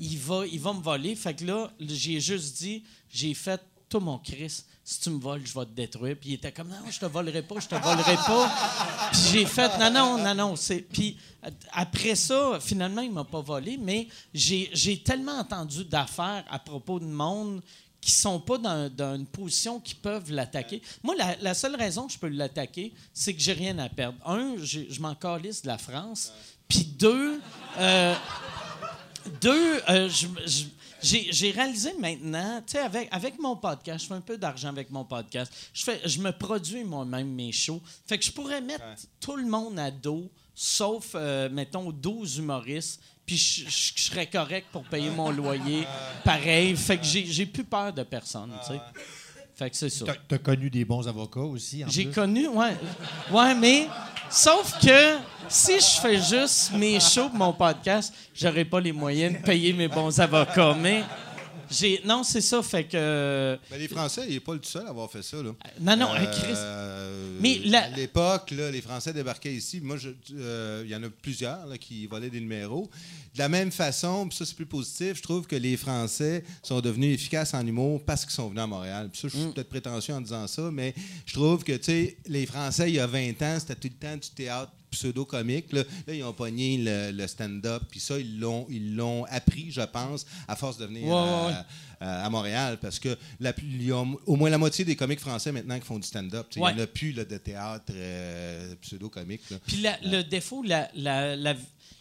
[0.00, 1.14] Il va, il va me voler.
[1.14, 5.46] Fait que là, j'ai juste dit, j'ai fait, toi, mon Chris, si tu me voles,
[5.46, 6.16] je vais te détruire.
[6.20, 8.52] Puis il était comme, non, je te volerai pas, je te volerai pas.
[9.12, 10.56] Puis j'ai fait, non, non, non, non.
[10.56, 11.16] c'est- Puis
[11.72, 16.98] après ça, finalement, il m'a pas volé, mais j'ai j'ai tellement entendu d'affaires à propos
[17.00, 17.62] de monde
[18.00, 20.82] qui sont pas dans, dans une position qui peuvent l'attaquer.
[21.02, 24.18] Moi, la, la seule raison que je peux l'attaquer, c'est que j'ai rien à perdre.
[24.26, 26.30] Un, je m'en calisse de la France.
[26.68, 27.40] Puis deux,
[27.78, 28.14] euh,
[29.40, 30.08] deux, euh,
[31.02, 34.90] j'ai réalisé maintenant, tu sais, avec, avec mon podcast, je fais un peu d'argent avec
[34.90, 35.52] mon podcast.
[35.72, 37.82] Je, fais, je me produis moi-même mes shows.
[38.06, 38.84] Fait que je pourrais mettre
[39.20, 44.26] tout le monde à dos, sauf, euh, mettons, 12 humoristes, puis je, je- je serais
[44.26, 45.86] correct pour payer mon loyer.
[46.24, 46.76] Pareil.
[46.76, 48.80] Fait que j'ai plus peur de personne, tu sais.
[49.56, 50.04] Fait que c'est ça.
[50.06, 52.12] T'as t'as connu des bons avocats aussi, en J'ai plus?
[52.14, 52.76] connu, ouais.
[53.30, 53.86] Ouais, mais
[54.28, 55.16] sauf que
[55.48, 59.86] si je fais juste mes shows mon podcast, j'aurais pas les moyens de payer mes
[59.88, 60.74] bons avocats.
[60.74, 61.04] Mais
[61.70, 62.00] j'ai.
[62.04, 63.58] Non, c'est ça, fait que.
[63.70, 65.36] Ben, les Français, il n'est pas le seul à avoir fait ça.
[65.36, 65.50] Là.
[65.80, 66.54] Non, non, Euh, Chris.
[67.44, 69.80] Mais la- À l'époque, les Français débarquaient ici.
[69.80, 69.96] Moi,
[70.32, 72.90] euh, il y en a plusieurs là, qui volaient des numéros.
[73.34, 76.80] De la même façon, puis ça, c'est plus positif, je trouve que les Français sont
[76.80, 79.08] devenus efficaces en humour parce qu'ils sont venus à Montréal.
[79.12, 79.52] Puis ça, je suis Mm.
[79.52, 80.94] peut-être prétentieux en disant ça, mais
[81.26, 84.08] je trouve que, tu sais, les Français, il y a 20 ans, c'était tout le
[84.08, 85.72] temps du théâtre pseudo-comique.
[85.72, 85.82] Là.
[86.06, 89.82] Là, ils ont pogné le, le stand-up, puis ça, ils l'ont, ils l'ont appris, je
[89.82, 91.52] pense, à force de venir Ouais, à, ouais, ouais.
[92.00, 93.96] à- à Montréal, parce que la, plus- il y a
[94.26, 96.46] au moins la moitié des comiques français maintenant qui font du stand-up.
[96.56, 96.70] Ouais.
[96.72, 99.42] Il n'y en a plus là, de théâtre euh, pseudo-comique.
[99.66, 101.54] Puis la- le défaut, la, la, la,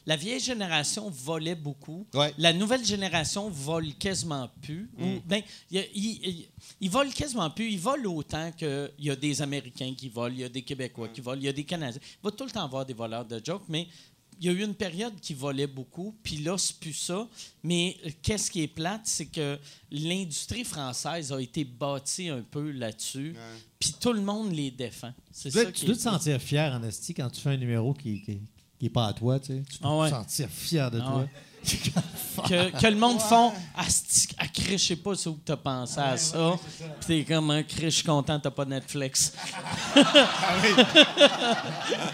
[0.05, 2.05] la vieille génération volait beaucoup.
[2.13, 2.33] Ouais.
[2.37, 4.89] La nouvelle génération vole quasiment plus.
[4.97, 5.03] Mm.
[5.03, 6.47] Ou, ben, il, il, il-
[6.81, 7.71] il vole quasiment plus.
[7.71, 11.07] Il vole autant qu'il y a des Américains qui volent, il y a des Québécois
[11.09, 12.01] qui volent, il y a des Canadiens.
[12.03, 13.87] Il va tout le temps avoir des voleurs de jokes, mais
[14.41, 17.29] il y a eu une période qui volait beaucoup, puis là, c'est plus ça.
[17.61, 19.57] Mais euh, qu'est-ce qui est plate, c'est que
[19.91, 23.35] l'industrie française a été bâtie un peu là-dessus,
[23.79, 25.13] puis tout le monde les défend.
[25.31, 28.21] C'est Tu dois, tu te sentir fier en esti quand tu fais un numéro qui,
[28.83, 29.39] qui est pas à toi.
[29.39, 29.63] Tu, sais.
[29.71, 30.09] tu dois Ah ouais.
[30.09, 31.17] te sentir fier de Ah toi.
[31.19, 31.27] ouais.
[32.49, 35.97] que, que le monde font Asti, ah, je sais pas c'est où que t'as pensé
[36.01, 36.59] à ça.
[36.99, 39.31] Puis t'es comme un Chris, je suis content, t'as pas Netflix.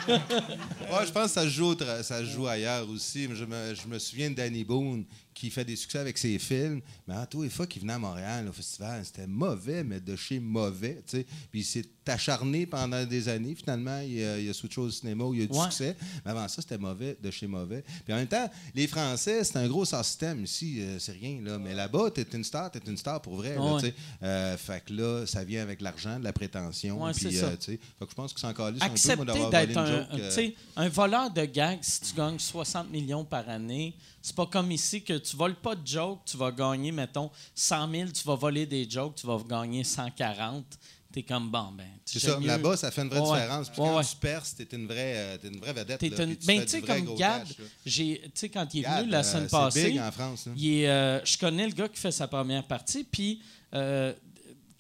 [0.08, 3.28] Ouais, je pense que ça se joue, ça se joue ailleurs aussi.
[3.34, 6.82] Je me, je me souviens de Danny Boone qui fait des succès avec ses films.
[7.08, 10.16] Mais à tous les fois qu'il venait à Montréal au festival, c'était mauvais, mais de
[10.16, 11.02] chez mauvais.
[11.10, 13.54] Puis il s'est acharné pendant des années.
[13.56, 15.64] Finalement, il a, il a switché au cinéma où il a eu du Ouais.
[15.66, 15.96] succès.
[16.26, 17.84] Mais avant ça, c'était mauvais, de chez mauvais.
[18.04, 20.78] Puis en même temps, les Français, c'est un gros système ici.
[20.82, 21.40] euh, c'est rien.
[21.44, 21.58] Là.
[21.60, 23.56] Mais là-bas, t'es une star, t'es une star pour vrai.
[23.56, 23.94] là, Ouais.
[24.24, 27.04] Euh, fait que là, ça vient avec l'argent, de la prétention.
[27.04, 27.56] Ouais, puis, euh.
[27.60, 30.50] Fait que je pense que c'est encore un peu, d'avoir volé d'être un, un- euh,
[30.78, 33.94] un voleur de gags si tu gagnes 60 millions par année.
[34.22, 37.92] C'est pas comme ici que tu voles pas de jokes, tu vas gagner, mettons, 100
[37.92, 40.66] 000, tu vas voler des jokes, tu vas gagner 140.
[41.12, 41.88] T'es comme bon, ben.
[42.06, 42.40] C'est ça.
[42.40, 43.70] Là-bas, ça fait une vraie Ouais, différence.
[43.70, 44.04] Puis ouais, quand ouais.
[44.06, 46.00] tu perces, t'es une vraie, euh, une vraie vedette.
[46.00, 47.48] T'es là, une- puis ben, tu sais, comme Gad,
[47.84, 50.54] tu sais, quand il est Gad, venu la euh, semaine passée, big en France, hein.
[50.56, 53.42] il est, euh, je connais le gars qui fait sa première partie, puis
[53.74, 54.14] euh,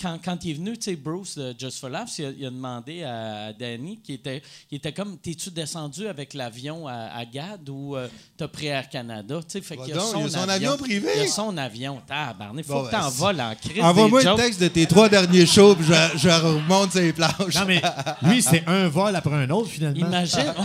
[0.01, 2.45] quand, quand il est venu, tu sais, Bruce de Just for Laughs, il a, il
[2.45, 7.25] a demandé à Danny, qui était, il était comme, t'es-tu descendu avec l'avion à, à
[7.25, 8.07] Gad ou euh,
[8.37, 9.39] t'as pris Air Canada?
[9.41, 11.09] Tu sais, fait Va qu'il a son, il a son avion privé?
[11.15, 12.01] Il a son avion.
[12.07, 15.45] Tabarnak, faut Bon, que ben, t'envoles en crise Envoie-moi le texte de tes trois derniers
[15.45, 17.55] shows, puis je, je remonte ces planches.
[17.55, 17.81] Non, mais
[18.21, 20.07] lui, c'est un vol après un autre, finalement.
[20.07, 20.53] Imagine.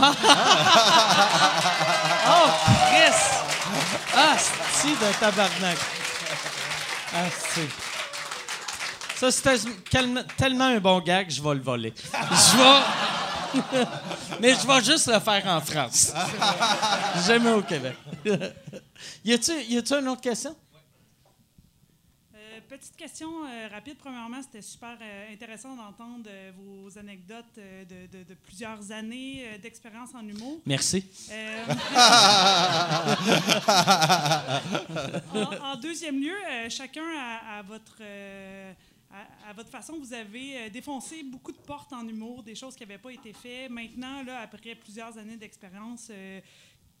[2.27, 2.49] oh,
[2.89, 3.17] Chris!
[4.15, 4.37] Ah,
[4.73, 5.77] c'est de tabarnak?
[7.13, 7.84] Ah, c'est.
[9.15, 9.57] Ça, c'était
[10.37, 11.93] tellement un bon gag, je vais le voler.
[11.97, 12.81] Je vais.
[14.41, 16.11] Mais je vais juste le faire en France.
[17.27, 17.95] Jamais au Québec.
[19.23, 20.53] y a-tu y a-tu une autre question?
[22.35, 23.95] Euh, petite question euh, rapide.
[23.97, 29.45] Premièrement, c'était super euh, intéressant d'entendre euh, vos anecdotes euh, de, de- de plusieurs années
[29.45, 30.59] euh, d'expérience en humour.
[30.65, 31.05] Merci.
[31.31, 31.63] Euh,
[35.33, 38.73] en, en deuxième lieu, euh, chacun à, à votre, euh,
[39.47, 42.83] à, votre façon, vous avez euh, défoncé beaucoup de portes en humour, des choses qui
[42.83, 43.69] n'avaient pas été faites.
[43.69, 46.41] Maintenant, là, après plusieurs années d'expérience, euh,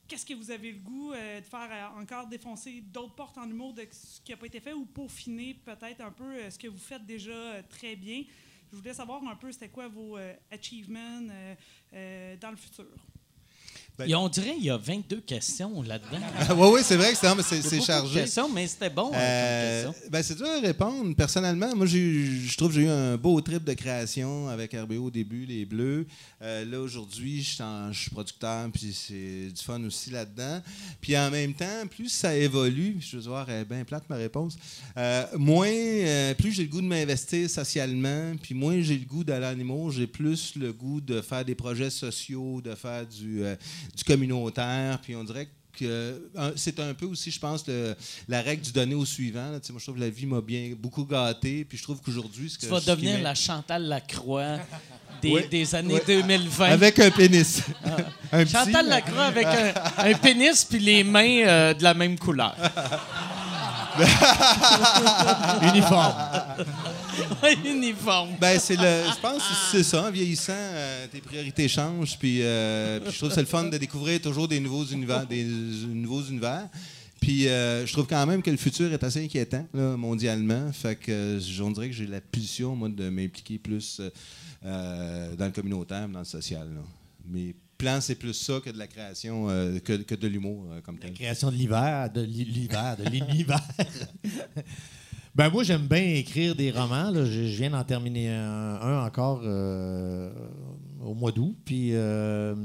[0.07, 3.73] qu'est-ce que vous avez le goût euh, de faire encore défoncer d'autres portes en humour
[3.73, 6.77] de ce qui n'a pas été fait ou peaufiner peut-être un peu ce que vous
[6.77, 8.23] faites déjà très bien?
[8.71, 10.17] Je voulais savoir un peu c'était quoi vos
[10.51, 12.87] achievements dans le futur.
[13.97, 16.19] Ben- Et on dirait qu'il y a 22 questions là-dedans.
[16.57, 18.21] oui, oui, c'est vrai que c'est, de chargé.
[18.21, 19.11] questions, mais c'était bon.
[19.13, 21.15] hein, Euh, ben, c'est dur à répondre.
[21.15, 25.11] Personnellement, moi, je trouve que j'ai eu un beau trip de création avec RBO au
[25.11, 26.05] début, les Bleus.
[26.41, 30.61] Euh, là, aujourd'hui, je suis producteur, puis c'est du fun aussi là-dedans.
[30.99, 34.17] Puis en même temps, plus ça évolue, je vais voir, elle est bien plate ma
[34.17, 34.57] réponse,
[34.97, 39.45] euh, moins, plus j'ai le goût de m'investir socialement, puis moins j'ai le goût d'aller
[39.45, 43.43] en j'ai plus le goût de faire des projets sociaux, de faire du,
[43.95, 44.99] du communautaire.
[45.01, 45.47] Puis on dirait
[45.77, 46.21] que
[46.55, 47.95] c'est un peu aussi, je pense, le-
[48.29, 49.51] la règle du donner au suivant.
[49.51, 49.59] là.
[49.69, 51.65] Moi, je trouve que la vie m'a bien beaucoup gâté.
[51.65, 54.57] Puis je trouve qu'aujourd'hui, ce que Tu vas devenir la Chantal Lacroix
[55.21, 55.41] des, Oui.
[55.49, 55.99] des années Oui.
[56.07, 56.65] 2020.
[56.69, 57.61] avec un pénis.
[58.31, 62.17] un petit, Chantal Lacroix avec un, un pénis puis les mains euh, de la même
[62.17, 62.55] couleur.
[65.73, 66.13] Uniforme.
[67.65, 68.29] Uniforme.
[68.39, 68.81] Ben, c'est le.
[68.81, 70.07] Je pense que c'est ça.
[70.07, 72.17] En vieillissant, euh, tes priorités changent.
[72.17, 75.25] Puis, euh, puis je trouve que c'est le fun de découvrir toujours des nouveaux univers.
[75.25, 76.67] Des, nouveaux univers.
[77.25, 80.71] Puis euh, je trouve quand même que le futur est assez inquiétant, là, mondialement.
[80.71, 83.99] Fait que euh, dirait que j'ai la pulsion, moi, de m'impliquer plus
[84.63, 86.67] euh, dans le communautaire, dans le social.
[86.67, 86.81] là.
[87.27, 90.81] Mes plans, c'est plus ça que de la création, euh, que, que de l'humour euh,
[90.81, 91.13] comme La tel.
[91.13, 93.61] création de l'hiver, de l'hi- l'hiver, de l'univers.
[95.35, 97.11] ben moi, j'aime bien écrire des romans.
[97.11, 97.25] là.
[97.25, 100.31] Je, je viens d'en terminer un, un encore euh,
[101.01, 101.55] au mois d'août.
[101.65, 102.55] Puis euh,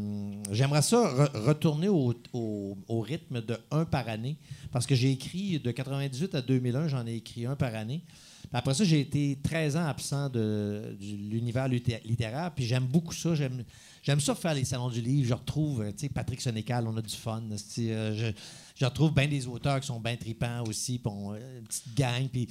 [0.53, 4.37] j'aimerais ça re- retourner au, au- au rythme de un par année.
[4.71, 8.03] Parce que j'ai écrit de 98 à 2001, j'en ai écrit un par année.
[8.53, 12.51] Après ça, j'ai été 13 ans absent de, l'univers litté- littéraire.
[12.55, 13.35] Puis j'aime beaucoup ça.
[13.35, 13.63] J'aime,
[14.03, 15.29] j'aime ça faire les salons du livre.
[15.29, 17.43] Je retrouve, euh, tu sais, Patrick Sénécal, on a du fun.
[17.79, 18.33] euh,
[18.77, 20.99] je, retrouve bien des auteurs qui sont bien tripants aussi.
[20.99, 22.29] Puis euh, une petite gang.
[22.29, 22.49] Puis,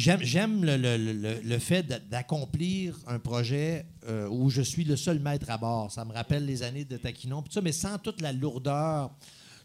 [0.00, 3.86] j'aime, j'aime le, le- le- le fait d'a- d'accomplir un projet
[4.30, 5.92] où je suis le seul maître à bord.
[5.92, 7.44] Ça me rappelle les années de Taquinon.
[7.50, 9.10] Ça, mais sans toute la lourdeur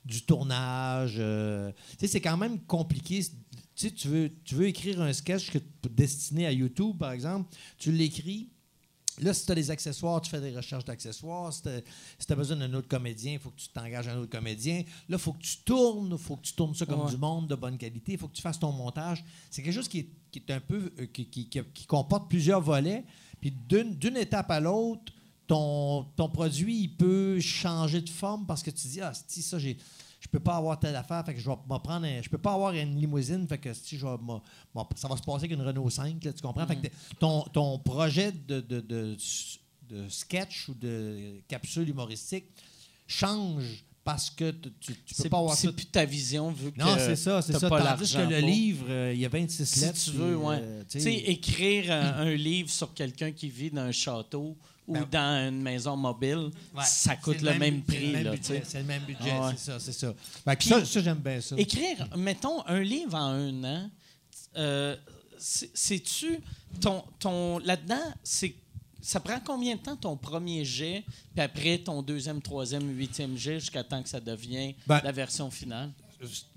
[0.06, 1.16] du tournage.
[1.18, 3.22] euh, tu sais, c'est quand même compliqué.
[3.76, 5.58] Tu sais, tu veux, tu veux écrire un sketch que,
[5.90, 8.50] destiné à YouTube, par exemple, tu l'écris.
[9.22, 11.54] Là, si tu as des accessoires, tu fais des recherches d'accessoires.
[11.54, 14.80] Si tu as, besoin d'un autre comédien, il faut que tu t'engages un autre comédien.
[15.08, 17.12] Là, il faut que tu tournes, il faut que tu tournes ça comme Ouais.
[17.12, 19.24] du monde de bonne qualité, il faut que tu fasses ton montage.
[19.52, 20.92] C'est quelque chose qui est, qui est un peu.
[21.00, 23.06] euh, qui, qui- qui- comporte plusieurs volets.
[23.40, 25.14] Puis d'une d'une étape à l'autre,
[25.46, 29.60] ton, ton produit, il peut changer de forme parce que tu dis, ah, si ça,
[29.60, 29.78] j'ai.
[30.24, 32.38] Je peux pas avoir telle affaire, fait que je vais m'en prendre un- Je peux
[32.38, 34.16] pas avoir une limousine, fait que si je vais
[34.96, 36.66] ça va se passer avec une Renault 5, là, tu comprends?
[36.66, 39.18] Fait que t'es- ton, ton projet de, de, de-
[39.90, 42.46] de sketch ou de capsule humoristique
[43.06, 45.74] change parce que tu, tu, tu peux C'est pas avoir c'est tout.
[45.74, 47.70] plus ta vision vu que Non, c'est ça, c'est ça.
[47.70, 48.50] pas Tandis que le pour.
[48.50, 50.00] livre, euh, il y a 26 Si lettres.
[50.04, 50.58] tu puis, veux, ouais.
[50.62, 54.94] euh, Tu sais, écrire un, un livre sur quelqu'un qui vit dans un château ou
[54.94, 58.14] Ben- dans une maison mobile, Ouais, ça coûte le même, prix.
[58.44, 59.54] C'est le même budget, Ah ouais.
[59.58, 60.14] c'est ça, c'est ça.
[60.58, 61.56] Puis- ça, ça, j'aime bien ça.
[61.58, 63.90] Écrire, mettons, un livre en un an,
[64.58, 64.96] euh,
[65.38, 66.40] c'est- c'est-tu
[66.82, 68.56] ton, ton là-dedans, c'est
[69.02, 71.04] ça prend combien de temps ton premier jet,
[71.36, 75.52] puis après ton deuxième, troisième, huitième jet jusqu'à temps que ça devient Ben- la version
[75.52, 75.92] finale?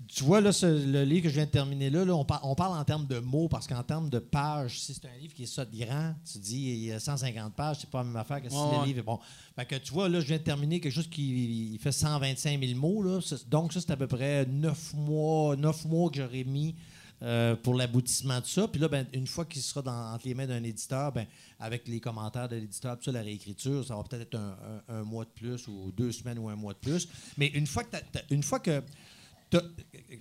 [0.07, 2.41] Tu vois, là, ce- le livre que je viens de terminer là, là, on, par-
[2.47, 5.33] on parle en termes de mots, parce qu'en termes de pages, si c'est un livre
[5.33, 8.03] qui est ça de grand, tu dis il y a 150 pages, c'est pas la
[8.05, 9.19] même affaire que si Ouais, le livre est bon.
[9.55, 12.79] Fait que tu vois, là, je viens de terminer quelque chose qui fait 125 000
[12.79, 13.03] mots.
[13.03, 13.19] Là.
[13.49, 16.75] Donc, ça, c'est à peu près 9 mois, 9 mois que j'aurais mis
[17.23, 18.67] euh, pour l'aboutissement de ça.
[18.67, 21.25] Puis là, ben, une fois qu'il sera dans, entre les mains d'un éditeur, ben,
[21.59, 24.55] avec les commentaires de l'éditeur, puis ça, la réécriture, ça va peut-être être un,
[24.87, 27.07] un- un mois de plus ou deux semaines ou un mois de plus.
[27.37, 27.97] Mais une fois que,
[28.29, 28.83] une fois que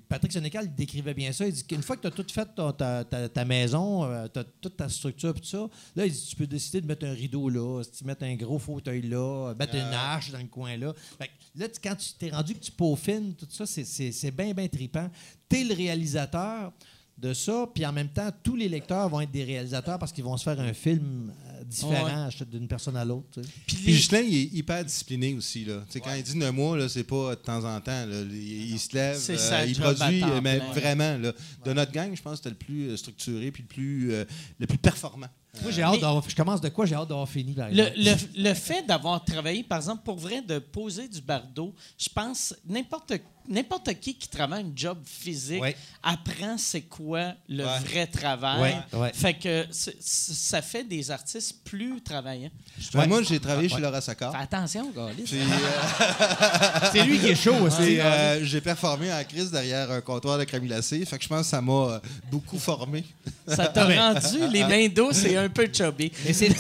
[0.09, 1.47] Patrick Sénécal décrivait bien ça.
[1.47, 4.45] Il dit qu'une fois que tu as tout fait ta, ta- ta maison, tu as
[4.61, 7.49] toute ta structure tout ça, là, il dit, tu peux décider de mettre un rideau
[7.49, 10.95] là, si tu mettre un gros fauteuil là, mettre une arche dans le coin là.
[11.19, 14.53] Fait que là, tu- quand tu t'es rendu que tu peaufines tout ça, c'est- bien,
[14.55, 15.11] bien trippant.
[15.49, 16.73] Tu es le réalisateur
[17.19, 20.23] de ça, puis en même temps, tous les lecteurs vont être des réalisateurs parce qu'ils
[20.25, 23.27] vont se faire un film euh, différent d'une personne à l'autre.
[23.33, 23.49] tu sais.
[23.67, 25.65] Puis Puis les- Ghislain, il est hyper discipliné aussi.
[25.65, 25.79] Là.
[25.87, 28.05] Tu sais, Quand il dit neuf mois, là, c'est pas de temps en temps.
[28.07, 28.21] là.
[28.31, 30.73] Il, il se lève, C'est euh, il produit, mais plein.
[30.73, 31.17] vraiment.
[31.17, 31.33] Là,
[31.65, 34.25] de notre gang, je pense que c'était le plus euh, structuré puis le plus, euh,
[34.59, 35.29] le plus performant.
[35.63, 36.29] Moi, j'ai hâte d'avoir.
[36.29, 39.63] Je commence de quoi j'ai hâte d'avoir fini, par Le, le- le fait d'avoir travaillé,
[39.63, 43.15] par exemple, pour vrai, de poser du bardeau, je pense n'importe
[43.49, 45.77] n'importe qui qui travaille un job physique Ouais.
[46.03, 47.79] apprend c'est quoi le Ouais.
[47.85, 48.77] vrai travail.
[48.93, 49.13] Ouais, ouais.
[49.15, 52.51] Fait que ça fait des artistes plus travaillants.
[52.95, 54.33] Moi, j'ai travaillé chez Laura Saccard.
[54.33, 55.11] Fais attention, euh,
[56.93, 57.77] C'est lui qui est chaud aussi.
[57.79, 61.05] puis, euh, j'ai performé en crise derrière un comptoir de crème glacée.
[61.05, 61.99] Fait que je pense que ça m'a euh,
[62.31, 63.05] beaucoup formé.
[63.49, 66.13] Ça t'a rendu les mains douces et un peu chubby.
[66.25, 66.49] Mais c'est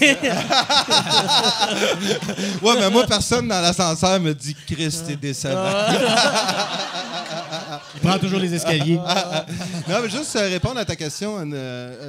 [2.63, 5.73] Ouais, mais moi, personne dans l'ascenseur me dit Chris, t'es décevant.
[6.79, 7.56] ah, ah, ah, ah.
[7.95, 8.97] Il prend toujours les escaliers.
[8.97, 11.57] Non, mais juste euh, répondre à ta question, une, euh,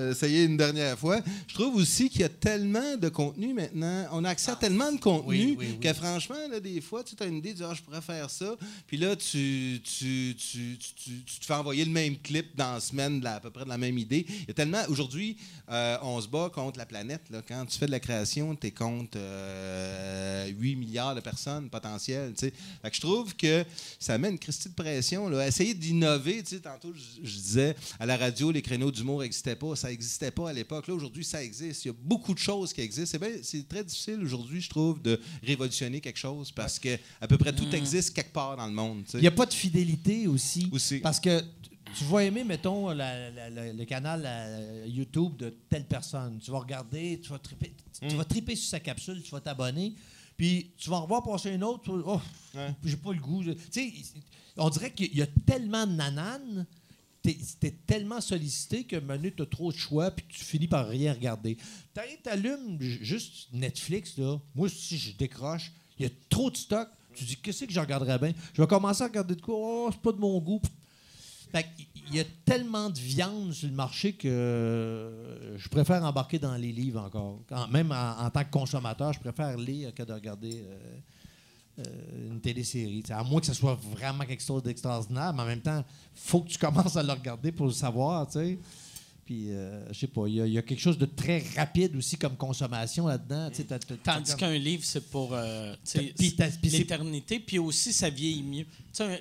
[0.10, 1.20] euh, essayer une dernière fois.
[1.48, 4.06] Je trouve aussi qu'il y a tellement de contenu maintenant.
[4.12, 5.80] On a accès à tellement de contenu oui, oui, oui.
[5.80, 8.30] que franchement, là, des fois, tu as une idée, tu dis, ah, je pourrais faire
[8.30, 8.56] ça.
[8.88, 13.22] Puis là, tu, tu, tu, tu- te fais envoyer le même clip dans la semaine,
[13.22, 14.26] la- à peu près de la même idée.
[14.30, 14.82] Il y a tellement.
[14.90, 15.38] Aujourd'hui,
[15.72, 17.22] euh, on se bat contre la planète.
[17.30, 17.42] Là.
[17.48, 22.34] Quand tu fais de la création, tu es contre euh, 8 milliards de personnes potentielles.
[22.38, 23.66] Fait que je trouve que
[24.00, 25.30] ça met une Christie de pression.
[25.30, 25.47] Là.
[25.48, 29.56] Essayer d'innover, tu sais, tantôt, je, je disais, à la radio, les créneaux d'humour n'existaient
[29.56, 29.76] pas.
[29.76, 30.88] Ça n'existait pas à l'époque.
[30.88, 31.86] Là, aujourd'hui, ça existe.
[31.86, 33.12] Il y a beaucoup de choses qui existent.
[33.12, 37.28] C'est, bien- c'est très difficile aujourd'hui, je trouve, de révolutionner quelque chose parce que à
[37.28, 39.04] peu près tout existe quelque part dans le monde.
[39.06, 39.18] tu sais.
[39.20, 40.70] Il n'y a pas de fidélité aussi.
[40.72, 41.00] Aussi.
[41.00, 41.40] Parce que
[41.96, 46.38] tu- vas aimer, mettons, la- la- la- le canal euh, YouTube de telle personne.
[46.44, 49.40] Tu vas regarder, tu vas triper, tu, tu vas triper sur sa capsule, tu vas
[49.40, 49.94] t'abonner.
[50.36, 51.90] Puis tu vas en revoir passer une autre.
[52.06, 52.20] Oh,
[52.56, 52.70] Ouais.
[52.84, 53.44] j'ai pas le goût.
[53.44, 53.92] Tu sais,
[54.58, 56.66] on dirait qu'il y a tellement de nananes.
[57.24, 60.88] T'es es tellement sollicité que menu, tu as trop de choix puis tu finis par
[60.88, 61.58] rien regarder.
[62.24, 64.40] T'allumes ju- juste Netflix, là.
[64.56, 66.88] Moi, si je décroche, il y a trop de stock.
[67.16, 68.34] Tu dis, qu'est-ce que je regarderais bien?
[68.54, 69.56] Je vais commencer à regarder de quoi?
[69.58, 70.62] Oh, c'est pas de mon goût.
[71.52, 76.56] Qu'il y a tellement de viande sur le marché que euh, je préfère embarquer dans
[76.56, 77.42] les livres encore.
[77.72, 81.00] Même en, en tant que consommateur, je préfère lire que de regarder euh,
[81.80, 83.04] euh, une télésérie.
[83.04, 85.84] T'sais, à moins que ce soit vraiment quelque chose d'extraordinaire, mais en même temps,
[86.16, 88.28] faut que tu commences à le regarder pour le savoir.
[89.26, 91.44] Puis, euh, je sais pas, il y, a- il y a quelque chose de très
[91.58, 93.50] rapide aussi comme consommation là-dedans.
[94.02, 95.76] Tandis qu'un livre, c'est pour euh,
[96.64, 98.66] l'éternité, puis aussi ça vieillit mieux.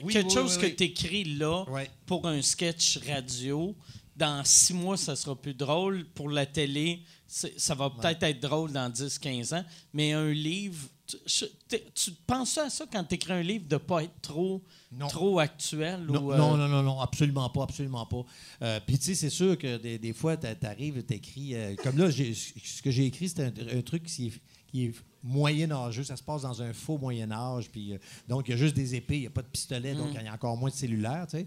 [0.03, 1.65] Oui, quelque oui, chose oui, que tu écris là
[2.07, 3.74] pour un sketch radio,
[4.16, 6.07] dans six mois, ça sera plus drôle.
[6.15, 11.16] Pour la télé, ça va peut-être être drôle dans 10-15 ans, mais un livre, tu,
[11.27, 14.62] je- tu penses à ça quand tu écris un livre de ne pas être trop,
[14.93, 15.09] Non.
[15.09, 16.05] trop actuel?
[16.09, 18.24] Non, ou, euh, non, non, non, non, absolument pas, absolument pas.
[18.62, 21.55] Euh, Puis, tu sais, c'est sûr que des, des fois, tu arrives, tu écris.
[21.82, 24.32] comme là, ce que j'ai écrit, c'est un, un truc qui est,
[24.70, 24.93] qui est
[25.23, 26.05] moyen-âgeux.
[26.05, 27.69] Ça se passe dans un faux Moyen-Âge.
[27.70, 27.98] Puis, euh,
[28.28, 30.23] donc, il y a juste des épées, il n'y a pas de pistolet, donc il
[30.24, 31.47] y a encore moins de cellulaire, tu sais.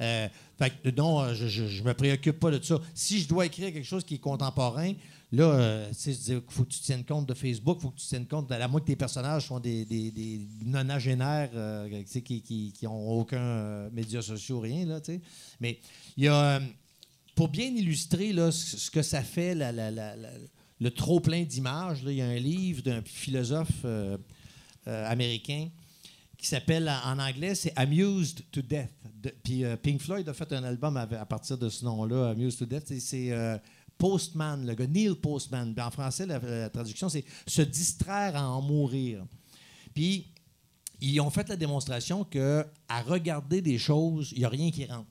[0.00, 0.28] Euh,
[0.58, 2.78] fait que, non, euh, je, je me préoccupe pas de ça.
[2.94, 4.92] Si je dois écrire quelque chose qui est contemporain,
[5.32, 8.50] là, euh, dis, faut que tu tiennes compte de Facebook, faut que tu tiennes compte,
[8.52, 13.10] à moins que tes personnages soient des, des, des nonagénaires euh, qui, qui, qui ont
[13.10, 15.00] aucun euh, média social, rien, là.
[15.60, 15.80] Mais
[16.16, 16.60] il y a, euh,
[17.34, 22.38] pour bien illustrer là, ce, que ça fait, le trop-plein d'images, il y a un
[22.38, 23.84] livre d'un philosophe
[24.86, 25.68] américain
[26.38, 28.90] qui s'appelle en anglais, c'est Amused to Death.
[29.22, 32.58] De- puis Pink Floyd a fait un album à, à partir de ce nom-là, Amused
[32.58, 32.92] to Death.
[32.98, 33.32] C'est
[33.98, 35.74] Postman, le gars, Neil Postman.
[35.78, 39.24] En français, la, traduction, c'est se distraire à en mourir.
[39.94, 40.26] Puis
[41.00, 44.84] ils ont fait la démonstration que à regarder des choses, il n'y a rien qui
[44.86, 45.06] rentre.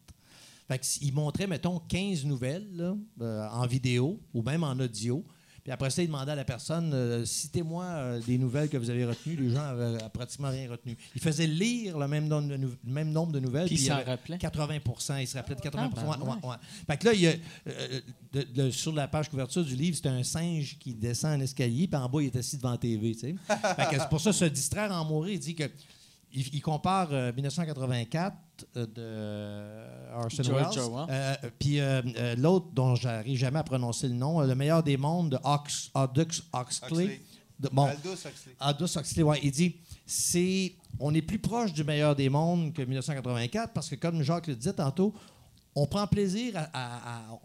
[0.68, 5.24] Fait que s- ils montraient, mettons, 15 nouvelles euh, en vidéo ou même en audio.
[5.66, 8.92] Puis après ça, ils demandaient à la personne euh, citez-moi euh, des nouvelles que vous
[8.92, 9.36] avez retenues.
[9.36, 10.96] Les gens avaient pratiquement rien retenu.
[11.16, 13.66] Ils faisaient lire le même nombre de, nou- le même nombre de nouvelles.
[13.66, 14.38] Puis il s'en avait rappelaient?
[14.38, 16.56] 80% Ils se rappelaient de 80 Ah, ben ouais, ouais, ouais.
[16.88, 17.34] Fait que là, il y a,
[17.68, 18.00] euh,
[18.32, 21.88] de- de- sur la page couverture du livre, c'est un singe qui descend un escalier,
[21.88, 23.14] puis en bas, il est assis devant la TV.
[23.16, 25.64] Fait que c'est pour ça, se distraire en mourir, il dit que.
[26.36, 28.36] Il, il compare euh, 1984
[28.78, 34.08] euh, de Orson George Welles, euh, puis euh, euh, l'autre dont j'arrive jamais à prononcer
[34.08, 37.04] le nom, euh, Le meilleur des mondes de Ox, Aldous Huxley.
[37.06, 37.22] Huxley.
[37.60, 38.56] De- bon, Aldous Huxley.
[38.60, 39.76] Aldous Huxley, ouais, il dit
[40.06, 44.48] c'est on est plus proche du meilleur des mondes que 1984 parce que comme Jacques
[44.48, 45.14] le disait tantôt,
[45.76, 47.40] on prend plaisir à, à- à-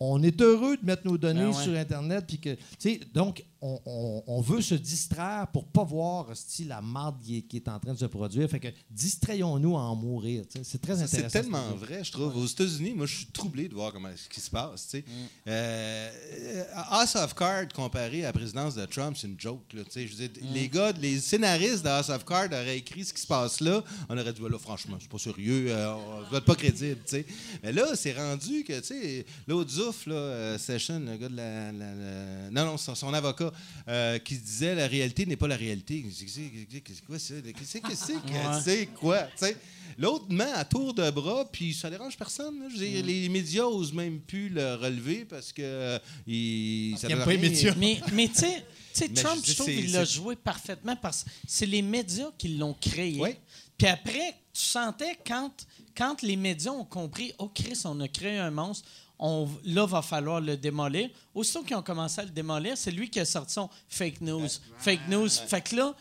[0.00, 1.62] on, est heureux de mettre nos données Ah ouais.
[1.64, 5.84] sur internet puis que tu sais donc on, on- on veut se distraire pour pas
[5.84, 8.68] voir hostie, la marde qui est, qui est en train de se produire fait que
[8.90, 12.36] distrayons-nous à en mourir c'est très intéressant C'est tellement ce vrai, je trouve.
[12.36, 14.88] Aux États-Unis, moi, je suis troublé de voir comment ce qui se passe.
[14.88, 15.04] tu sais.
[15.46, 16.10] Euh,
[16.40, 19.72] euh, House of Cards comparé à la présidence de Trump, c'est une joke.
[19.74, 20.06] Là, tu sais.
[20.06, 23.20] je veux dire, Les gars, les scénaristes de House of Cards auraient écrit ce qui
[23.20, 23.82] se passe là.
[24.08, 27.00] On aurait dit, là, franchement, c'est pas sérieux, euh, on vous êtes pas crédible.
[27.04, 27.26] tu sais.
[27.62, 31.36] Mais là, c'est rendu que, tu sais, l'autre Zouf, là, euh, Session, le gars de
[31.36, 31.72] la.
[31.72, 33.52] la- la- non, non, son, son avocat,
[33.88, 36.04] euh, qui disait la réalité n'est pas la réalité.
[36.12, 37.34] C'est c'est- c'est quoi ça?
[37.44, 39.22] Qu'est-ce que c'est que c'est quoi?
[39.38, 39.56] Tu sais,
[39.98, 42.58] L'autre ment à tour de bras, puis ça dérange personne.
[42.60, 42.68] là.
[42.68, 43.06] Dire, Mm.
[43.06, 47.74] Les médias osent même plus le relever parce que euh, il, ça pas les médias.
[47.78, 48.44] Mais, mais tu
[48.92, 52.74] sais, Trump, je trouve qu'il l'a joué parfaitement parce que c'est les médias qui l'ont
[52.78, 53.16] créé.
[53.18, 53.30] Oui.
[53.78, 55.50] Puis après, tu sentais quand,
[55.96, 58.88] quand les médias ont compris, oh Chris, on a créé un monstre,
[59.18, 61.08] on, là, va falloir le démolir.
[61.34, 64.48] Aussitôt qu'ils ont commencé à le démolir, c'est lui qui a sorti son fake news.
[64.78, 65.28] Fake news.
[65.28, 65.94] Fait que là,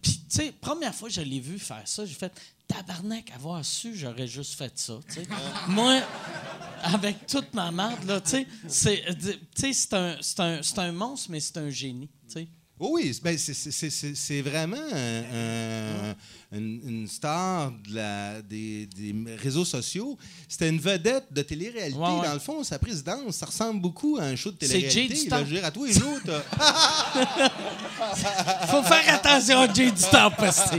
[0.00, 2.32] Puis, tu sais, première fois que je l'ai vu faire ça, j'ai fait
[2.68, 4.98] tabarnak, avoir su, j'aurais juste fait ça.
[5.68, 6.00] Moi,
[6.82, 10.84] avec toute ma marde, là, tu sais, c'est euh, tu sais, c'est un, c'est un,
[10.84, 12.08] un monstre, mais c'est un génie.
[12.28, 12.48] tu sais.
[12.78, 16.14] Oh oui, c'est- ben, c'est- vraiment un- un-
[16.58, 20.18] une, une star de la- des, des réseaux sociaux.
[20.46, 21.98] C'était une vedette de télé-réalité.
[21.98, 22.26] Ouais, ouais.
[22.26, 25.44] Dans le fond, sa présidence, ça ressemble beaucoup à un show de C'est Jay télé-réalité.
[25.44, 26.42] du à tous les jours, t'as-
[28.68, 30.76] Faut faire attention à Jay du temps, parce que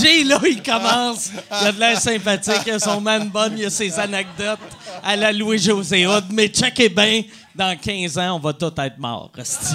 [0.00, 1.30] Jay, là, il commence,
[1.62, 4.58] il a de l'air sympathique, il a son man bonne, il a ses anecdotes
[5.02, 7.22] à la Louis-José Hood, mais checkez bien,
[7.60, 9.30] dans 15 ans, on va tous être morts.
[9.36, 9.74] esti.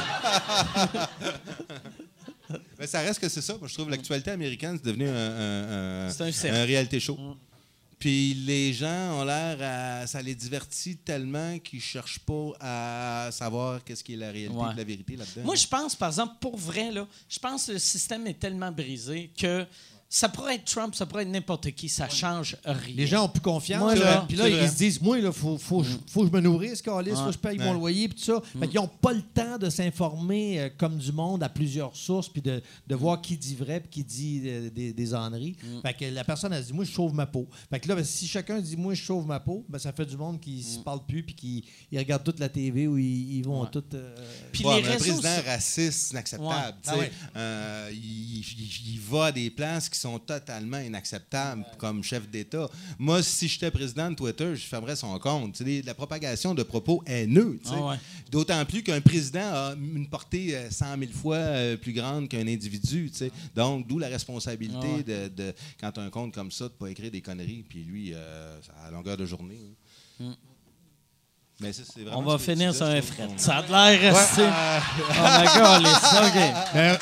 [2.80, 3.56] Ben, ça reste que c'est ça.
[3.60, 7.18] Moi, je trouve que l'actualité américaine, c'est devenu un, un, un- un réalité show.
[8.00, 10.08] Puis les gens ont l'air.
[10.08, 14.74] Ça les divertit tellement qu'ils cherchent pas à savoir qu'est-ce qui est la réalité Ouais.
[14.76, 15.46] la vérité là-dedans.
[15.46, 18.72] Moi, je pense, par exemple, pour vrai, là, je pense que le système est tellement
[18.72, 19.66] brisé que
[20.18, 22.96] ça pourrait être Trump, ça pourrait être n'importe qui, ça change rien.
[22.96, 23.82] Les gens ont plus confiance.
[23.82, 24.06] Moi, là.
[24.06, 24.70] là, puis là, ils vrai.
[24.70, 27.38] se disent, moi, il faut, faut, faut que je me nourrisse, Calis, faut que je
[27.38, 28.42] paye mon loyer, puis tout ça.
[28.58, 32.30] Fait qu'ils n'ont pas le temps de s'informer euh, comme du monde à plusieurs sources,
[32.30, 35.58] puis de, de voir qui dit vrai, puis qui dit euh, des, des âneries.
[35.82, 37.46] Fait que la personne, elle se dit, moi, je sauve ma peau.
[37.70, 40.06] Fait que là, ben, si chacun dit, moi, je sauve ma peau, ben, ça fait
[40.06, 43.38] du monde qui se parle plus, puis qui ils regardent toute la TV où ils,
[43.40, 43.84] ils vont tout.
[43.94, 44.16] euh,
[44.54, 46.48] Puis Ouais, les mais un réseaux président raciste, c'est inacceptable.
[46.50, 46.72] Ouais.
[46.82, 46.96] tu sais.
[46.96, 47.12] Ah ouais.
[47.36, 52.70] Euh, il, il- il va à des places qui sont totalement inacceptables comme chef d'État.
[53.00, 55.54] Moi, si j'étais président de Twitter, je fermerais son compte.
[55.54, 57.60] Tu sais, des- la propagation de propos haineux.
[57.68, 57.96] Ah ouais.
[58.32, 62.48] D'autant plus qu'un président a une portée euh, 100 000 fois euh, plus grande qu'un
[62.48, 63.12] individu.
[63.56, 65.04] Donc, d'où la responsabilité Ah ouais.
[65.04, 67.64] de, de- quand tu as un compte comme ça, de ne pas écrire des conneries.
[67.68, 69.60] Puis lui, euh, à longueur de journée.
[70.22, 70.36] hein.
[71.62, 73.30] Mais ça, c'est vraiment On va finir sur un fret.
[73.38, 74.44] Ça a de l'air resté.
[74.44, 77.00] Oh my God, les OK.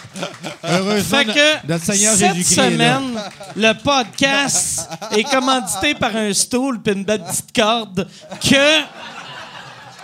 [0.64, 3.20] Heureusement, Fait que notre Seigneur cette semaine,
[3.56, 8.08] le podcast est commandité par un stool puis une belle petite corde
[8.42, 8.82] que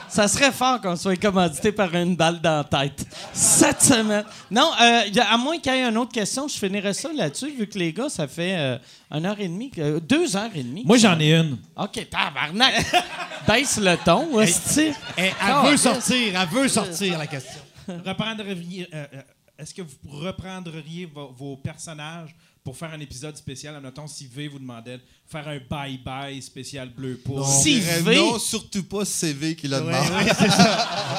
[0.10, 3.06] ça serait fort qu'on soit commandité par une balle dans la tête.
[3.34, 4.24] Cette semaine.
[4.52, 7.68] Non, euh, à moins qu'il y ait une autre question, je finirais ça là-dessus, vu
[7.68, 8.78] que les gars, ça fait euh,
[9.12, 10.84] une heure et demie, que- deux heures et demie.
[10.86, 11.58] Moi, j'en ai une.
[11.78, 12.86] OK, tabarnak.
[13.48, 14.92] Baisse le ton, hostie.
[15.16, 17.62] Elle, Ah, veut sortir, elle veut sortir, la question.
[18.06, 19.22] Reprendriez, euh, euh,
[19.58, 23.76] est-ce que vous reprendriez vo- vos personnages pour faire un épisode spécial?
[23.76, 27.48] Admettons, si V vous demandait de faire un bye-bye spécial bleu pour.
[27.48, 30.32] Si V- Non, surtout pas CV qui l'a demandé.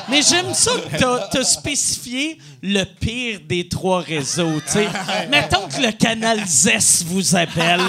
[0.08, 4.60] Mais j'aime ça que t'as- spécifié le pire des trois réseaux.
[4.66, 4.88] tu sais.
[5.30, 7.80] Mettons que le canal ZES vous appelle.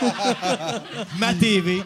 [1.18, 1.82] Ma TV.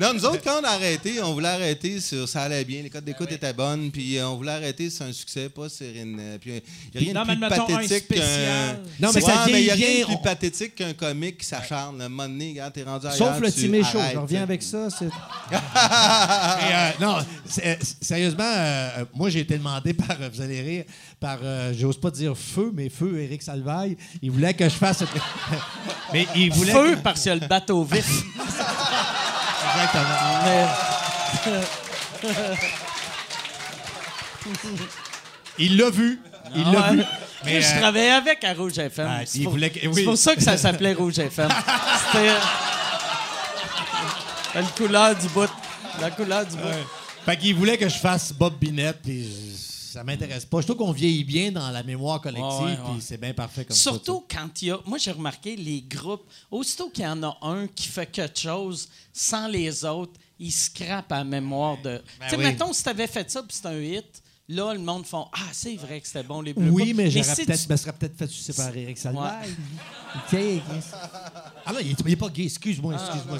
[0.00, 2.90] Non, nous autres, quand on a arrêté, on voulait arrêter sur ça allait bien, les
[2.90, 6.18] codes d'écoute étaient bonnes, puis euh, on voulait arrêter sur un succès, pas sur une.
[6.20, 6.50] euh, Puis
[6.94, 8.14] il n'y a rien Non, de mais plus pathétique qu'un.
[8.16, 8.80] spécial.
[9.00, 11.38] Non, mais Ouais, ça mais n'y a rien bien, de plus on- pathétique qu'un comique
[11.38, 12.00] qui s'acharne.
[12.00, 13.16] À un moment donné, t'es rendu ailleurs.
[13.34, 14.88] Sauf le Timé Show, je reviens avec ça.
[15.00, 15.04] Et,
[15.54, 17.16] euh, non,
[18.00, 20.84] sérieusement, euh, moi j'ai été demandé par, vous allez rire,
[21.20, 23.96] par, euh, j'ose pas dire feu, mais feu Éric Salvaille.
[24.22, 25.02] Il voulait que je fasse.
[26.12, 26.72] mais il voulait.
[26.72, 28.06] Feu parce qu'il y a le bateau vif.
[29.74, 30.04] Exactement.
[30.44, 30.66] Mais-
[35.58, 36.20] Il l'a vu.
[36.54, 36.96] Il l'a ouais.
[36.96, 37.02] vu.
[37.44, 39.08] Mais, je euh, travaillais avec à Rouge FM.
[39.08, 40.04] Ah, c'est pour, voulait que- c'est oui.
[40.04, 41.48] pour ça que ça s'appelait Rouge FM.
[42.06, 42.32] C'était
[44.54, 45.48] la couleur du bout.
[46.00, 46.62] La couleur du bout.
[47.24, 49.28] Fait qu'il voulait que je fasse Bob Binette, puis
[49.96, 50.60] ça m'intéresse pas.
[50.60, 52.92] Je trouve qu'on vieillit bien dans la mémoire collective, Ouais, ouais, ouais.
[52.92, 54.78] puis c'est bien parfait comme Surtout quand il y a.
[54.84, 58.88] Moi, j'ai remarqué les groupes, aussitôt qu'il y en a un qui fait quelque chose
[59.12, 62.02] sans les autres, il scrape à la mémoire de.
[62.20, 62.44] tu sais, oui.
[62.44, 65.76] mettons, si t'avais fait ça puis c'est un hit, là, le monde font Ah, c'est
[65.76, 66.60] vrai que c'était bon, les ça.
[66.60, 66.70] bleus.
[66.70, 69.48] Oui, mais si peut-être, tu- me serais peut-être fait sucer par Eric Salvaille.
[70.14, 70.38] OK.
[71.64, 72.44] Ah non, il est, il est pas gay.
[72.44, 73.38] Excuse-moi, excuse-moi.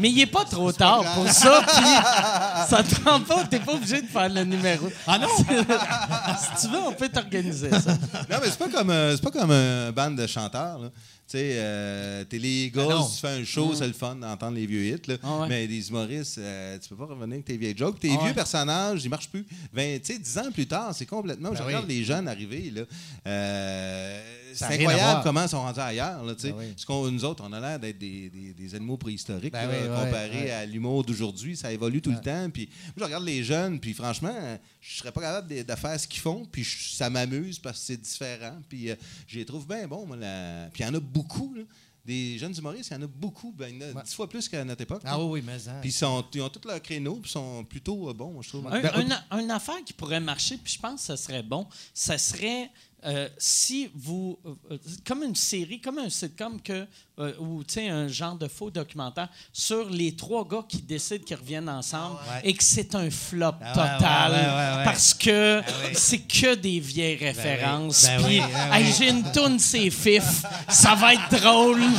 [0.00, 3.72] Mais il est pas trop tard pour ça, puis ça te rend pas, t'es pas
[3.74, 4.88] obligé de faire le numéro.
[5.06, 5.28] Ah non?
[5.38, 7.92] si tu veux, on peut t'organiser ça.
[8.30, 10.78] Non, mais c'est pas comme euh, c'est pas comme un band de chanteurs.
[10.78, 10.90] Là.
[11.28, 14.56] Tu sais, euh, t'es les Eagles, Ah tu fais un show, c'est le fun d'entendre
[14.56, 15.02] les vieux hits.
[15.06, 15.14] Là.
[15.22, 15.48] Ah ouais.
[15.48, 18.00] Mais des humoristes, euh, tu peux pas revenir avec tes vieilles jokes.
[18.00, 18.34] Tes Ah vieux ouais.
[18.34, 19.46] personnages, ils marchent plus.
[19.72, 21.50] 20, tu sais, 10 ans plus tard, c'est complètement.
[21.52, 21.98] je Ben regarde oui.
[21.98, 22.72] les jeunes arriver.
[22.74, 22.82] Là.
[23.28, 24.20] Euh,
[24.54, 26.22] c'est incroyable comment ils sont rendus ailleurs.
[26.24, 26.52] Là, tu sais.
[26.52, 26.68] Ben oui.
[26.70, 29.74] Parce qu'on- nous autres, on a l'air d'être des, des- des animaux préhistoriques Ben là,
[29.74, 30.50] oui, ouais, comparé ouais.
[30.50, 31.56] à l'humour d'aujourd'hui.
[31.56, 32.48] Ça évolue tout le temps.
[32.50, 34.34] Puis, moi, je regarde les jeunes, puis franchement,
[34.80, 36.44] je serais pas capable de, de faire ce qu'ils font.
[36.50, 38.58] Puis je- ça m'amuse parce que c'est différent.
[38.68, 38.96] Puis euh,
[39.26, 40.06] je les trouve bien bons.
[40.06, 41.54] moi, la- Puis il y en a beaucoup.
[41.54, 41.62] là.
[42.02, 43.52] Des jeunes humoristes, il y en a beaucoup.
[43.56, 45.02] Ben, il y en a dix fois plus qu'à notre époque.
[45.04, 45.72] Ah oui, oui, mais ça.
[45.82, 48.48] Puis ils, sont, ils ont tous leurs créneaux, puis ils sont plutôt euh, bons, je
[48.48, 48.66] trouve.
[48.68, 48.82] Un,
[49.30, 52.70] un- une affaire qui pourrait marcher, puis je pense que ce serait bon, ce serait
[53.04, 54.38] euh, si vous.
[54.70, 56.86] euh, comme une série, comme un sitcom que,
[57.20, 61.22] euh, ou tu sais, un genre de faux documentaire sur les trois gars qui décident
[61.24, 65.92] qu'ils reviennent ensemble et que c'est un flop Ah total ouais, parce que oui.
[65.94, 68.04] c'est que des vieilles références.
[68.04, 68.94] Ben Puis, oui, ben hey, oui.
[68.98, 71.80] j'ai une toune, c'est fif, ça va être drôle.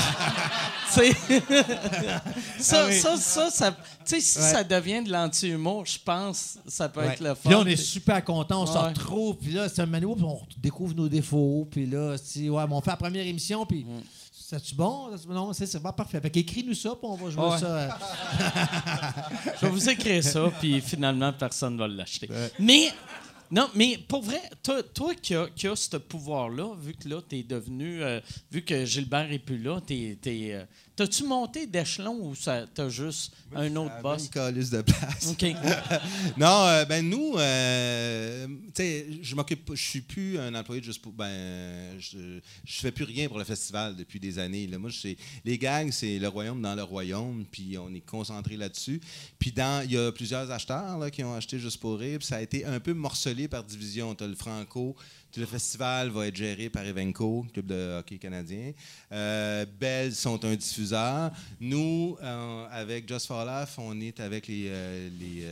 [0.92, 1.02] Ça,
[2.88, 7.02] Ah ça, ça, ça, tu sais, si ça devient de l'anti-humour, je pense ça peut
[7.04, 7.40] être le fun.
[7.44, 10.26] Puis là, on est super content, on se retrouve, puis là, c'est un manuel, puis
[10.26, 14.02] on découvre nos défauts, puis là, ouais, on fait la première émission, puis Mm.
[14.60, 15.10] C'est-tu bon?
[15.30, 16.20] Non, c'est pas parfait.
[16.22, 17.58] Fait qu'écris-nous ça, puis on va jouer Ouais.
[17.58, 17.66] ça.
[17.68, 17.90] euh,
[19.62, 22.30] Je vais vous écrire ça, puis finalement, personne ne va l'acheter.
[22.60, 22.92] Mais,
[23.50, 27.22] non, mais pour vrai, toi, toi qui as qui as ce pouvoir-là, vu que là,
[27.28, 28.02] tu es devenu.
[28.04, 28.20] euh,
[28.52, 30.18] vu que Gilbert est plus là, t'es.
[30.22, 30.66] t'es, euh,
[31.02, 34.30] T'as-tu monté d'échelon ou t'as juste un autre boss?
[34.36, 35.30] Une de place.
[35.32, 35.46] OK.
[36.38, 40.86] non, euh, ben nous, euh, tu sais, je m'occupe, je suis plus un employé de
[40.86, 44.68] juste pour, ben, je, je fais plus rien pour le festival depuis des années.
[44.68, 44.78] Là.
[44.78, 49.02] Moi, je les gangs, c'est le royaume dans le royaume, puis on est concentré là-dessus.
[49.40, 52.28] Puis dans, il y a plusieurs acheteurs là, qui ont acheté juste pour rire, puis
[52.28, 54.14] ça a été un peu morcelé par division.
[54.14, 54.96] T'as le Franco.
[55.38, 58.72] Le festival va être géré par Evenco, club de hockey canadien.
[59.12, 61.32] Euh, Bell sont un diffuseur.
[61.60, 65.46] Nous, euh, avec Just for Laugh, on est avec les, euh, les,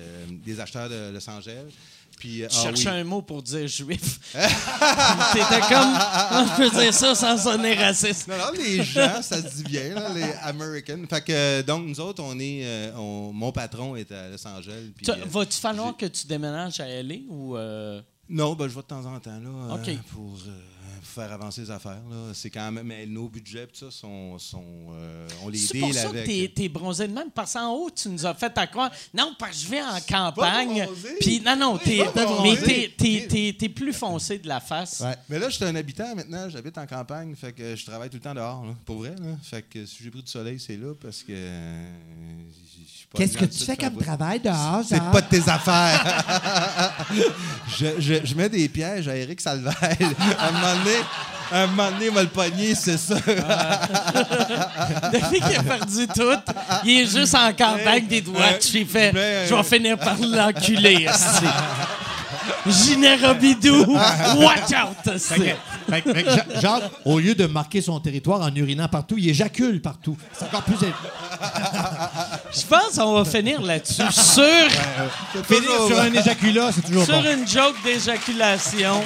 [0.46, 1.72] les acheteurs de Los Angeles.
[2.18, 2.96] Puis, Je ah cherchais oui.
[3.00, 4.20] un mot pour dire juif.
[4.34, 5.94] T'étais comme.
[5.96, 8.28] Je peux dire ça sans sonner raciste.
[8.28, 11.06] Non, non, les gens, ça se dit bien, là, les Americans.
[11.10, 12.92] Fait que, donc, nous autres, on est.
[12.98, 14.92] on- mon patron est à Los Angeles.
[14.96, 17.56] puis, Va-tu falloir que tu déménages à LA ou.
[17.56, 19.98] euh, Non, ben, je vais de temps en temps là, euh, OK.
[20.12, 20.62] pour euh,
[21.04, 22.02] faire avancer les affaires.
[22.10, 22.32] là.
[22.34, 22.86] C'est quand même.
[22.88, 24.38] Mais nos budgets, pis ça, sont.
[24.40, 24.64] sont
[24.94, 26.26] euh, on les C'est pour ça que avec.
[26.26, 28.92] t'es, t'es bronzé de même, parce qu'en haut, tu nous as fait à croire.
[29.14, 30.86] Non, parce que je vais en campagne.
[30.86, 31.10] bronzé.
[31.20, 32.04] Puis, non, non, t'es,
[32.44, 35.00] mais t'es, t'es, t'es- t'es plus foncé de la face.
[35.02, 35.16] Ouais.
[35.30, 38.18] Mais là, je suis un habitant maintenant, j'habite en campagne, fait que je travaille tout
[38.18, 39.16] le temps dehors, là, pour vrai.
[39.20, 39.36] Là.
[39.44, 41.32] Fait que si j'ai pris du soleil, c'est là parce que.
[41.32, 41.90] euh,
[42.82, 46.96] je suis pas Qu'est-ce que tu fais comme travail dehors, C'est pas de tes affaires.
[47.80, 49.74] je, je- je mets des pièges à Eric Salvaire.
[50.40, 50.89] À un moment donné,
[51.52, 53.16] un moment donné, il m'a le pogné, c'est ça.
[55.14, 56.36] Depuis qu'il a perdu tout,
[56.86, 58.60] il est juste en campagne des doigts.
[58.72, 61.46] J'ai fait, Mais, je vais euh, finir par l'enculer, esti.
[62.68, 63.86] Ginet Robidou,
[64.38, 64.98] watch out.
[65.90, 68.54] Fait que- fait que- fait que Ja- Jacques, au lieu de marquer son territoire en
[68.56, 70.18] urinant partout, il éjacule partout.
[70.34, 70.76] C'est encore plus.
[72.52, 74.44] Je pense qu'on va finir là-dessus sur,
[75.48, 77.32] Finir sur un éjaculat, c'est toujours sur bon.
[77.32, 79.02] une joke d'éjaculation.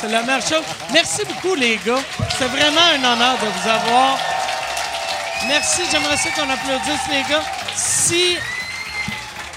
[0.00, 0.62] C'est la meilleure chose.
[0.92, 2.00] Merci beaucoup, les gars.
[2.38, 4.18] C'est vraiment un honneur de vous avoir.
[5.48, 5.82] Merci.
[5.90, 7.42] J'aimerais ça qu'on applaudisse, les gars.
[7.76, 8.36] Si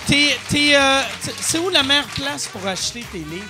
[0.07, 3.47] t'es, t'es, euh, t- c'est où la meilleure place pour acheter tes livres?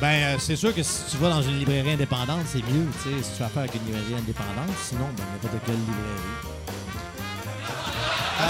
[0.00, 3.08] Ben, euh, c'est sûr que si tu vas dans une librairie indépendante, c'est mieux, tu
[3.08, 4.68] sais, si tu fais affaire avec une librairie indépendante.
[4.86, 6.04] Sinon, ben, n'importe quelle librairie.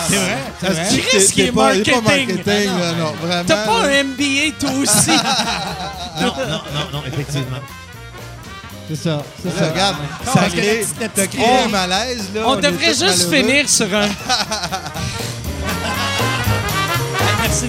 [0.09, 0.87] c'est vrai, c'est vrai.
[0.89, 2.69] Chris T'es- qui est t'es pas- marketing.
[2.99, 3.45] non, vraiment.
[3.47, 5.11] T'as pas un MBA, toi aussi?
[6.19, 6.61] Non, non, non,
[6.95, 7.61] non, effectivement.
[8.89, 9.69] C'est ça, c'est ça.
[9.71, 10.83] regarde, ça crée,
[11.65, 12.41] un malaise, là.
[12.47, 13.49] On devrait juste malheureux.
[13.49, 14.09] finir sur un.
[17.43, 17.67] Merci.